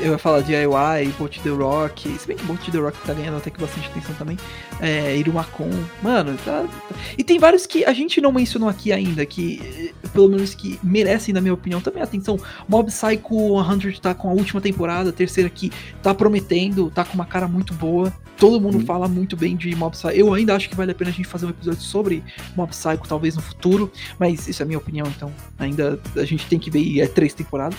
Eu 0.00 0.12
ia 0.12 0.18
falar 0.18 0.40
DIY, 0.42 1.14
Bolt 1.18 1.38
the 1.40 1.48
Rock. 1.50 2.08
Se 2.18 2.26
bem 2.26 2.36
que 2.36 2.44
Bolt 2.44 2.60
the 2.70 2.78
Rock 2.78 2.96
tá 3.06 3.14
ganhando 3.14 3.36
até 3.38 3.50
que 3.50 3.60
bastante 3.60 3.88
atenção 3.88 4.14
também. 4.16 4.36
É, 4.80 5.16
Irumakon. 5.16 5.70
Mano, 6.02 6.36
tá, 6.44 6.62
tá- 6.64 6.94
E 7.16 7.24
tem 7.24 7.38
vários 7.38 7.66
que 7.66 7.84
a 7.84 7.92
gente 7.92 8.20
não 8.20 8.30
mencionou 8.32 8.68
aqui 8.68 8.92
ainda, 8.92 9.24
que 9.26 9.92
eh, 10.04 10.08
pelo 10.12 10.28
menos 10.28 10.54
que 10.54 10.78
merecem, 10.82 11.32
na 11.34 11.40
minha 11.40 11.54
opinião, 11.54 11.80
também 11.80 12.02
atenção. 12.02 12.38
Mob 12.68 12.90
Psycho 12.90 13.62
100 13.80 14.00
tá 14.00 14.14
com 14.14 14.28
a 14.28 14.32
última 14.32 14.60
temporada, 14.60 15.10
a 15.10 15.12
terceira 15.12 15.48
que 15.48 15.70
tá 16.02 16.14
prometendo, 16.14 16.90
tá 16.90 17.04
com 17.04 17.14
uma 17.14 17.26
cara 17.26 17.48
muito 17.48 17.72
boa. 17.74 18.12
Todo 18.36 18.58
mundo 18.58 18.78
Hum. 18.78 18.86
fala 18.86 19.06
muito 19.06 19.36
bem 19.36 19.54
de 19.54 19.74
Mob 19.76 19.92
Psycho. 19.94 20.10
Eu 20.14 20.32
ainda 20.32 20.54
acho 20.56 20.68
que 20.68 20.74
vale 20.74 20.92
a 20.92 20.94
pena 20.94 21.10
a 21.10 21.12
gente 21.12 21.28
fazer 21.28 21.44
um 21.46 21.50
episódio 21.50 21.80
sobre 21.82 22.22
Mob 22.56 22.70
Psycho, 22.70 23.06
talvez 23.06 23.36
no 23.36 23.42
futuro. 23.42 23.90
Mas 24.18 24.48
isso 24.48 24.62
é 24.62 24.64
a 24.64 24.66
minha 24.66 24.78
opinião, 24.78 25.06
então 25.14 25.30
ainda 25.58 25.98
a 26.16 26.24
gente 26.24 26.46
tem 26.46 26.58
que 26.58 26.70
ver 26.70 26.80
e 26.80 27.00
é 27.02 27.06
três 27.06 27.34
temporadas. 27.34 27.78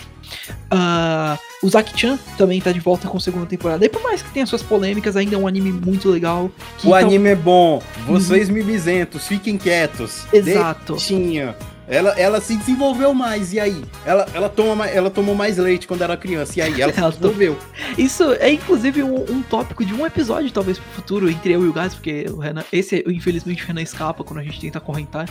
Ah, 0.70 1.36
o 1.62 1.68
Zaki-chan 1.92 2.18
também 2.36 2.60
tá 2.60 2.72
de 2.72 2.80
volta 2.80 3.06
com 3.08 3.16
a 3.16 3.20
segunda 3.20 3.46
temporada. 3.46 3.84
E 3.84 3.88
por 3.88 4.02
mais 4.02 4.22
que 4.22 4.30
tenha 4.30 4.46
suas 4.46 4.62
polêmicas, 4.62 5.16
ainda 5.16 5.34
é 5.36 5.38
um 5.38 5.46
anime 5.46 5.70
muito 5.72 6.08
legal. 6.08 6.44
O 6.46 6.50
então- 6.88 6.94
anime 6.94 7.28
é 7.30 7.34
bom. 7.36 7.82
Vocês 8.06 8.48
mimizentos, 8.48 9.26
fiquem 9.26 9.56
quietos. 9.58 10.26
Exato. 10.32 10.94
Deixinha. 10.94 11.54
Ela, 11.88 12.10
ela 12.18 12.40
se 12.40 12.56
desenvolveu 12.56 13.12
mais, 13.12 13.52
e 13.52 13.60
aí? 13.60 13.82
Ela, 14.06 14.26
ela, 14.32 14.48
toma, 14.48 14.74
mais- 14.74 14.94
ela 14.96 15.10
tomou 15.10 15.34
mais 15.34 15.58
leite 15.58 15.86
quando 15.86 16.02
era 16.02 16.16
criança, 16.16 16.58
e 16.58 16.62
aí? 16.62 16.80
Ela 16.80 16.92
se 16.94 16.98
Ela 16.98 17.12
tomou- 17.12 17.34
desenvolveu. 17.34 17.58
Isso 17.98 18.32
é 18.34 18.50
inclusive 18.52 19.02
um, 19.02 19.16
um 19.30 19.42
tópico 19.42 19.84
de 19.84 19.92
um 19.92 20.06
episódio, 20.06 20.50
talvez, 20.50 20.78
pro 20.78 20.90
futuro, 20.92 21.28
entre 21.28 21.52
eu 21.52 21.64
e 21.64 21.68
o 21.68 21.72
Gás, 21.72 21.94
porque 21.94 22.26
o 22.30 22.38
Renan. 22.38 22.64
Esse, 22.72 23.04
infelizmente, 23.06 23.62
o 23.62 23.66
Renan 23.66 23.82
escapa 23.82 24.24
quando 24.24 24.38
a 24.38 24.42
gente 24.42 24.58
tenta 24.60 24.80
correntar. 24.80 25.28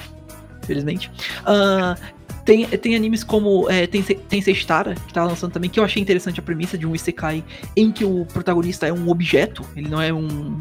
Infelizmente. 0.64 1.10
Ah, 1.46 1.96
tem, 2.46 2.66
tem 2.66 2.96
animes 2.96 3.24
como 3.24 3.70
é, 3.70 3.86
Tensei, 3.88 4.16
Tensei 4.16 4.54
Shitara, 4.56 4.96
que 4.96 5.14
tá 5.14 5.24
lançando 5.24 5.52
também, 5.52 5.70
que 5.70 5.80
eu 5.80 5.84
achei 5.84 6.02
interessante 6.02 6.40
a 6.40 6.44
premissa 6.44 6.78
de 6.78 6.86
um 6.88 6.96
Isekai 6.96 7.44
em 7.76 7.92
que 7.92 8.04
o 8.04 8.26
protagonista 8.34 8.88
é 8.88 8.94
um 8.94 9.10
objeto, 9.10 9.64
ele 9.76 9.90
não 9.90 10.02
é 10.02 10.12
um. 10.14 10.60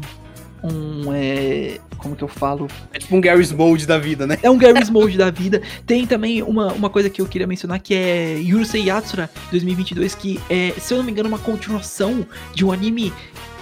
Um. 0.63 1.11
É, 1.11 1.79
como 1.97 2.15
que 2.15 2.23
eu 2.23 2.27
falo? 2.27 2.67
É 2.93 2.99
tipo 2.99 3.15
um 3.15 3.21
Gary's 3.21 3.51
Mode 3.51 3.87
da 3.87 3.97
vida, 3.97 4.27
né? 4.27 4.37
É 4.43 4.49
um 4.49 4.59
Garry's 4.59 4.91
Mode 4.91 5.17
da 5.17 5.31
vida. 5.31 5.59
Tem 5.87 6.05
também 6.05 6.43
uma, 6.43 6.71
uma 6.73 6.87
coisa 6.87 7.09
que 7.09 7.19
eu 7.19 7.25
queria 7.25 7.47
mencionar 7.47 7.79
que 7.79 7.95
é 7.95 8.37
Yurusei 8.37 8.83
Yatsura 8.83 9.27
2022, 9.49 10.13
que 10.13 10.39
é, 10.51 10.71
se 10.79 10.93
eu 10.93 10.99
não 10.99 11.03
me 11.03 11.11
engano, 11.11 11.29
uma 11.29 11.39
continuação 11.39 12.23
de 12.53 12.63
um 12.63 12.71
anime 12.71 13.11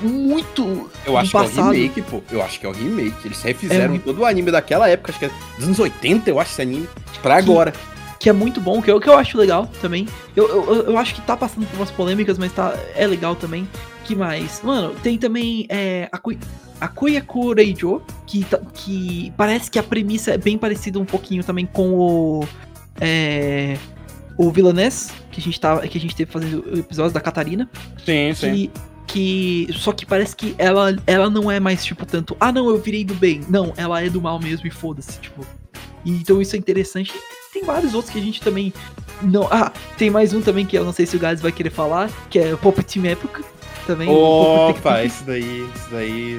muito 0.01 0.89
Eu 1.05 1.17
acho 1.17 1.31
do 1.31 1.49
que 1.49 1.59
é 1.59 1.61
o 1.61 1.71
remake, 1.71 2.01
pô. 2.01 2.21
Eu 2.31 2.41
acho 2.41 2.59
que 2.59 2.65
é 2.65 2.69
o 2.69 2.73
remake. 2.73 3.15
Eles 3.25 3.41
refizeram 3.41 3.95
É. 3.95 3.99
todo 3.99 4.19
o 4.19 4.25
anime 4.25 4.51
daquela 4.51 4.89
época, 4.89 5.11
acho 5.11 5.19
que 5.19 5.25
é 5.25 5.31
dos 5.57 5.65
anos 5.65 5.79
80, 5.79 6.29
eu 6.29 6.39
acho, 6.39 6.51
esse 6.51 6.61
anime. 6.61 6.87
Pra 7.21 7.37
agora. 7.37 7.73
Que 8.19 8.29
é 8.29 8.33
muito 8.33 8.59
bom, 8.59 8.81
que 8.81 8.91
eu, 8.91 8.99
que 8.99 9.07
eu 9.07 9.17
acho 9.17 9.37
legal 9.37 9.67
também. 9.81 10.05
Eu, 10.35 10.47
eu, 10.47 10.73
eu 10.87 10.97
acho 10.97 11.15
que 11.15 11.21
tá 11.21 11.37
passando 11.37 11.65
por 11.67 11.77
umas 11.77 11.89
polêmicas, 11.89 12.37
mas 12.37 12.51
tá, 12.51 12.77
é 12.95 13.07
legal 13.07 13.35
também. 13.35 13.67
Que 14.03 14.15
mais? 14.15 14.61
Mano, 14.63 14.93
tem 15.01 15.17
também 15.17 15.65
é, 15.69 16.09
a, 16.11 16.17
Kui, 16.17 16.37
a 16.81 16.87
Kuya 16.87 17.21
Kureijo, 17.21 18.01
que, 18.27 18.43
tá- 18.43 18.59
que 18.73 19.31
parece 19.37 19.71
que 19.71 19.79
a 19.79 19.83
premissa 19.83 20.31
é 20.31 20.37
bem 20.37 20.57
parecida 20.57 20.99
um 20.99 21.05
pouquinho 21.05 21.43
também 21.43 21.65
com 21.65 21.93
o. 21.93 22.47
É, 22.99 23.77
o 24.37 24.51
Villainess, 24.51 25.11
que 25.31 25.39
a 25.39 25.43
gente, 25.43 25.59
tava, 25.59 25.87
que 25.87 25.97
a 25.97 26.01
gente 26.01 26.15
teve 26.15 26.31
fazendo 26.31 26.63
o 26.73 26.79
episódio 26.79 27.11
da 27.13 27.19
Catarina. 27.21 27.69
Sim, 28.35 28.71
que, 29.07 29.67
que 29.67 29.73
só 29.73 29.91
que 29.91 30.05
parece 30.05 30.35
que 30.35 30.55
ela, 30.57 30.95
ela 31.05 31.29
não 31.29 31.51
é 31.51 31.59
mais 31.59 31.83
tipo 31.83 32.05
tanto, 32.05 32.35
ah 32.39 32.51
não, 32.51 32.69
eu 32.69 32.79
virei 32.79 33.03
do 33.03 33.13
bem. 33.13 33.41
Não, 33.49 33.73
ela 33.77 34.01
é 34.01 34.09
do 34.09 34.21
mal 34.21 34.39
mesmo 34.39 34.65
e 34.65 34.71
foda-se, 34.71 35.19
tipo. 35.19 35.45
E, 36.05 36.11
então 36.11 36.41
isso 36.41 36.55
é 36.55 36.59
interessante. 36.59 37.13
Tem 37.59 37.65
vários 37.65 37.93
outros 37.93 38.13
que 38.13 38.19
a 38.19 38.23
gente 38.23 38.39
também 38.41 38.73
não, 39.21 39.47
ah, 39.51 39.71
tem 39.97 40.09
mais 40.09 40.33
um 40.33 40.41
também 40.41 40.65
que 40.65 40.77
eu 40.77 40.85
não 40.85 40.93
sei 40.93 41.05
se 41.05 41.17
o 41.17 41.19
Gades 41.19 41.41
vai 41.41 41.51
querer 41.51 41.69
falar, 41.71 42.09
que 42.29 42.39
é 42.39 42.53
o 42.53 42.57
Pop 42.57 42.81
Team 42.83 43.05
Época 43.05 43.43
também. 43.85 44.09
Opa, 44.09 45.03
isso 45.03 45.23
daí, 45.25 45.67
isso 45.75 45.89
daí. 45.91 46.37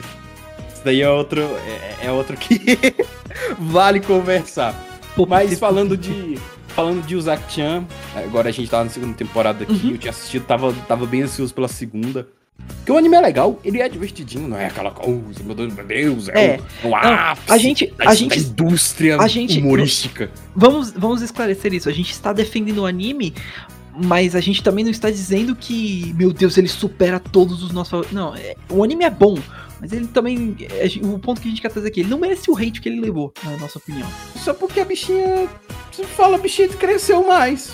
Isso 0.72 0.82
daí 0.82 1.02
é 1.02 1.10
outro. 1.10 1.42
É, 1.42 2.06
é 2.06 2.12
outro 2.12 2.36
que 2.38 2.78
vale 3.60 4.00
conversar. 4.00 4.74
Pop 5.14 5.28
Mas 5.28 5.58
falando 5.58 5.96
de. 5.96 6.38
Falando 6.68 7.04
de 7.04 7.16
Uzak-chan, 7.16 7.84
agora 8.14 8.48
a 8.48 8.52
gente 8.52 8.70
tava 8.70 8.84
na 8.84 8.90
segunda 8.90 9.12
temporada 9.14 9.64
aqui, 9.64 9.86
Uhum. 9.88 9.90
eu 9.90 9.98
tinha 9.98 10.12
assistido, 10.12 10.46
tava, 10.46 10.72
tava 10.86 11.04
bem 11.04 11.22
ansioso 11.22 11.52
pela 11.52 11.66
segunda. 11.66 12.28
Porque 12.76 12.92
o 12.92 12.96
anime 12.96 13.16
é 13.16 13.20
legal, 13.20 13.60
ele 13.62 13.80
é 13.80 13.88
divertidinho, 13.88 14.48
não 14.48 14.56
é 14.56 14.66
aquela 14.66 14.90
coisa, 14.90 15.42
meu 15.44 15.54
Deus, 15.54 15.74
meu 15.74 15.84
Deus, 15.84 16.28
é, 16.30 16.44
É. 16.44 16.60
o, 16.82 16.86
é 16.86 16.88
o 16.88 16.90
Não, 16.90 16.98
ápice 17.14 17.52
a 17.52 17.58
gente, 17.58 17.86
da, 17.88 18.04
a 18.04 18.06
da 18.08 18.14
gente 18.14 18.38
indústria 18.40 19.16
a 19.20 19.28
gente- 19.28 19.58
humorística. 19.58 20.30
Vamos, 20.56 20.90
vamos 20.92 21.20
esclarecer 21.22 21.74
isso. 21.74 21.88
A 21.88 21.92
gente 21.92 22.10
está 22.10 22.32
defendendo 22.32 22.78
o 22.78 22.86
anime, 22.86 23.34
mas 24.02 24.34
a 24.34 24.40
gente 24.40 24.62
também 24.62 24.82
não 24.84 24.90
está 24.90 25.10
dizendo 25.10 25.54
que, 25.54 26.14
meu 26.16 26.32
Deus, 26.32 26.56
ele 26.56 26.68
supera 26.68 27.20
todos 27.20 27.62
os 27.62 27.70
nossos. 27.70 28.10
Não, 28.12 28.34
é- 28.34 28.54
o 28.70 28.82
anime 28.82 29.04
é 29.04 29.10
bom, 29.10 29.36
mas 29.80 29.92
ele 29.92 30.06
também. 30.06 30.56
é, 30.70 30.86
o 31.06 31.18
ponto 31.18 31.40
que 31.40 31.48
a 31.48 31.50
gente 31.50 31.60
quer 31.60 31.70
trazer 31.70 31.88
aqui, 31.88 32.00
ele 32.00 32.08
não 32.08 32.18
merece 32.18 32.50
o 32.50 32.56
hate 32.56 32.80
que 32.80 32.88
ele 32.88 33.00
levou, 33.00 33.32
na 33.44 33.56
nossa 33.58 33.78
opinião. 33.78 34.08
Só 34.36 34.54
porque 34.54 34.80
a 34.80 34.84
bichinha. 34.84 35.48
Você 35.92 36.04
fala, 36.04 36.36
a 36.36 36.40
bichinha 36.40 36.68
cresceu 36.68 37.26
mais. 37.26 37.72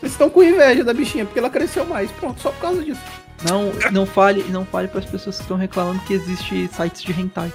Vocês 0.00 0.12
estão 0.12 0.28
com 0.30 0.42
inveja 0.42 0.82
da 0.82 0.92
bichinha, 0.94 1.24
porque 1.24 1.38
ela 1.38 1.50
cresceu 1.50 1.84
mais. 1.86 2.10
Pronto, 2.12 2.40
só 2.40 2.50
por 2.50 2.60
causa 2.60 2.82
disso. 2.82 3.00
Não, 3.48 3.72
não 3.90 4.06
fale, 4.06 4.44
não 4.50 4.64
fale 4.66 4.88
para 4.88 5.00
as 5.00 5.06
pessoas 5.06 5.36
que 5.36 5.42
estão 5.42 5.56
reclamando 5.56 6.00
que 6.00 6.12
existe 6.12 6.68
sites 6.74 7.02
de 7.02 7.12
hentai. 7.18 7.52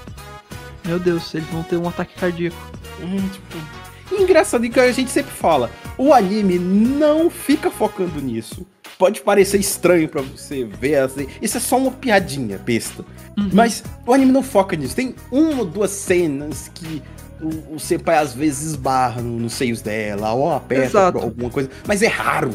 Meu 0.83 0.99
Deus, 0.99 1.33
eles 1.33 1.47
vão 1.49 1.63
ter 1.63 1.77
um 1.77 1.87
ataque 1.87 2.15
cardíaco. 2.19 2.55
Hum, 3.01 3.27
tipo. 3.29 4.21
Engraçado 4.21 4.69
que 4.69 4.79
a 4.79 4.91
gente 4.91 5.09
sempre 5.09 5.31
fala, 5.31 5.69
o 5.97 6.13
anime 6.13 6.59
não 6.59 7.29
fica 7.29 7.71
focando 7.71 8.21
nisso. 8.21 8.65
Pode 8.99 9.21
parecer 9.21 9.59
estranho 9.59 10.07
pra 10.07 10.21
você 10.21 10.63
ver 10.63 10.95
assim. 10.97 11.27
Isso 11.41 11.57
é 11.57 11.59
só 11.59 11.77
uma 11.77 11.91
piadinha 11.91 12.57
besta. 12.57 13.03
Uhum. 13.37 13.49
Mas 13.51 13.83
o 14.05 14.13
anime 14.13 14.31
não 14.31 14.43
foca 14.43 14.75
nisso. 14.75 14.95
Tem 14.95 15.15
uma 15.31 15.59
ou 15.59 15.65
duas 15.65 15.89
cenas 15.91 16.69
que 16.73 17.01
o, 17.41 17.75
o 17.75 17.79
senpai 17.79 18.17
às 18.19 18.33
vezes 18.33 18.69
esbarra 18.69 19.21
no- 19.21 19.39
nos 19.39 19.53
seios 19.53 19.81
dela, 19.81 20.31
ou 20.33 20.53
aperta 20.53 20.85
Exato. 20.85 21.17
alguma 21.17 21.49
coisa. 21.49 21.69
Mas 21.85 22.01
é 22.01 22.07
raro. 22.07 22.51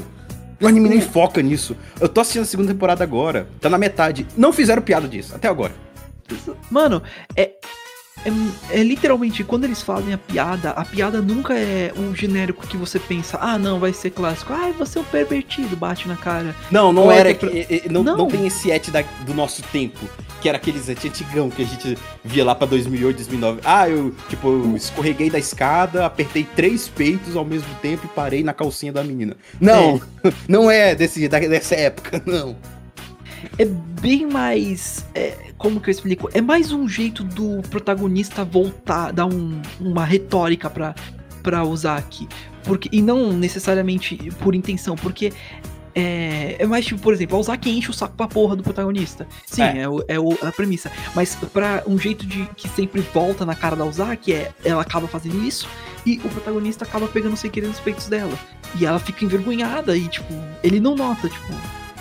O 0.60 0.66
anime 0.66 0.88
nem 0.88 1.00
foca 1.00 1.40
nisso. 1.40 1.76
Eu 1.98 2.08
tô 2.08 2.20
assistindo 2.20 2.42
a 2.42 2.46
segunda 2.46 2.72
temporada 2.72 3.02
agora. 3.02 3.48
Tá 3.60 3.70
na 3.70 3.78
metade. 3.78 4.26
Não 4.36 4.52
fizeram 4.52 4.82
piada 4.82 5.08
disso, 5.08 5.34
até 5.34 5.48
agora. 5.48 5.72
Mano, 6.70 7.02
é, 7.34 7.52
é. 8.24 8.78
é 8.80 8.82
literalmente, 8.82 9.42
quando 9.44 9.64
eles 9.64 9.82
fazem 9.82 10.12
a 10.14 10.18
piada, 10.18 10.70
a 10.70 10.84
piada 10.84 11.20
nunca 11.20 11.54
é 11.54 11.92
um 11.96 12.14
genérico 12.14 12.66
que 12.66 12.76
você 12.76 12.98
pensa, 12.98 13.38
ah, 13.40 13.58
não, 13.58 13.78
vai 13.78 13.92
ser 13.92 14.10
clássico. 14.10 14.52
Ah, 14.52 14.72
você 14.78 14.98
é 14.98 15.00
um 15.00 15.04
pervertido, 15.04 15.76
bate 15.76 16.06
na 16.08 16.16
cara. 16.16 16.54
Não, 16.70 16.92
não 16.92 17.04
Ou 17.04 17.12
era. 17.12 17.30
é 17.30 17.34
pra- 17.34 17.48
que- 17.48 17.58
é- 17.58 17.86
é- 17.86 17.88
não, 17.90 18.02
Não. 18.02 18.16
não 18.16 18.26
tem 18.28 18.46
esse 18.46 18.70
et 18.70 18.90
da- 18.90 19.02
do 19.24 19.34
nosso 19.34 19.62
tempo. 19.72 19.98
Que 20.40 20.48
era 20.48 20.56
aqueles 20.56 20.88
et 20.88 21.06
antigão 21.06 21.50
que 21.50 21.60
a 21.62 21.66
gente 21.66 21.98
via 22.24 22.44
lá 22.44 22.54
pra 22.54 22.66
2008, 22.66 23.16
2009. 23.16 23.60
Ah, 23.64 23.88
eu, 23.88 24.14
tipo, 24.28 24.48
eu 24.48 24.74
escorreguei 24.76 25.28
da 25.28 25.38
escada, 25.38 26.06
apertei 26.06 26.44
três 26.56 26.88
peitos 26.88 27.36
ao 27.36 27.44
mesmo 27.44 27.68
tempo 27.82 28.06
e 28.06 28.08
parei 28.08 28.42
na 28.42 28.54
calcinha 28.54 28.90
da 28.92 29.04
menina. 29.04 29.36
Não, 29.60 30.00
não 30.48 30.70
é 30.70 30.94
desse, 30.94 31.28
da- 31.28 31.38
dessa 31.40 31.74
época, 31.74 32.22
não. 32.24 32.56
É 33.58 33.64
bem 33.64 34.26
mais. 34.26 35.04
é, 35.14 35.34
como 35.60 35.78
que 35.78 35.90
eu 35.90 35.92
explico? 35.92 36.30
É 36.32 36.40
mais 36.40 36.72
um 36.72 36.88
jeito 36.88 37.22
do 37.22 37.60
protagonista 37.68 38.42
voltar, 38.44 39.12
dar 39.12 39.26
um- 39.26 39.60
uma 39.78 40.06
retórica 40.06 40.70
pra, 40.70 40.94
pra 41.42 41.62
usar 41.64 41.96
aqui. 41.98 42.26
Porque, 42.64 42.88
e 42.90 43.02
não 43.02 43.30
necessariamente 43.34 44.16
por 44.40 44.54
intenção, 44.54 44.96
porque. 44.96 45.32
É, 45.92 46.54
é 46.60 46.66
mais 46.66 46.86
tipo, 46.86 47.00
por 47.00 47.12
exemplo, 47.12 47.36
a 47.36 47.40
Ozaki 47.40 47.68
enche 47.68 47.90
o 47.90 47.92
saco 47.92 48.14
pra 48.16 48.28
porra 48.28 48.54
do 48.54 48.62
protagonista. 48.62 49.26
Sim, 49.44 49.62
É. 49.62 49.78
é, 49.82 49.88
o- 49.88 50.04
é 50.06 50.20
o- 50.20 50.38
a 50.40 50.52
premissa. 50.52 50.90
Mas 51.16 51.34
pra 51.52 51.82
um 51.84 51.98
jeito 51.98 52.24
de 52.24 52.48
que 52.56 52.68
sempre 52.68 53.00
volta 53.12 53.44
na 53.44 53.56
cara 53.56 53.74
da 53.74 53.84
Ozaki 53.84 54.32
é 54.32 54.52
ela 54.64 54.82
acaba 54.82 55.08
fazendo 55.08 55.42
isso 55.44 55.68
e 56.06 56.18
o 56.24 56.28
protagonista 56.28 56.84
acaba 56.84 57.08
pegando 57.08 57.36
sem 57.36 57.50
querer 57.50 57.66
nos 57.66 57.80
peitos 57.80 58.06
dela. 58.06 58.32
E 58.78 58.86
ela 58.86 59.00
fica 59.00 59.24
envergonhada 59.24 59.96
e, 59.96 60.06
tipo, 60.06 60.32
ele 60.62 60.78
não 60.78 60.94
nota, 60.94 61.28
tipo. 61.28 61.52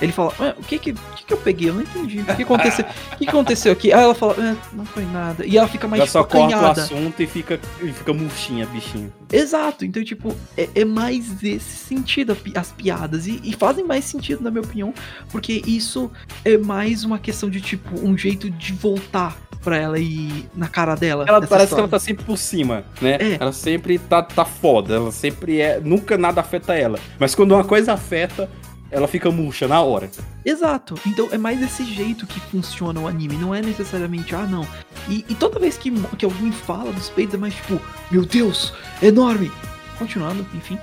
Ele 0.02 0.12
fala, 0.12 0.34
"Ué, 0.40 0.56
o 0.58 0.64
que 0.64 0.80
que, 0.80 0.94
que 0.94 1.26
que 1.26 1.34
eu 1.34 1.38
peguei? 1.38 1.70
Eu 1.70 1.74
não 1.74 1.82
entendi. 1.82 2.22
O 2.22 2.36
que 2.36 2.44
aconteceu? 2.44 2.86
O 3.14 3.18
que 3.18 3.30
aconteceu 3.30 3.72
aqui? 3.72 3.92
Aí 3.92 4.04
ela 4.04 4.16
fala, 4.16 4.34
"É, 4.38 4.56
não 4.74 4.86
foi 4.86 5.06
nada. 5.06 5.46
E 5.46 5.58
ela 5.58 5.68
fica 5.68 5.88
mais 5.88 6.02
Ela 6.02 6.10
só 6.10 6.24
corta 6.24 6.58
o 6.58 6.66
assunto 6.66 7.22
e 7.22 7.28
fica, 7.28 7.60
e 7.82 7.92
fica 7.92 8.14
murchinha, 8.14 8.66
bichinho. 8.66 9.12
Exato, 9.32 9.86
então, 9.86 10.04
tipo, 10.04 10.36
é, 10.58 10.70
é 10.74 10.86
mais 10.86 11.44
esse 11.44 11.78
sentido 11.78 12.36
as 12.56 12.72
piadas. 12.72 13.28
E, 13.28 13.40
e 13.44 13.54
fazem 13.54 13.86
mais 13.86 14.06
sentido, 14.06 14.44
na 14.44 14.50
minha 14.50 14.64
opinião, 14.64 14.94
porque 15.32 15.62
isso 15.66 16.12
é 16.44 16.58
mais 16.58 17.04
uma 17.04 17.20
questão 17.20 17.50
de, 17.50 17.62
tipo, 17.62 18.00
um 18.00 18.18
jeito 18.18 18.50
de 18.50 18.74
voltar 18.74 19.38
pra 19.64 19.78
ela 19.78 20.00
e 20.00 20.46
na 20.56 20.68
cara 20.68 20.96
dela. 20.96 21.26
Ela 21.28 21.40
parece 21.42 21.66
história. 21.66 21.68
que 21.68 21.80
ela 21.82 21.88
tá 21.88 22.00
sempre 22.00 22.24
por 22.24 22.38
cima, 22.38 22.84
né? 23.02 23.18
É. 23.20 23.38
Ela 23.40 23.52
sempre 23.52 24.00
tá, 24.00 24.22
tá 24.24 24.46
foda, 24.46 24.96
ela 24.96 25.12
sempre 25.12 25.60
é. 25.60 25.80
Nunca 25.80 26.18
nada 26.18 26.42
afeta 26.42 26.74
ela. 26.74 26.98
Mas 27.20 27.36
quando 27.36 27.52
uma 27.54 27.64
coisa 27.64 27.94
afeta, 27.94 28.50
ela 28.92 29.08
fica 29.08 29.30
murcha 29.32 29.68
na 29.68 29.82
hora. 29.82 30.10
Exato. 30.44 30.96
Então 31.06 31.28
é 31.32 31.38
mais 31.38 31.60
desse 31.60 31.84
jeito 31.86 32.26
que 32.26 32.40
funciona 32.40 33.00
o 33.00 33.08
anime. 33.08 33.36
Não 33.36 33.54
é 33.54 33.62
necessariamente, 33.62 34.34
ah, 34.36 34.46
não. 34.48 34.68
E, 35.08 35.26
e 35.30 35.36
toda 35.36 35.60
vez 35.60 35.78
que, 35.78 35.92
que 36.18 36.26
alguém 36.26 36.52
fala 36.52 36.92
dos 36.92 37.10
peitos 37.10 37.36
é 37.36 37.38
mais 37.38 37.54
tipo, 37.56 37.80
meu 38.10 38.26
Deus, 38.26 38.74
enorme. 39.02 39.52
Continuando, 39.98 40.46
enfim. 40.56 40.78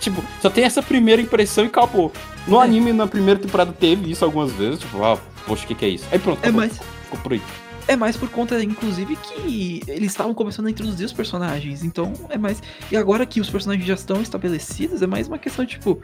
Tipo, 0.00 0.22
só 0.42 0.50
tem 0.50 0.64
essa 0.64 0.82
primeira 0.82 1.20
impressão 1.22 1.64
e 1.64 1.68
acabou. 1.68 2.12
No 2.46 2.60
É. 2.60 2.64
anime, 2.64 2.92
na 2.92 3.06
primeira 3.06 3.40
temporada, 3.40 3.72
teve 3.72 4.10
isso 4.10 4.24
algumas 4.24 4.52
vezes. 4.52 4.80
Tipo, 4.80 5.02
ah, 5.02 5.18
poxa, 5.46 5.64
o 5.64 5.66
que, 5.66 5.74
que 5.74 5.84
é 5.84 5.88
isso? 5.88 6.04
Aí 6.12 6.18
pronto, 6.18 6.38
É 6.38 6.48
acabou. 6.48 6.60
mais, 6.60 6.78
Ficou 7.04 7.18
por 7.20 7.32
aí. 7.32 7.42
é 7.88 7.96
mais 7.96 8.16
por 8.16 8.28
conta, 8.28 8.62
inclusive, 8.62 9.16
que 9.16 9.82
eles 9.86 10.10
estavam 10.10 10.34
começando 10.34 10.66
a 10.66 10.70
introduzir 10.70 11.06
os 11.06 11.12
personagens. 11.12 11.82
Então 11.82 12.12
é 12.28 12.36
mais. 12.36 12.62
E 12.90 12.96
agora 12.96 13.24
que 13.24 13.40
os 13.40 13.48
personagens 13.48 13.86
já 13.86 13.94
estão 13.94 14.20
estabelecidos, 14.20 15.00
é 15.00 15.06
mais 15.06 15.26
uma 15.28 15.38
questão 15.38 15.64
tipo. 15.64 16.00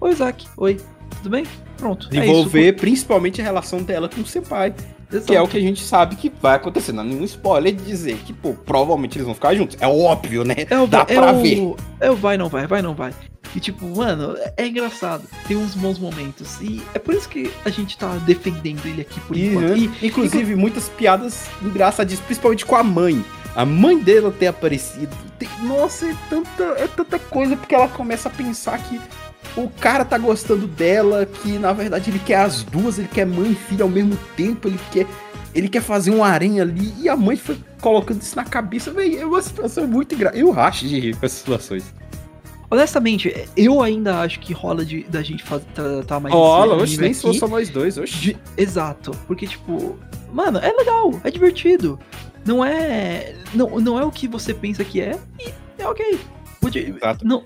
Oi, 0.00 0.12
Isaac. 0.12 0.46
Oi. 0.56 0.80
Tudo 1.18 1.30
bem? 1.30 1.44
Pronto. 1.76 2.06
é. 2.08 2.10
Desenvolver 2.20 2.72
principalmente 2.76 3.40
a 3.40 3.44
relação 3.44 3.82
dela 3.82 4.08
com 4.08 4.20
o 4.20 4.26
Senpai. 4.26 4.74
Exato. 5.10 5.26
Que 5.26 5.36
é 5.36 5.40
o 5.42 5.46
que 5.46 5.56
a 5.56 5.60
gente 5.60 5.82
sabe 5.82 6.16
que 6.16 6.32
vai 6.42 6.56
acontecer. 6.56 6.92
Não 6.92 7.02
é 7.02 7.06
nenhum 7.06 7.24
spoiler 7.24 7.72
de 7.74 7.84
dizer 7.84 8.16
que, 8.24 8.32
pô, 8.32 8.52
provavelmente 8.52 9.16
eles 9.16 9.26
vão 9.26 9.34
ficar 9.34 9.54
juntos. 9.54 9.76
É 9.80 9.86
óbvio, 9.86 10.44
né? 10.44 10.54
É 10.68 10.78
o, 10.78 10.86
Dá 10.86 11.00
é 11.08 11.14
pra 11.14 11.32
o, 11.32 11.42
ver. 11.42 11.74
É 12.00 12.10
o 12.10 12.16
vai, 12.16 12.36
não 12.36 12.48
vai, 12.48 12.66
vai, 12.66 12.82
não 12.82 12.94
vai. 12.94 13.12
E 13.54 13.60
tipo, 13.60 13.86
mano, 13.86 14.34
é, 14.36 14.54
é 14.56 14.66
engraçado. 14.66 15.22
Tem 15.46 15.56
uns 15.56 15.74
bons 15.74 15.98
momentos. 15.98 16.60
E 16.60 16.82
é 16.92 16.98
por 16.98 17.14
isso 17.14 17.28
que 17.28 17.52
a 17.64 17.70
gente 17.70 17.96
tá 17.96 18.08
defendendo 18.26 18.84
ele 18.86 19.02
aqui 19.02 19.20
por 19.20 19.36
E, 19.36 19.46
enquanto. 19.46 19.68
né, 19.68 19.90
E, 20.02 20.06
inclusive, 20.08 20.56
muitas 20.56 20.88
piadas 20.88 21.46
engraçadíssimas, 21.62 22.26
principalmente 22.26 22.66
com 22.66 22.74
a 22.74 22.82
mãe. 22.82 23.24
a 23.54 23.64
mãe 23.64 23.96
dela 23.98 24.32
ter 24.36 24.48
aparecido. 24.48 25.14
Tem- 25.38 25.48
nossa, 25.62 26.06
é 26.06 26.16
tanta, 26.28 26.64
é 26.76 26.88
tanta 26.88 27.20
coisa 27.20 27.56
porque 27.56 27.72
ela 27.72 27.86
começa 27.86 28.28
a 28.28 28.32
pensar 28.32 28.78
que 28.82 29.00
o 29.56 29.68
cara 29.68 30.04
tá 30.04 30.18
gostando 30.18 30.66
dela, 30.66 31.26
que 31.26 31.58
na 31.58 31.72
verdade 31.72 32.10
ele 32.10 32.18
quer 32.18 32.36
as 32.40 32.62
duas, 32.62 32.98
ele 32.98 33.08
quer 33.08 33.26
mãe 33.26 33.52
e 33.52 33.54
filha 33.54 33.82
ao 33.84 33.88
mesmo 33.88 34.16
tempo, 34.36 34.68
ele 34.68 34.78
quer 34.90 35.06
ele 35.54 35.68
quer 35.68 35.82
fazer 35.82 36.10
um 36.10 36.24
harém 36.24 36.60
ali 36.60 36.92
e 37.00 37.08
a 37.08 37.16
mãe 37.16 37.36
foi 37.36 37.56
colocando 37.80 38.20
isso 38.20 38.34
na 38.34 38.44
cabeça, 38.44 38.90
velho. 38.90 39.20
É 39.20 39.24
uma 39.24 39.40
situação 39.40 39.86
muito 39.86 40.14
engraçada. 40.14 40.38
Eu 40.40 40.50
racho 40.50 40.86
de 40.88 40.98
rir 40.98 41.16
com 41.16 41.24
essas 41.24 41.38
situações. 41.38 41.94
Honestamente, 42.68 43.46
eu 43.56 43.80
ainda 43.80 44.18
acho 44.20 44.40
que 44.40 44.52
rola 44.52 44.84
de, 44.84 45.04
da 45.04 45.22
gente 45.22 45.44
faz, 45.44 45.62
tratar 45.72 46.18
mais 46.18 46.34
Olha, 46.34 46.72
esse 46.72 46.82
oxe, 46.82 46.92
anime 46.94 47.02
nem 47.04 47.14
se 47.14 47.22
fosse 47.22 47.38
só 47.38 47.46
nós 47.46 47.68
dois, 47.68 47.94
de- 47.94 48.36
Exato. 48.56 49.12
Porque, 49.28 49.46
tipo, 49.46 49.96
mano, 50.32 50.58
é 50.58 50.72
legal, 50.72 51.20
é 51.22 51.30
divertido. 51.30 52.00
Não 52.44 52.64
é. 52.64 53.36
Não, 53.54 53.78
não 53.78 53.96
é 53.96 54.04
o 54.04 54.10
que 54.10 54.26
você 54.26 54.52
pensa 54.52 54.84
que 54.84 55.00
é 55.00 55.16
e 55.38 55.52
é 55.78 55.86
ok. 55.86 56.18
Exato. 56.74 57.24
não, 57.24 57.42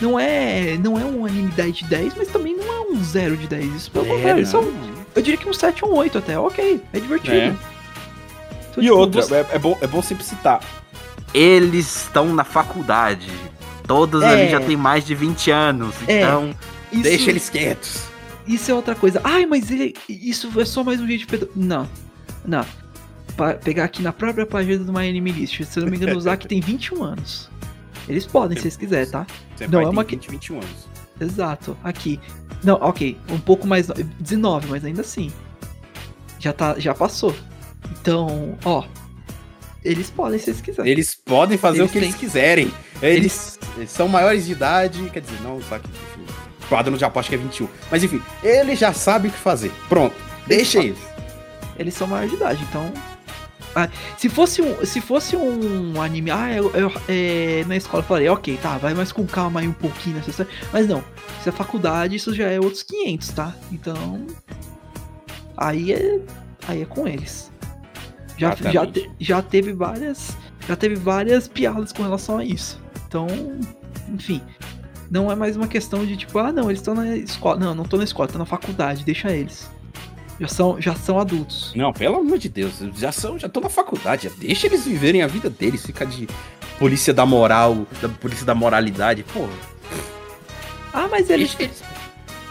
não 0.00 0.18
é. 0.18 0.76
Não 0.78 0.98
é 0.98 1.04
um 1.04 1.24
anime 1.26 1.50
10 1.52 1.76
de 1.76 1.84
10, 1.84 2.14
mas 2.16 2.28
também 2.28 2.56
não 2.56 2.64
é 2.66 2.80
um 2.92 3.02
0 3.02 3.36
de 3.36 3.46
10. 3.46 3.74
Isso 3.74 3.90
pelo 3.90 4.06
contrário, 4.06 4.46
são, 4.46 4.62
eu 5.14 5.22
diria 5.22 5.38
que 5.38 5.48
um 5.48 5.52
7 5.52 5.84
ou 5.84 5.92
um 5.92 5.96
8 5.96 6.18
até, 6.18 6.38
ok. 6.38 6.80
É 6.92 7.00
divertido. 7.00 7.34
É. 7.36 7.46
Então, 8.70 8.82
E 8.82 8.86
tipo, 8.86 8.96
outra, 8.96 9.22
você- 9.22 9.34
é, 9.34 9.46
é 9.52 9.58
bom, 9.58 9.76
é 9.80 9.86
bom 9.86 10.02
sempre 10.02 10.24
citar. 10.24 10.60
Eles 11.34 12.04
estão 12.04 12.26
na 12.34 12.44
faculdade. 12.44 13.30
Todos 13.86 14.22
É. 14.22 14.28
ali 14.28 14.50
já 14.50 14.60
têm 14.60 14.76
mais 14.76 15.04
de 15.04 15.14
20 15.14 15.50
anos. 15.50 15.94
É. 16.06 16.18
Então, 16.20 16.54
isso- 16.92 17.02
deixa 17.02 17.30
eles 17.30 17.48
quietos. 17.48 18.02
Isso 18.46 18.70
é 18.70 18.74
outra 18.74 18.94
coisa. 18.94 19.20
Ai, 19.24 19.46
mas 19.46 19.70
ele, 19.70 19.94
isso 20.08 20.50
é 20.60 20.64
só 20.64 20.82
mais 20.82 21.00
um 21.00 21.06
jeito 21.06 21.20
de 21.20 21.26
pedo... 21.26 21.50
Não. 21.54 21.88
Não. 22.44 22.64
Pa- 23.36 23.54
pegar 23.54 23.84
aqui 23.84 24.02
na 24.02 24.12
própria 24.12 24.44
página 24.46 24.78
do 24.84 24.92
My 24.92 25.08
Anime 25.08 25.30
List. 25.32 25.62
Se 25.64 25.78
eu 25.78 25.84
não 25.84 25.90
me 25.90 25.96
engano, 25.96 26.16
o 26.16 26.20
Zack 26.20 26.46
tem 26.48 26.60
21 26.60 27.02
anos. 27.04 27.48
Eles 28.10 28.26
podem, 28.26 28.56
se 28.56 28.64
eles 28.64 28.76
quiserem, 28.76 29.10
tá? 29.10 29.26
Sempre 29.56 29.76
Não, 29.76 29.82
é 29.82 29.88
uma 29.88 30.04
20, 30.04 30.30
21 30.30 30.56
anos. 30.56 30.88
Exato. 31.20 31.76
Aqui. 31.84 32.18
Não, 32.64 32.74
ok. 32.76 33.16
Um 33.30 33.38
pouco 33.38 33.66
mais. 33.66 33.88
no- 33.88 33.94
19, 33.94 34.66
mas 34.68 34.84
ainda 34.84 35.00
assim. 35.02 35.30
Já, 36.38 36.52
tá, 36.52 36.78
já 36.78 36.94
passou. 36.94 37.34
Então, 38.00 38.58
ó. 38.64 38.84
Eles 39.84 40.10
podem, 40.10 40.38
se 40.38 40.50
eles 40.50 40.60
quiserem. 40.60 40.90
Eles 40.92 41.14
podem 41.14 41.56
fazer 41.56 41.78
Eles 41.78 41.90
o 41.90 41.92
que 41.92 41.98
eles 41.98 42.10
têm- 42.10 42.18
quiserem. 42.18 42.72
Eles, 43.02 43.58
eles 43.76 43.90
são 43.90 44.06
maiores 44.08 44.44
de 44.46 44.52
idade, 44.52 45.08
quer 45.10 45.20
dizer, 45.20 45.40
não, 45.42 45.60
só 45.62 45.78
que 45.78 45.86
o 45.88 46.68
quadro 46.68 46.92
no 46.92 46.98
Japão 46.98 47.20
acho 47.20 47.30
que 47.30 47.34
é 47.34 47.38
21. 47.38 47.66
Mas 47.90 48.04
enfim, 48.04 48.20
eles 48.42 48.78
já 48.78 48.92
sabem 48.92 49.30
o 49.30 49.32
que 49.34 49.40
fazer. 49.40 49.72
Pronto, 49.88 50.14
deixa 50.46 50.80
eles. 50.80 50.98
Eles 51.78 51.94
são 51.94 52.06
maior 52.06 52.28
de 52.28 52.34
idade, 52.34 52.62
então. 52.68 52.92
Ah, 53.74 53.88
se 54.18 54.28
fosse 54.28 54.60
um, 54.62 54.84
se 54.84 55.00
fosse 55.00 55.36
um 55.36 56.00
anime, 56.02 56.30
ah, 56.30 56.52
eu, 56.52 56.70
eu- 56.74 56.92
é, 57.08 57.64
na 57.68 57.76
escola 57.76 58.02
eu 58.02 58.06
falaria, 58.06 58.32
ok, 58.32 58.58
tá, 58.60 58.76
vai 58.78 58.94
mais 58.94 59.12
com 59.12 59.24
calma 59.26 59.60
aí 59.60 59.68
um 59.68 59.72
pouquinho 59.72 60.16
nessa 60.16 60.30
história. 60.30 60.50
Mas 60.72 60.88
não, 60.88 61.04
se 61.42 61.48
é 61.48 61.52
faculdade, 61.52 62.16
isso 62.16 62.34
já 62.34 62.48
é 62.48 62.58
outros 62.58 62.82
500, 62.82 63.28
tá? 63.30 63.54
Então. 63.70 64.26
Aí 65.56 65.92
é, 65.92 66.20
aí 66.66 66.82
é 66.82 66.84
com 66.84 67.06
eles. 67.06 67.50
Já, 68.36 68.50
já, 68.72 68.86
te- 68.86 69.10
já 69.20 69.42
teve 69.42 69.72
várias, 69.72 70.36
já 70.66 70.74
teve 70.74 70.94
várias 70.96 71.46
piadas 71.46 71.92
com 71.92 72.02
relação 72.02 72.38
a 72.38 72.44
isso. 72.44 72.80
Então, 73.06 73.26
enfim, 74.08 74.40
não 75.10 75.30
é 75.30 75.34
mais 75.36 75.56
uma 75.56 75.68
questão 75.68 76.06
de 76.06 76.16
tipo, 76.16 76.38
ah, 76.38 76.50
não, 76.50 76.70
eles 76.70 76.80
estão 76.80 76.94
na 76.94 77.16
escola, 77.16 77.58
não, 77.58 77.74
não 77.74 77.84
tô 77.84 77.96
na 77.98 78.04
escola, 78.04 78.28
tô 78.28 78.38
na 78.38 78.46
faculdade, 78.46 79.04
deixa 79.04 79.30
eles. 79.30 79.68
Já 80.40 80.48
são, 80.48 80.80
já 80.80 80.94
são 80.94 81.20
adultos. 81.20 81.72
Não, 81.76 81.92
pelo 81.92 82.16
amor 82.16 82.38
de 82.38 82.48
Deus, 82.48 82.72
já 82.96 83.12
são, 83.12 83.38
já 83.38 83.46
estão 83.46 83.62
na 83.62 83.68
faculdade, 83.68 84.26
já 84.26 84.34
deixa 84.38 84.66
eles 84.66 84.86
viverem 84.86 85.22
a 85.22 85.26
vida 85.26 85.50
deles, 85.50 85.84
fica 85.84 86.06
de 86.06 86.26
polícia 86.78 87.12
da 87.12 87.26
moral, 87.26 87.86
da 88.00 88.08
polícia 88.08 88.46
da 88.46 88.54
moralidade, 88.54 89.22
pô. 89.34 89.46
Ah, 90.94 91.06
mas 91.10 91.28
eles. 91.28 91.54
Eles. 91.60 91.82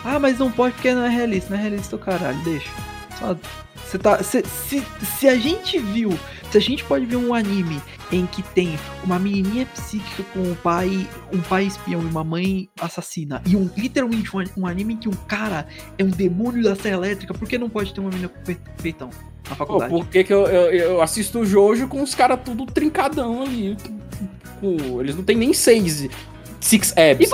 Ah, 0.05 0.19
mas 0.19 0.37
não 0.37 0.51
pode 0.51 0.75
porque 0.75 0.93
não 0.93 1.03
é 1.03 1.09
realista, 1.09 1.49
não 1.49 1.57
é 1.57 1.61
realista 1.63 1.95
o 1.95 1.99
caralho, 1.99 2.37
deixa. 2.43 2.69
Só. 3.17 3.35
Você 3.83 3.97
tá. 3.97 4.21
Se, 4.23 4.43
se, 4.45 4.85
se 5.17 5.27
a 5.27 5.35
gente 5.35 5.79
viu. 5.79 6.17
Se 6.51 6.57
a 6.57 6.61
gente 6.61 6.83
pode 6.83 7.05
ver 7.05 7.15
um 7.15 7.33
anime 7.33 7.81
em 8.11 8.26
que 8.26 8.41
tem 8.41 8.77
uma 9.03 9.19
menininha 9.19 9.65
psíquica 9.68 10.23
com 10.34 10.40
um 10.40 10.56
pai. 10.56 11.07
Um 11.31 11.40
pai 11.41 11.65
espião 11.65 12.02
e 12.02 12.06
uma 12.06 12.23
mãe 12.23 12.69
assassina. 12.81 13.41
E 13.45 13.56
um 13.56 13.69
literalmente 13.77 14.36
um, 14.36 14.44
um 14.57 14.65
anime 14.68 14.94
em 14.95 14.98
que 14.98 15.07
um 15.10 15.14
cara 15.27 15.68
é 15.98 16.03
um 16.03 16.10
demônio 16.10 16.64
da 16.64 16.76
serra 16.76 16.95
elétrica, 16.95 17.34
por 17.34 17.48
que 17.48 17.57
não 17.57 17.69
pode 17.69 17.94
ter 17.94 17.99
uma 17.99 18.10
menina 18.10 18.30
com 18.30 18.41
pe- 18.44 18.57
peitão 18.81 19.10
na 19.49 19.56
Pô, 19.56 19.56
faculdade? 19.56 19.91
por 19.91 20.06
que, 20.07 20.23
que 20.23 20.34
eu, 20.34 20.45
eu, 20.48 20.72
eu 20.72 21.02
assisto 21.02 21.40
o 21.40 21.45
Jojo 21.45 21.88
com 21.88 22.02
os 22.02 22.14
caras 22.15 22.40
tudo 22.44 22.65
trincadão 22.65 23.44
ali? 23.44 23.77
Com- 24.60 24.99
eles 25.02 25.15
não 25.15 25.23
tem 25.23 25.36
nem 25.38 25.53
seis. 25.53 26.07
Six 26.60 26.94
abs. 26.98 27.30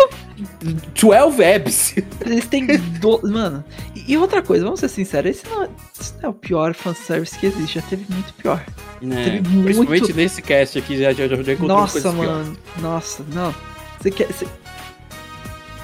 12 1.02 1.44
abs. 1.44 1.96
Eles 2.26 2.46
têm. 2.48 2.68
Do... 3.00 3.20
Mano, 3.24 3.64
e, 4.08 4.18
outra 4.18 4.42
coisa, 4.42 4.64
vamos 4.64 4.80
ser 4.80 4.90
sinceros, 4.90 5.32
esse 5.38 5.48
não, 5.48 5.64
é, 5.64 5.70
esse 6.00 6.14
não 6.16 6.22
é 6.24 6.28
o 6.30 6.34
pior 6.34 6.74
fanservice 6.74 7.38
que 7.38 7.46
existe, 7.48 7.76
já 7.76 7.82
teve 7.82 8.06
muito 8.12 8.34
pior. 8.34 8.64
Né? 9.02 9.24
Teve 9.24 9.50
muito- 9.50 9.64
Principalmente 9.66 10.14
nesse 10.14 10.42
cast 10.42 10.78
aqui, 10.78 10.98
já, 10.98 11.12
já, 11.14 11.28
já 11.28 11.34
encontrei 11.34 11.58
Nossa, 11.68 12.02
piores. 12.02 12.18
mano. 12.20 12.58
Nossa, 12.82 13.26
não. 13.34 13.54
Você 14.00 14.12
quer. 14.12 14.28
você- 14.28 14.48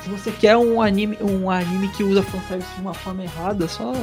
Se 0.03 0.09
você 0.09 0.31
quer 0.31 0.57
um 0.57 0.81
anime, 0.81 1.17
um 1.21 1.49
anime 1.49 1.87
que 1.89 2.03
usa 2.03 2.23
fanservice 2.23 2.73
de 2.75 2.81
uma 2.81 2.93
forma 2.93 3.23
errada, 3.23 3.67
só, 3.67 3.93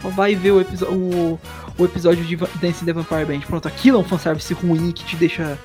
só 0.00 0.08
vai 0.08 0.34
ver 0.34 0.50
o, 0.52 0.60
o, 0.90 1.40
o 1.78 1.84
episódio 1.84 2.24
de 2.24 2.36
Dancing 2.36 2.86
the 2.86 2.92
Vampire 2.92 3.24
Band. 3.26 3.40
Pronto, 3.40 3.68
aquilo 3.68 3.98
é 3.98 4.00
um 4.00 4.04
fanservice 4.04 4.52
ruim 4.54 4.90
que 4.92 5.04
te 5.04 5.14
deixa 5.16 5.58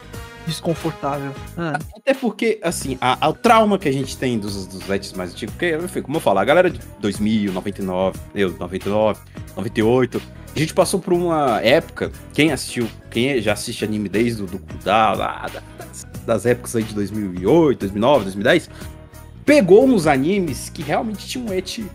desconfortável. 0.47 1.31
Ah, 1.57 1.77
Até 1.95 2.13
porque, 2.13 2.59
assim, 2.63 2.97
a, 2.99 3.25
a- 3.25 3.29
o 3.29 3.33
trauma 3.33 3.77
que 3.77 3.87
a 3.87 3.91
gente 3.91 4.17
tem 4.17 4.39
dos, 4.39 4.65
dos 4.65 4.89
ets 4.89 5.13
mais 5.13 5.31
antigos, 5.31 5.53
porque, 5.53 5.75
enfim, 5.77 6.01
como 6.01 6.17
eu 6.17 6.21
falo, 6.21 6.39
a 6.39 6.45
galera 6.45 6.69
de 6.71 6.79
2000, 6.99 7.51
99, 7.53 8.19
eu, 8.33 8.51
99, 8.57 9.19
98, 9.55 10.21
a 10.55 10.59
gente 10.59 10.73
passou 10.73 10.99
por 10.99 11.13
uma 11.13 11.61
época, 11.61 12.11
quem 12.33 12.51
assistiu, 12.51 12.87
quem 13.11 13.39
já 13.41 13.53
assiste 13.53 13.83
anime 13.85 14.09
desde 14.09 14.41
o 14.43 14.45
do 14.47 14.57
da, 14.83 15.13
lá, 15.13 15.47
da- 15.53 15.61
das, 15.77 16.07
das 16.25 16.45
épocas 16.45 16.75
aí 16.75 16.83
de 16.83 16.93
2008, 16.95 17.79
2009, 17.79 18.23
2010, 18.25 18.69
pegou 19.45 19.85
uns 19.85 20.07
animes 20.07 20.69
que 20.69 20.81
realmente 20.81 21.27
tinham 21.27 21.47
um 21.47 21.53
et 21.53 21.85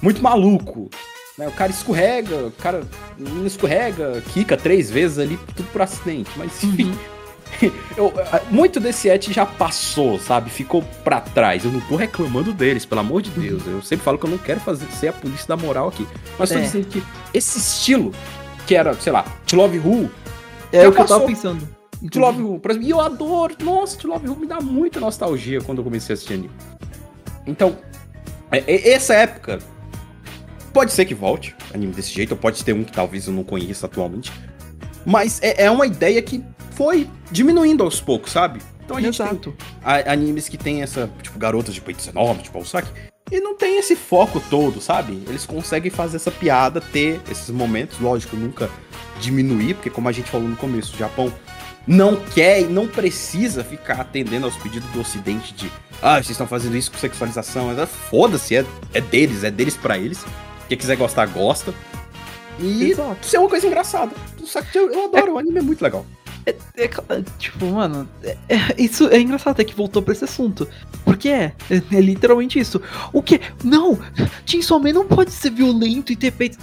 muito 0.00 0.22
maluco. 0.22 0.90
Né? 1.38 1.48
O 1.48 1.52
cara 1.52 1.70
escorrega, 1.72 2.36
o 2.48 2.50
cara 2.50 2.82
escorrega, 3.46 4.22
quica 4.34 4.54
três 4.56 4.90
vezes 4.90 5.18
ali, 5.18 5.38
tudo 5.56 5.66
por 5.72 5.80
acidente. 5.80 6.30
Mas 6.36 6.62
enfim, 6.62 6.92
eu- 7.96 8.12
muito 8.50 8.80
desse 8.80 9.08
et 9.08 9.32
já 9.32 9.44
passou, 9.46 10.18
sabe? 10.18 10.50
Ficou 10.50 10.82
pra 11.04 11.20
trás. 11.20 11.64
Eu 11.64 11.72
não 11.72 11.80
tô 11.82 11.96
reclamando 11.96 12.52
deles, 12.52 12.84
pelo 12.84 13.00
amor 13.00 13.22
de 13.22 13.30
Deus. 13.30 13.66
Eu 13.66 13.82
sempre 13.82 14.04
falo 14.04 14.18
que 14.18 14.26
eu 14.26 14.30
não 14.30 14.38
quero 14.38 14.60
fazer, 14.60 14.86
ser 14.92 15.08
a 15.08 15.12
polícia 15.12 15.46
da 15.46 15.56
moral 15.56 15.88
aqui. 15.88 16.06
Mas 16.38 16.50
tô 16.50 16.56
É. 16.58 16.60
dizendo 16.62 16.86
que 16.86 17.02
esse 17.34 17.58
estilo, 17.58 18.12
que 18.66 18.74
era, 18.74 18.94
sei 18.94 19.12
lá, 19.12 19.24
To 19.46 19.56
Love 19.56 19.78
Who, 19.78 20.10
é 20.72 20.86
o 20.88 20.92
que 20.92 21.00
eu 21.00 21.04
tava 21.06 21.20
passou. 21.20 21.26
pensando. 21.26 21.68
To 22.10 22.18
Love 22.18 22.42
Who, 22.42 22.58
por 22.58 22.70
exemplo, 22.72 22.88
e 22.88 22.90
eu 22.90 23.00
adoro. 23.00 23.54
Nossa, 23.62 23.96
To 23.98 24.08
Love 24.08 24.28
Who 24.28 24.36
me 24.40 24.46
dá 24.46 24.60
muita 24.60 24.98
nostalgia 24.98 25.60
quando 25.60 25.78
eu 25.78 25.84
comecei 25.84 26.12
a 26.12 26.14
assistir 26.14 26.34
anime. 26.34 26.50
Então, 27.46 27.76
é- 28.50 28.64
é- 28.66 28.90
essa 28.92 29.14
época. 29.14 29.58
Pode 30.72 30.90
ser 30.92 31.04
que 31.04 31.14
volte 31.14 31.54
anime 31.74 31.92
desse 31.92 32.10
jeito, 32.10 32.32
ou 32.32 32.36
pode 32.38 32.64
ter 32.64 32.72
um 32.72 32.82
que 32.82 32.90
talvez 32.92 33.26
eu 33.26 33.32
não 33.32 33.44
conheça 33.44 33.84
atualmente. 33.86 34.32
Mas 35.04 35.38
é, 35.42 35.64
é 35.64 35.70
uma 35.70 35.86
ideia 35.86 36.20
que 36.22 36.42
foi 36.74 37.08
diminuindo 37.30 37.82
aos 37.82 38.00
poucos, 38.00 38.32
sabe? 38.32 38.60
Então 38.84 38.96
a 38.96 39.00
gente 39.00 39.16
tem 39.16 39.26
Exato. 39.26 39.54
a- 39.84 40.12
animes 40.12 40.48
que 40.48 40.58
tem 40.58 40.82
essa, 40.82 41.08
tipo, 41.22 41.38
garotas 41.38 41.74
de 41.74 41.80
peitos 41.80 42.06
enormes, 42.08 42.42
tipo, 42.44 42.58
o 42.58 42.64
saque. 42.64 42.90
E 43.30 43.40
não 43.40 43.54
tem 43.56 43.78
esse 43.78 43.94
foco 43.96 44.42
todo, 44.50 44.80
sabe? 44.80 45.22
Eles 45.28 45.46
conseguem 45.46 45.90
fazer 45.90 46.16
essa 46.16 46.30
piada, 46.30 46.80
ter 46.80 47.20
esses 47.30 47.48
momentos, 47.50 47.98
lógico, 48.00 48.36
nunca 48.36 48.68
diminuir, 49.20 49.74
porque 49.74 49.88
como 49.88 50.08
a 50.08 50.12
gente 50.12 50.28
falou 50.30 50.48
no 50.48 50.56
começo, 50.56 50.94
o 50.94 50.98
Japão 50.98 51.32
não 51.86 52.16
quer 52.16 52.60
e 52.60 52.64
não 52.64 52.86
precisa 52.86 53.64
ficar 53.64 54.00
atendendo 54.00 54.46
aos 54.46 54.56
pedidos 54.56 54.88
do 54.90 55.00
ocidente 55.00 55.52
de 55.54 55.70
ah, 56.02 56.14
vocês 56.16 56.30
estão 56.30 56.46
fazendo 56.48 56.76
isso 56.76 56.90
com 56.90 56.98
sexualização. 56.98 57.70
Ah, 57.70 57.86
Foda-se, 57.86 58.56
é, 58.56 58.66
é 58.92 59.00
deles, 59.00 59.44
é 59.44 59.50
deles 59.50 59.76
pra 59.76 59.96
eles. 59.96 60.24
Quem 60.68 60.76
quiser 60.76 60.96
gostar, 60.96 61.26
gosta. 61.26 61.72
E 62.58 62.90
Exato. 62.90 63.16
isso 63.22 63.36
é 63.36 63.38
uma 63.38 63.48
coisa 63.48 63.66
engraçada. 63.66 64.12
Eu, 64.74 64.92
eu 64.92 65.04
adoro, 65.04 65.34
o 65.34 65.38
anime 65.38 65.58
é 65.58 65.62
muito 65.62 65.80
legal. 65.80 66.04
É 66.76 66.88
cla- 66.88 67.22
tipo, 67.38 67.66
mano, 67.66 68.08
é- 68.22 68.36
é- 68.48 68.74
isso 68.76 69.06
é 69.08 69.20
engraçado 69.20 69.52
até 69.52 69.64
que 69.64 69.74
voltou 69.74 70.02
pra 70.02 70.12
esse 70.12 70.24
assunto. 70.24 70.66
Porque 71.04 71.28
é, 71.28 71.52
é, 71.70 71.76
é 71.92 72.00
literalmente 72.00 72.58
isso. 72.58 72.80
O 73.12 73.22
que? 73.22 73.40
Não! 73.62 73.98
Chainsaw 74.44 74.80
Man 74.80 74.92
não 74.92 75.06
pode 75.06 75.30
ser 75.30 75.50
violento 75.50 76.12
e 76.12 76.16
ter 76.16 76.32
peito. 76.32 76.58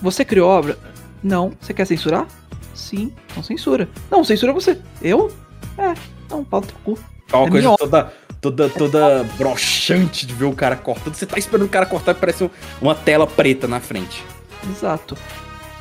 Você 0.00 0.24
criou 0.24 0.48
obra? 0.48 0.78
Não. 1.22 1.52
Você 1.60 1.74
quer 1.74 1.86
censurar? 1.86 2.26
Sim, 2.74 3.12
então 3.30 3.42
censura. 3.42 3.88
Não, 4.08 4.22
censura 4.22 4.52
você. 4.52 4.78
Eu? 5.02 5.32
É, 5.76 5.94
não, 6.30 6.44
pau 6.44 6.60
teu 6.60 6.76
cu. 6.84 6.96
É 7.32 7.36
uma 7.36 7.46
É 7.48 7.50
coisa 7.50 7.76
toda, 7.76 8.12
toda, 8.40 8.68
toda 8.70 9.24
broxante 9.36 10.24
de 10.24 10.32
ver 10.34 10.44
o 10.44 10.52
cara 10.52 10.76
cortando. 10.76 11.14
Você 11.14 11.26
tá 11.26 11.36
esperando 11.38 11.66
o 11.66 11.68
cara 11.68 11.84
cortar 11.86 12.12
e 12.12 12.14
parece 12.14 12.44
um- 12.44 12.50
uma 12.80 12.94
tela 12.94 13.26
preta 13.26 13.66
na 13.66 13.80
frente. 13.80 14.22
Exato. 14.70 15.16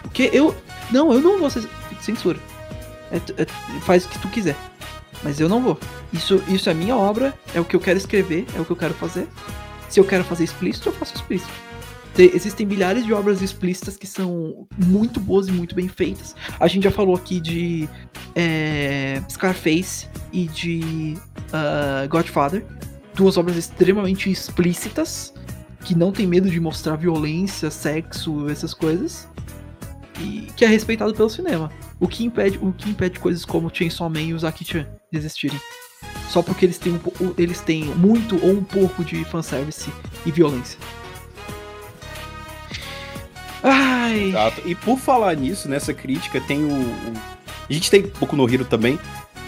Porque 0.01 0.29
eu. 0.33 0.55
Não, 0.91 1.13
eu 1.13 1.21
não 1.21 1.37
vou 1.39 1.49
ser. 1.51 1.63
Censura. 2.01 2.39
É 3.11 3.17
é- 3.41 3.45
faz 3.81 4.05
o 4.05 4.09
que 4.09 4.19
tu 4.19 4.27
quiser. 4.27 4.55
Mas 5.23 5.39
eu 5.39 5.49
não 5.49 5.61
vou. 5.61 5.79
Isso, 6.13 6.43
isso 6.47 6.69
é 6.69 6.73
minha 6.73 6.95
obra, 6.95 7.33
é 7.53 7.59
o 7.59 7.65
que 7.65 7.75
eu 7.75 7.79
quero 7.79 7.97
escrever, 7.97 8.45
é 8.55 8.59
o 8.61 8.65
que 8.65 8.71
eu 8.71 8.75
quero 8.75 8.93
fazer. 8.93 9.27
Se 9.89 9.99
eu 9.99 10.03
quero 10.05 10.23
fazer 10.23 10.43
explícito, 10.43 10.89
eu 10.89 10.93
faço 10.93 11.15
explícito. 11.15 11.51
Te- 12.13 12.31
Existem 12.35 12.65
milhares 12.65 13.05
de 13.05 13.13
obras 13.13 13.41
explícitas 13.41 13.97
que 13.97 14.05
são 14.05 14.67
muito 14.77 15.19
boas 15.19 15.47
e 15.47 15.51
muito 15.51 15.73
bem 15.73 15.87
feitas. 15.87 16.35
A 16.59 16.67
gente 16.67 16.83
já 16.83 16.91
falou 16.91 17.15
aqui 17.15 17.39
de 17.39 17.89
é, 18.35 19.21
Scarface 19.29 20.07
e 20.31 20.45
de 20.47 21.15
ah, 21.51 22.05
Godfather. 22.07 22.63
Duas 23.15 23.37
obras 23.37 23.55
extremamente 23.57 24.29
explícitas, 24.29 25.33
que 25.83 25.95
não 25.95 26.11
tem 26.11 26.27
medo 26.27 26.49
de 26.49 26.59
mostrar 26.59 26.95
violência, 26.95 27.71
sexo, 27.71 28.47
essas 28.49 28.73
coisas. 28.73 29.27
E 30.19 30.47
que 30.55 30.63
é 30.65 30.67
respeitado 30.67 31.13
pelo 31.15 31.29
cinema. 31.29 31.71
O 31.99 32.07
que 32.07 32.23
impede, 32.25 32.57
o 32.61 32.71
que 32.71 32.89
impede 32.89 33.19
coisas 33.19 33.43
como 33.45 33.71
Chainsaw 33.73 34.09
Man 34.09 34.21
e 34.21 34.33
o 34.33 34.39
Zaki-chan 34.39 34.85
de 35.11 35.17
existirem. 35.17 35.59
Só 36.29 36.41
porque 36.43 36.65
eles 36.65 36.77
têm, 36.77 36.93
um, 37.19 37.33
eles 37.37 37.59
têm 37.61 37.85
muito 37.85 38.35
ou 38.43 38.51
um 38.51 38.63
pouco 38.63 39.03
de 39.03 39.23
fanservice 39.25 39.89
e 40.25 40.31
violência. 40.31 40.77
Ai. 43.63 44.29
Exato. 44.29 44.61
E 44.65 44.75
por 44.75 44.97
falar 44.99 45.35
nisso, 45.35 45.67
nessa 45.67 45.93
crítica, 45.93 46.39
tem 46.41 46.63
o. 46.63 46.69
o- 46.71 47.13
A 47.69 47.73
gente 47.73 47.89
tem 47.91 48.03
pouco 48.03 48.35
no 48.35 48.47
Hero 48.51 48.63
também. 48.65 48.99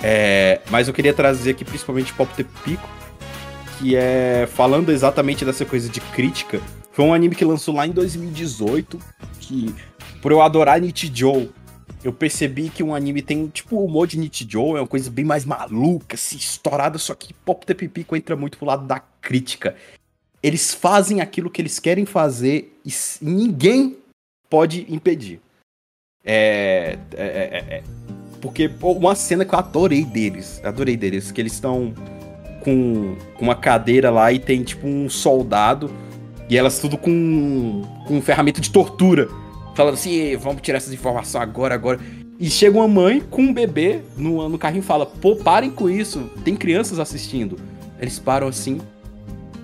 é, 0.03 0.59
Mas 0.69 0.87
eu 0.87 0.93
queria 0.93 1.13
trazer 1.13 1.51
aqui 1.51 1.63
principalmente 1.63 2.11
Pop 2.13 2.33
The 2.35 2.45
Pico. 2.63 2.89
Que 3.77 3.95
é 3.95 4.47
falando 4.53 4.91
exatamente 4.91 5.45
dessa 5.45 5.63
coisa 5.63 5.87
de 5.87 6.01
crítica. 6.01 6.59
Foi 6.91 7.05
um 7.05 7.13
anime 7.13 7.33
que 7.35 7.45
lançou 7.45 7.73
lá 7.75 7.87
em 7.87 7.91
2018. 7.91 8.99
Que, 9.39 9.73
por 10.21 10.31
eu 10.33 10.41
adorar 10.41 10.81
Nichijou, 10.81 11.49
eu 12.03 12.13
percebi 12.13 12.69
que 12.69 12.81
um 12.81 12.95
anime 12.95 13.21
tem, 13.21 13.47
tipo, 13.47 13.75
o 13.75 13.85
humor 13.85 14.07
de 14.07 14.17
Nichijou, 14.17 14.77
é 14.77 14.81
uma 14.81 14.87
coisa 14.87 15.11
bem 15.11 15.25
mais 15.25 15.43
maluca, 15.43 16.15
assim, 16.15 16.37
estourada, 16.37 16.97
só 16.97 17.13
que 17.13 17.33
Pop 17.33 17.65
The 17.65 17.73
Pico 17.73 18.15
entra 18.15 18.35
muito 18.35 18.57
pro 18.57 18.67
lado 18.67 18.85
da 18.85 18.99
crítica. 18.99 19.75
Eles 20.41 20.73
fazem 20.73 21.19
aquilo 21.19 21.49
que 21.49 21.61
eles 21.61 21.79
querem 21.79 22.05
fazer 22.05 22.79
e 22.85 22.91
ninguém 23.21 23.97
pode 24.49 24.85
impedir. 24.89 25.41
É, 26.23 26.97
é, 27.13 27.23
é- 27.23 27.75
é- 27.75 27.83
porque 28.41 28.69
pô, 28.69 28.93
uma 28.93 29.15
cena 29.15 29.43
que 29.43 29.53
eu 29.53 29.59
adorei 29.59 30.05
deles, 30.05 30.61
adorei 30.63 30.95
deles, 30.95 31.31
que 31.31 31.41
eles 31.41 31.53
estão 31.53 31.93
com, 32.63 33.17
com 33.35 33.43
uma 33.43 33.55
cadeira 33.55 34.09
lá 34.09 34.31
e 34.31 34.39
tem 34.39 34.63
tipo 34.63 34.87
um 34.87 35.09
soldado 35.09 35.91
e 36.49 36.57
elas 36.57 36.79
tudo 36.79 36.97
com, 36.97 37.83
com 38.07 38.21
ferramenta 38.21 38.61
de 38.61 38.71
tortura, 38.71 39.27
falando 39.79 39.93
assim, 39.93 40.11
"Ei, 40.11 40.35
vamos 40.35 40.61
tirar 40.61 40.77
essas 40.77 40.91
informações 40.91 41.41
agora, 41.41 41.73
agora. 41.73 41.99
E 42.37 42.49
chega 42.49 42.77
uma 42.77 42.87
mãe 42.87 43.21
com 43.21 43.43
um 43.43 43.53
bebê 43.53 44.01
no, 44.17 44.49
no 44.49 44.57
carrinho 44.57 44.81
e 44.81 44.85
fala, 44.85 45.05
pô, 45.05 45.37
parem 45.37 45.69
com 45.69 45.89
isso, 45.89 46.29
tem 46.43 46.53
crianças 46.53 46.99
assistindo. 46.99 47.57
Eles 47.97 48.19
param 48.19 48.49
assim, 48.49 48.81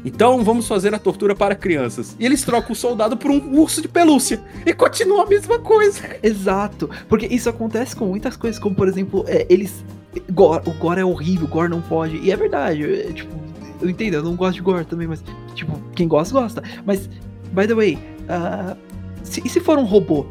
então 0.05 0.41
vamos 0.41 0.69
fazer 0.69 0.93
a 0.95 0.99
tortura 0.99 1.35
para 1.35 1.53
crianças. 1.53 2.15
E 2.17 2.25
eles 2.25 2.43
trocam 2.43 2.71
o 2.71 2.75
soldado 2.75 3.17
por 3.17 3.29
um 3.29 3.59
urso 3.59 3.81
de 3.81 3.89
pelúcia. 3.89 4.39
E 4.65 4.73
continua 4.73 5.23
a 5.23 5.25
mesma 5.25 5.59
coisa. 5.59 6.17
Exato, 6.23 6.89
porque 7.09 7.25
isso 7.25 7.49
acontece 7.49 7.93
com 7.93 8.05
muitas 8.05 8.37
coisas, 8.37 8.57
como 8.57 8.73
por 8.73 8.87
exemplo, 8.87 9.25
é, 9.27 9.45
eles. 9.49 9.83
Gore, 10.31 10.63
o 10.65 10.71
gore 10.71 11.01
é 11.01 11.05
horrível, 11.05 11.45
o 11.45 11.49
gore 11.49 11.69
não 11.69 11.81
pode. 11.81 12.17
E 12.19 12.31
é 12.31 12.37
verdade, 12.37 12.83
é, 12.83 13.11
tipo, 13.11 13.35
eu 13.81 13.89
entendo, 13.89 14.13
eu 14.13 14.23
não 14.23 14.35
gosto 14.35 14.55
de 14.55 14.61
gore 14.61 14.85
também, 14.85 15.07
mas, 15.07 15.21
tipo, 15.53 15.77
quem 15.93 16.07
gosta, 16.07 16.33
gosta. 16.33 16.63
Mas, 16.85 17.09
by 17.51 17.67
the 17.67 17.73
way, 17.73 17.99
ah, 18.29 18.77
se, 19.25 19.41
e 19.45 19.49
se 19.49 19.59
for 19.59 19.77
um 19.77 19.83
robô? 19.85 20.25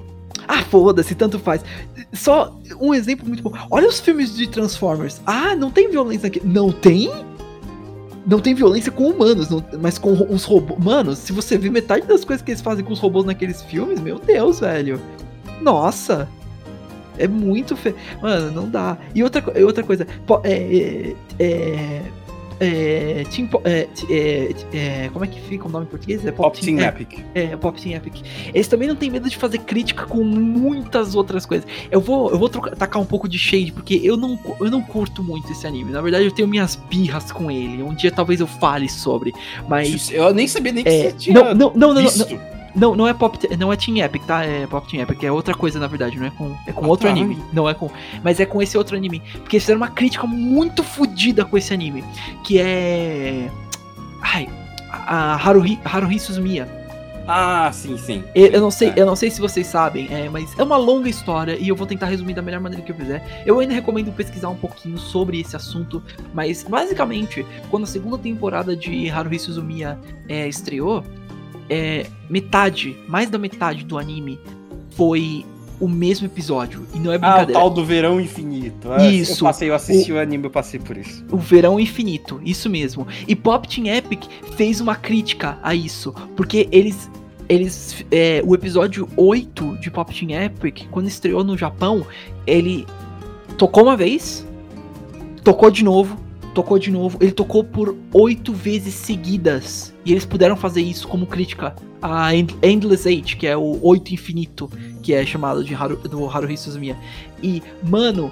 Ah, 0.47 0.63
foda-se, 0.63 1.15
tanto 1.15 1.39
faz. 1.39 1.65
Só 2.13 2.55
um 2.81 2.93
exemplo 2.95 3.27
muito 3.27 3.43
bom. 3.43 3.53
Olha 3.71 3.89
os 3.89 4.01
filmes 4.01 4.35
de 4.35 4.47
Transformers. 4.47 5.21
Ah, 5.27 5.55
não 5.57 5.71
tem 5.71 5.91
violência 5.91 6.27
aqui. 6.27 6.41
Não 6.45 6.71
tem? 6.71 7.11
Não 8.27 8.39
tem 8.41 8.55
violência 8.55 8.91
com 8.91 9.09
humanos, 9.11 9.49
não- 9.51 9.65
mas 9.81 9.99
com 9.99 10.13
os 10.13 10.45
robôs. 10.45 10.83
Mano, 10.83 11.15
se 11.15 11.33
você 11.33 11.57
vê 11.59 11.71
metade 11.71 12.07
das 12.07 12.25
coisas 12.25 12.43
que 12.45 12.51
eles 12.51 12.61
fazem 12.63 12.85
com 12.85 12.93
os 12.93 12.99
robôs 12.99 13.25
naqueles 13.27 13.63
filmes, 13.63 14.01
meu 14.01 14.19
Deus, 14.19 14.61
velho. 14.61 15.01
Nossa! 15.61 16.29
É 17.17 17.29
muito 17.29 17.77
feio. 17.77 17.95
Mano, 18.21 18.51
não 18.51 18.69
dá. 18.69 18.99
E 19.15 19.23
outra, 19.23 19.43
outra 19.65 19.85
coisa. 19.85 20.07
É. 20.43 20.53
É. 20.53 21.15
é, 21.39 22.03
é, 22.61 23.25
Team 23.35 23.49
é, 23.65 23.89
é, 24.11 24.55
é, 24.73 25.11
como 25.13 25.25
é 25.25 25.29
que 25.29 25.41
fica 25.41 25.67
o 25.67 25.71
nome 25.71 25.87
em 25.87 25.89
português? 25.89 26.25
É 26.27 26.33
Pop 26.33 26.59
Team 26.61 26.79
é, 26.81 26.89
Epic. 26.89 27.19
é, 27.35 27.57
Pop 27.57 27.81
Team 27.81 27.97
Epic. 27.97 28.23
Eles 28.53 28.69
também 28.69 28.89
não 28.89 28.97
têm 28.97 29.11
medo 29.11 29.29
de 29.29 29.37
fazer 29.37 29.59
crítica 29.59 30.07
com 30.07 30.23
muitas 30.23 31.15
outras 31.15 31.45
coisas. 31.47 31.67
Eu 31.91 32.01
vou, 32.01 32.31
eu 32.31 32.39
vou 32.39 32.49
trocar- 32.49 32.75
tacar 32.77 33.01
um 33.03 33.07
pouco 33.07 33.29
de 33.29 33.39
shade, 33.39 33.73
porque 33.73 34.01
eu 34.03 34.17
não, 34.17 34.39
eu 34.61 34.71
não 34.71 34.83
curto 34.83 35.23
muito 35.23 35.51
esse 35.53 35.67
anime. 35.67 35.91
Na 35.93 36.01
verdade, 36.01 36.25
eu 36.25 36.33
tenho 36.33 36.49
minhas 36.49 36.77
birras 36.77 37.31
com 37.33 37.51
ele. 37.51 37.83
Um 37.83 37.95
dia 37.95 38.11
talvez 38.11 38.41
eu 38.41 38.47
fale 38.47 38.89
sobre. 38.89 39.33
Mas. 39.69 40.11
Eu 40.11 40.33
nem 40.33 40.47
sabia 40.47 40.73
nem 40.73 40.85
que 40.85 40.91
É, 40.91 41.03
você 41.11 41.13
tinha 41.13 41.35
não, 41.35 41.55
não, 41.55 41.73
não, 41.75 41.95
não, 41.95 42.03
não. 42.03 42.55
Não, 42.75 42.95
não 42.95 43.07
é 43.09 43.15
Pop, 43.15 43.39
não 43.57 43.73
é 43.73 43.77
Team 43.77 43.99
Epic, 43.99 44.25
tá? 44.25 44.45
É 44.45 44.67
Pop 44.67 44.89
Team 44.91 45.03
Epic, 45.03 45.23
é 45.25 45.31
outra 45.33 45.55
coisa 45.55 45.79
na 45.79 45.87
verdade, 45.87 46.19
não 46.19 46.27
é 46.27 46.31
com, 46.31 46.57
é 46.67 46.73
com 46.73 46.85
Ah, 46.85 46.89
outro 46.89 47.07
tá. 47.07 47.13
anime, 47.13 47.43
não 47.53 47.69
é 47.69 47.75
com, 47.75 47.91
mas 48.23 48.41
é 48.41 48.47
com 48.47 48.61
esse 48.63 48.77
outro 48.77 48.97
anime, 48.97 49.21
porque 49.41 49.59
fizeram 49.61 49.79
uma 49.81 49.89
crítica 49.91 50.27
muito 50.27 50.83
fodida 50.83 51.45
com 51.45 51.57
esse 51.57 51.73
anime, 51.73 52.05
que 52.45 52.59
é, 52.59 53.51
ai, 54.23 54.49
a 54.91 55.35
Haruhi, 55.37 55.79
Haruhi 55.85 56.19
Suzumiya. 56.19 56.83
Ah, 57.27 57.71
sim, 57.73 57.97
sim. 57.97 58.23
Eu, 58.35 58.61
não 58.61 58.71
sei, 58.71 58.91
É. 58.91 58.93
eu 58.97 59.07
não 59.07 59.17
sei 59.17 59.31
se 59.31 59.41
vocês 59.41 59.67
sabem, 59.67 60.09
é, 60.11 60.29
mas 60.29 60.53
é 60.59 60.63
uma 60.63 60.77
longa 60.77 61.09
história 61.09 61.57
e 61.59 61.69
eu 61.69 61.75
vou 61.75 61.87
tentar 61.87 62.05
resumir 62.07 62.35
da 62.35 62.43
melhor 62.43 62.61
maneira 62.61 62.85
que 62.85 62.93
eu 62.93 62.97
fizer. 62.97 63.43
Eu 63.47 63.59
ainda 63.61 63.73
recomendo 63.73 64.13
pesquisar 64.13 64.51
um 64.51 64.55
pouquinho 64.57 64.99
sobre 64.99 65.41
esse 65.41 65.57
assunto, 65.57 66.03
mas 66.35 66.63
basicamente, 66.63 67.47
quando 67.71 67.85
a 67.85 67.87
segunda 67.87 68.19
temporada 68.19 68.77
de 68.77 69.09
Haruhi 69.09 69.39
Suzumiya 69.39 69.99
é, 70.29 70.47
estreou, 70.47 71.03
é, 71.69 72.07
metade, 72.29 72.97
mais 73.09 73.29
da 73.31 73.39
metade 73.39 73.85
do 73.85 73.99
anime 73.99 74.39
foi 74.91 75.45
o 75.81 75.89
mesmo 75.89 76.27
episódio. 76.27 76.87
E 76.95 76.99
não 76.99 77.11
é 77.11 77.17
Ah, 77.17 77.19
o 77.19 77.21
brincadeira. 77.21 77.53
tal 77.61 77.69
do 77.71 77.85
verão 77.85 78.21
infinito. 78.21 78.91
Ah, 78.93 79.07
Isso. 79.07 79.43
Eu 79.45 79.49
passei, 79.49 79.71
eu 79.71 79.75
assisti 79.75 80.13
o... 80.13 80.19
anime, 80.21 80.45
eu 80.45 80.51
passei 80.51 80.79
por 80.79 80.97
isso. 80.97 81.25
O 81.31 81.37
Verão 81.37 81.81
Infinito, 81.81 82.41
isso 82.45 82.71
mesmo. 82.71 83.07
E 83.27 83.35
Pop 83.35 83.67
Team 83.69 83.89
Epic 83.95 84.23
fez 84.57 84.81
uma 84.81 84.95
crítica 84.95 85.59
a 85.63 85.75
isso, 85.75 86.15
porque 86.37 86.69
eles. 86.71 87.11
Eles. 87.49 88.05
é, 88.11 88.41
o 88.47 88.55
episódio 88.55 89.09
8 89.17 89.79
de 89.81 89.91
Pop 89.91 90.15
Team 90.15 90.31
Epic, 90.41 90.87
quando 90.91 91.09
estreou 91.09 91.43
no 91.45 91.59
Japão, 91.59 92.07
ele 92.47 92.87
tocou 93.59 93.83
uma 93.83 93.97
vez, 93.97 94.47
tocou 95.43 95.71
de 95.71 95.83
novo, 95.85 96.17
tocou 96.55 96.79
de 96.79 96.91
novo. 96.91 97.19
Ele 97.21 97.33
tocou 97.33 97.63
por 97.63 97.97
oito 98.13 98.53
vezes 98.53 98.95
seguidas. 98.95 99.93
E 100.05 100.13
eles 100.13 100.25
puderam 100.25 100.57
fazer 100.57 100.81
isso 100.81 101.09
como 101.09 101.27
crítica 101.27 101.75
a 102.01 102.35
End- 102.35 102.55
Endless 102.63 103.09
Eight, 103.09 103.37
que 103.37 103.47
é 103.47 103.57
o 103.57 103.79
oito 103.83 104.13
infinito, 104.13 104.71
que 105.03 105.13
é 105.13 105.25
chamado 105.27 105.65
de 105.65 105.75
Haru, 105.75 105.97
do 105.97 106.29
Haruhi 106.29 106.57
Suzumiya. 106.57 106.97
E, 107.43 107.63
mano, 107.83 108.31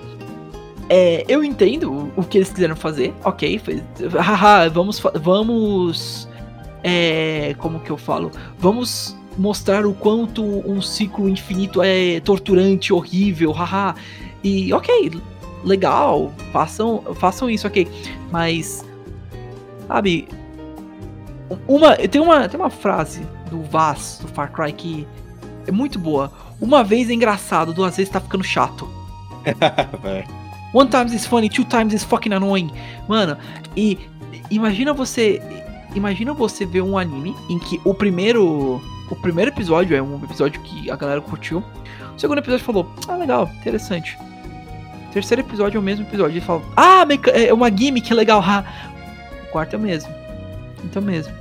é, 0.88 1.24
eu 1.26 1.42
entendo 1.42 2.12
o, 2.16 2.22
que 2.22 2.38
eles 2.38 2.50
quiseram 2.50 2.76
fazer, 2.76 3.14
ok, 3.24 3.60
haha, 4.18 4.68
vamos, 4.68 5.02
vamos, 5.14 6.28
é, 6.84 7.54
como 7.58 7.80
que 7.80 7.90
eu 7.90 7.96
falo, 7.96 8.30
vamos 8.58 9.16
mostrar 9.38 9.86
o 9.86 9.94
quanto 9.94 10.44
um 10.44 10.82
ciclo 10.82 11.28
infinito 11.28 11.80
é 11.82 12.20
torturante, 12.20 12.92
horrível, 12.92 13.52
haha, 13.52 13.94
e 14.44 14.70
ok, 14.74 15.10
legal, 15.64 16.32
façam, 16.52 17.02
façam 17.14 17.48
isso, 17.48 17.66
ok, 17.66 17.88
mas, 18.30 18.84
sabe, 19.86 20.28
uma, 21.66 21.96
tem 21.96 22.20
uma, 22.20 22.48
tem 22.48 22.58
uma 22.58 22.70
frase 22.70 23.26
do 23.50 23.62
Vaz, 23.62 24.18
do 24.20 24.28
Far 24.28 24.52
Cry, 24.52 24.72
que 24.72 25.06
é 25.66 25.72
muito 25.72 25.98
boa, 25.98 26.32
uma 26.60 26.82
vez 26.82 27.10
é 27.10 27.12
engraçado, 27.12 27.72
duas 27.72 27.96
vezes 27.96 28.12
tá 28.12 28.20
ficando 28.20 28.44
chato. 28.44 28.88
É. 30.04 30.24
One 30.72 30.88
times 30.88 31.12
is 31.12 31.26
funny, 31.26 31.50
two 31.50 31.64
times 31.64 31.92
is 31.92 32.02
fucking 32.02 32.32
annoying. 32.32 32.70
Mano, 33.06 33.36
e 33.76 33.98
imagina 34.50 34.92
você. 34.92 35.40
Imagina 35.94 36.32
você 36.32 36.64
ver 36.64 36.80
um 36.80 36.96
anime 36.96 37.36
em 37.48 37.58
que 37.58 37.80
o 37.84 37.92
primeiro. 37.92 38.80
O 39.10 39.16
primeiro 39.16 39.50
episódio 39.50 39.94
é 39.94 40.00
um 40.00 40.22
episódio 40.24 40.60
que 40.62 40.90
a 40.90 40.96
galera 40.96 41.20
curtiu. 41.20 41.62
O 42.16 42.18
segundo 42.18 42.38
episódio 42.38 42.64
falou, 42.64 42.90
ah, 43.06 43.16
legal, 43.16 43.50
interessante. 43.60 44.16
Terceiro 45.12 45.42
episódio 45.42 45.76
é 45.78 45.80
o 45.80 45.82
mesmo 45.82 46.04
episódio. 46.06 46.32
Ele 46.34 46.40
fala, 46.40 46.62
ah, 46.76 47.04
meca- 47.04 47.30
é 47.30 47.52
uma 47.52 47.70
gimmick, 47.70 48.12
legal, 48.14 48.40
ha. 48.40 48.64
O 49.44 49.46
quarto 49.52 49.74
é 49.74 49.76
o 49.76 49.80
mesmo. 49.80 50.12
Quinto 50.80 50.98
é 50.98 51.02
o 51.02 51.04
mesmo. 51.04 51.32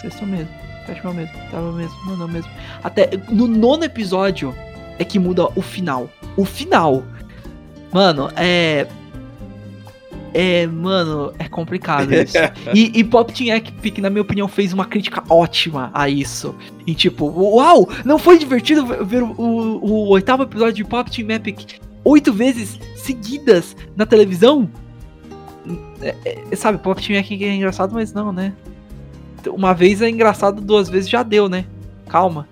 Sexto 0.00 0.20
é 0.22 0.24
o 0.24 0.28
mesmo. 0.28 0.48
Sétimo 0.86 1.08
é 1.08 1.12
o 1.12 1.14
mesmo. 1.16 1.34
Oitavo 1.40 1.66
é 1.66 1.70
o 1.70 1.72
mesmo. 1.72 1.96
Nono 2.06 2.22
é 2.22 2.26
o 2.26 2.28
mesmo. 2.28 2.50
Até 2.82 3.10
no 3.30 3.46
nono 3.48 3.84
episódio 3.84 4.54
é 4.98 5.04
que 5.04 5.18
muda 5.18 5.48
o 5.56 5.62
final. 5.62 6.10
O 6.36 6.44
final. 6.44 7.02
Mano, 7.92 8.30
é. 8.36 8.86
É, 10.36 10.66
mano, 10.66 11.32
é 11.38 11.48
complicado 11.48 12.12
isso. 12.12 12.36
e, 12.74 12.90
e 12.98 13.04
Pop 13.04 13.32
Team 13.32 13.56
Epic, 13.56 13.98
na 13.98 14.10
minha 14.10 14.20
opinião, 14.22 14.48
fez 14.48 14.72
uma 14.72 14.84
crítica 14.84 15.22
ótima 15.30 15.90
a 15.94 16.08
isso. 16.08 16.54
E 16.86 16.92
tipo, 16.94 17.26
uau, 17.26 17.88
não 18.04 18.18
foi 18.18 18.36
divertido 18.36 18.84
ver- 18.84 19.04
ver 19.04 19.22
o, 19.22 19.30
o- 19.40 19.84
o 19.84 20.08
oitavo 20.08 20.42
episódio 20.42 20.74
de 20.74 20.84
Pop 20.84 21.08
Team 21.10 21.30
Epic? 21.30 21.78
Oito 22.04 22.32
vezes 22.32 22.78
seguidas 22.96 23.76
na 23.96 24.04
televisão. 24.06 24.68
É, 26.02 26.14
é, 26.50 26.56
sabe, 26.56 26.78
Pop 26.78 27.00
Team 27.04 27.18
aqui 27.18 27.42
é 27.44 27.54
engraçado, 27.54 27.94
mas 27.94 28.12
não, 28.12 28.32
né? 28.32 28.52
Uma 29.48 29.72
vez 29.74 30.00
é 30.02 30.08
engraçado, 30.08 30.60
duas 30.60 30.88
vezes 30.88 31.08
já 31.08 31.22
deu, 31.22 31.48
né? 31.48 31.64
Calma. 32.08 32.48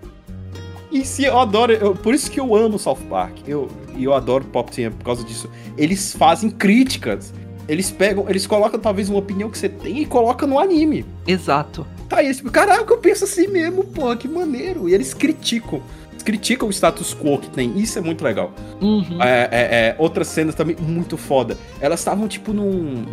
E 0.90 1.04
se 1.06 1.24
eu 1.24 1.38
adoro, 1.38 1.72
eu- 1.72 1.94
por 1.94 2.14
isso 2.14 2.30
que 2.30 2.38
eu 2.38 2.54
amo 2.54 2.78
South 2.78 2.98
Park. 3.08 3.38
Eu, 3.48 3.68
e 3.96 4.04
eu 4.04 4.12
adoro 4.12 4.44
Pop 4.44 4.70
Team 4.70 4.92
por 4.92 5.04
causa 5.04 5.24
disso. 5.24 5.48
Eles 5.76 6.12
fazem 6.14 6.50
críticas. 6.50 7.32
Eles 7.68 7.90
pegam, 7.90 8.28
eles 8.28 8.46
colocam 8.46 8.78
talvez 8.78 9.08
uma 9.08 9.18
opinião 9.18 9.48
que 9.48 9.56
você 9.56 9.68
tem 9.68 10.00
e 10.02 10.06
colocam 10.06 10.48
no 10.48 10.58
anime. 10.58 11.06
Exato. 11.26 11.86
Tá 12.08 12.18
aí, 12.18 12.34
tipo, 12.34 12.50
caraca, 12.50 12.92
eu 12.92 12.98
penso 12.98 13.24
assim 13.24 13.46
mesmo, 13.46 13.84
pô, 13.84 14.14
que 14.16 14.28
maneiro. 14.28 14.88
E 14.88 14.92
eles 14.94 15.14
criticam. 15.14 15.80
Eles 16.12 16.22
criticam 16.22 16.68
o 16.68 16.70
status 16.70 17.14
quo 17.14 17.38
que 17.38 17.50
tem. 17.50 17.76
Isso 17.78 17.98
é 17.98 18.02
muito 18.02 18.22
legal. 18.22 18.52
Uhum. 18.80 19.20
É, 19.20 19.48
é, 19.50 19.60
é, 19.88 19.96
outras 19.98 20.28
cenas 20.28 20.54
também 20.54 20.76
muito 20.78 21.16
foda. 21.16 21.56
Elas 21.80 22.00
estavam, 22.00 22.28
tipo, 22.28 22.52
num, 22.52 23.04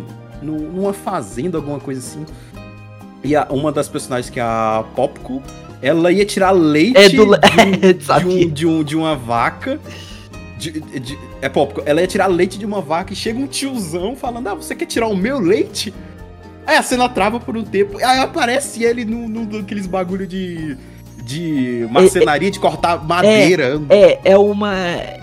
num- 0.42 0.70
numa 0.72 0.92
fazenda, 0.92 1.58
alguma 1.58 1.80
coisa 1.80 2.00
assim. 2.00 2.24
E 3.24 3.34
a- 3.36 3.46
uma 3.50 3.70
das 3.72 3.88
personagens, 3.88 4.30
que 4.30 4.38
é 4.38 4.42
a 4.42 4.84
Popco, 4.94 5.42
ela 5.82 6.12
ia 6.12 6.24
tirar 6.24 6.50
leite 6.52 6.96
É 6.98 7.08
do 7.08 7.10
de, 7.10 7.20
um- 7.22 7.92
de, 7.98 8.04
Sabia. 8.04 8.46
um- 8.46 8.50
de 8.50 8.66
um- 8.66 8.84
de 8.84 8.96
uma 8.96 9.16
vaca. 9.16 9.80
De- 10.58 10.78
de- 10.80 11.18
é 11.40 11.48
Popco, 11.48 11.82
ela 11.86 12.02
ia 12.02 12.06
tirar 12.06 12.26
leite 12.26 12.58
de 12.58 12.66
uma 12.66 12.82
vaca 12.82 13.12
e 13.14 13.16
chega 13.16 13.38
um 13.38 13.46
tiozão 13.46 14.14
falando: 14.14 14.46
Ah, 14.48 14.54
você 14.54 14.74
quer 14.74 14.84
tirar 14.86 15.06
o 15.08 15.16
meu 15.16 15.38
leite? 15.38 15.92
Aí 16.66 16.76
a 16.76 16.82
cena 16.82 17.08
trava 17.08 17.40
por 17.40 17.56
um 17.56 17.64
tempo. 17.64 17.96
Aí 17.96 18.18
aparece 18.20 18.84
ele 18.84 19.04
num 19.06 19.44
daqueles 19.46 19.86
bagulho 19.86 20.26
de. 20.26 20.76
De 21.30 21.86
marcenaria, 21.90 22.50
de 22.50 22.58
cortar 22.58 23.04
madeira. 23.04 23.80
É, 23.88 24.18
é 24.24 24.38
uma. 24.38 24.74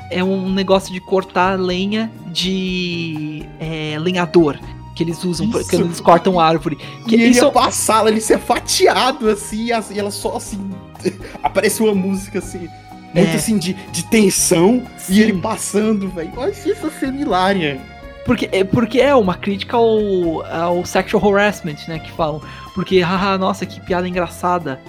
É 0.10 0.24
um 0.24 0.50
negócio 0.50 0.94
de 0.94 1.02
cortar 1.02 1.60
lenha 1.60 2.10
de 2.28 3.44
é, 3.60 3.98
lenhador. 4.00 4.58
Que 4.96 5.04
eles 5.04 5.24
usam 5.24 5.50
pra- 5.50 5.60
Isso. 5.62 5.70
quando 5.70 5.86
eles 5.86 6.00
cortam 6.00 6.40
árvore. 6.40 6.78
Que 7.08 7.16
E 7.16 7.22
ele 7.22 7.26
isso 7.32 7.46
ia 7.46 7.52
passar, 7.52 8.08
ele 8.08 8.22
ser 8.22 8.40
fatiado 8.40 9.30
assim, 9.30 9.68
e 9.92 10.00
ela 10.00 10.10
só 10.10 10.38
assim. 10.38 10.72
Aparece 11.44 11.84
uma 11.84 11.94
música 11.94 12.40
assim, 12.40 12.68
muito 13.14 13.30
É. 13.30 13.36
assim 13.36 13.58
de, 13.60 13.74
de 13.92 14.04
tensão, 14.06 14.82
Sim. 14.98 15.14
e 15.14 15.22
ele 15.22 15.34
passando, 15.34 16.10
velho. 16.10 16.32
Olha 16.38 16.50
isso 16.52 16.90
cena 17.00 17.22
hilária. 17.22 17.80
Porque, 18.26 18.50
é, 18.52 18.64
porque 18.64 19.00
é 19.00 19.14
uma 19.14 19.36
crítica 19.36 19.78
ao, 19.78 20.44
ao 20.46 20.86
sexual 20.86 21.34
harassment, 21.36 21.78
né? 21.88 22.00
Que 22.00 22.12
falam. 22.12 22.42
Porque, 22.74 23.00
haha, 23.02 23.38
nossa, 23.38 23.66
que 23.66 23.80
piada 23.80 24.08
engraçada. 24.08 24.80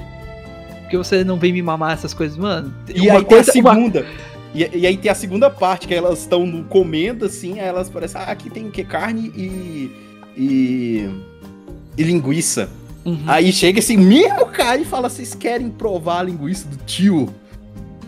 Porque 0.89 0.97
você 0.97 1.23
não 1.23 1.39
vem 1.39 1.52
me 1.52 1.60
mamar 1.60 1.93
essas 1.93 2.15
coisas, 2.15 2.39
mano. 2.39 2.73
E 2.89 3.10
aí 3.10 3.23
tem 3.23 3.39
a 3.40 3.44
segunda. 3.44 4.06
E, 4.55 4.78
e 4.78 4.86
aí 4.86 4.97
tem 4.97 5.10
a 5.10 5.15
segunda 5.15 5.51
parte, 5.51 5.86
que 5.86 5.94
elas 5.94 6.20
estão 6.20 6.47
no- 6.47 6.65
comendo, 6.65 7.27
assim, 7.27 7.60
aí 7.60 7.66
elas 7.69 7.90
parecem, 7.90 8.19
ah, 8.19 8.24
aqui 8.24 8.48
tem 8.48 8.66
o 8.66 8.70
que? 8.70 8.82
Carne 8.82 9.31
e. 9.36 9.90
e. 10.35 11.10
e 11.94 12.02
linguiça. 12.02 12.70
Uhum. 13.05 13.23
Aí 13.27 13.52
chega 13.52 13.81
esse 13.81 13.98
mesmo 13.98 14.47
cara 14.47 14.81
e 14.81 14.86
fala: 14.86 15.10
vocês 15.10 15.35
querem 15.35 15.69
provar 15.69 16.20
a 16.20 16.23
linguiça 16.23 16.66
do 16.66 16.78
tio? 16.86 17.28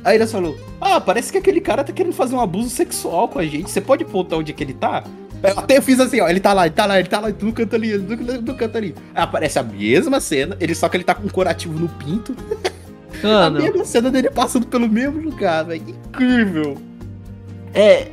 Aí 0.02 0.16
elas 0.16 0.32
falou: 0.32 0.58
Ah, 0.80 0.98
parece 0.98 1.30
que 1.30 1.36
aquele 1.36 1.60
cara 1.60 1.84
tá 1.84 1.92
querendo 1.92 2.14
fazer 2.14 2.34
um 2.34 2.40
abuso 2.40 2.70
sexual 2.70 3.28
com 3.28 3.38
a 3.38 3.44
gente. 3.44 3.70
Você 3.70 3.82
pode 3.82 4.04
apontar 4.04 4.38
onde 4.38 4.52
é 4.52 4.54
que 4.54 4.64
ele 4.64 4.72
tá? 4.72 5.04
Eu 5.42 5.58
até 5.58 5.80
fiz 5.80 5.98
assim, 6.00 6.20
ó, 6.20 6.28
ele 6.28 6.40
tá 6.40 6.52
lá, 6.52 6.66
ele 6.66 6.74
tá 6.74 6.86
lá, 6.86 6.98
ele 6.98 7.08
tá 7.08 7.20
lá, 7.20 7.28
no 7.28 7.52
canto 7.52 7.74
ali, 7.76 7.96
no, 7.96 8.42
no, 8.42 8.54
canto 8.54 8.76
ali. 8.76 8.94
Aí 9.14 9.22
aparece 9.22 9.58
a 9.58 9.62
mesma 9.62 10.20
cena, 10.20 10.56
ele 10.60 10.74
só 10.74 10.88
que 10.88 10.96
ele 10.96 11.04
tá 11.04 11.14
com 11.14 11.26
um 11.26 11.30
curativo 11.30 11.78
no 11.78 11.88
pinto. 11.88 12.34
A 13.22 13.26
Mano, 13.26 13.60
mesma 13.60 13.84
cena 13.84 14.10
dele 14.10 14.30
passando 14.30 14.66
pelo 14.66 14.88
mesmo 14.88 15.20
lugar, 15.20 15.64
velho. 15.64 15.82
Incrível. 15.88 16.78
é. 17.74 18.08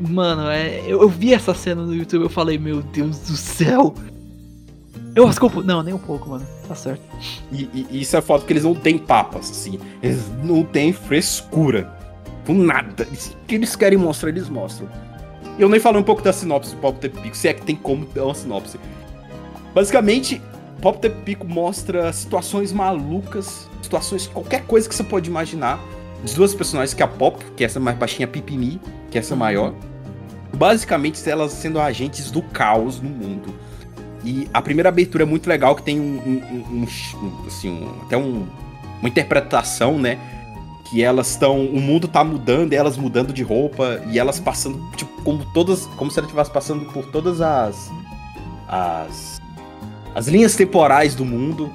Mano, 0.00 0.48
é, 0.50 0.80
eu, 0.86 1.02
eu 1.02 1.08
vi 1.08 1.32
essa 1.32 1.54
cena 1.54 1.82
no 1.86 1.94
YouTube 1.94 2.22
eu 2.24 2.28
falei, 2.28 2.58
meu 2.58 2.82
Deus 2.82 3.18
do 3.20 3.36
céu. 3.36 3.94
Eu 5.14 5.26
as 5.26 5.38
culpo. 5.38 5.62
Não, 5.62 5.82
nem 5.82 5.94
um 5.94 5.98
pouco, 5.98 6.28
mano. 6.28 6.44
Tá 6.66 6.74
certo. 6.74 7.00
E, 7.52 7.68
e- 7.72 8.00
isso 8.00 8.16
é 8.16 8.20
foda 8.20 8.40
porque 8.40 8.52
eles 8.52 8.64
não 8.64 8.74
têm 8.74 8.98
papas, 8.98 9.50
assim. 9.50 9.78
Eles 10.02 10.20
não 10.42 10.64
têm 10.64 10.92
frescura. 10.92 11.90
Com 12.44 12.54
nada. 12.54 13.06
O 13.10 13.46
que 13.46 13.54
eles 13.54 13.76
querem 13.76 13.96
mostrar, 13.96 14.30
eles 14.30 14.48
mostram. 14.48 14.88
Eu 15.58 15.68
nem 15.68 15.78
falei 15.78 16.00
um 16.00 16.04
pouco 16.04 16.20
da 16.22 16.32
sinopse 16.32 16.74
do 16.74 16.80
Pop 16.80 16.98
Tep 16.98 17.16
Pico, 17.20 17.36
se 17.36 17.48
é 17.48 17.52
que 17.54 17.62
tem 17.62 17.76
como 17.76 18.06
dar 18.06 18.24
uma 18.24 18.34
sinopse. 18.34 18.78
Basicamente, 19.74 20.42
Pop 20.80 20.98
Tep 20.98 21.14
Pico 21.24 21.46
mostra 21.46 22.12
situações 22.12 22.72
malucas, 22.72 23.68
situações, 23.80 24.26
qualquer 24.26 24.62
coisa 24.64 24.88
que 24.88 24.94
você 24.94 25.04
pode 25.04 25.30
imaginar. 25.30 25.78
De 26.24 26.34
duas 26.34 26.54
personagens, 26.54 26.94
que 26.94 27.02
é 27.02 27.04
a 27.04 27.08
Pop, 27.08 27.44
que 27.56 27.62
é 27.62 27.66
essa 27.66 27.78
mais 27.78 27.96
baixinha, 27.98 28.26
Pipimi, 28.26 28.80
que 29.10 29.18
é 29.18 29.20
essa 29.20 29.36
maior. 29.36 29.74
Basicamente, 30.54 31.28
elas 31.28 31.52
sendo 31.52 31.78
agentes 31.80 32.30
do 32.30 32.40
caos 32.40 33.00
no 33.00 33.10
mundo. 33.10 33.54
E 34.24 34.48
a 34.54 34.62
primeira 34.62 34.88
abertura 34.88 35.24
é 35.24 35.26
muito 35.26 35.46
legal, 35.48 35.76
que 35.76 35.82
tem 35.82 36.00
um, 36.00 36.16
um- 36.16 36.42
um- 36.80 36.86
um- 36.86 37.46
assim, 37.46 37.88
até 38.02 38.16
um- 38.16 38.46
uma 39.00 39.08
interpretação, 39.08 39.98
né? 39.98 40.18
Que 40.84 41.02
elas 41.02 41.30
estão. 41.30 41.64
O 41.66 41.80
mundo 41.80 42.06
tá 42.06 42.22
mudando, 42.22 42.72
e 42.72 42.76
elas 42.76 42.96
mudando 42.96 43.32
de 43.32 43.42
roupa, 43.42 44.02
e 44.10 44.18
elas 44.18 44.38
passando, 44.38 44.90
tipo, 44.96 45.22
como 45.22 45.44
todas. 45.52 45.86
Como 45.96 46.10
se 46.10 46.18
ela 46.18 46.26
estivesse 46.26 46.50
passando 46.50 46.84
por 46.92 47.06
todas 47.06 47.40
as. 47.40 47.90
As. 48.68 49.40
As 50.14 50.28
linhas 50.28 50.54
temporais 50.54 51.14
do 51.14 51.24
mundo. 51.24 51.72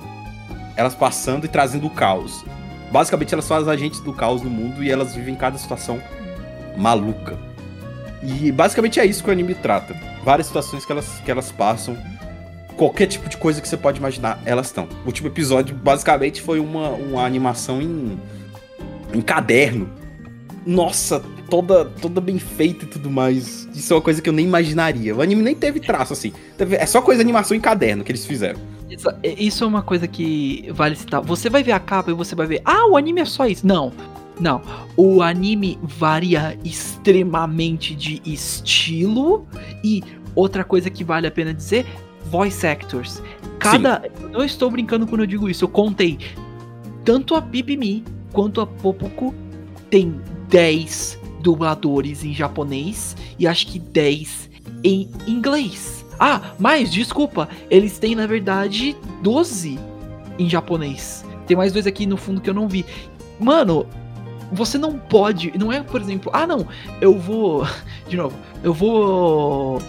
Elas 0.75 0.95
passando 0.95 1.45
e 1.45 1.47
trazendo 1.47 1.87
o 1.87 1.89
caos. 1.89 2.45
Basicamente, 2.91 3.33
elas 3.33 3.45
são 3.45 3.57
as 3.57 3.67
agentes 3.67 3.99
do 3.99 4.13
caos 4.13 4.41
no 4.41 4.49
mundo 4.49 4.83
e 4.83 4.89
elas 4.89 5.13
vivem 5.13 5.35
cada 5.35 5.57
situação 5.57 6.01
maluca. 6.77 7.37
E 8.23 8.51
basicamente 8.51 8.99
é 8.99 9.05
isso 9.05 9.23
que 9.23 9.29
o 9.29 9.33
anime 9.33 9.55
trata. 9.55 9.95
Várias 10.23 10.47
situações 10.47 10.85
que 10.85 10.91
elas, 10.91 11.19
que 11.19 11.29
elas 11.29 11.51
passam 11.51 11.97
qualquer 12.79 13.07
tipo 13.07 13.27
de 13.27 13.35
coisa 13.35 13.59
que 13.61 13.67
você 13.67 13.75
pode 13.75 13.99
imaginar, 13.99 14.41
elas 14.45 14.67
estão. 14.67 14.87
O 15.03 15.07
último 15.07 15.27
episódio, 15.27 15.75
basicamente, 15.75 16.41
foi 16.41 16.61
uma, 16.61 16.91
uma 16.91 17.25
animação 17.25 17.81
em, 17.81 18.17
em 19.13 19.21
caderno. 19.21 19.89
Nossa, 20.65 21.23
toda, 21.49 21.85
toda 21.85 22.21
bem 22.21 22.37
feita 22.37 22.85
e 22.85 22.87
tudo 22.87 23.09
mais. 23.09 23.67
Isso 23.73 23.93
é 23.93 23.95
uma 23.95 24.01
coisa 24.01 24.21
que 24.21 24.29
eu 24.29 24.33
nem 24.33 24.45
imaginaria. 24.45 25.15
O 25.15 25.21
anime 25.21 25.41
nem 25.41 25.55
teve 25.55 25.79
traço, 25.79 26.13
assim. 26.13 26.31
É 26.57 26.85
só 26.85 27.01
coisa 27.01 27.19
de 27.19 27.25
animação 27.25 27.55
em 27.55 27.59
caderno 27.59 28.03
que 28.03 28.11
eles 28.11 28.25
fizeram. 28.25 28.59
Isso, 28.89 29.07
isso 29.23 29.63
é 29.63 29.67
uma 29.67 29.81
coisa 29.81 30.07
que 30.07 30.69
vale 30.73 30.95
citar. 30.95 31.21
Você 31.21 31.49
vai 31.49 31.63
ver 31.63 31.71
a 31.71 31.79
capa 31.79 32.11
e 32.11 32.13
você 32.13 32.35
vai 32.35 32.47
ver, 32.47 32.61
ah, 32.65 32.87
o 32.87 32.97
anime 32.97 33.21
é 33.21 33.25
só 33.25 33.45
isso. 33.45 33.65
Não, 33.65 33.91
não. 34.39 34.61
O 34.95 35.21
anime 35.21 35.79
varia 35.81 36.57
extremamente 36.63 37.95
de 37.95 38.21
estilo 38.25 39.47
e 39.83 40.03
outra 40.35 40.63
coisa 40.63 40.89
que 40.89 41.03
vale 41.03 41.27
a 41.27 41.31
pena 41.31 41.53
dizer, 41.53 41.85
voice 42.25 42.65
actors. 42.65 43.21
Cada, 43.59 44.09
eu 44.21 44.29
não 44.29 44.43
estou 44.43 44.71
brincando 44.71 45.05
quando 45.05 45.21
eu 45.21 45.27
digo 45.27 45.49
isso. 45.49 45.65
Eu 45.65 45.69
contei 45.69 46.17
tanto 47.03 47.35
a 47.35 47.41
Pipimi 47.41 48.03
quanto 48.31 48.61
a 48.61 48.67
Popuku 48.67 49.33
tem 49.89 50.21
10 50.49 51.19
dubladores 51.41 52.23
em 52.23 52.33
japonês 52.33 53.15
e 53.37 53.47
acho 53.47 53.67
que 53.67 53.79
10 53.79 54.49
em 54.83 55.09
inglês. 55.27 56.05
Ah, 56.19 56.53
mas 56.59 56.91
desculpa, 56.91 57.47
eles 57.69 57.97
têm 57.97 58.15
na 58.15 58.27
verdade 58.27 58.95
12 59.23 59.79
em 60.37 60.49
japonês. 60.49 61.25
Tem 61.47 61.55
mais 61.55 61.71
dois 61.71 61.87
aqui 61.87 62.05
no 62.05 62.17
fundo 62.17 62.41
que 62.41 62.49
eu 62.49 62.53
não 62.53 62.67
vi. 62.67 62.85
Mano, 63.39 63.85
você 64.51 64.77
não 64.77 64.97
pode, 64.97 65.57
não 65.57 65.71
é, 65.71 65.81
por 65.81 66.01
exemplo, 66.01 66.31
ah 66.33 66.45
não, 66.45 66.67
eu 66.99 67.17
vou, 67.17 67.65
de 68.07 68.17
novo, 68.17 68.35
eu 68.63 68.73
vou 68.73 69.81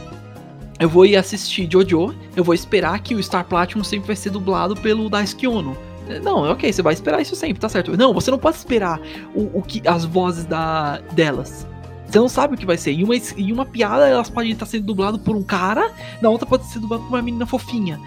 eu 0.79 0.89
vou 0.89 1.05
ir 1.05 1.15
assistir 1.15 1.69
Jojo, 1.71 2.15
eu 2.35 2.43
vou 2.43 2.55
esperar 2.55 2.99
que 3.01 3.15
o 3.15 3.23
Star 3.23 3.45
Platinum 3.45 3.85
sempre 3.85 4.07
vai 4.07 4.17
ser 4.17 4.31
dublado 4.31 4.75
pelo 4.75 5.11
Daisuke 5.11 5.47
Ono. 5.47 5.77
Não, 6.19 6.51
ok, 6.51 6.73
você 6.73 6.82
vai 6.82 6.95
esperar 6.95 7.20
isso 7.20 7.37
sempre, 7.37 7.61
tá 7.61 7.69
certo. 7.69 7.97
Não, 7.97 8.12
você 8.12 8.31
não 8.31 8.39
pode 8.39 8.57
esperar 8.57 9.01
o, 9.35 9.59
o 9.59 9.62
que 9.62 9.87
as 9.87 10.05
vozes 10.05 10.45
da 10.45 10.99
delas. 11.12 11.66
Você 12.07 12.19
não 12.19 12.28
sabe 12.28 12.55
o 12.55 12.59
que 12.59 12.66
vai 12.66 12.77
ser. 12.77 12.93
Em 12.93 13.05
uma, 13.05 13.15
em 13.15 13.53
uma 13.53 13.65
piada, 13.65 14.09
elas 14.09 14.28
podem 14.28 14.51
estar 14.51 14.66
sendo 14.66 14.85
dubladas 14.85 15.20
por 15.20 15.37
um 15.37 15.43
cara, 15.43 15.93
na 16.20 16.28
outra 16.28 16.47
pode 16.47 16.65
ser 16.66 16.81
dublado 16.81 17.05
por 17.05 17.11
uma 17.11 17.23
menina 17.23 17.47
fofinha. 17.47 18.01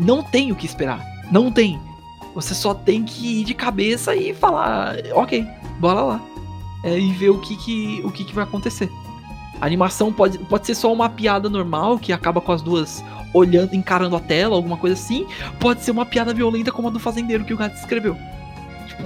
Não 0.00 0.22
tem 0.22 0.50
o 0.50 0.56
que 0.56 0.66
esperar. 0.66 1.00
Não 1.30 1.50
tem. 1.52 1.78
Você 2.34 2.54
só 2.54 2.74
tem 2.74 3.04
que 3.04 3.40
ir 3.40 3.44
de 3.44 3.54
cabeça 3.54 4.14
e 4.14 4.34
falar, 4.34 4.96
ok, 5.14 5.46
bora 5.78 6.02
lá. 6.02 6.20
É, 6.82 6.98
e 6.98 7.12
ver 7.12 7.30
o 7.30 7.40
que, 7.40 7.56
que, 7.56 8.00
o 8.04 8.10
que, 8.10 8.24
que 8.24 8.34
vai 8.34 8.44
acontecer. 8.44 8.90
A 9.60 9.66
animação 9.66 10.12
pode, 10.12 10.38
pode 10.38 10.66
ser 10.66 10.74
só 10.74 10.92
uma 10.92 11.08
piada 11.08 11.48
normal, 11.48 11.98
que 11.98 12.12
acaba 12.12 12.40
com 12.40 12.52
as 12.52 12.60
duas 12.60 13.02
olhando, 13.36 13.74
encarando 13.74 14.16
a 14.16 14.20
tela, 14.20 14.56
alguma 14.56 14.76
coisa 14.76 14.94
assim. 14.94 15.26
Pode 15.60 15.82
ser 15.82 15.90
uma 15.90 16.06
piada 16.06 16.32
violenta 16.32 16.72
como 16.72 16.88
a 16.88 16.90
do 16.90 16.98
fazendeiro 16.98 17.44
que 17.44 17.52
o 17.54 17.56
gato 17.56 17.76
escreveu. 17.76 18.16
Tipo, 18.86 19.02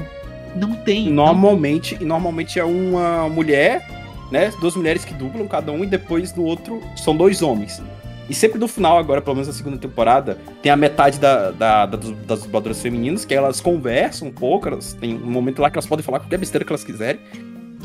não 0.56 0.74
tem. 0.74 1.06
não 1.06 1.26
Normalmente, 1.26 1.96
e 2.00 2.04
normalmente 2.04 2.58
é 2.58 2.64
uma 2.64 3.28
mulher, 3.28 3.86
né? 4.30 4.52
Duas 4.60 4.74
mulheres 4.76 5.04
que 5.04 5.12
dublam 5.14 5.46
cada 5.48 5.72
um, 5.72 5.82
e 5.84 5.86
depois 5.86 6.34
no 6.34 6.44
outro 6.44 6.80
são 6.96 7.16
dois 7.16 7.42
homens. 7.42 7.82
E 8.28 8.34
sempre 8.34 8.60
no 8.60 8.68
final, 8.68 8.96
agora, 8.96 9.20
pelo 9.20 9.34
menos 9.34 9.48
na 9.48 9.52
segunda 9.54 9.76
temporada, 9.76 10.38
tem 10.62 10.70
a 10.70 10.76
metade 10.76 11.18
da, 11.18 11.50
da- 11.50 11.86
da- 11.86 11.98
das 12.28 12.42
dubladoras 12.44 12.80
femininas, 12.80 13.24
que 13.24 13.34
elas 13.34 13.60
conversam 13.60 14.28
um 14.28 14.30
pouco, 14.32 14.68
elas 14.68 14.92
têm 14.92 15.16
um 15.16 15.30
momento 15.30 15.60
lá 15.60 15.68
que 15.68 15.76
elas 15.76 15.86
podem 15.86 16.04
falar 16.04 16.20
qualquer 16.20 16.38
besteira 16.38 16.64
que 16.64 16.70
elas 16.70 16.84
quiserem. 16.84 17.20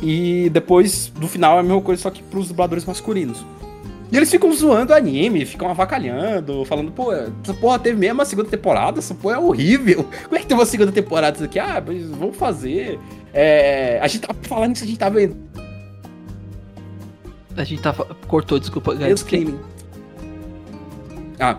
E 0.03 0.47
depois, 0.51 1.11
no 1.19 1.27
final, 1.27 1.57
é 1.57 1.61
a 1.61 1.63
mesma 1.63 1.81
coisa, 1.81 1.99
só 2.03 2.11
que 2.11 2.21
pros 2.21 2.49
dubladores 2.49 2.85
masculinos. 2.85 3.43
E 4.11 4.17
eles 4.17 4.29
ficam 4.29 4.51
zoando 4.53 4.93
o 4.93 4.95
anime, 4.95 5.45
ficam 5.45 5.69
avacalhando, 5.69 6.63
falando, 6.65 6.91
pô, 6.91 7.11
essa 7.11 7.53
porra 7.59 7.79
teve 7.79 7.97
mesmo 7.97 8.15
uma 8.15 8.25
segunda 8.25 8.49
temporada, 8.49 8.99
essa 8.99 9.15
porra 9.15 9.35
é 9.35 9.39
horrível. 9.39 10.07
Como 10.23 10.35
é 10.35 10.39
que 10.39 10.45
tem 10.45 10.55
uma 10.55 10.65
segunda 10.65 10.91
temporada 10.91 11.35
isso 11.35 11.45
aqui? 11.45 11.59
Ah, 11.59 11.83
mas 11.85 12.05
vamos 12.09 12.35
fazer. 12.35 12.99
É, 13.33 13.99
a 14.01 14.07
gente 14.07 14.27
tava 14.27 14.39
falando 14.43 14.75
isso, 14.75 14.83
a 14.83 14.87
gente 14.87 14.99
tava 14.99 15.15
vendo 15.15 15.35
A 17.57 17.63
gente 17.63 17.81
tava. 17.81 18.05
Cortou, 18.27 18.59
desculpa. 18.59 18.93
Gads. 18.93 19.21
streaming. 19.21 19.59
Ah, 21.39 21.57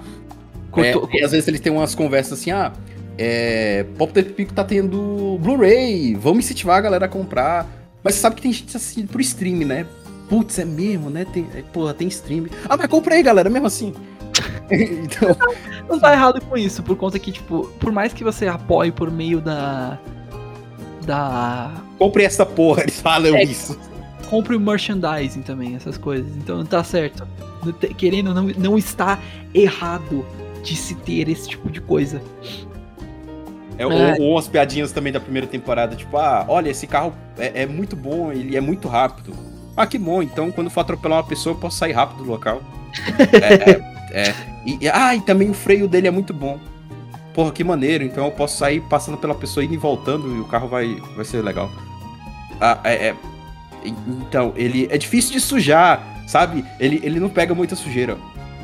Cortou. 0.70 1.08
É, 1.12 1.20
e 1.20 1.24
às 1.24 1.32
vezes 1.32 1.48
eles 1.48 1.60
têm 1.60 1.72
umas 1.72 1.94
conversas 1.94 2.38
assim, 2.38 2.50
ah, 2.50 2.72
é, 3.18 3.84
Pop 3.96 4.12
Tep 4.12 4.32
Pico 4.32 4.52
tá 4.52 4.62
tendo 4.64 5.38
Blu-ray, 5.40 6.14
vamos 6.14 6.44
incentivar 6.44 6.78
a 6.78 6.80
galera 6.80 7.06
a 7.06 7.08
comprar. 7.08 7.66
Mas 8.02 8.14
você 8.14 8.20
sabe 8.20 8.36
que 8.36 8.42
tem 8.42 8.52
gente 8.52 8.76
assistindo 8.76 9.08
pro 9.08 9.20
stream, 9.20 9.66
né? 9.66 9.86
Putz, 10.28 10.58
é 10.58 10.64
mesmo, 10.64 11.08
né? 11.10 11.24
Tem, 11.32 11.46
é, 11.54 11.62
porra, 11.62 11.94
tem 11.94 12.08
stream. 12.08 12.46
Ah, 12.68 12.76
mas 12.76 12.86
compra 12.88 13.14
aí, 13.14 13.22
galera, 13.22 13.48
mesmo 13.48 13.66
assim. 13.66 13.94
então, 14.70 15.36
Não 15.88 15.98
tá 15.98 16.12
errado 16.12 16.40
com 16.40 16.56
isso, 16.56 16.82
por 16.82 16.96
conta 16.96 17.18
que, 17.18 17.30
tipo, 17.32 17.68
por 17.78 17.92
mais 17.92 18.12
que 18.12 18.24
você 18.24 18.46
apoie 18.46 18.90
por 18.90 19.10
meio 19.10 19.40
da. 19.40 19.98
Da. 21.04 21.70
compre 21.98 22.24
essa 22.24 22.44
porra, 22.44 22.82
eles 22.82 23.00
falam 23.00 23.36
É. 23.36 23.44
isso. 23.44 23.78
Compre 24.28 24.56
o 24.56 24.60
merchandising 24.60 25.42
também, 25.42 25.76
essas 25.76 25.96
coisas. 25.96 26.34
Então 26.36 26.64
tá 26.66 26.82
certo. 26.82 27.26
Querendo, 27.96 28.34
não, 28.34 28.44
não 28.58 28.76
está 28.76 29.20
errado 29.54 30.26
de 30.64 30.74
se 30.74 30.96
ter 30.96 31.28
esse 31.28 31.48
tipo 31.48 31.70
de 31.70 31.80
coisa. 31.80 32.20
É, 33.78 33.86
ou, 33.86 33.92
É. 33.92 34.16
ou 34.18 34.32
umas 34.32 34.48
piadinhas 34.48 34.90
também 34.90 35.12
da 35.12 35.20
primeira 35.20 35.46
temporada, 35.46 35.94
tipo, 35.94 36.16
ah, 36.16 36.44
olha, 36.48 36.70
esse 36.70 36.86
carro 36.88 37.14
é, 37.38 37.62
é 37.62 37.66
muito 37.66 37.94
bom, 37.94 38.32
ele 38.32 38.56
é 38.56 38.60
muito 38.60 38.88
rápido. 38.88 39.32
Ah, 39.76 39.86
que 39.86 39.98
bom, 39.98 40.22
então 40.22 40.50
quando 40.50 40.70
for 40.70 40.80
atropelar 40.80 41.18
uma 41.18 41.24
pessoa, 41.28 41.54
eu 41.54 41.58
posso 41.60 41.76
sair 41.78 41.92
rápido 41.92 42.24
do 42.24 42.30
local. 42.30 42.62
é, 43.42 43.70
é, 44.20 44.28
é. 44.28 44.34
E, 44.64 44.88
ah, 44.88 45.14
e 45.14 45.20
também 45.20 45.50
o 45.50 45.54
freio 45.54 45.86
dele 45.86 46.08
é 46.08 46.10
muito 46.10 46.32
bom. 46.32 46.58
Porra, 47.34 47.52
que 47.52 47.62
maneiro, 47.62 48.02
então 48.02 48.24
eu 48.24 48.30
posso 48.30 48.56
sair 48.56 48.80
passando 48.80 49.18
pela 49.18 49.34
pessoa 49.34 49.62
indo 49.62 49.74
e 49.74 49.76
voltando 49.76 50.34
e 50.34 50.40
o 50.40 50.44
carro 50.44 50.68
vai, 50.68 50.96
vai 51.14 51.24
ser 51.24 51.42
legal. 51.42 51.70
Ah, 52.60 52.78
é, 52.84 53.08
é. 53.08 53.14
Então, 53.84 54.52
ele 54.56 54.88
é 54.90 54.96
difícil 54.96 55.32
de 55.32 55.40
sujar, 55.40 56.02
sabe? 56.26 56.64
Ele, 56.80 56.98
ele 57.04 57.20
não 57.20 57.28
pega 57.28 57.54
muita 57.54 57.76
sujeira. 57.76 58.16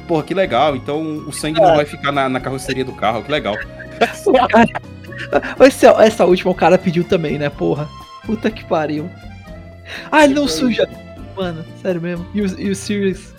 Porra, 0.09 0.23
que 0.25 0.35
legal, 0.35 0.75
então 0.75 1.01
o 1.29 1.33
sangue 1.33 1.61
não 1.61 1.77
vai 1.77 1.85
ficar 1.85 2.11
na, 2.11 2.29
na 2.29 2.41
carroceria 2.41 2.85
do 2.85 2.93
carro, 2.93 3.23
que 3.23 3.31
legal. 3.31 3.55
Esse- 5.61 5.87
essa 5.87 6.25
última 6.25 6.51
o 6.51 6.55
cara 6.55 6.77
pediu 6.79 7.05
também, 7.05 7.39
né, 7.39 7.49
porra? 7.49 7.89
Puta 8.25 8.51
que 8.51 8.65
pariu. 8.65 9.09
Ah, 10.11 10.25
ele 10.25 10.35
não 10.35 10.47
suja. 10.49 10.89
Mano, 11.37 11.65
sério 11.81 12.01
mesmo. 12.01 12.27
E 12.35 12.43
o, 12.43 12.61
e 12.61 12.71
o 12.71 12.77
Sirius. 12.77 13.33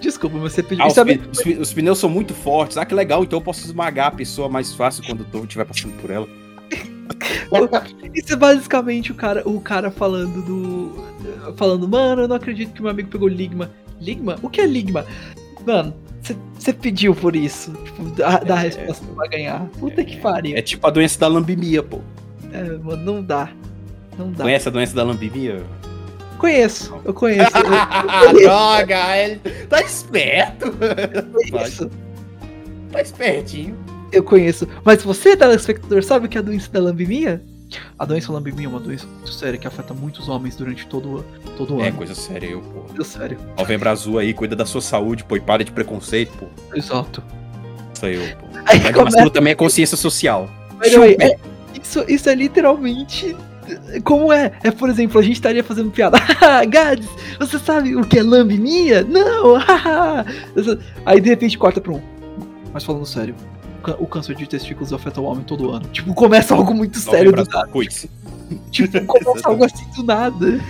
Desculpa, 0.00 0.36
você 0.38 0.62
pediu. 0.62 0.84
Ah, 0.84 0.88
os, 0.88 0.94
Sabe- 0.94 1.18
pe- 1.18 1.28
os 1.54 1.60
os 1.68 1.72
pneus 1.72 1.98
são 1.98 2.10
muito 2.10 2.34
fortes. 2.34 2.76
Ah, 2.76 2.84
que 2.84 2.94
legal. 2.94 3.22
Então 3.22 3.38
eu 3.38 3.42
posso 3.42 3.64
esmagar 3.64 4.08
a 4.08 4.10
pessoa 4.10 4.48
mais 4.48 4.74
fácil 4.74 5.02
quando 5.04 5.26
eu 5.32 5.44
estiver 5.44 5.64
passando 5.64 5.92
por 6.00 6.10
ela. 6.10 6.26
Isso 8.14 8.32
é 8.32 8.36
basicamente 8.36 9.12
o 9.12 9.14
cara, 9.14 9.42
o 9.48 9.60
cara 9.60 9.90
falando 9.90 10.42
do. 10.42 11.04
Falando, 11.56 11.86
mano, 11.88 12.22
eu 12.22 12.28
não 12.28 12.36
acredito 12.36 12.72
que 12.72 12.82
meu 12.82 12.90
amigo 12.90 13.08
pegou 13.08 13.28
Ligma. 13.28 13.70
Ligma? 14.00 14.36
O 14.42 14.48
que 14.48 14.60
é 14.60 14.66
Ligma? 14.66 15.04
Mano, 15.66 15.94
você 16.58 16.72
pediu 16.72 17.14
por 17.14 17.36
isso. 17.36 17.72
Tipo, 17.84 18.04
dá, 18.10 18.38
dá 18.38 18.54
a 18.54 18.58
resposta 18.58 19.04
pra 19.14 19.26
ganhar. 19.28 19.60
Puta 19.78 20.04
que 20.04 20.16
pariu. 20.16 20.56
É 20.56 20.62
tipo 20.62 20.86
a 20.86 20.90
doença 20.90 21.18
da 21.18 21.28
lambimia, 21.28 21.82
pô. 21.82 22.00
É, 22.52 22.62
mano, 22.78 23.02
não 23.04 23.22
dá. 23.22 23.50
Não 24.18 24.30
dá. 24.32 24.44
Conhece 24.44 24.68
a 24.68 24.70
doença 24.70 24.94
da 24.94 25.02
lambimia? 25.02 25.62
Conheço, 26.44 26.94
eu 27.06 27.14
conheço. 27.14 27.50
Ah, 27.54 28.30
droga! 28.36 29.16
Ele 29.16 29.36
tá 29.66 29.80
esperto! 29.80 30.66
Eu 30.66 31.50
conheço. 31.50 31.90
Tá 32.92 33.00
espertinho. 33.00 33.74
Eu 34.12 34.22
conheço. 34.22 34.68
Mas 34.84 35.02
você, 35.02 35.34
telespectador, 35.38 36.02
sabe 36.02 36.26
o 36.26 36.28
que 36.28 36.36
é 36.36 36.40
a 36.40 36.44
doença 36.44 36.70
da 36.70 36.80
lambimia? 36.80 37.42
A 37.98 38.04
doença 38.04 38.30
lambimia 38.30 38.66
é 38.66 38.68
uma 38.68 38.78
doença 38.78 39.06
muito 39.06 39.32
séria 39.32 39.58
que 39.58 39.66
afeta 39.66 39.94
muitos 39.94 40.28
homens 40.28 40.54
durante 40.54 40.86
todo, 40.86 41.24
todo 41.56 41.76
o 41.76 41.80
É 41.82 41.88
ano. 41.88 41.96
coisa 41.96 42.14
séria, 42.14 42.46
eu, 42.48 42.60
pô. 42.60 42.80
Muito 42.88 43.04
sério. 43.04 43.38
Novembro 43.56 43.88
Azul 43.88 44.18
aí, 44.18 44.34
cuida 44.34 44.54
da 44.54 44.66
sua 44.66 44.82
saúde, 44.82 45.24
pô, 45.24 45.36
e 45.36 45.40
para 45.40 45.64
de 45.64 45.72
preconceito, 45.72 46.30
pô. 46.38 46.46
Exato. 46.76 47.22
Isso 47.94 48.04
aí, 48.04 48.16
eu, 48.16 48.36
pô. 48.36 48.46
Aí 48.66 48.80
Mas 48.80 48.94
começa 48.94 49.30
também 49.30 49.52
é 49.52 49.56
consciência 49.56 49.96
social. 49.96 50.48
É- 50.82 51.36
isso, 51.82 52.04
isso 52.06 52.28
é 52.28 52.34
literalmente. 52.34 53.34
Como 54.02 54.32
é? 54.32 54.52
É, 54.62 54.70
por 54.70 54.88
exemplo, 54.88 55.18
a 55.18 55.22
gente 55.22 55.34
estaria 55.34 55.62
fazendo 55.64 55.90
piada. 55.90 56.16
Haha, 56.40 56.64
Gads, 56.64 57.08
você 57.38 57.58
sabe 57.58 57.96
o 57.96 58.04
que 58.04 58.18
é 58.18 58.22
lambimia? 58.22 59.02
Não! 59.04 59.56
haha." 59.58 60.24
Aí 61.06 61.20
de 61.20 61.28
repente 61.28 61.56
corta 61.58 61.80
pra 61.80 61.92
um. 61.92 62.00
Mas 62.72 62.84
falando 62.84 63.06
sério, 63.06 63.34
o 63.80 63.82
cân- 63.82 63.96
o 64.00 64.06
câncer 64.06 64.34
de 64.34 64.46
testículos 64.48 64.92
afeta 64.92 65.20
o 65.20 65.24
homem 65.24 65.44
todo 65.44 65.70
ano. 65.70 65.86
Tipo, 65.88 66.12
começa 66.14 66.54
algo 66.54 66.74
muito 66.74 66.98
sério 66.98 67.32
do 67.32 67.44
nada. 67.44 67.68
Cuide-se. 67.68 68.10
Tipo, 68.70 69.04
começa 69.06 69.48
algo 69.48 69.64
assim 69.64 69.86
do 69.96 70.02
nada. 70.02 70.60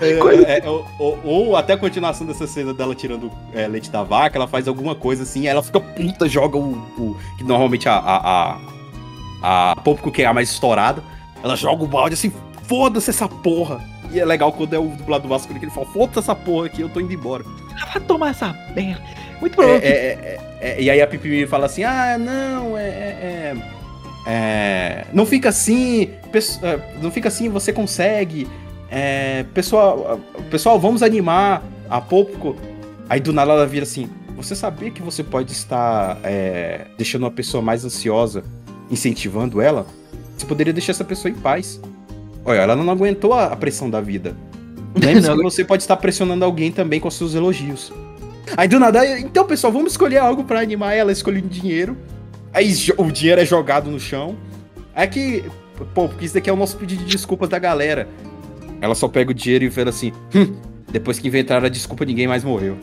É, 0.00 0.14
Coisa- 0.18 0.42
é, 0.48 0.58
é, 0.64 0.68
ou, 0.68 1.18
ou- 1.22 1.56
até 1.56 1.74
a 1.74 1.76
continuação 1.76 2.26
dessa 2.26 2.46
cena 2.46 2.74
dela 2.74 2.94
tirando 2.94 3.30
é, 3.52 3.66
leite 3.68 3.90
da 3.90 4.02
vaca, 4.02 4.36
ela 4.36 4.48
faz 4.48 4.66
alguma 4.66 4.94
coisa 4.94 5.22
assim, 5.22 5.46
ela 5.46 5.62
fica 5.62 5.78
puta, 5.78 6.28
joga 6.28 6.56
o. 6.58 6.72
o- 6.98 7.16
que 7.38 7.44
normalmente 7.44 7.88
a. 7.88 7.94
a, 7.94 8.58
a, 9.42 9.72
a 9.72 10.10
que 10.12 10.22
é 10.22 10.26
a 10.26 10.32
mais 10.34 10.50
estourada, 10.50 11.02
ela 11.44 11.54
joga 11.56 11.84
o 11.84 11.86
balde 11.86 12.14
assim, 12.14 12.32
foda-se 12.66 13.10
essa 13.10 13.28
porra. 13.28 13.80
E 14.10 14.18
é 14.18 14.24
legal 14.24 14.50
quando 14.50 14.72
é 14.74 14.78
o 14.78 14.88
dublador 14.88 15.28
masculino 15.28 15.60
que 15.60 15.66
ele 15.66 15.72
fala, 15.74 15.86
foda-se 15.86 16.18
essa 16.20 16.34
porra 16.34 16.66
aqui, 16.66 16.80
eu 16.80 16.88
tô 16.88 17.00
indo 17.00 17.12
embora. 17.12 17.44
Vai 17.92 18.00
tomar 18.00 18.30
essa 18.30 18.52
merda. 18.74 19.02
Muito 19.40 19.52
É, 19.52 19.56
provável. 19.56 19.82
é, 19.88 19.92
é, 19.92 20.40
é, 20.60 20.80
e 20.82 20.88
aí 20.88 21.02
a 21.02 21.06
Pipi 21.06 21.46
fala 21.46 21.66
assim: 21.66 21.82
ah, 21.84 22.16
não, 22.18 22.78
é. 22.78 22.82
é, 22.82 23.56
é, 24.26 24.30
é, 24.30 25.06
não 25.12 25.26
fica 25.26 25.50
assim, 25.50 26.10
é, 26.62 26.78
não 27.02 27.10
fica 27.10 27.28
assim, 27.28 27.48
você 27.48 27.72
consegue. 27.72 28.48
É, 28.90 29.44
pessoal, 29.52 30.18
pessoal, 30.50 30.78
vamos 30.80 31.02
animar 31.02 31.62
a 31.90 32.00
Popco. 32.00 32.56
Aí 33.08 33.20
do 33.20 33.32
nada 33.32 33.52
ela 33.52 33.66
vira 33.66 33.82
assim: 33.82 34.08
você 34.36 34.54
sabia 34.54 34.90
que 34.90 35.02
você 35.02 35.22
pode 35.22 35.52
estar 35.52 36.18
é, 36.22 36.86
deixando 36.96 37.24
uma 37.24 37.30
pessoa 37.30 37.62
mais 37.62 37.84
ansiosa, 37.84 38.44
incentivando 38.90 39.60
ela? 39.60 39.86
Você 40.36 40.46
poderia 40.46 40.72
deixar 40.72 40.92
essa 40.92 41.04
pessoa 41.04 41.30
em 41.30 41.34
paz. 41.34 41.80
Olha, 42.44 42.58
ela 42.58 42.76
não 42.76 42.90
aguentou 42.90 43.32
a, 43.32 43.46
a 43.46 43.56
pressão 43.56 43.88
da 43.88 44.00
vida. 44.00 44.36
Lembre-se 44.94 45.28
Não 45.28 45.36
que 45.36 45.42
você 45.42 45.64
pode 45.64 45.82
estar 45.82 45.96
pressionando 45.96 46.44
alguém 46.44 46.70
também 46.70 47.00
com 47.00 47.10
seus 47.10 47.34
elogios. 47.34 47.92
Aí 48.56 48.68
do 48.68 48.78
nada, 48.78 49.18
então 49.18 49.46
pessoal, 49.46 49.72
vamos 49.72 49.92
escolher 49.92 50.18
algo 50.18 50.44
pra 50.44 50.60
animar 50.60 50.94
ela, 50.94 51.10
escolhendo 51.10 51.48
dinheiro. 51.48 51.96
Aí 52.52 52.72
o 52.96 53.10
dinheiro 53.10 53.40
é 53.40 53.44
jogado 53.44 53.90
no 53.90 53.98
chão. 53.98 54.36
Aí 54.94 55.08
que, 55.08 55.44
pô, 55.94 56.08
porque 56.08 56.24
isso 56.24 56.34
daqui 56.34 56.48
é 56.48 56.52
o 56.52 56.56
nosso 56.56 56.76
pedido 56.76 57.04
de 57.04 57.10
desculpas 57.10 57.48
da 57.48 57.58
galera. 57.58 58.08
Ela 58.80 58.94
só 58.94 59.08
pega 59.08 59.30
o 59.30 59.34
dinheiro 59.34 59.64
e 59.64 59.70
fala 59.70 59.90
assim: 59.90 60.12
hum, 60.34 60.54
depois 60.92 61.18
que 61.18 61.26
inventaram 61.26 61.66
a 61.66 61.68
desculpa, 61.68 62.04
ninguém 62.04 62.28
mais 62.28 62.44
morreu. 62.44 62.76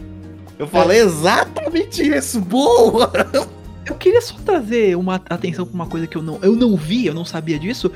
Eu 0.59 0.67
falei 0.67 0.99
exatamente 0.99 2.03
isso, 2.03 2.41
boa! 2.41 3.11
Eu 3.85 3.95
queria 3.95 4.21
só 4.21 4.35
trazer 4.45 4.95
uma 4.95 5.15
atenção 5.29 5.65
pra 5.65 5.73
uma 5.73 5.87
coisa 5.87 6.05
que 6.07 6.15
eu 6.15 6.21
não, 6.21 6.37
eu 6.41 6.55
não 6.55 6.75
vi, 6.75 7.05
eu 7.07 7.13
não 7.13 7.25
sabia 7.25 7.57
disso. 7.59 7.91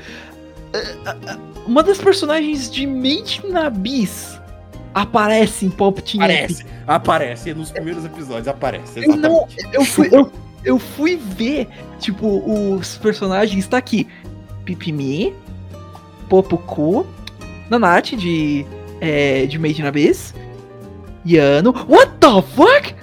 Ah, 1.04 1.38
Uma 1.66 1.82
das 1.82 1.98
personagens 1.98 2.70
de 2.70 2.84
in 2.84 3.56
Abyss 3.56 4.38
aparece 4.92 5.66
em 5.66 5.70
Pop 5.70 6.00
Team. 6.02 6.22
Aparece, 6.24 6.66
aparece, 6.86 7.54
nos 7.54 7.70
primeiros 7.70 8.04
episódios 8.04 8.48
aparece, 8.48 9.00
Eu 9.04 9.16
não- 9.16 9.46
exatamente. 9.46 9.68
Eu 9.74 9.84
fui, 9.84 10.08
eu, 10.12 10.32
eu 10.64 10.78
fui 10.78 11.16
ver, 11.16 11.68
tipo, 12.00 12.42
os 12.74 12.96
personagens. 12.98 13.66
Tá 13.68 13.78
aqui: 13.78 14.06
Pipimi, 14.64 15.32
Popuku, 16.28 17.06
Nanate 17.70 18.16
de, 18.16 18.66
é, 19.00 19.46
de 19.46 19.58
Made 19.58 19.80
in 19.80 19.86
Abyss, 19.86 20.34
Yano. 21.26 21.72
What 21.88 22.12
the 22.20 22.42
fuck? 22.54 22.94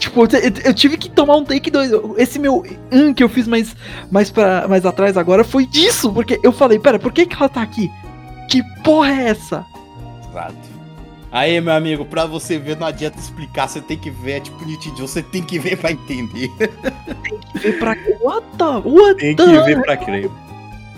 Tipo, 0.00 0.22
eu, 0.64 0.72
tive 0.72 0.96
que 0.96 1.10
tomar 1.10 1.36
um 1.36 1.44
take 1.44 1.70
2. 1.70 1.92
Esse 2.16 2.38
meu 2.38 2.64
um 2.90 3.12
que 3.12 3.22
eu 3.22 3.28
fiz 3.28 3.46
mais, 3.46 3.76
mais, 4.10 4.30
pra, 4.30 4.66
mais 4.66 4.86
atrás 4.86 5.14
agora 5.14 5.44
foi 5.44 5.66
disso. 5.66 6.10
Porque 6.10 6.40
eu 6.42 6.50
falei: 6.50 6.78
pera, 6.78 6.98
por 6.98 7.12
que, 7.12 7.26
que 7.26 7.36
ela 7.36 7.50
tá 7.50 7.60
aqui? 7.60 7.90
Que 8.48 8.62
porra 8.82 9.12
é 9.12 9.28
essa? 9.28 9.66
Exato. 10.30 10.70
Aí, 11.30 11.60
meu 11.60 11.74
amigo, 11.74 12.04
pra 12.06 12.24
você 12.24 12.58
ver, 12.58 12.78
não 12.78 12.86
adianta 12.86 13.18
explicar, 13.18 13.68
você 13.68 13.80
tem 13.80 13.96
que 13.96 14.10
ver, 14.10 14.32
é 14.32 14.40
tipo 14.40 14.64
Nintendo, 14.64 15.06
você 15.06 15.22
tem 15.22 15.42
que 15.42 15.58
ver 15.58 15.76
pra 15.76 15.92
entender. 15.92 16.50
Ver 17.54 17.78
pra. 17.78 17.94
What 18.22 18.46
the? 18.56 18.88
What 18.88 19.20
Tem 19.20 19.36
the? 19.36 19.44
que 19.44 19.60
ver 19.60 19.82
pra 19.82 19.96
crer. 19.98 20.30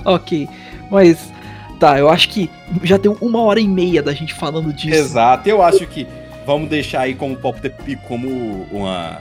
Ok, 0.05 0.49
mas 0.91 1.31
tá, 1.79 1.99
eu 1.99 2.09
acho 2.09 2.29
que 2.29 2.49
já 2.85 2.97
deu 2.97 3.19
uma 3.21 3.43
hora 3.43 3.61
e 3.61 3.67
meia 3.69 4.01
da 4.01 4.13
gente 4.13 4.33
falando 4.33 4.73
disso. 4.73 4.97
Exato, 4.97 5.49
eu 5.49 5.61
acho 5.61 5.87
que 5.89 6.07
vamos 6.47 6.69
deixar 6.69 7.03
aí 7.03 7.15
como 7.15 7.37
Pop 7.37 7.61
the 7.61 7.69
Pico, 7.69 8.03
como 8.07 8.29
uma. 8.71 9.21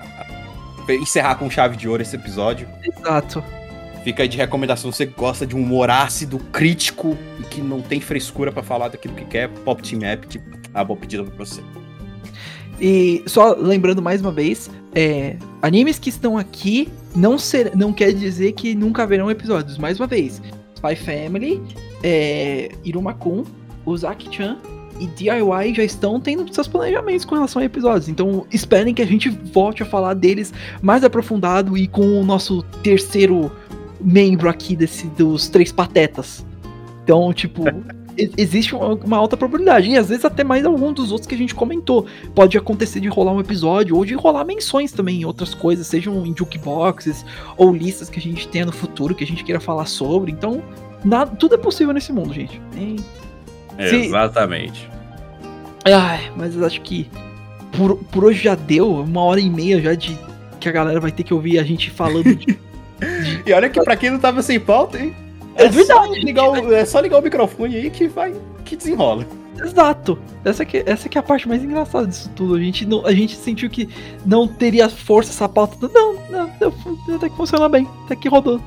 Encerrar 0.89 1.35
com 1.35 1.49
chave 1.49 1.77
de 1.77 1.87
ouro 1.87 2.01
esse 2.01 2.15
episódio. 2.15 2.67
Exato. 2.83 3.43
Fica 4.03 4.23
aí 4.23 4.29
de 4.29 4.37
recomendação. 4.37 4.91
Você 4.91 5.05
gosta 5.05 5.45
de 5.45 5.55
um 5.55 5.61
humor 5.61 5.89
ácido, 5.89 6.39
crítico 6.51 7.17
e 7.39 7.43
que 7.43 7.61
não 7.61 7.81
tem 7.81 7.99
frescura 7.99 8.51
pra 8.51 8.63
falar 8.63 8.89
daquilo 8.89 9.13
que 9.13 9.25
quer, 9.25 9.47
Pop 9.47 9.81
Team 9.81 10.03
App, 10.03 10.27
tipo, 10.27 10.45
a 10.73 10.83
boa 10.83 10.99
pedida 10.99 11.23
pra 11.23 11.45
você. 11.45 11.61
E 12.79 13.23
só 13.27 13.53
lembrando 13.53 14.01
mais 14.01 14.21
uma 14.21 14.31
vez, 14.31 14.71
é, 14.95 15.37
animes 15.61 15.99
que 15.99 16.09
estão 16.09 16.35
aqui 16.35 16.89
não, 17.15 17.37
ser, 17.37 17.75
não 17.75 17.93
quer 17.93 18.11
dizer 18.11 18.53
que 18.53 18.73
nunca 18.73 19.03
haverão 19.03 19.29
episódios. 19.29 19.77
Mais 19.77 19.99
uma 19.99 20.07
vez, 20.07 20.41
Spy 20.75 20.95
Family, 20.95 21.61
é, 22.01 22.71
Irumakun, 22.83 23.43
Uzaki-chan 23.85 24.57
e 25.01 25.07
DIY 25.07 25.73
já 25.75 25.83
estão 25.83 26.19
tendo 26.19 26.53
seus 26.53 26.67
planejamentos 26.67 27.25
com 27.25 27.33
relação 27.33 27.61
a 27.61 27.65
episódios. 27.65 28.07
Então 28.07 28.45
esperem 28.51 28.93
que 28.93 29.01
a 29.01 29.05
gente 29.05 29.29
volte 29.29 29.81
a 29.81 29.85
falar 29.85 30.13
deles 30.13 30.53
mais 30.81 31.03
aprofundado 31.03 31.75
e 31.75 31.87
com 31.87 32.21
o 32.21 32.23
nosso 32.23 32.61
terceiro 32.83 33.51
membro 33.99 34.47
aqui 34.47 34.75
desse, 34.75 35.07
dos 35.07 35.49
três 35.49 35.71
patetas. 35.71 36.45
Então, 37.03 37.33
tipo, 37.33 37.63
existe 38.37 38.75
uma, 38.75 39.17
alta 39.17 39.35
probabilidade. 39.35 39.89
E 39.89 39.97
às 39.97 40.09
vezes 40.09 40.23
até 40.23 40.43
mais 40.43 40.65
algum 40.65 40.93
dos 40.93 41.11
outros 41.11 41.27
que 41.27 41.33
a 41.33 41.37
gente 41.37 41.55
comentou. 41.55 42.05
Pode 42.35 42.55
acontecer 42.55 42.99
de 42.99 43.07
rolar 43.07 43.33
um 43.33 43.39
episódio 43.39 43.95
ou 43.95 44.05
de 44.05 44.13
rolar 44.13 44.45
menções 44.45 44.91
também 44.91 45.21
em 45.21 45.25
outras 45.25 45.55
coisas, 45.55 45.87
sejam 45.87 46.25
em 46.25 46.35
jukeboxes 46.37 47.25
ou 47.57 47.73
listas 47.73 48.07
que 48.07 48.19
a 48.19 48.21
gente 48.21 48.47
tenha 48.47 48.67
no 48.67 48.71
futuro 48.71 49.15
que 49.15 49.23
a 49.23 49.27
gente 49.27 49.43
queira 49.43 49.59
falar 49.59 49.85
sobre. 49.85 50.31
Então, 50.31 50.61
nada, 51.03 51.35
tudo 51.35 51.55
é 51.55 51.57
possível 51.57 51.93
nesse 51.93 52.13
mundo, 52.13 52.31
gente. 52.33 52.61
E- 52.75 52.97
Sim. 53.89 54.05
Exatamente. 54.05 54.90
Ai, 55.85 56.31
mas 56.35 56.55
eu 56.55 56.65
acho 56.65 56.81
que 56.81 57.09
por, 57.75 57.95
por 57.95 58.25
hoje 58.25 58.43
já 58.43 58.55
deu 58.55 58.91
uma 59.01 59.21
hora 59.21 59.39
e 59.39 59.49
meia 59.49 59.81
já 59.81 59.93
de 59.95 60.17
que 60.59 60.69
a 60.69 60.71
galera 60.71 60.99
vai 60.99 61.11
ter 61.11 61.23
que 61.23 61.33
ouvir 61.33 61.57
a 61.59 61.63
gente 61.63 61.89
falando 61.89 62.35
de. 62.35 62.57
E 63.47 63.51
olha 63.51 63.67
que 63.67 63.81
pra 63.83 63.95
quem 63.95 64.11
não 64.11 64.19
tava 64.19 64.43
sem 64.43 64.59
pauta, 64.59 64.99
hein? 64.99 65.15
É 65.55 65.63
só 65.71 66.01
verdade. 66.03 66.19
ligar 66.23 66.47
o- 66.51 66.71
é 66.71 66.85
só 66.85 66.99
ligar 66.99 67.17
o 67.17 67.21
microfone 67.23 67.75
aí 67.75 67.89
que 67.89 68.07
vai. 68.07 68.31
que 68.63 68.75
desenrola. 68.75 69.25
Exato. 69.57 70.19
Essa 70.45 70.63
que, 70.63 70.83
essa 70.85 71.09
que 71.09 71.17
é 71.17 71.19
a 71.19 71.23
parte 71.23 71.47
mais 71.47 71.63
engraçada 71.63 72.05
disso 72.05 72.29
tudo. 72.35 72.53
A 72.53 72.59
gente, 72.59 72.85
não, 72.85 73.03
a 73.03 73.11
gente 73.11 73.35
sentiu 73.35 73.71
que 73.71 73.89
não 74.23 74.47
teria 74.47 74.87
força 74.87 75.31
essa 75.31 75.49
pauta. 75.49 75.89
Não, 75.91 76.13
não, 76.29 76.51
não, 77.07 77.15
até 77.15 77.27
que 77.27 77.35
funciona 77.35 77.67
bem. 77.67 77.87
Até 78.05 78.15
que 78.15 78.29
rodou. 78.29 78.61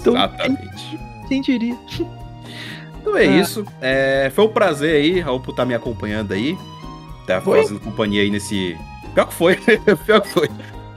Então, 0.00 0.14
Exatamente. 0.16 0.98
Quem 1.28 1.40
diria? 1.40 1.78
Então 3.00 3.16
é 3.16 3.22
Ah. 3.22 3.26
isso. 3.26 3.64
É, 3.80 4.30
foi 4.34 4.44
um 4.44 4.48
prazer 4.48 4.96
aí, 4.96 5.20
Raul, 5.20 5.40
por 5.40 5.50
estar 5.52 5.64
me 5.64 5.74
acompanhando 5.74 6.32
aí. 6.32 6.56
Tá 7.26 7.40
Foi? 7.40 7.62
fazendo 7.62 7.80
companhia 7.80 8.22
aí 8.22 8.30
nesse. 8.30 8.76
Pior 9.14 9.26
que 9.26 9.34
foi. 9.34 9.56
Pior 10.06 10.20
que 10.20 10.28
foi. 10.28 10.48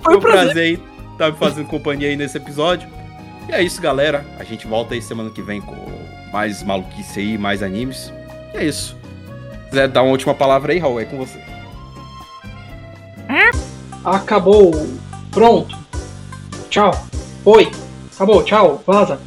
Foi 0.01 0.17
um 0.17 0.19
prazer. 0.19 0.43
prazer 0.45 0.63
aí 0.63 0.79
estar 1.13 1.31
me 1.31 1.37
fazendo 1.37 1.67
companhia 1.67 2.07
aí 2.09 2.15
nesse 2.15 2.37
episódio. 2.37 2.87
E 3.47 3.51
é 3.51 3.61
isso, 3.61 3.81
galera. 3.81 4.25
A 4.39 4.43
gente 4.43 4.65
volta 4.67 4.93
aí 4.93 5.01
semana 5.01 5.29
que 5.29 5.41
vem 5.41 5.61
com 5.61 5.75
mais 6.31 6.63
maluquice 6.63 7.19
aí, 7.19 7.37
mais 7.37 7.61
animes. 7.61 8.11
E 8.53 8.57
é 8.57 8.65
isso. 8.65 8.97
Se 9.65 9.69
quiser 9.69 9.87
dar 9.87 10.01
uma 10.03 10.11
última 10.11 10.33
palavra 10.33 10.73
aí, 10.73 10.79
Raul, 10.79 10.99
é 10.99 11.05
com 11.05 11.17
você. 11.17 11.39
Acabou. 14.03 14.71
Pronto. 15.31 15.77
Tchau. 16.69 16.91
Oi. 17.45 17.71
Acabou. 18.13 18.43
Tchau. 18.43 18.83
Vaza. 18.85 19.19